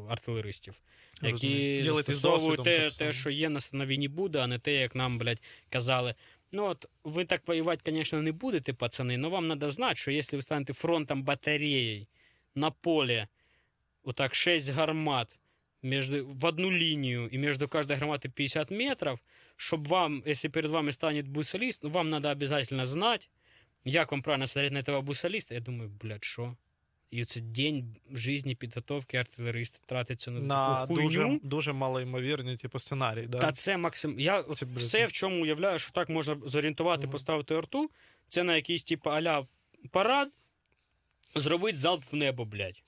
артилеристів, 0.10 0.82
які 1.22 1.84
застосовують 1.84 2.64
те, 2.64 2.90
те, 2.90 3.14
що 3.14 3.30
є 3.30 3.50
на, 3.50 3.60
на 3.72 3.86
війні 3.86 4.08
буде, 4.08 4.40
а 4.40 4.48
не 4.48 4.60
те, 4.60 4.74
як 4.74 4.96
нам, 4.96 5.18
блядь, 5.18 5.42
казали. 5.70 6.16
Ну 6.52 6.66
от 6.66 6.86
ви 7.04 7.26
так 7.26 7.48
воювати, 7.48 7.92
звісно, 7.92 8.22
не 8.22 8.32
будете, 8.32 8.74
пацани, 8.74 9.18
але 9.18 9.28
вам 9.28 9.48
треба 9.48 9.70
знати, 9.70 9.96
що 9.96 10.12
якщо 10.12 10.38
ви 10.38 10.42
станете 10.42 10.74
фронтом 10.74 11.24
батареєю 11.24 12.06
на 12.56 12.72
полі, 12.72 13.28
отак 14.04 14.36
6 14.36 14.70
гармат 14.70 15.40
между, 15.82 16.28
в 16.28 16.46
одну 16.46 16.72
лінію, 16.72 17.28
і 17.32 17.38
між 17.38 17.58
кожною 17.58 18.00
гарматою 18.00 18.32
50 18.32 18.72
метрів, 18.72 19.20
щоб 19.56 19.88
вам, 19.88 20.24
якщо 20.26 20.50
перед 20.50 20.72
вами 20.72 20.92
стане 20.92 21.22
бусаліст, 21.22 21.84
ну 21.84 21.90
вам 21.90 22.10
треба 22.10 22.32
обов'язково 22.32 22.86
знати, 22.86 23.28
як 23.86 24.12
вам 24.12 24.22
правильно 24.22 24.48
смотреть 24.48 24.74
на 24.74 24.80
этого 24.80 25.02
бусаліста. 25.02 25.56
Я 25.56 25.62
думаю, 25.62 25.92
блядь, 26.02 26.24
що? 26.24 26.56
І 27.12 27.26
це 27.26 27.42
день 27.42 27.96
житті 28.12 28.56
підготовки 28.56 29.18
артилериста 29.18 29.80
тратиться 29.86 30.32
на, 30.32 30.40
На 30.40 30.82
таку 30.82 30.94
хуйню. 30.96 31.10
дуже, 31.10 31.40
дуже 31.44 31.74
типу, 32.58 32.80
сценарій. 32.80 33.28
Да? 33.28 33.38
Та 33.38 33.52
це 33.52 33.78
максим. 33.78 34.20
Я 34.20 34.40
от 34.40 34.58
Це, 34.58 34.66
блядь, 34.66 34.78
все, 34.78 35.06
в 35.06 35.12
чому 35.12 35.44
уявляю, 35.44 35.80
що 35.80 35.92
так 35.92 36.10
можна 36.10 36.38
зорієнтувати, 36.46 37.04
Мгм. 37.04 37.12
поставити 37.12 37.56
арту, 37.56 37.92
це 38.28 38.44
на 38.44 38.56
якийсь, 38.56 38.84
типу, 38.84 39.10
аля 39.10 39.48
парад, 39.92 40.30
зробити 41.36 41.78
залп 41.78 42.04
в 42.12 42.16
небо, 42.16 42.46
блядь. 42.46 42.84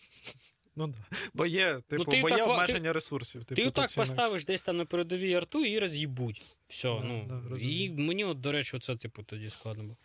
Ну, 0.76 0.88
да. 0.88 1.18
Бо 1.34 1.46
є, 1.46 1.82
типу, 1.88 2.04
ти 2.04 2.22
бо 2.22 2.30
так 2.30 2.38
є 2.38 2.44
обмеження 2.44 2.94
ресурсів. 2.94 3.44
Типу, 3.44 3.62
Ти 3.62 3.72
так 3.72 3.94
поставиш 3.94 4.46
десь 4.46 4.62
там 4.62 4.78
на 4.78 4.86
передовій 4.86 5.34
арту 5.34 5.66
і 5.66 5.80
роз'їбуть. 5.80 6.46
Все, 6.68 6.88
Да, 6.88 7.04
ну. 7.04 7.44
да, 7.50 7.58
і 7.58 7.90
мені, 7.90 8.26
от, 8.26 8.42
до 8.42 8.52
речі, 8.52 8.80
це, 8.80 8.96
типу, 8.96 9.24
тоді 9.24 9.50
складно 9.50 9.84
було. 9.84 9.98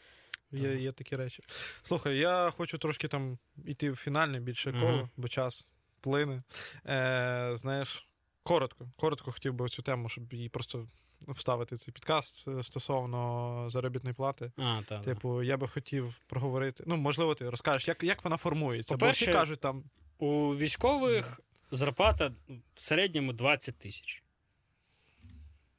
Є, 0.52 0.76
є 0.76 0.92
такі 0.92 1.16
речі. 1.16 1.42
Слухай, 1.82 2.18
я 2.18 2.50
хочу 2.50 2.78
трошки 2.78 3.08
там 3.08 3.38
іти 3.66 3.90
в 3.90 3.96
фінальне 3.96 4.40
більше 4.40 4.72
коло, 4.72 5.10
бо 5.16 5.28
час 5.28 5.66
плине. 6.00 6.42
Е, 6.86 7.52
знаєш, 7.54 8.08
коротко, 8.42 8.90
коротко 8.96 9.32
хотів 9.32 9.54
би 9.54 9.68
цю 9.68 9.82
тему, 9.82 10.08
щоб 10.08 10.32
її 10.32 10.48
просто 10.48 10.88
вставити 11.28 11.76
цей 11.76 11.94
підкаст 11.94 12.48
е, 12.48 12.62
стосовно 12.62 13.70
заробітної 13.70 14.14
плати. 14.14 14.52
А, 14.56 14.80
так. 14.88 15.04
Типу, 15.04 15.42
я 15.42 15.56
би 15.56 15.68
хотів 15.68 16.14
проговорити. 16.26 16.84
Ну, 16.86 16.96
можливо, 16.96 17.34
ти 17.34 17.50
розкажеш, 17.50 17.88
як, 17.88 18.02
як 18.02 18.24
вона 18.24 18.36
формується. 18.36 18.94
По-перше, 18.94 19.24
всі 19.24 19.32
кажуть 19.32 19.60
там. 19.60 19.84
У 20.18 20.56
військових 20.56 21.40
зарплата 21.70 22.32
в 22.74 22.82
середньому 22.82 23.32
20 23.32 23.78
тисяч. 23.78 24.22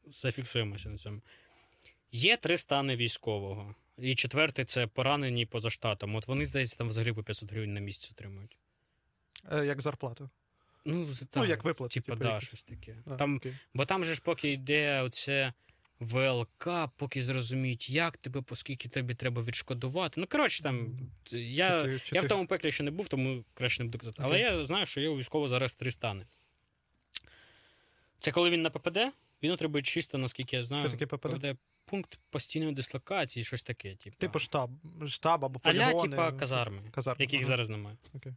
Зафіксуємося 0.07 0.89
на 0.89 0.97
цьому. 0.97 1.21
Є 2.11 2.37
три 2.37 2.57
стани 2.57 2.95
військового. 2.95 3.75
І 3.97 4.15
четвертий 4.15 4.65
це 4.65 4.87
поранені 4.87 5.45
поза 5.45 5.69
штатом. 5.69 6.15
От 6.15 6.27
вони, 6.27 6.45
здається, 6.45 6.77
там 6.77 6.87
взагалі 6.87 7.13
по 7.13 7.23
500 7.23 7.51
гривень 7.51 7.73
на 7.73 7.79
місяць 7.79 8.11
отримують. 8.11 8.57
Е, 9.51 9.65
як 9.65 9.81
зарплату. 9.81 10.29
Ну, 10.85 11.05
з- 11.13 11.21
Ну, 11.21 11.27
так, 11.31 11.49
як 11.49 11.63
виплати. 11.63 11.93
Типа, 11.93 12.05
типу, 12.13 12.23
да, 12.23 12.33
якісь. 12.33 12.47
щось 12.47 12.63
таке. 12.63 12.95
А, 13.07 13.15
Там, 13.15 13.35
окей. 13.35 13.53
бо 13.73 13.85
там 13.85 14.03
же 14.05 14.15
ж 14.15 14.21
поки 14.21 14.51
йде 14.51 15.01
оце 15.01 15.53
ВЛК, 15.99 16.67
поки 16.97 17.21
зрозуміють, 17.21 17.89
як 17.89 18.17
тебе, 18.17 18.41
поскільки 18.41 18.89
тобі 18.89 19.15
треба 19.15 19.41
відшкодувати. 19.41 20.21
Ну, 20.21 20.27
коротше, 20.27 20.63
там. 20.63 20.99
Я, 21.31 21.81
Чи 21.81 21.87
ти- 21.87 21.99
чи 21.99 22.15
я 22.15 22.21
в 22.21 22.25
тому 22.27 22.47
пеклі 22.47 22.71
ще 22.71 22.83
не 22.83 22.91
був, 22.91 23.07
тому 23.07 23.45
краще 23.53 23.83
не 23.83 23.89
буду 23.89 23.97
казати. 23.99 24.21
Але 24.25 24.39
я 24.39 24.65
знаю, 24.65 24.85
що 24.85 25.01
є 25.01 25.09
у 25.09 25.17
військово 25.17 25.47
зараз 25.47 25.75
три 25.75 25.91
стани. 25.91 26.25
Це 28.19 28.31
коли 28.31 28.49
він 28.49 28.61
на 28.61 28.69
ППД, 28.69 28.97
він 29.43 29.51
отримує 29.51 29.81
чисто, 29.83 30.17
наскільки 30.17 30.55
я 30.55 30.63
знаю, 30.63 30.89
Що 30.89 30.97
таке 30.97 31.17
ППД? 31.17 31.57
пункт 31.85 32.19
постійної 32.29 32.73
дислокації, 32.73 33.43
щось 33.43 33.63
таке. 33.63 33.95
Типу, 33.95 34.17
Типу 34.17 34.39
штаб, 34.39 34.69
штаб 35.07 35.45
або 35.45 35.59
Аля, 35.63 35.85
полігони. 35.85 36.09
типа 36.09 36.31
казарми, 36.31 36.89
казарми. 36.91 37.23
яких 37.23 37.39
ага. 37.39 37.47
зараз 37.47 37.69
немає. 37.69 37.97
Окей. 38.13 38.33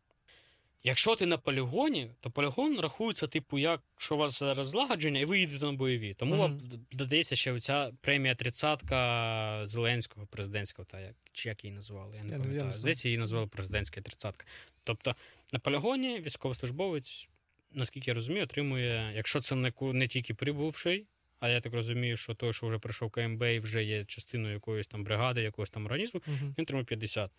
Якщо 0.85 1.17
ти 1.17 1.27
на 1.27 1.39
полігоні, 1.39 2.11
то 2.21 2.31
полігон 2.31 2.81
рахується, 2.81 3.27
типу, 3.27 3.59
як 3.59 3.83
що 3.99 4.15
у 4.15 4.19
вас 4.19 4.39
зараз 4.39 4.67
злагодження, 4.67 5.21
і 5.21 5.25
ви 5.25 5.41
їдете 5.41 5.65
на 5.65 5.73
бойові. 5.73 6.15
Тому 6.15 6.33
Мгм. 6.33 6.41
вам 6.41 6.61
додається 6.93 7.37
ще 7.37 7.53
оця 7.53 7.93
премія 8.01 8.35
тридцятка 8.35 9.63
Зеленського, 9.67 10.27
президентського, 10.27 10.87
та 10.91 11.01
як, 11.01 11.15
чи 11.33 11.49
як 11.49 11.65
її 11.65 11.77
назвали, 11.77 12.17
я 12.17 12.23
не 12.23 12.33
Я 12.33 12.39
пам'ятаю. 12.39 12.73
Здається, 12.73 13.09
її 13.09 13.19
назвали 13.19 13.47
президентська 13.47 14.01
тридцятка. 14.01 14.47
Тобто 14.85 15.15
на 15.53 15.59
полігоні 15.59 16.21
військовослужбовець, 16.21 17.29
наскільки 17.73 18.11
я 18.11 18.15
розумію, 18.15 18.43
отримує, 18.45 19.13
якщо 19.15 19.41
це 19.41 19.55
не, 19.55 19.73
не 19.81 20.07
тільки 20.07 20.35
прибувший, 20.35 21.07
а 21.41 21.49
я 21.49 21.61
так 21.61 21.75
розумію, 21.75 22.17
що 22.17 22.35
той, 22.35 22.53
що 22.53 22.67
вже 22.69 22.79
прийшов 22.79 23.11
КМБ 23.11 23.43
і 23.43 23.59
вже 23.59 23.85
є 23.85 24.05
частиною 24.05 24.55
якоїсь 24.55 24.87
там 24.87 25.05
бригади, 25.05 25.43
якогось 25.43 25.71
там 25.71 25.85
організму, 25.85 26.23
Мгм. 26.27 26.55
він 26.59 26.63
отримує 26.63 26.85
50. 26.85 27.31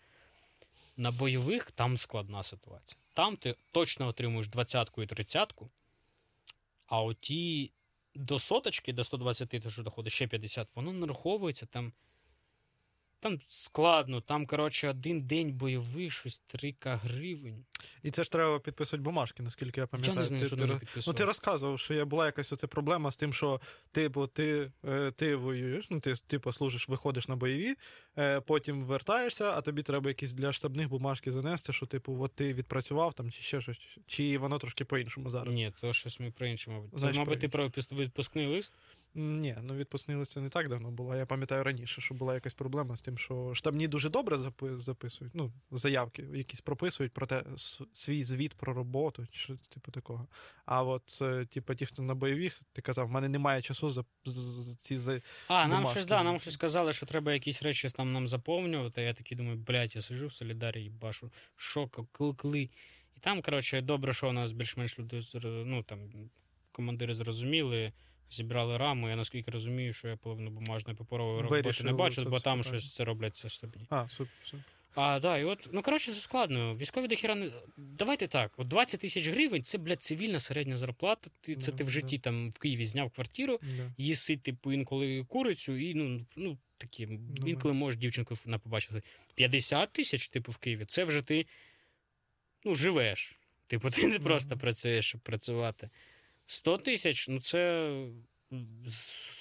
На 0.98 1.10
бойових 1.10 1.70
там 1.70 1.98
складна 1.98 2.42
ситуація. 2.42 3.00
Там 3.14 3.36
ти 3.36 3.54
точно 3.72 4.06
отримуєш 4.06 4.48
двадцятку 4.48 5.02
і 5.02 5.06
тридцятку, 5.06 5.70
а 6.86 7.02
оті 7.02 7.70
до 8.14 8.38
соточки, 8.38 8.92
до 8.92 9.04
120 9.04 9.48
ти 9.48 9.70
що 9.70 9.82
доходить, 9.82 10.12
ще 10.12 10.26
50, 10.26 10.76
воно 10.76 10.92
нараховується 10.92 11.66
там. 11.66 11.92
Там 13.20 13.40
складно, 13.48 14.20
там, 14.20 14.46
коротше, 14.46 14.88
один 14.88 15.22
день 15.22 15.52
бойовий, 15.52 16.10
щось 16.10 16.42
3к 16.54 16.98
гривень. 16.98 17.64
І 18.02 18.10
це 18.10 18.24
ж 18.24 18.32
треба 18.32 18.58
підписувати 18.58 19.02
бумажки, 19.02 19.42
наскільки 19.42 19.80
я 19.80 19.86
пам'ятаю. 19.86 20.14
Я 20.14 20.20
не 20.20 20.26
знаю, 20.26 20.42
Ти- 20.42 20.46
що 20.46 20.56
ти 20.56 20.66
не 20.66 20.80
Ну, 21.06 21.12
ти 21.12 21.24
розказував, 21.24 21.78
що 21.78 21.94
є 21.94 22.04
була 22.04 22.26
якась 22.26 22.52
оце 22.52 22.66
проблема 22.66 23.10
з 23.12 23.16
тим, 23.16 23.32
що 23.32 23.60
типу, 23.92 24.26
ти, 24.26 24.72
е, 24.84 25.10
ти 25.10 25.36
воюєш, 25.36 25.86
ну 25.90 26.00
ти 26.00 26.14
типу, 26.14 26.52
служиш, 26.52 26.88
виходиш 26.88 27.28
на 27.28 27.36
бойові, 27.36 27.74
е, 28.18 28.40
потім 28.40 28.82
вертаєшся, 28.82 29.44
а 29.44 29.60
тобі 29.60 29.82
треба 29.82 30.10
якісь 30.10 30.32
для 30.32 30.52
штабних 30.52 30.88
бумажки 30.88 31.32
занести, 31.32 31.72
що, 31.72 31.86
типу, 31.86 32.22
от 32.22 32.32
ти 32.34 32.54
відпрацював 32.54 33.14
там, 33.14 33.30
чи 33.30 33.42
ще 33.42 33.60
щось. 33.60 33.78
Чи 34.06 34.38
воно 34.38 34.58
трошки 34.58 34.84
по-іншому 34.84 35.30
зараз? 35.30 35.54
Ні, 35.54 35.72
то 35.80 35.92
щось 35.92 36.20
ми 36.20 36.30
про 36.30 36.46
інше, 36.46 36.70
мабуть. 36.70 36.90
Значить, 36.94 37.18
мабуть, 37.18 37.40
ти 37.40 37.48
про 37.48 37.58
про 37.58 37.68
відпуск- 37.68 37.96
відпускний 37.96 38.46
лист? 38.46 38.74
Ні, 39.14 39.56
ну 39.62 39.74
відпускний 39.74 40.16
лист 40.16 40.32
це 40.32 40.40
не 40.40 40.48
так 40.48 40.68
давно 40.68 40.90
було. 40.90 41.16
Я 41.16 41.26
пам'ятаю 41.26 41.64
раніше, 41.64 42.00
що 42.00 42.14
була 42.14 42.34
якась 42.34 42.54
проблема 42.54 42.96
з 42.96 43.02
тим, 43.02 43.18
що 43.18 43.54
штабні 43.54 43.88
дуже 43.88 44.08
добре 44.08 44.36
записують, 44.78 45.34
ну, 45.34 45.52
заявки 45.70 46.24
якісь 46.34 46.60
прописують 46.60 47.12
про 47.12 47.26
те, 47.26 47.44
свій 47.92 48.22
звіт 48.22 48.54
про 48.54 48.74
роботу, 48.74 49.26
чи 49.32 49.56
типу 49.68 49.90
такого. 49.90 50.28
А 50.66 50.82
от, 50.82 51.18
е, 51.22 51.44
типу, 51.44 51.74
ті, 51.74 51.86
хто 51.86 52.02
на 52.02 52.14
бойових, 52.14 52.60
ти 52.72 52.82
казав, 52.82 53.06
в 53.06 53.10
мене 53.10 53.28
немає 53.28 53.62
часу 53.62 53.90
за, 53.90 54.04
ці 54.80 54.96
за. 54.96 55.20
А, 55.48 55.66
нам 55.66 55.86
щось, 55.86 56.06
да, 56.06 56.22
нам 56.22 56.40
щось 56.40 56.54
сказали, 56.54 56.92
що 56.92 57.06
треба 57.06 57.32
якісь 57.32 57.62
речі 57.62 57.88
там 57.88 58.12
нам 58.12 58.28
заповнювати. 58.28 59.02
Я 59.02 59.14
такий 59.14 59.36
думаю, 59.36 59.56
блядь, 59.56 59.96
я 59.96 60.02
сижу 60.02 60.26
в 60.26 60.32
Солідарі 60.32 60.84
і 60.84 60.90
башу, 60.90 61.32
що, 61.56 61.88
кли. 62.36 62.70
І 63.16 63.20
там, 63.20 63.42
коротше, 63.42 63.80
добре, 63.80 64.12
що 64.12 64.28
у 64.28 64.32
нас 64.32 64.52
більш-менш 64.52 64.98
люди, 64.98 65.22
ну, 65.44 65.82
там, 65.82 65.98
командири 66.72 67.14
зрозуміли, 67.14 67.92
зібрали 68.30 68.76
раму. 68.76 69.08
Я 69.08 69.16
наскільки 69.16 69.50
розумію, 69.50 69.92
що 69.92 70.08
я 70.08 70.16
половину 70.16 70.50
бумажної 70.50 70.96
паперової 70.96 71.42
роботи 71.42 71.84
не 71.84 71.92
бачу, 71.92 72.24
бо 72.24 72.40
там 72.40 72.62
щось 72.62 72.94
це 72.94 73.04
роблять 73.04 73.36
це 73.36 73.48
штабні. 73.48 73.86
А, 73.90 74.08
супер, 74.08 74.32
супер. 74.44 74.77
А, 74.94 75.20
да, 75.20 75.38
і 75.38 75.44
от, 75.44 75.68
ну 75.72 75.82
коротше, 75.82 76.12
це 76.12 76.20
складно. 76.20 76.76
Військові 76.76 77.08
дохіра 77.08 77.34
не. 77.34 77.50
Давайте 77.76 78.26
так, 78.26 78.52
от 78.56 78.68
20 78.68 79.00
тисяч 79.00 79.28
гривень 79.28 79.62
це, 79.62 79.78
блядь, 79.78 80.02
цивільна 80.02 80.40
середня 80.40 80.76
зарплата. 80.76 81.30
Ти, 81.40 81.56
це 81.56 81.72
ти 81.72 81.84
в 81.84 81.86
да. 81.86 81.92
житті 81.92 82.18
там 82.18 82.50
в 82.50 82.58
Києві 82.58 82.84
зняв 82.84 83.10
квартиру, 83.10 83.60
Да. 83.62 83.92
їси, 83.98 84.36
типу, 84.36 84.72
інколи 84.72 85.24
курицю, 85.28 85.76
і 85.76 85.94
ну, 85.94 86.26
ну 86.36 86.58
такі, 86.78 87.08
інколи 87.46 87.74
можеш 87.74 88.00
дівчинку 88.00 88.34
на 88.44 88.58
побачити. 88.58 89.02
50 89.34 89.92
тисяч, 89.92 90.28
типу, 90.28 90.52
в 90.52 90.56
Києві, 90.56 90.84
це 90.84 91.04
вже 91.04 91.22
ти 91.22 91.46
ну, 92.64 92.74
живеш. 92.74 93.38
Типу, 93.66 93.90
ти 93.90 94.06
не 94.06 94.18
просто 94.18 94.50
Мгм. 94.50 94.58
працюєш, 94.58 95.06
щоб 95.06 95.20
працювати. 95.20 95.90
100 96.46 96.78
тисяч, 96.78 97.28
ну 97.28 97.40
це. 97.40 97.90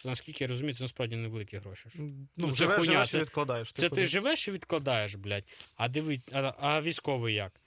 Наскільки 0.06 0.44
я 0.44 0.48
розумію, 0.48 0.74
це 0.74 0.84
насправді 0.84 1.16
невеликі 1.16 1.58
гроші. 1.58 1.86
Ну, 1.96 2.28
Ну, 2.38 2.52
це 2.52 2.56
живеш, 2.56 2.78
хуйня, 2.78 2.92
живеш 2.94 3.14
і 3.14 3.18
відкладаєш. 3.18 3.72
Це 3.72 3.82
типу, 3.82 3.96
ти 3.96 4.02
ну. 4.02 4.08
живеш 4.08 4.48
і 4.48 4.52
відкладаєш, 4.52 5.16
блядь. 5.16 5.44
А 5.76 5.88
диви, 5.88 6.22
а, 6.32 6.54
а 6.60 6.82
військовий 6.82 7.36
як? 7.36 7.62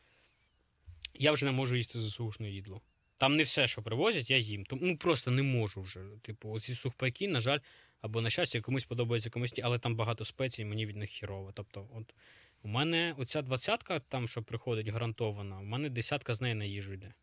Я 1.14 1.32
вже 1.32 1.46
не 1.46 1.52
можу 1.52 1.76
їсти 1.76 1.98
ЗСУшне 1.98 2.50
їдло. 2.50 2.80
Там 3.16 3.36
не 3.36 3.42
все, 3.42 3.66
що 3.66 3.82
привозять, 3.82 4.30
я 4.30 4.36
їм. 4.36 4.64
Тому 4.64 4.82
ну 4.84 4.96
просто 4.96 5.30
не 5.30 5.42
можу 5.42 5.82
вже. 5.82 6.00
Типу, 6.22 6.50
оці 6.50 6.74
сухпайки, 6.74 7.28
на 7.28 7.40
жаль, 7.40 7.58
або 8.00 8.20
на 8.20 8.30
щастя, 8.30 8.60
комусь 8.60 8.84
подобається 8.84 9.30
комусь, 9.30 9.56
ні, 9.56 9.62
але 9.62 9.78
там 9.78 9.96
багато 9.96 10.24
спецій, 10.24 10.64
мені 10.64 10.86
від 10.86 10.96
них 10.96 11.10
хірово. 11.10 11.52
Тобто, 11.54 11.88
от 11.94 12.14
у 12.62 12.68
мене 12.68 13.14
оця 13.18 13.42
двадцятка, 13.42 13.98
там, 13.98 14.28
що 14.28 14.42
приходить 14.42 14.88
гарантована, 14.88 15.58
у 15.58 15.64
мене 15.64 15.88
десятка 15.88 16.34
з 16.34 16.40
неї 16.40 16.54
на 16.54 16.64
їжу 16.64 16.92
йде. 16.92 17.14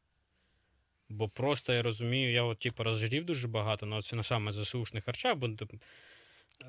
Бо 1.09 1.29
просто 1.29 1.73
я 1.73 1.81
розумію, 1.81 2.31
я 2.31 2.43
от 2.43 2.59
типу 2.59 2.83
розжирів 2.83 3.23
дуже 3.23 3.47
багато 3.47 3.85
на 3.85 3.95
оце 3.95 4.15
на 4.15 4.23
саме 4.23 4.51
ЗСУшних 4.51 5.03
харчах, 5.03 5.37
бо 5.37 5.49
типу, 5.49 5.79
е, 6.61 6.65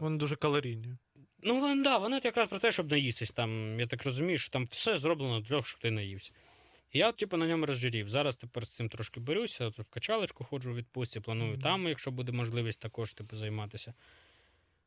Вони 0.00 0.18
дуже 0.18 0.36
калорійні. 0.36 0.96
Ну, 1.42 1.60
вони, 1.60 1.82
да, 1.82 1.98
вони 1.98 2.20
якраз 2.24 2.48
про 2.48 2.58
те, 2.58 2.72
щоб 2.72 2.90
наїстись. 2.90 3.30
Там, 3.30 3.80
я 3.80 3.86
так 3.86 4.04
розумію, 4.04 4.38
що 4.38 4.50
там 4.50 4.64
все 4.64 4.96
зроблено 4.96 5.40
для 5.40 5.48
того, 5.48 5.62
щоб 5.62 5.80
ти 5.80 5.90
наївся. 5.90 6.32
І 6.92 6.98
я, 6.98 7.08
от, 7.08 7.16
типу, 7.16 7.36
на 7.36 7.46
ньому 7.46 7.66
розжирів. 7.66 8.08
Зараз 8.08 8.36
тепер 8.36 8.66
з 8.66 8.70
цим 8.70 8.88
трошки 8.88 9.20
беруся, 9.20 9.66
от 9.66 9.78
в 9.78 9.84
качалочку 9.84 10.44
ходжу 10.44 10.70
у 10.70 10.74
відпустці, 10.74 11.20
планую 11.20 11.52
Мгм. 11.52 11.60
там, 11.60 11.88
якщо 11.88 12.10
буде 12.10 12.32
можливість 12.32 12.80
також 12.80 13.14
типу, 13.14 13.36
займатися. 13.36 13.94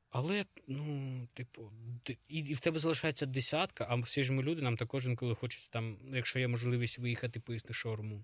Але, 0.09 0.45
ну, 0.67 1.27
типу, 1.33 1.71
і, 2.27 2.37
і 2.39 2.53
в 2.53 2.59
тебе 2.59 2.79
залишається 2.79 3.25
десятка, 3.25 3.85
а 3.89 3.95
всі 3.95 4.23
ж 4.23 4.33
ми 4.33 4.43
люди, 4.43 4.61
нам 4.61 4.77
також 4.77 5.05
інколи 5.05 5.35
хочеться 5.35 5.69
там, 5.71 5.97
якщо 6.13 6.39
є 6.39 6.47
можливість 6.47 6.99
виїхати 6.99 7.39
поїсти 7.39 7.73
шаурму. 7.73 8.23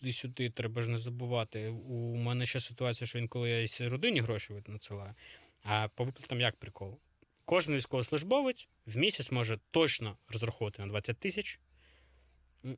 Туди-сюди 0.00 0.50
треба 0.50 0.82
ж 0.82 0.90
не 0.90 0.98
забувати. 0.98 1.68
У 1.68 2.16
мене 2.16 2.46
ще 2.46 2.60
ситуація, 2.60 3.08
що 3.08 3.18
інколи 3.18 3.50
я 3.50 3.88
родині 3.88 4.20
гроші 4.20 4.62
надсилаю. 4.66 5.14
А 5.62 5.88
по 5.88 6.04
виплатам 6.04 6.40
як 6.40 6.56
прикол? 6.56 6.98
Кожен 7.44 7.74
військовослужбовець 7.74 8.68
в 8.86 8.96
місяць 8.96 9.30
може 9.30 9.58
точно 9.70 10.16
розраховувати 10.28 10.82
на 10.82 10.88
20 10.88 11.18
тисяч. 11.18 11.60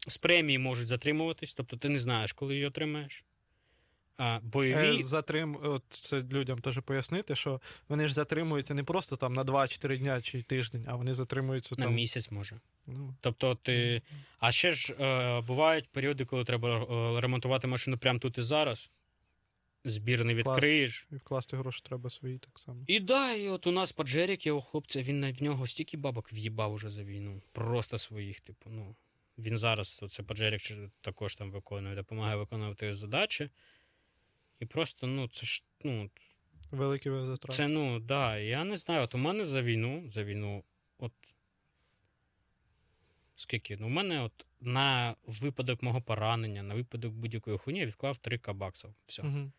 З 0.07 0.19
премії 0.19 0.59
можуть 0.59 0.87
затримуватись, 0.89 1.55
тобто 1.55 1.77
ти 1.77 1.89
не 1.89 1.99
знаєш, 1.99 2.33
коли 2.33 2.55
її 2.55 2.67
отримаєш. 2.67 3.25
А, 4.21 4.41
бойові... 4.43 5.01
Е, 5.01 5.03
Затрим... 5.03 5.59
От 5.63 5.83
це 5.89 6.23
людям 6.23 6.59
теж 6.59 6.79
пояснити, 6.79 7.37
що 7.37 7.61
вони 7.89 8.09
ж 8.09 8.15
затримуються 8.15 8.75
не 8.75 8.85
просто 8.85 9.17
там 9.17 9.33
на 9.33 9.45
2-4 9.45 9.99
дня 9.99 10.23
чи 10.23 10.43
тиждень, 10.43 10.85
а 10.89 10.97
вони 10.97 11.15
затримуються 11.15 11.75
на 11.79 11.85
там. 11.85 11.95
місяць 11.95 12.31
може. 12.31 12.61
Ну, 12.87 13.15
Тобто 13.21 13.55
ти. 13.55 14.03
А 14.39 14.53
ще 14.53 14.71
ж 14.71 14.93
е, 14.93 15.41
бувають 15.41 15.89
періоди, 15.89 16.25
коли 16.25 16.45
треба 16.45 16.69
е, 16.69 17.21
ремонтувати 17.21 17.67
машину 17.67 17.99
прямо 17.99 18.19
тут 18.19 18.39
і 18.39 18.43
зараз. 18.43 18.91
Збір 19.85 20.25
не 20.25 20.43
Клас. 20.43 20.57
відкриєш. 20.57 21.09
і 21.13 21.17
вкласти 21.17 21.57
гроші 21.57 21.83
треба 21.85 22.11
свої 22.11 22.39
так 22.39 22.59
само. 22.59 22.85
І 22.87 23.01
да, 23.01 23.33
і 23.33 23.49
от 23.49 23.67
у 23.67 23.73
нас 23.73 23.93
Паджерік, 23.93 24.47
його 24.47 24.61
хлопця, 24.61 25.03
він 25.03 25.33
в 25.33 25.43
нього 25.43 25.67
стільки 25.67 25.97
бабок 25.97 26.33
в'їбав 26.33 26.73
уже 26.73 26.91
за 26.91 27.05
війну. 27.05 27.43
Просто 27.53 27.99
своїх, 27.99 28.41
типу, 28.41 28.71
ну. 28.71 28.97
Він 29.39 29.59
зараз, 29.59 30.05
це 30.09 30.23
Паджерік 30.23 30.61
також 31.01 31.35
там 31.35 31.51
виконує, 31.51 31.95
допомагає 31.95 32.37
виконувати 32.37 32.95
задачі. 32.95 33.51
І 34.61 34.67
просто, 34.67 35.07
ну, 35.07 35.29
це 35.29 35.47
ж, 35.47 35.65
ну, 35.85 36.11
Великі 36.71 37.11
затрати. 37.11 37.57
це, 37.57 37.69
ну, 37.69 38.01
да, 38.01 38.39
я 38.39 38.65
не 38.65 38.77
знаю. 38.77 39.03
От 39.03 39.15
у 39.15 39.19
мене 39.19 39.45
за 39.45 39.63
війну, 39.63 40.11
за 40.11 40.25
війну, 40.25 40.65
от. 40.99 41.13
Скільки? 43.37 43.77
Ну, 43.77 43.87
у 43.87 43.91
мене 43.91 44.23
от 44.23 44.47
на 44.61 45.17
випадок 45.27 45.83
мого 45.83 46.01
поранення, 46.01 46.63
на 46.63 46.75
випадок 46.75 47.13
будь-якої 47.13 47.59
хуйні 47.59 47.81
я 47.81 47.87
відклав 47.87 48.19
3 48.19 48.41
баксів. 48.55 48.95
Все. 49.07 49.23
Угу. 49.23 49.53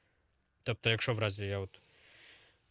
Тобто, 0.64 0.90
якщо 0.90 1.14
в 1.14 1.19
разі 1.19 1.45
я 1.45 1.60
от, 1.60 1.82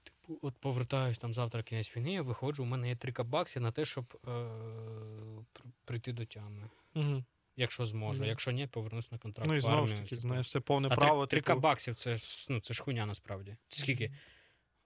типу, 0.03 0.39
от 0.43 0.55
повертаюсь 0.57 1.19
там 1.19 1.35
завтра 1.35 1.63
кінець 1.63 1.97
війни, 1.97 2.13
я 2.13 2.23
виходжу, 2.23 2.63
у 2.63 2.67
мене 2.67 2.89
є 2.89 2.97
3 2.97 3.25
баксів 3.25 3.63
на 3.63 3.73
те, 3.73 3.85
щоб 3.85 4.19
е- 4.29 5.45
прийти 5.85 6.13
до 6.13 6.25
тями. 6.25 6.71
Угу. 6.95 7.25
Якщо 7.61 7.85
зможу. 7.85 8.25
Якщо 8.25 8.51
ні, 8.51 8.67
повернусь 8.67 9.13
на 9.13 9.19
контракт. 9.19 9.49
Ну 9.49 9.55
і 9.57 9.61
знову 9.61 9.87
ж 9.87 9.95
таки, 9.95 10.09
типу. 10.09 10.21
знаєш, 10.21 10.51
це 10.51 10.61
повне 10.61 10.89
а 10.91 10.95
право. 10.95 11.27
3, 11.27 11.41
типу, 11.41 11.61
баксів 11.61 11.95
це 11.95 12.17
ж, 12.17 12.47
ну, 12.51 12.61
це 12.61 12.75
ж 12.75 12.83
хуйня 12.83 13.07
насправді. 13.07 13.57
Скільки? 13.69 14.05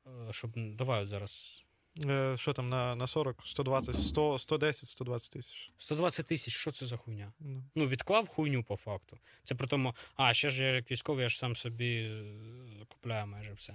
Е, 0.07 0.33
Щоб, 0.33 0.51
давай 0.57 1.03
от 1.03 1.09
зараз. 1.09 1.65
е, 2.05 2.37
що 2.37 2.53
там 2.53 2.69
на, 2.69 2.97
на 2.97 3.07
40, 3.07 3.43
120, 3.47 3.97
100, 3.97 4.39
110, 4.39 4.89
120 4.89 5.33
тисяч. 5.33 5.71
120 5.79 6.27
тисяч, 6.27 6.55
що 6.55 6.71
це 6.71 6.87
за 6.87 6.97
хуйня? 6.97 7.33
Ну. 7.41 7.65
Ну, 7.75 7.87
відклав 7.87 8.29
хуйню 8.29 8.65
по 8.65 8.77
факту. 8.77 9.19
Це 9.43 9.55
при 9.55 9.67
тому, 9.67 9.95
а 10.17 10.35
ще 10.35 10.51
ж 10.51 10.63
я 10.63 10.75
як 10.75 10.91
військовий, 10.91 11.23
я 11.23 11.29
ж 11.29 11.39
сам 11.39 11.57
собі 11.57 11.95
е, 11.95 12.85
купляю 12.89 13.27
майже 13.27 13.53
все. 13.53 13.75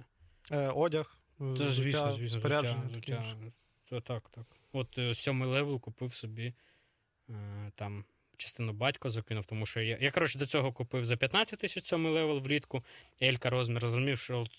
Е, 0.51 0.67
одяг, 0.67 1.17
Та, 1.37 1.69
звісно, 1.69 2.11
звісно, 2.11 2.39
взуття, 2.39 2.83
взуття. 2.89 4.01
так, 4.01 4.29
так. 4.29 4.45
От 4.71 4.99
сьомий 5.13 5.49
level 5.49 5.79
купив 5.79 6.13
собі 6.13 6.53
е, 7.29 7.71
там 7.75 8.05
частину 8.39 8.73
батько 8.73 9.09
закинув, 9.09 9.45
тому 9.45 9.65
що 9.65 9.81
я, 9.81 9.97
я 10.01 10.11
коротше, 10.11 10.39
до 10.39 10.45
цього 10.45 10.71
купив 10.73 11.05
за 11.05 11.17
15 11.17 11.59
тисяч 11.59 11.83
сьомий 11.83 12.13
level 12.13 12.39
влітку. 12.39 12.83
Елька 13.21 13.49
розмір 13.49 13.81
розумів, 13.81 14.19
що 14.19 14.39
от 14.39 14.51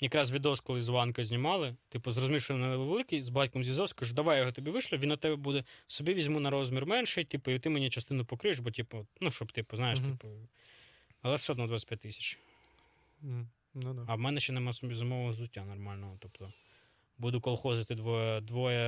якраз 0.00 0.32
відос, 0.32 0.60
коли 0.60 0.80
з 0.80 0.88
Ванка 0.88 1.24
знімали, 1.24 1.76
типу, 1.88 2.10
зрозумів, 2.10 2.42
що 2.42 2.54
він 2.54 2.60
великий, 2.76 3.20
з 3.20 3.28
батьком 3.28 3.62
зв'язався, 3.64 3.94
кажу, 3.94 4.14
давай 4.14 4.36
я 4.36 4.40
його 4.40 4.52
тобі 4.52 4.70
вишлю, 4.70 4.98
він 4.98 5.08
на 5.08 5.16
тебе 5.16 5.36
буде 5.36 5.64
собі 5.86 6.14
візьму 6.14 6.40
на 6.40 6.50
розмір 6.50 6.86
менший, 6.86 7.24
типу, 7.24 7.50
і 7.50 7.58
ти 7.58 7.70
мені 7.70 7.90
частину 7.90 8.24
покриєш, 8.24 8.58
бо, 8.58 8.70
типу, 8.70 9.06
ну, 9.20 9.30
щоб, 9.30 9.52
типу, 9.52 9.76
знаєш, 9.76 10.00
Мгм. 10.00 10.10
типу. 10.16 10.28
Але 11.22 11.36
все 11.36 11.52
одно 11.52 11.66
25 11.66 12.00
тисяч. 12.00 12.38
Мгм. 13.20 13.48
Ну, 13.74 13.94
да. 13.94 14.04
А 14.08 14.14
в 14.14 14.18
мене 14.18 14.40
ще 14.40 14.52
нема 14.52 14.72
собі 14.72 14.94
зимового 14.94 15.30
взуття 15.30 15.64
нормального. 15.64 16.16
Тобто 16.20 16.52
буду 17.20 17.40
колхозити 17.40 17.94
двоє, 17.94 18.40
двоє 18.40 18.86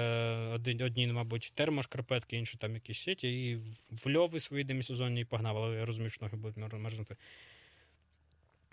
один, 0.55 0.83
одні, 0.83 1.07
мабуть, 1.07 1.53
термошкарпетки, 1.55 2.37
інші 2.37 2.59
там 2.59 2.75
якісь 2.75 2.99
сіті, 2.99 3.51
і 3.51 3.57
в 3.91 4.17
льови 4.17 4.41
свої 4.41 4.65
демісезонні 4.65 5.21
і 5.21 5.25
погнав, 5.25 5.57
але 5.57 5.77
я 5.77 5.85
розумію, 5.85 6.11
що 6.11 6.25
ноги 6.25 6.37
будуть 6.37 6.73
мерзнути. 6.73 7.17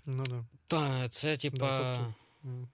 Ну, 0.06 0.24
да. 0.24 0.46
Та, 0.68 1.10
це 1.10 1.38
типа. 1.38 1.58
Да, 1.58 2.14
тобто- 2.44 2.68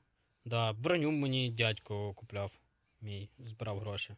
Да, 0.45 0.73
броню 0.73 1.11
мені 1.11 1.49
дядько 1.49 2.13
купляв, 2.13 2.59
мій, 3.01 3.29
збирав 3.39 3.79
гроші. 3.79 4.15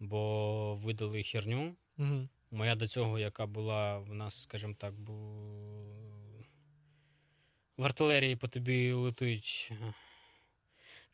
Бо 0.00 0.74
видали 0.74 1.22
херню. 1.22 1.74
Мгм. 1.96 2.28
Моя 2.50 2.74
до 2.74 2.88
цього, 2.88 3.18
яка 3.18 3.46
була 3.46 3.98
в 3.98 4.14
нас, 4.14 4.42
скажімо 4.42 4.74
так, 4.78 4.94
бу... 4.94 5.12
в 7.76 7.84
артилерії 7.84 8.36
по 8.36 8.48
тобі 8.48 8.92
летить. 8.92 9.72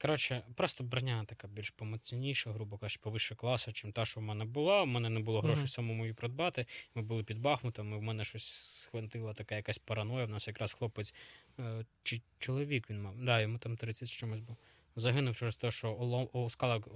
Коротше, 0.01 0.43
просто 0.55 0.85
броня 0.85 1.24
така 1.24 1.48
більш 1.48 1.70
помоцніша, 1.70 2.52
грубо 2.52 2.78
кажучи, 2.78 3.01
повище 3.02 3.35
класу, 3.35 3.73
чим 3.73 3.93
та, 3.93 4.05
що 4.05 4.20
в 4.20 4.23
мене 4.23 4.44
була. 4.44 4.82
У 4.82 4.86
мене 4.86 5.09
не 5.10 5.20
було 5.20 5.40
грошей 5.40 5.59
Мгм. 5.59 5.68
самому 5.68 6.02
її 6.05 6.14
придбати. 6.14 6.66
Ми 6.94 7.02
були 7.02 7.23
під 7.24 7.39
Бахмутом, 7.39 7.93
і 7.93 7.97
в 7.97 8.02
мене 8.02 8.24
щось 8.24 8.44
схватила 8.82 9.32
така 9.35 9.55
якась 9.56 9.78
параноя. 9.78 10.24
В 10.24 10.31
нас 10.31 10.47
якраз 10.48 10.73
хлопець, 10.73 11.14
е, 11.59 11.85
чи 12.02 12.20
чоловік 12.39 12.90
він 12.90 13.02
мав. 13.02 13.16
Да, 13.24 13.40
йому 13.40 13.59
там 13.59 13.77
30 13.77 14.09
з 14.09 14.12
чимось 14.12 14.40
був. 14.40 14.56
Загинув 14.98 15.36
через 15.36 15.56
те, 15.56 15.70
що 15.70 15.93
оло- 15.94 16.28
осколок, 16.32 16.89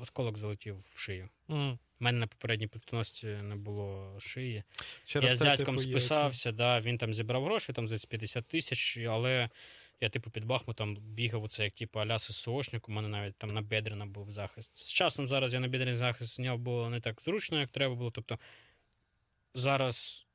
осколок 0.00 0.38
залетів 0.38 0.78
в 0.94 0.98
шию. 0.98 1.28
Мгм. 1.48 1.78
У 2.00 2.04
мене 2.04 2.18
на 2.18 2.26
попередній 2.26 2.66
плитоносці 2.66 3.26
не 3.26 3.56
було 3.56 4.16
шиї. 4.20 4.62
Через 5.04 5.30
я 5.30 5.36
з 5.36 5.38
дядьком 5.38 5.76
типу, 5.76 5.88
списався, 5.90 6.52
да, 6.52 6.80
він 6.80 6.98
там 6.98 7.14
зібрав 7.14 7.44
гроші, 7.44 7.72
там 7.72 7.88
за 7.88 8.06
50 8.08 8.46
тисяч, 8.48 8.96
але 8.96 9.50
я, 10.04 10.10
типу, 10.10 10.30
під 10.30 10.44
Бахмутом 10.44 10.96
бігав 10.96 11.42
оце, 11.42 11.64
як 11.64 11.74
типу, 11.74 12.00
аля 12.00 12.18
ССОшник, 12.18 12.88
у 12.88 12.92
мене 12.92 13.08
навіть 13.08 13.36
там 13.36 13.54
на 13.54 13.62
бедрена 13.62 14.06
був 14.06 14.30
захист. 14.30 14.76
З 14.76 14.92
часом 14.92 15.26
зараз 15.26 15.54
я 15.54 15.60
на 15.60 15.68
бедрений 15.68 15.94
захист 15.94 16.36
зняв, 16.36 16.58
бо 16.58 16.88
не 16.90 17.00
так 17.00 17.22
зручно, 17.22 17.60
як 17.60 17.70
треба 17.70 17.94
було. 17.94 18.10
Тобто 18.10 18.38
зараз 19.54 20.26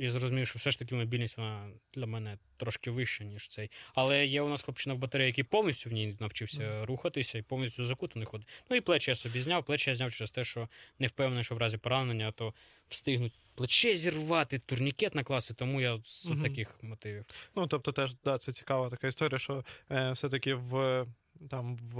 я 0.00 0.10
зрозумів, 0.10 0.46
що 0.46 0.58
все 0.58 0.70
ж 0.70 0.78
таки 0.78 0.94
мобільність 0.94 1.36
вона 1.38 1.70
для 1.94 2.06
мене 2.06 2.38
трошки 2.56 2.90
вища, 2.90 3.24
ніж 3.24 3.48
цей. 3.48 3.70
Але 3.94 4.26
є 4.26 4.42
у 4.42 4.48
нас 4.48 4.62
хлопчина 4.64 4.94
в 4.94 4.98
батареї, 4.98 5.28
який 5.28 5.44
повністю 5.44 5.90
в 5.90 5.92
ній 5.92 6.16
навчився 6.20 6.86
рухатися 6.86 7.38
і 7.38 7.42
повністю 7.42 7.84
закутаний 7.84 8.26
ходить. 8.26 8.48
Ну 8.70 8.76
і 8.76 8.80
плечі 8.80 9.10
я 9.10 9.14
собі 9.14 9.40
зняв. 9.40 9.64
Плечі 9.64 9.90
я 9.90 9.94
зняв 9.96 10.12
через 10.12 10.30
те, 10.30 10.44
що 10.44 10.68
не 10.98 11.06
впевнений, 11.06 11.44
що 11.44 11.54
в 11.54 11.58
разі 11.58 11.78
поранення, 11.78 12.32
то 12.32 12.54
встигнуть 12.88 13.32
плече 13.54 13.96
зірвати, 13.96 14.58
турнікет 14.58 15.14
накласти, 15.14 15.54
тому 15.54 15.80
я 15.80 15.98
з 16.04 16.26
Мгм. 16.30 16.42
таких 16.42 16.82
мотивів. 16.82 17.24
Ну, 17.56 17.66
тобто, 17.66 17.92
теж 17.92 18.14
да, 18.24 18.38
це 18.38 18.52
цікава 18.52 18.90
така 18.90 19.06
історія, 19.06 19.38
що 19.38 19.64
е, 19.90 20.12
все-таки 20.12 20.54
в 20.54 21.06
там 21.50 21.76
в 21.76 21.96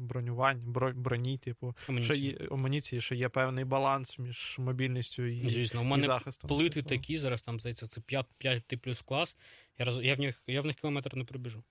бронюванні, 0.00 0.62
бро, 0.66 0.92
броні, 0.92 1.38
типу, 1.38 1.74
що 1.82 1.92
Амуніції. 1.92 2.38
є 2.40 2.48
амуніції, 2.50 3.00
що 3.00 3.14
є 3.14 3.28
певний 3.28 3.64
баланс 3.64 4.18
між 4.18 4.56
мобільністю 4.58 5.26
і, 5.26 5.50
Звісно, 5.50 5.80
у 5.80 5.84
і 5.84 5.86
мене 5.86 6.02
захистом. 6.02 6.48
плити 6.48 6.74
типу. 6.74 6.88
такі, 6.88 7.18
зараз 7.18 7.42
там 7.42 7.60
здається, 7.60 7.86
це 7.86 8.00
5, 8.00 8.26
5 8.38 8.64
плюс 8.82 9.02
клас. 9.02 9.36
Я, 9.78 9.84
роз... 9.84 9.98
я, 10.02 10.14
в 10.14 10.20
них, 10.20 10.42
я 10.46 10.60
в 10.60 10.66
них 10.66 10.76
кілометр 10.76 11.16
не 11.16 11.24
пробіжу. 11.24 11.62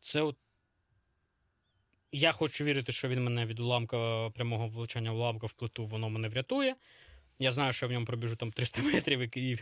Це 0.00 0.22
от. 0.22 0.36
Я 2.12 2.32
хочу 2.32 2.64
вірити, 2.64 2.92
що 2.92 3.08
він 3.08 3.24
мене 3.24 3.46
від 3.46 3.60
уламка 3.60 4.30
прямого 4.30 4.68
влучання 4.68 5.12
уламка 5.12 5.46
в 5.46 5.52
плиту, 5.52 5.86
воно 5.86 6.10
мене 6.10 6.28
врятує. 6.28 6.76
Я 7.38 7.50
знаю, 7.50 7.72
що 7.72 7.86
я 7.86 7.88
в 7.88 7.92
ньому 7.92 8.06
пробіжу 8.06 8.36
там 8.36 8.52
300 8.52 8.82
метрів, 8.82 9.36
і 9.38 9.58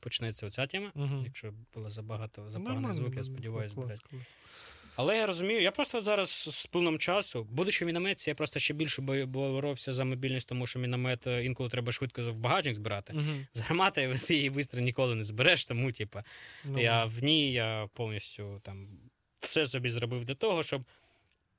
почнеться 0.00 0.46
оця 0.46 0.66
тема. 0.66 0.92
Якщо 1.24 1.52
було 1.74 1.90
забагато 1.90 2.42
Нормально, 2.42 2.58
запаганий 2.58 2.92
звук, 2.92 3.10
я 3.10 3.16
ну, 3.16 3.24
сподіваюся, 3.24 3.74
блядь. 3.76 4.02
Але 5.00 5.16
я 5.16 5.26
розумію, 5.26 5.62
я 5.62 5.70
просто 5.70 6.00
зараз 6.00 6.30
з 6.30 6.66
плином 6.66 6.98
часу, 6.98 7.46
будучи 7.50 7.84
в 7.84 7.86
мінометці, 7.86 8.30
я 8.30 8.34
просто 8.34 8.60
ще 8.60 8.74
більше 8.74 9.02
боровся 9.02 9.92
за 9.92 10.04
мобільність, 10.04 10.48
тому 10.48 10.66
що 10.66 10.78
міномет 10.78 11.26
е, 11.26 11.44
інколи 11.44 11.68
треба 11.70 11.92
швидко 11.92 12.22
в 12.22 12.34
багажник 12.34 12.74
збирати. 12.74 13.12
Мгм. 13.12 13.46
З 13.52 13.60
гармати 13.60 14.18
ти 14.26 14.34
її 14.36 14.50
швидко 14.50 14.80
ніколи 14.80 15.14
не 15.14 15.24
збереш, 15.24 15.64
тому, 15.64 15.92
типа, 15.92 16.24
Ну, 16.64 16.80
я 16.80 17.04
в 17.04 17.22
ній 17.22 17.52
я 17.52 17.88
повністю 17.94 18.60
там 18.62 18.88
все 19.40 19.66
собі 19.66 19.88
зробив 19.88 20.24
для 20.24 20.34
того, 20.34 20.62
щоб 20.62 20.82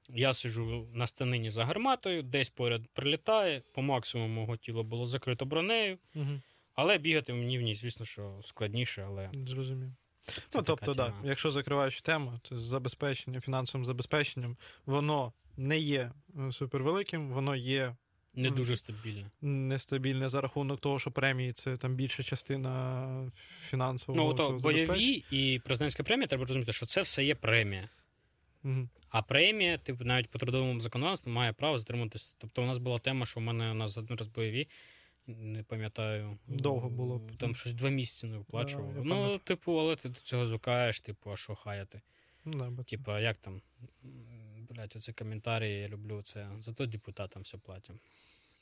я 0.09 0.33
сиджу 0.33 0.87
на 0.93 1.07
станині 1.07 1.51
за 1.51 1.65
гарматою, 1.65 2.23
десь 2.23 2.49
поряд 2.49 2.81
прилітає, 2.93 3.61
по 3.73 3.81
максимуму 3.81 4.33
мого 4.33 4.57
тіла 4.57 4.83
було 4.83 5.05
закрито 5.05 5.45
бронею, 5.45 5.97
Мгм. 6.15 6.41
але 6.75 6.97
бігати 6.97 7.33
мені 7.33 7.57
в 7.59 7.61
ній, 7.61 7.75
звісно, 7.75 8.05
що 8.05 8.39
складніше, 8.41 9.05
але 9.07 9.29
Зрозумів. 9.47 9.91
Це 10.25 10.41
Ну, 10.55 10.63
тобто, 10.63 10.93
така 10.93 10.93
да, 10.93 11.13
якщо 11.29 11.51
закриваючи 11.51 12.01
тему, 12.01 12.39
то 12.41 12.59
забезпечення, 12.59 13.41
фінансовим 13.41 13.85
забезпеченням, 13.85 14.57
воно 14.85 15.33
не 15.57 15.79
є 15.79 16.11
е, 16.39 16.51
супервеликим, 16.51 17.29
воно 17.29 17.55
є 17.55 17.95
не 18.35 18.49
дуже 18.49 18.77
стабільно. 18.77 19.31
нестабільне 19.41 20.29
за 20.29 20.41
рахунок 20.41 20.79
того, 20.79 20.99
що 20.99 21.11
премії 21.11 21.51
це 21.51 21.77
там 21.77 21.95
більша 21.95 22.23
частина 22.23 23.31
фінансового. 23.69 24.29
Ну, 24.29 24.33
то 24.33 24.49
бойові 24.49 25.23
і 25.31 25.61
президентська 25.65 26.03
премія, 26.03 26.27
треба 26.27 26.45
розуміти, 26.45 26.73
що 26.73 26.85
це 26.85 27.01
все 27.01 27.23
є 27.23 27.35
премія. 27.35 27.89
Мгм. 28.63 28.89
А 29.09 29.21
премія, 29.21 29.77
типу, 29.77 30.03
навіть 30.03 30.29
по 30.29 30.39
трудовому 30.39 30.79
законодавству 30.79 31.31
має 31.31 31.53
право 31.53 31.77
затриматися. 31.77 32.35
Тобто, 32.37 32.63
у 32.63 32.65
нас 32.65 32.77
була 32.77 32.99
тема, 32.99 33.25
що 33.25 33.39
в 33.39 33.43
мене 33.43 33.71
у 33.71 33.73
нас 33.73 33.97
один 33.97 34.17
раз 34.17 34.27
бойові, 34.27 34.67
не 35.27 35.63
пам'ятаю. 35.63 36.37
Довго 36.47 36.89
було. 36.89 37.21
Там 37.37 37.55
щось 37.55 37.73
два 37.73 37.89
місяці 37.89 38.27
не 38.27 38.37
виплачували. 38.37 38.93
Да, 38.93 39.01
ну, 39.03 39.37
типу, 39.37 39.79
але 39.79 39.95
ти 39.95 40.09
до 40.09 40.19
цього 40.19 40.45
звикаєш, 40.45 40.99
типу, 40.99 41.31
а 41.31 41.37
що 41.37 41.55
хаяти? 41.55 42.01
Ну, 42.45 42.71
да, 42.71 42.83
Типа, 42.83 43.19
як 43.19 43.37
там, 43.37 43.61
м, 44.05 44.67
блядь, 44.69 44.93
оці 44.95 45.13
коментарі 45.13 45.71
я 45.71 45.87
люблю, 45.87 46.21
це 46.21 46.49
зато 46.59 46.85
депутатам 46.85 47.41
все 47.41 47.57
платимо. 47.57 47.99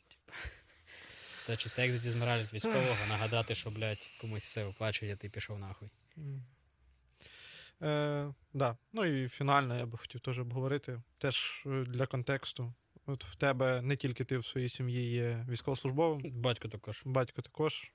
Типа, 0.07 0.37
це 1.39 1.55
чисто 1.55 1.81
як 1.81 1.91
задізморалить 1.91 2.53
військового, 2.53 2.97
нагадати, 3.09 3.55
що, 3.55 3.71
блядь, 3.71 4.11
комусь 4.21 4.47
все 4.47 4.65
виплачує, 4.65 5.15
ти 5.15 5.29
пішов 5.29 5.59
нахуй. 5.59 5.89
М. 6.17 6.43
Е, 7.81 8.33
да. 8.53 8.77
Ну 8.93 9.05
і 9.05 9.27
фінально 9.29 9.77
я 9.77 9.85
би 9.85 9.97
хотів 9.97 10.21
теж 10.21 10.39
обговорити. 10.39 11.01
Теж 11.17 11.63
е, 11.65 11.83
для 11.83 12.05
контексту. 12.05 12.73
От 13.09 13.23
в 13.23 13.35
тебе 13.35 13.81
не 13.81 13.95
тільки 13.95 14.23
ти 14.23 14.37
в 14.37 14.45
своїй 14.45 14.69
сім'ї 14.69 15.11
є 15.11 15.45
військовослужбовим, 15.49 16.31
Батько 16.41 16.67
також. 16.67 17.01
батько 17.05 17.41
також. 17.41 17.91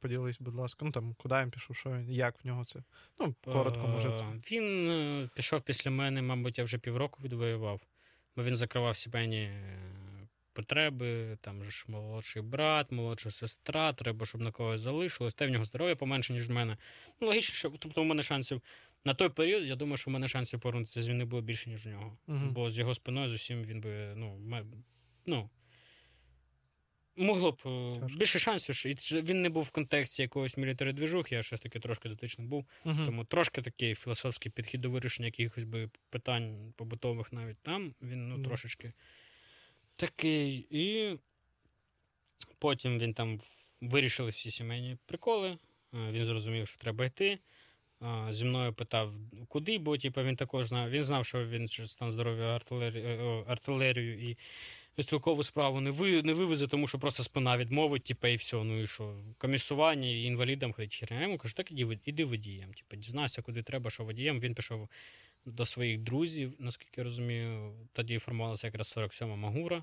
Поділись, 0.00 0.40
будь 0.40 0.54
ласка. 0.54 0.84
Ну 0.84 0.90
там, 0.90 1.14
куди 1.18 1.34
він 1.34 1.50
пішов, 1.50 1.76
що 1.76 1.90
він, 1.90 2.10
як 2.10 2.44
в 2.44 2.46
нього 2.46 2.64
це. 2.64 2.82
Ну, 3.18 3.34
коротко, 3.44 3.88
може. 3.88 4.08
Е, 4.08 4.40
Він 4.50 4.90
е, 4.90 5.28
пішов 5.34 5.60
після 5.60 5.90
мене, 5.90 6.22
мабуть, 6.22 6.58
я 6.58 6.64
вже 6.64 6.78
півроку 6.78 7.22
відвоював, 7.22 7.80
бо 8.36 8.42
він 8.42 8.56
закривав 8.56 8.96
сімейні 8.96 9.42
е, 9.42 10.28
потреби, 10.52 11.38
там 11.40 11.64
же 11.64 11.70
ж 11.70 11.84
молодший 11.88 12.42
брат, 12.42 12.92
молодша 12.92 13.30
сестра, 13.30 13.92
треба, 13.92 14.26
щоб 14.26 14.40
на 14.40 14.52
когось 14.52 14.80
залишилось. 14.80 15.34
Та 15.34 15.46
в 15.46 15.50
нього 15.50 15.64
здоров'я 15.64 15.96
поменше, 15.96 16.32
ніж 16.32 16.48
в 16.48 16.52
мене. 16.52 16.76
Ну, 17.20 17.28
логічно, 17.28 17.54
що 17.54 17.70
тобто 17.78 18.02
у 18.02 18.04
мене 18.04 18.22
шансів. 18.22 18.62
На 19.04 19.14
той 19.14 19.28
період, 19.28 19.64
я 19.64 19.76
думаю, 19.76 19.96
що 19.96 20.10
в 20.10 20.14
мене 20.14 20.28
шансів 20.28 20.60
повернутися 20.60 21.02
з 21.02 21.08
війни 21.08 21.24
було 21.24 21.42
більше, 21.42 21.70
ніж 21.70 21.86
у 21.86 21.90
нього. 21.90 22.18
Мгм. 22.26 22.52
Бо 22.52 22.70
з 22.70 22.78
його 22.78 22.94
спиною 22.94 23.28
з 23.28 23.32
усім 23.32 23.62
він 23.64 23.80
би, 23.80 24.14
ну, 24.16 24.36
ме- 24.38 24.64
ну. 25.26 25.50
Могло 27.16 27.52
б 27.52 27.60
е, 27.66 28.00
Тяжко. 28.00 28.18
більше 28.18 28.38
шансів, 28.38 28.86
і 28.86 28.94
він 29.22 29.42
не 29.42 29.48
був 29.48 29.62
в 29.64 29.70
контексті 29.70 30.22
якогось 30.22 30.56
мілітарі 30.56 30.92
движухи, 30.92 31.34
я 31.34 31.42
щось 31.42 31.60
таки 31.60 31.80
трошки 31.80 32.08
дотичний 32.08 32.48
був. 32.48 32.66
Мгм. 32.84 33.04
Тому 33.06 33.24
трошки 33.24 33.62
такий 33.62 33.94
філософський 33.94 34.52
підхід 34.52 34.80
до 34.80 34.90
вирішення 34.90 35.26
якихось 35.26 35.64
би 35.64 35.90
питань 36.10 36.72
побутових 36.76 37.32
навіть 37.32 37.58
там, 37.62 37.94
він 38.02 38.28
ну, 38.28 38.36
Ну. 38.38 38.44
трошечки 38.44 38.92
такий. 39.96 40.66
І 40.70 41.16
потім 42.58 42.98
він 42.98 43.14
там 43.14 43.38
вирішили 43.80 44.30
всі 44.30 44.50
сімейні 44.50 44.96
приколи. 45.06 45.58
Е, 45.94 46.12
Він 46.12 46.24
зрозумів, 46.26 46.68
що 46.68 46.78
треба 46.78 47.04
йти. 47.04 47.38
Зі 48.30 48.44
мною 48.44 48.72
питав, 48.72 49.12
куди, 49.48 49.78
бо 49.78 49.98
типу, 49.98 50.22
він 50.22 50.36
також 50.36 50.66
знав. 50.66 50.90
Він 50.90 51.02
знав, 51.02 51.26
що 51.26 51.46
він 51.46 51.68
через 51.68 51.90
стан 51.90 52.12
здоров'я 52.12 52.44
артилері... 52.44 53.00
е, 53.00 53.44
артилерію 53.46 54.30
і 54.30 54.36
стрілкову 55.02 55.42
справу 55.42 55.80
не, 55.80 55.90
ви... 55.90 56.22
не 56.22 56.32
вивезе, 56.32 56.66
тому 56.68 56.88
що 56.88 56.98
просто 56.98 57.22
спина 57.22 57.56
відмовить, 57.56 58.04
типу, 58.04 58.26
і 58.26 58.36
все. 58.36 58.56
Ну 58.56 58.80
і 58.82 58.86
що, 58.86 59.14
комісування 59.38 60.08
і 60.08 60.22
інвалідам 60.22 60.72
ходить. 60.72 61.04
Я 61.10 61.22
йому 61.22 61.38
кажу, 61.38 61.54
так 61.54 61.70
іди, 61.70 61.98
іди 62.04 62.24
водієм. 62.24 62.74
Типу, 62.74 62.96
дізнайся, 62.96 63.42
куди 63.42 63.62
треба, 63.62 63.90
що 63.90 64.04
водієм. 64.04 64.40
Він 64.40 64.54
пішов 64.54 64.88
до 65.44 65.64
своїх 65.64 65.98
друзів, 65.98 66.54
наскільки 66.58 67.00
я 67.00 67.04
розумію. 67.04 67.72
Тоді 67.92 68.18
формувалася 68.18 68.66
якраз 68.66 68.96
47-ма 68.96 69.36
Магура. 69.36 69.82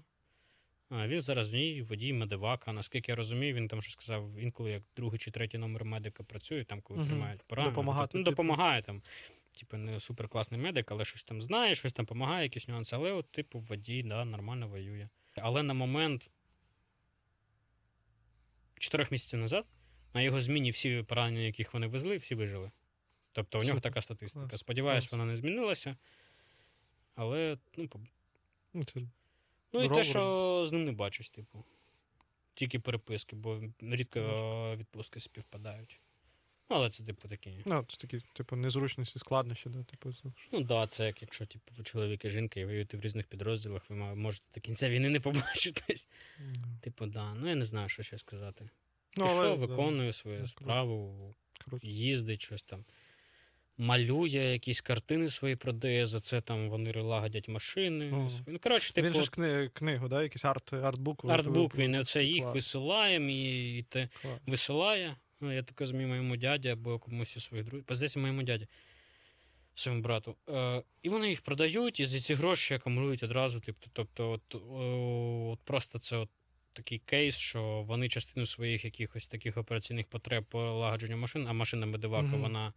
Він 0.91 1.21
зараз 1.21 1.51
в 1.51 1.53
ній 1.55 1.81
водій 1.81 2.13
медивака. 2.13 2.73
Наскільки 2.73 3.11
я 3.11 3.15
розумію, 3.15 3.53
він 3.53 3.67
там 3.67 3.81
що 3.81 3.91
сказав, 3.91 4.37
інколи 4.39 4.71
як 4.71 4.83
другий 4.95 5.19
чи 5.19 5.31
третій 5.31 5.57
номер 5.57 5.85
медика 5.85 6.23
працює, 6.23 6.63
там, 6.63 6.81
коли 6.81 6.99
Мгм. 6.99 7.07
приймають 7.09 7.43
поранення. 7.43 7.71
Допомагати, 7.71 8.17
Ну, 8.17 8.23
типу. 8.23 8.31
допомагає 8.31 8.81
там. 8.81 9.01
Типу, 9.59 9.77
не 9.77 9.99
суперкласний 9.99 10.59
медик, 10.61 10.91
але 10.91 11.05
щось 11.05 11.23
там 11.23 11.41
знає, 11.41 11.75
щось 11.75 11.93
там 11.93 12.05
допомагає, 12.05 12.43
якісь 12.43 12.67
нюанси. 12.67 12.95
Але, 12.95 13.11
от, 13.11 13.31
типу, 13.31 13.59
водій, 13.59 14.03
да, 14.03 14.25
нормально 14.25 14.67
воює. 14.67 15.09
Але 15.35 15.63
на 15.63 15.73
момент 15.73 16.29
чотирьох 18.79 19.11
місяців 19.11 19.39
назад 19.39 19.65
на 20.13 20.21
його 20.21 20.39
зміні 20.39 20.71
всі 20.71 21.03
поранення, 21.03 21.41
яких 21.41 21.73
вони 21.73 21.87
везли, 21.87 22.17
всі 22.17 22.35
вижили. 22.35 22.71
Тобто 23.31 23.59
у 23.59 23.63
нього 23.63 23.79
така 23.79 24.01
статистика. 24.01 24.57
Сподіваюсь, 24.57 25.11
вона 25.11 25.25
не 25.25 25.35
змінилася. 25.35 25.97
Але, 27.15 27.57
ну, 27.77 27.89
Ну, 28.73 28.83
це- 28.83 28.99
Ну 29.77 29.83
і 29.83 29.89
те, 29.89 30.03
що 30.03 30.65
з 30.67 30.71
ним 30.71 30.85
не 30.85 30.91
бачусь, 30.91 31.29
типу. 31.29 31.63
Тільки 32.53 32.79
переписки, 32.79 33.35
бо 33.35 33.61
рідко 33.81 34.19
відпустки 34.77 35.19
співпадають. 35.19 36.01
Ну, 36.69 36.75
але 36.75 36.89
це, 36.89 37.03
типу, 37.03 37.27
такі. 37.27 37.63
Ну, 37.65 37.85
це 37.87 37.97
такі, 37.97 38.21
типу, 38.33 38.55
незручності, 38.55 39.19
складнощі, 39.19 39.69
да, 39.69 39.83
типу. 39.83 40.09
Ну 40.51 40.61
да, 40.61 40.87
це 40.87 41.05
як 41.05 41.21
якщо 41.21 41.45
типу, 41.45 41.71
ви 41.77 41.83
чоловік 41.83 42.25
і 42.25 42.29
жінка 42.29 42.59
і 42.59 42.65
воюєте 42.65 42.97
в 42.97 43.01
різних 43.01 43.27
підрозділах, 43.27 43.89
ви 43.89 43.95
можете 43.95 44.45
до 44.55 44.61
кінця 44.61 44.89
війни 44.89 45.09
не 45.09 45.19
побачитись. 45.19 46.09
М. 46.39 46.79
Типу, 46.81 47.05
да. 47.05 47.33
Ну 47.33 47.49
я 47.49 47.55
не 47.55 47.65
знаю, 47.65 47.89
що 47.89 48.03
ще 48.03 48.17
сказати. 48.17 48.69
Ну, 49.17 49.23
Пішов, 49.25 49.39
але, 49.39 50.05
да, 50.05 50.13
свою 50.13 50.47
справу, 50.47 51.35
круто. 51.65 51.87
їздить 51.87 52.41
щось 52.41 52.63
там. 52.63 52.85
Малює, 53.77 54.29
якісь 54.29 54.81
картини 54.81 55.29
свої 55.29 55.55
продає, 55.55 56.07
за 56.07 56.19
це 56.19 56.41
там 56.41 56.69
вони 56.69 57.01
лагодять 57.01 57.47
машини. 57.47 58.11
О. 58.13 58.29
Ну, 58.47 58.59
коротше, 58.59 58.93
типу, 58.93 59.07
Він 59.07 59.13
же 59.13 59.23
ж 59.23 59.31
кни, 59.31 59.69
книгу, 59.73 60.07
да? 60.07 60.23
якийсь 60.23 60.45
арт, 60.45 60.73
артбук. 60.73 61.25
артбук, 61.29 61.75
він 61.75 61.95
оце 61.95 62.23
їх 62.23 62.43
клас, 62.43 62.53
висилає, 62.55 63.31
і, 63.31 63.77
і 63.77 63.83
те 63.83 64.09
клас. 64.21 64.33
висилає. 64.47 65.15
Ну, 65.41 65.53
я 65.53 65.63
так 65.63 65.81
розумію, 65.81 66.07
моєму 66.07 66.37
дяді 66.37 66.69
або 66.69 66.99
комусь 66.99 67.37
із 67.37 67.43
своїх 67.43 67.65
друзів. 67.65 67.85
Здається, 67.89 68.19
моєму 68.19 68.43
дяді, 68.43 68.67
своєму 69.75 70.03
брату. 70.03 70.35
Е, 70.49 70.83
і 71.01 71.09
вони 71.09 71.29
їх 71.29 71.41
продають, 71.41 71.99
і 71.99 72.05
за 72.05 72.19
ці 72.19 72.33
гроші 72.33 72.73
акумулюють 72.73 73.23
одразу. 73.23 73.59
Типу, 73.59 73.87
тобто, 73.93 74.31
от, 74.31 74.55
от 75.51 75.59
просто 75.59 75.99
це 75.99 76.17
от 76.17 76.29
такий 76.73 76.99
кейс, 76.99 77.37
що 77.37 77.83
вони 77.87 78.07
частину 78.07 78.45
своїх 78.45 78.85
якихось 78.85 79.27
таких 79.27 79.57
операційних 79.57 80.07
потреб 80.07 80.45
по 80.45 80.59
лагодженню 80.59 81.17
машин, 81.17 81.47
а 81.47 81.53
машина 81.53 81.85
медивака, 81.85 82.27
Мгм. 82.27 82.41
вона 82.41 82.73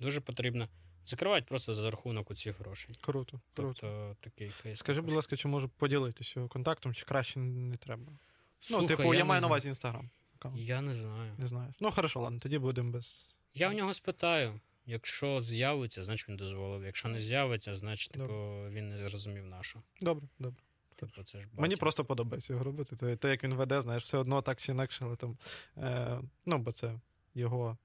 дуже 0.00 0.20
потрібна. 0.20 0.68
Закривають 1.04 1.46
просто 1.46 1.74
за 1.74 1.90
рахунок 1.90 2.30
у 2.30 2.34
цих 2.34 2.60
грошей. 2.60 2.94
Круто, 3.00 3.40
круто. 3.54 3.80
Тобто 3.80 4.16
такий 4.20 4.52
кейс. 4.62 4.78
Скажи, 4.78 5.00
будь 5.00 5.14
ласка, 5.14 5.36
чи 5.36 5.48
можу 5.48 5.68
поділитися 5.68 6.48
контактом, 6.48 6.94
чи 6.94 7.04
краще 7.04 7.40
не 7.40 7.76
треба? 7.76 8.12
Слухай, 8.60 8.82
ну, 8.82 8.88
типу, 8.88 9.14
я, 9.14 9.20
не 9.20 9.24
маю 9.24 9.40
на 9.40 9.46
увазі 9.46 9.68
інстаграм. 9.68 10.10
Я 10.54 10.80
не 10.80 10.94
знаю. 10.94 11.34
Не 11.38 11.48
знаєш. 11.48 11.74
Ну, 11.80 11.90
хорошо, 11.90 12.20
ладно, 12.20 12.38
тоді 12.40 12.58
будемо 12.58 12.90
без. 12.90 13.36
Я 13.54 13.68
в 13.68 13.72
нього 13.72 13.92
спитаю. 13.92 14.60
Якщо 14.86 15.40
з'явиться, 15.40 16.02
значить 16.02 16.28
він 16.28 16.36
дозволив. 16.36 16.84
Якщо 16.84 17.08
не 17.08 17.20
з'явиться, 17.20 17.74
значить 17.74 18.12
типу, 18.12 18.64
він 18.70 18.88
не 18.88 19.08
зрозумів 19.08 19.46
нашу. 19.46 19.82
Добре, 20.00 20.28
добре. 20.38 20.62
Типу, 20.96 21.22
це 21.22 21.40
ж 21.40 21.46
Мені 21.52 21.76
просто 21.76 22.04
подобається 22.04 22.52
його 22.52 22.64
робити. 22.64 22.96
То, 22.96 23.16
то 23.16 23.28
як 23.28 23.44
він 23.44 23.54
веде, 23.54 23.80
знаєш, 23.80 24.02
все 24.02 24.18
одно 24.18 24.42
так 24.42 24.60
чи 24.60 24.72
інакше, 24.72 25.04
але 25.04 25.16
там. 25.16 25.38
Е, 25.76 26.20
ну, 26.46 26.58
бо 26.58 26.72
це 26.72 27.00
його. 27.34 27.78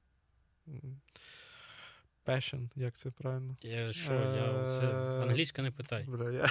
Passion, 2.26 2.70
як 2.76 2.96
це 2.96 3.12
правильно? 3.12 3.56
Я, 3.62 3.94
що, 3.94 4.14
я 4.14 4.80
це 4.80 4.86
Е, 4.86 5.22
англійська 5.22 5.62
не 5.62 5.72
питай. 5.72 6.04
Бля, 6.08 6.32
я... 6.32 6.46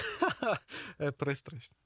Е, 1.00 1.10
Пристрасть. 1.10 1.76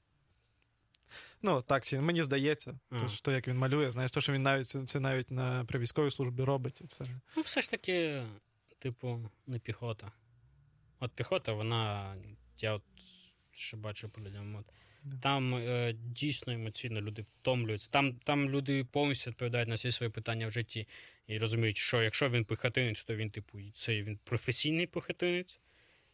Ну, 1.41 1.61
так, 1.61 1.85
чи 1.85 2.01
мені 2.01 2.23
здається, 2.23 2.79
А. 2.89 2.99
то, 2.99 3.09
що, 3.09 3.31
як 3.31 3.47
він 3.47 3.57
малює, 3.57 3.91
знаєш, 3.91 4.11
то, 4.11 4.21
що 4.21 4.33
він 4.33 4.41
навіть 4.41 4.67
це, 4.67 4.85
це 4.85 4.99
навіть 4.99 5.31
на 5.31 5.65
при 5.65 5.79
військовій 5.79 6.11
службі 6.11 6.43
робить. 6.43 6.81
Це... 6.87 7.05
Ну, 7.37 7.41
все 7.41 7.61
ж 7.61 7.71
таки, 7.71 8.23
типу, 8.79 9.29
не 9.47 9.59
піхота. 9.59 10.11
От 10.99 11.11
піхота, 11.11 11.53
вона. 11.53 12.15
Я 12.59 12.73
от 12.73 12.83
ще 13.51 13.77
бачу 13.77 14.09
по 14.09 14.21
людям. 14.21 14.55
От. 14.55 14.65
Там 15.21 15.55
е, 15.55 15.93
дійсно 15.93 16.53
емоційно 16.53 17.01
люди 17.01 17.21
втомлюються. 17.21 17.89
Там, 17.91 18.13
там 18.13 18.49
люди 18.49 18.83
повністю 18.83 19.31
відповідають 19.31 19.69
на 19.69 19.75
всі 19.75 19.91
свої 19.91 20.11
питання 20.11 20.47
в 20.47 20.51
житті 20.51 20.87
і 21.27 21.37
розуміють, 21.37 21.77
що 21.77 22.03
якщо 22.03 22.29
він 22.29 22.45
пехотинець, 22.45 23.03
то 23.03 23.15
він, 23.15 23.29
типу, 23.29 23.59
це 23.75 24.01
він 24.01 24.19
професійний 24.23 24.87
пехотинець. 24.87 25.59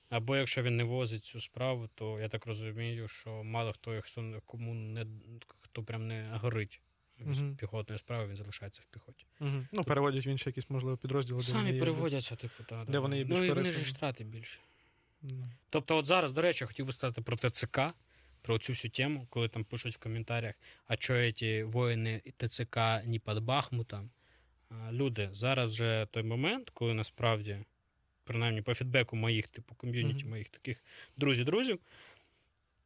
Або 0.10 0.36
якщо 0.36 0.64
він 0.64 0.78
не 0.78 0.84
возить 0.84 1.26
цю 1.26 1.42
справу, 1.42 1.90
то 1.96 2.20
я 2.20 2.30
так 2.30 2.46
розумію, 2.46 3.08
що 3.08 3.44
мало 3.44 3.74
хто, 3.74 4.02
хто 4.02 4.42
кому 4.46 4.74
не 4.74 5.06
хто 5.62 5.84
прям 5.84 6.08
не 6.08 6.28
горить 6.32 6.82
з 7.20 7.42
Мгм. 7.42 7.56
піхотної 7.56 8.00
справи, 8.00 8.28
він 8.28 8.36
залишається 8.36 8.82
в 8.84 8.94
піхоті. 8.94 9.26
Угу. 9.40 9.66
Ну, 9.72 9.84
переводять 9.84 10.26
в 10.26 10.28
інші 10.28 10.50
якісь, 10.50 10.70
можливо, 10.70 10.98
підрозділи. 10.98 11.42
Самі 11.42 11.72
є- 11.72 11.80
переводяться, 11.80 12.36
типу, 12.36 12.64
так. 12.64 12.90
де 12.90 13.00
вони 13.00 13.18
є 13.18 13.24
більш 13.24 13.38
Ну 13.38 13.44
і 13.44 13.50
вони 13.50 13.72
ж 13.72 13.80
втрати 13.80 14.24
більше. 14.24 14.60
Ну. 15.22 15.46
Тобто, 15.70 15.98
от 15.98 16.06
зараз, 16.06 16.32
до 16.32 16.42
речі, 16.42 16.64
я 16.64 16.68
хотів 16.68 16.86
би 16.86 16.92
сказати 16.92 17.22
про 17.22 17.38
ТЦК, 17.38 17.80
про 18.44 18.58
цю 18.60 18.74
всю 18.74 18.92
тему, 18.92 19.28
коли 19.30 19.48
там 19.48 19.64
пишуть 19.64 19.96
в 19.96 20.00
коментарях, 20.00 20.56
а 20.88 20.96
що 20.96 21.32
ці 21.32 21.64
воїни 21.64 22.22
ТЦК 22.38 22.78
не 23.06 23.20
під 23.26 23.40
Бахмутом. 23.40 24.10
Люди, 24.92 25.30
зараз 25.32 25.72
вже 25.72 26.08
той 26.12 26.24
момент, 26.24 26.70
коли 26.70 26.94
насправді, 26.94 27.58
принаймні 28.24 28.62
по 28.62 28.74
фідбеку 28.74 29.16
моїх, 29.16 29.48
типу, 29.48 29.76
ком'юніті, 29.76 30.20
Мгм. 30.24 30.30
моїх 30.30 30.50
таких 30.50 30.84
друзів-друзів, 31.18 31.80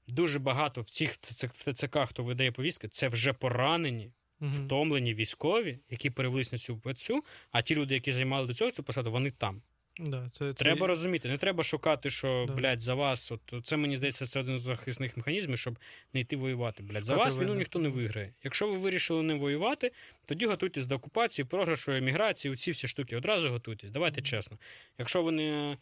дуже 0.08 0.40
багато 0.40 0.82
в 0.82 0.90
цих 0.90 1.18
ТЦК, 1.18 1.98
хто 2.08 2.24
видає 2.24 2.52
повістки, 2.52 2.88
це 2.88 3.08
вже 3.08 3.34
поранені, 3.34 4.12
Мгм. 4.40 4.66
втомлені 4.66 5.14
військові, 5.14 5.80
які 5.90 6.10
перевелись 6.10 6.52
на 6.52 6.58
цю 6.58 6.82
цю, 6.96 7.24
а 7.52 7.62
ті 7.62 7.76
люди, 7.76 7.94
які 7.94 8.12
займали 8.12 8.48
до 8.48 8.54
цього 8.54 8.72
цю 8.72 8.84
посаду, 8.84 9.12
вони 9.12 9.32
там. 9.32 9.62
Да, 10.00 10.30
це, 10.32 10.54
це... 10.54 10.64
Треба 10.64 10.88
розуміти, 10.88 11.30
не 11.30 11.38
треба 11.38 11.64
шукати, 11.64 12.10
що, 12.10 12.46
Да. 12.48 12.54
блядь, 12.54 12.82
за 12.82 12.96
вас. 12.96 13.32
От 13.32 13.54
це 13.64 13.78
мені 13.78 13.96
здається, 13.96 14.26
це 14.26 14.40
один 14.40 14.60
з 14.60 14.62
захисних 14.62 15.18
механізмів, 15.18 15.58
щоб 15.58 15.80
не 16.14 16.20
йти 16.20 16.36
воювати. 16.36 16.84
Блядь, 16.84 17.04
за 17.04 17.14
Шукати 17.14 17.36
вас 17.36 17.44
війну 17.44 17.56
ніхто 17.56 17.80
не 17.80 17.90
виграє. 17.90 18.34
Якщо 18.44 18.68
ви 18.68 18.78
вирішили 18.78 19.24
не 19.24 19.34
воювати, 19.34 19.92
тоді 20.26 20.46
готуйтесь 20.46 20.86
до 20.86 20.96
окупації, 20.96 21.46
програшу, 21.46 21.92
еміграції, 21.92 22.56
ці 22.56 22.72
всі 22.72 22.88
штуки. 22.88 23.18
Одразу 23.18 23.50
готуйтесь. 23.50 23.92
Давайте 23.92 24.22
чесно. 24.22 24.58
Якщо 24.98 25.22
ви 25.22 25.32
не, 25.32 25.78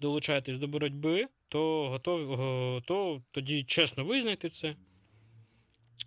долучаєтесь 0.00 0.58
до 0.58 0.68
боротьби, 0.68 1.26
то 1.48 1.88
готові, 1.88 2.36
то 2.86 3.22
тоді 3.30 3.64
чесно 3.64 4.04
визнайте 4.04 4.48
це. 4.48 4.74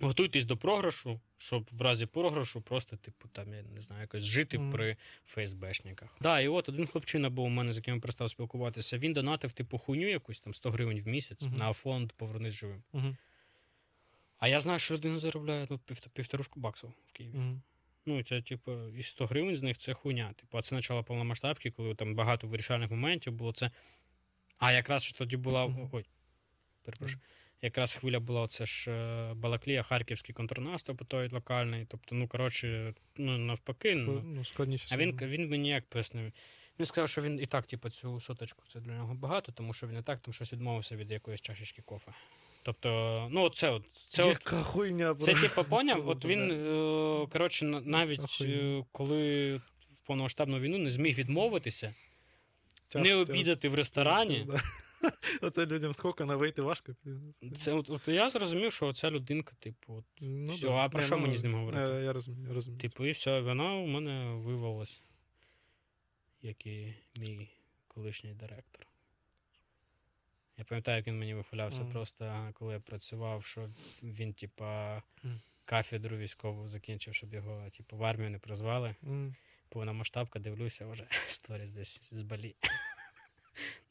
Готуйтесь 0.02 0.46
до 0.46 0.58
програшу, 0.58 1.20
щоб 1.38 1.70
в 1.72 1.82
разі 1.82 2.06
програшу 2.06 2.62
просто, 2.62 2.98
типу, 2.98 3.28
там, 3.28 3.54
я 3.54 3.64
не 3.64 3.82
знаю, 3.82 4.02
якось 4.02 4.24
жити 4.24 4.60
Мгм. 4.60 4.72
при 4.72 4.98
ФСБшниках. 5.26 6.18
Да, 6.22 6.40
і 6.40 6.48
от 6.48 6.70
один 6.70 6.88
хлопчина 6.88 7.30
був 7.30 7.46
у 7.46 7.50
мене, 7.50 7.72
з 7.72 7.78
яким 7.78 7.96
я 7.96 8.02
перестав 8.02 8.30
спілкуватися. 8.30 8.98
Він 8.98 9.14
донатив, 9.14 9.52
типу, 9.52 9.78
хуйню 9.78 10.08
якусь 10.08 10.42
там 10.42 10.54
100 10.54 10.72
гривень 10.72 11.00
в 11.00 11.08
місяць 11.08 11.42
Мгм. 11.42 11.56
на 11.56 11.74
фонд 11.74 12.14
Повернись 12.14 12.54
живим. 12.54 12.84
Угу. 12.92 13.16
А 14.38 14.48
я 14.48 14.60
знаю, 14.60 14.80
що 14.80 14.94
людина 14.94 15.20
заробляє 15.20 15.68
ну, 15.70 15.78
пів, 15.78 16.00
півторушку 16.00 16.60
баксів 16.60 16.94
в 17.08 17.12
Києві. 17.12 17.38
Угу. 17.38 17.62
Ну, 18.06 18.24
це, 18.24 18.42
типу, 18.42 18.88
і 18.98 19.04
100 19.04 19.26
гривень 19.26 19.56
з 19.56 19.64
них 19.64 19.78
це 19.78 19.94
хуйня. 19.94 20.34
Типу, 20.34 20.58
а 20.58 20.62
це 20.62 20.76
почало 20.76 21.04
повномасштабки, 21.04 21.72
коли 21.72 21.96
там 21.96 22.16
багато 22.16 22.48
вирішальних 22.48 22.90
моментів 22.90 23.34
було 23.34 23.54
це. 23.54 23.72
А 24.58 24.72
якраз 24.72 25.04
ж 25.04 25.16
тоді 25.16 25.38
була. 25.38 25.90
Ой, 25.92 26.06
перепрошую. 26.84 27.22
Якраз 27.64 27.94
хвиля 27.96 28.20
була 28.20 28.42
оце 28.42 28.66
ж 28.66 28.92
е, 28.92 29.34
Балаклія, 29.34 29.84
харківський 29.84 30.36
контрнаступ, 30.36 31.02
той 31.08 31.30
локальний. 31.32 31.86
Тобто, 31.90 32.16
ну, 32.16 32.28
коротше, 32.28 32.94
ну, 33.18 33.38
навпаки. 33.38 33.96
Ну, 33.96 34.22
Ну, 34.26 34.46
складніше. 34.46 34.88
а 34.92 34.98
він, 34.98 35.18
він 35.22 35.50
мені 35.50 35.70
як 35.70 35.86
пояснив. 35.90 36.32
Він 36.80 36.86
сказав, 36.86 37.10
що 37.10 37.22
він 37.22 37.40
і 37.40 37.46
так, 37.46 37.66
типу, 37.66 37.90
цю 37.90 38.20
соточку 38.20 38.64
це 38.68 38.80
для 38.80 38.92
нього 38.92 39.14
багато, 39.14 39.52
тому 39.52 39.74
що 39.74 39.88
він 39.88 39.98
і 40.00 40.02
так 40.02 40.20
там 40.22 40.34
щось 40.34 40.54
відмовився 40.54 40.96
від 40.96 41.12
якоїсь 41.12 41.42
чашечки 41.42 41.82
кофе. 41.82 42.12
Тобто, 42.64 43.28
ну, 43.32 43.50
це 43.50 43.70
от. 43.70 43.84
Це 44.08 44.24
от 44.24 44.30
Яка 44.30 44.62
хуйня. 44.64 45.16
це 45.16 45.34
типу, 45.34 45.64
поняв, 45.64 46.10
от 46.10 46.26
він, 46.26 46.52
е, 46.52 47.28
коротше, 47.32 47.66
навіть 47.66 48.20
Охуєнно. 48.20 48.80
е, 48.80 48.86
коли 48.92 49.56
в 49.94 50.08
повномасштабну 50.08 50.60
війну 50.60 50.78
не 50.78 50.90
зміг 50.90 51.18
відмовитися, 51.18 51.94
Тяжко, 52.88 53.08
не 53.08 53.16
обідати 53.16 53.70
в 53.70 53.76
ресторані. 53.76 54.44
Да. 54.48 54.62
Оце 55.42 55.66
людям 55.66 55.94
скільки 55.94 56.26
на 56.26 56.36
вийти 56.36 56.62
важко. 56.62 56.96
Це 57.56 57.74
от, 57.74 57.90
от 57.90 58.08
я 58.08 58.30
зрозумів, 58.30 58.72
що 58.74 58.94
ця 58.94 59.12
людинка, 59.12 59.56
типу, 59.60 59.94
от, 59.94 60.06
Ну, 60.22 60.52
Всьо, 60.54 60.68
да. 60.68 60.74
а 60.76 60.90
про 60.90 61.00
Ні, 61.02 61.06
що 61.06 61.16
ну, 61.16 61.22
мені 61.22 61.36
з 61.36 61.44
ним 61.44 61.54
говорити? 61.56 61.82
е, 61.94 62.04
Я 62.04 62.14
розумію, 62.14 62.48
я 62.48 62.54
розумію. 62.54 62.80
типу, 62.82 63.06
і 63.06 63.12
все, 63.12 63.40
вона 63.42 63.74
у 63.74 63.88
мене 63.88 64.34
вивелась, 64.34 65.02
як 66.42 66.66
і 66.66 66.94
мій 67.16 67.50
колишній 67.88 68.34
директор. 68.34 68.88
Я 70.58 70.64
пам'ятаю, 70.64 70.98
як 70.98 71.08
він 71.08 71.20
мені 71.20 71.34
вихвалявся 71.34 71.82
Мгм. 71.82 71.92
просто, 71.92 72.50
коли 72.54 72.74
я 72.74 72.80
працював, 72.80 73.46
що 73.46 73.70
він, 74.04 74.34
типа, 74.34 75.02
Мгм. 75.24 75.42
кафедру 75.66 76.18
військову 76.18 76.68
закінчив, 76.68 77.16
щоб 77.16 77.34
його, 77.34 77.70
типу, 77.70 77.98
в 77.98 78.04
армію 78.04 78.30
не 78.30 78.40
призвали. 78.40 78.96
М, 79.04 79.36
повномасштабка, 79.70 80.40
дивлюся 80.40 80.88
вже 80.88 81.08
сторіс 81.28 81.72
десь 81.72 82.14
з 82.14 82.22
Балі. 82.22 82.56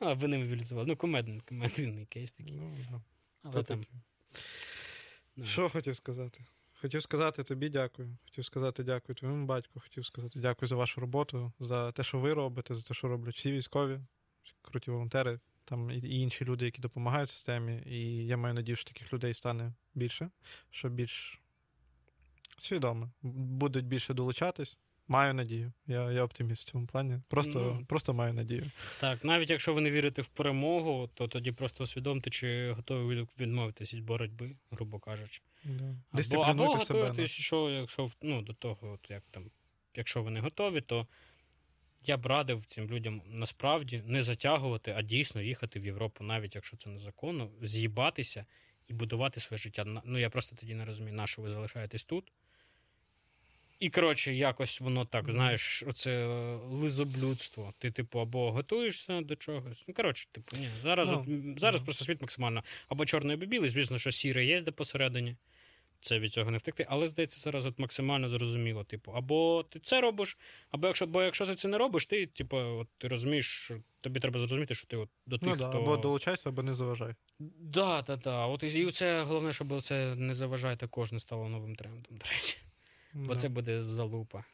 Ну, 0.01 0.09
аби 0.09 0.28
не 0.28 0.39
мобілізували. 0.39 0.86
Ну, 0.86 0.97
комедний, 0.97 1.40
комедний 1.40 2.06
кейс 2.06 2.32
такий. 2.32 2.56
Ну, 2.56 2.76
да. 2.90 3.01
Але 3.44 3.62
там, 3.62 3.84
ну, 5.36 5.44
Що 5.44 5.68
хотів 5.68 5.97
сказати? 5.97 6.44
Хотів 6.80 7.02
сказати 7.02 7.43
тобі 7.43 7.68
дякую. 7.68 8.16
Хотів 8.24 8.44
сказати 8.44 8.84
дякую 8.84 9.16
твоєму 9.16 9.47
батьку. 9.47 9.80
Хотів 9.80 10.06
сказати 10.06 10.40
дякую 10.40 10.68
за 10.68 10.76
вашу 10.76 11.01
роботу, 11.01 11.52
за 11.60 11.93
те, 11.93 12.02
що 12.02 12.18
ви 12.18 12.34
робите, 12.34 12.74
за 12.74 12.82
те, 12.82 12.94
що 12.94 13.09
роблять 13.09 13.34
всі 13.34 13.52
військові, 13.52 14.01
всі 14.43 14.55
круті 14.62 14.90
волонтери, 14.90 15.40
там 15.64 15.90
і 15.90 16.20
інші 16.20 16.44
люди, 16.44 16.64
які 16.64 16.82
допомагають 16.82 17.28
системі. 17.28 17.82
І 17.86 18.26
я 18.26 18.36
маю 18.36 18.55
надію, 18.55 18.76
що 18.76 18.89
таких 18.89 19.12
людей 19.12 19.34
стане 19.34 19.72
більше, 19.94 20.30
що 20.70 20.89
більш 20.89 21.40
свідомо 22.59 23.10
будуть 23.22 23.86
більше 23.86 24.14
долучатись. 24.14 24.78
Маю 25.12 25.34
надію. 25.34 25.72
Я, 25.86 26.12
я 26.12 26.24
оптиміст 26.24 26.68
в 26.68 26.70
цьому 26.70 26.86
плані. 26.86 27.20
Просто, 27.28 27.60
Ну. 27.60 27.86
просто 27.86 28.14
маю 28.14 28.32
надію. 28.32 28.70
Так, 29.01 29.24
навіть 29.24 29.51
якщо 29.51 29.74
ви 29.74 29.80
не 29.80 29.90
вірите 29.90 30.22
в 30.22 30.28
перемогу, 30.28 31.10
то 31.14 31.28
тоді 31.28 31.52
просто 31.52 31.84
усвідомте, 31.84 32.30
чи 32.30 32.72
готові 32.72 33.05
ви 33.05 33.26
відмовитись 33.40 33.94
від 33.94 34.05
боротьби, 34.05 34.56
грубо 34.70 34.98
кажучи. 34.98 35.43
Да. 35.64 35.97
Або, 36.12 36.40
або 36.43 36.66
готуєтесь, 36.66 37.30
що 37.30 37.70
якщо 37.70 38.06
ну, 38.22 38.43
до 38.43 38.52
того, 38.52 38.90
от 38.93 39.10
як 39.10 39.22
там, 39.30 39.51
якщо 39.97 40.22
ви 40.22 40.30
не 40.30 40.40
готові, 40.40 40.80
то 40.80 41.06
я 42.06 42.16
б 42.16 42.26
радив 42.26 42.64
цим 42.66 42.89
людям 42.89 43.22
насправді 43.26 44.02
не 44.06 44.22
затягувати, 44.22 44.94
а 44.97 45.02
дійсно 45.02 45.43
їхати 45.43 45.80
в 45.80 45.86
Європу, 45.86 46.24
навіть 46.24 46.55
якщо 46.55 46.76
це 46.76 46.90
незаконно, 46.90 47.51
з'їбатися 47.62 48.47
і 48.89 48.93
будувати 48.93 49.40
своє 49.40 49.59
життя. 49.59 50.02
Ну 50.05 50.18
я 50.18 50.30
просто 50.30 50.56
тоді 50.56 50.74
не 50.74 50.84
розумію, 50.84 51.14
на 51.14 51.26
що 51.26 51.43
ви 51.43 51.51
залишаєтесь 51.51 52.05
тут. 52.05 52.32
І, 53.83 53.91
коротше, 53.91 54.35
якось 54.35 54.81
воно 54.81 55.05
так, 55.05 55.31
знаєш, 55.31 55.85
оце 55.87 56.11
е, 56.11 56.59
лизоблюдство. 56.71 57.75
Ти, 57.79 57.91
типу, 57.91 58.21
або 58.21 58.53
готуєшся 58.53 59.21
до 59.21 59.37
чогось. 59.37 59.85
Ну, 59.89 59.95
коротше, 59.95 60.29
типу, 60.33 60.57
ні. 60.57 60.69
Зараз, 60.83 61.11
Ну, 61.11 61.27
от, 61.53 61.61
зараз 61.61 61.81
ну. 61.81 61.85
просто 61.85 62.05
світ 62.05 62.21
максимально 62.21 62.63
або 62.89 63.07
чорний, 63.07 63.37
або 63.37 63.47
білий. 63.47 63.69
Звісно, 63.69 63.99
що 63.99 64.11
сіре 64.11 64.45
є 64.45 64.61
де 64.61 64.71
посередині. 64.71 65.37
Це 66.01 66.19
від 66.19 66.33
цього 66.33 66.51
не 66.51 66.59
втекти. 66.59 66.87
Але 66.89 67.07
здається, 67.07 67.41
зараз 67.41 67.67
от 67.67 67.79
максимально 67.79 68.29
зрозуміло. 68.29 68.85
Типу, 68.85 69.13
або 69.13 69.63
ти 69.63 69.79
це 69.79 70.01
робиш, 70.01 70.39
або 70.71 70.87
якщо, 70.87 71.07
бо 71.07 71.23
якщо 71.23 71.47
ти 71.47 71.55
це 71.55 71.69
не 71.69 71.79
робиш, 71.79 72.07
ти, 72.07 72.27
типу, 72.27 72.57
от, 72.57 72.89
ти 72.99 73.09
розумієш, 73.09 73.47
що 73.47 73.75
тобі 74.01 74.21
треба 74.21 74.39
зрозуміти, 74.39 74.75
що 74.75 74.87
ти 74.87 74.97
от 74.97 75.09
до 75.27 75.39
тих, 75.39 75.49
Ну, 75.49 75.57
да, 75.57 75.69
хто. 75.69 75.79
Або 75.79 75.97
долучайся, 75.97 76.49
або 76.49 76.63
не 76.63 76.75
заважай. 76.75 77.15
Да, 77.59 78.03
да, 78.03 78.17
да. 78.17 78.47
От 78.47 78.63
і 78.63 78.91
це 78.91 79.23
головне, 79.23 79.53
щоб 79.53 79.83
це 79.83 80.15
не 80.15 80.35
заважає 80.35 80.77
також 80.77 81.13
не 81.13 81.21
стало 81.21 81.49
новим 81.49 81.77
трендом, 81.77 82.17
до 82.17 82.27
речі. 82.31 82.59
Бо 83.14 83.34
Да. 83.34 83.40
це 83.40 83.48
буде 83.48 83.82
залупа. 83.82 84.44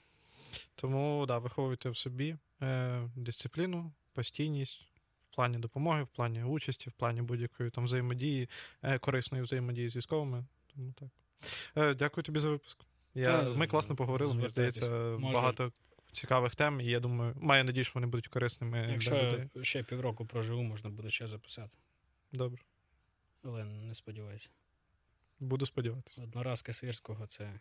Тому 0.74 1.24
да, 1.28 1.38
виховуйте 1.38 1.90
в 1.90 1.96
собі 1.96 2.36
е, 2.62 3.08
дисципліну, 3.16 3.92
постійність 4.12 4.82
в 5.30 5.34
плані 5.34 5.58
допомоги, 5.58 6.02
в 6.02 6.08
плані 6.08 6.42
участі, 6.44 6.90
в 6.90 6.92
плані 6.92 7.22
будь-якої 7.22 7.70
там 7.70 7.84
взаємодії, 7.84 8.48
е, 8.82 8.98
корисної 8.98 9.42
взаємодії 9.44 9.88
з 9.90 9.96
військовими. 9.96 10.44
Тому 10.74 10.92
так. 10.92 11.08
Е, 11.76 11.94
дякую 11.94 12.24
тобі 12.24 12.38
за 12.38 12.50
випуск. 12.50 12.78
Я, 13.14 13.24
Та, 13.24 13.48
ми 13.54 13.66
класно 13.66 13.96
поговорили, 13.96 14.34
мені 14.34 14.48
здається, 14.48 14.88
Може. 14.90 15.34
багато 15.34 15.72
цікавих 16.12 16.54
тем, 16.54 16.80
і 16.80 16.84
я 16.86 17.00
думаю, 17.00 17.34
маю 17.40 17.64
надію, 17.64 17.84
що 17.84 17.92
вони 17.94 18.06
будуть 18.06 18.28
корисними 18.28 18.96
для 19.00 19.32
людей. 19.32 19.64
ще 19.64 19.82
півроку 19.82 20.26
проживу, 20.26 20.62
можна 20.62 20.90
буде 20.90 21.10
ще 21.10 21.26
записати. 21.26 21.76
Добре. 22.32 22.62
Але 23.42 23.64
не 23.64 23.94
сподіваюся. 23.94 24.48
Буду 25.40 25.66
сподіватися. 25.66 26.22
Одноразка 26.22 26.72
сирського 26.72 27.26
це 27.26 27.60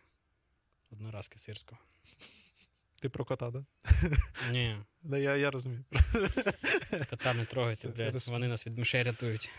одноразка 0.92 1.38
сирського. 1.38 1.80
Ти 3.00 3.08
про 3.08 3.24
кота, 3.24 3.50
да? 3.50 3.64
Ні, 4.50 4.76
Да, 5.02 5.18
я, 5.18 5.36
я 5.36 5.50
розумію. 5.50 5.84
кота 7.10 7.34
не 7.34 7.44
трогайте, 7.44 7.88
блядь. 7.88 8.26
Вони 8.26 8.48
нас 8.48 8.66
від 8.66 8.78
мишей 8.78 9.02
рятують. 9.02 9.50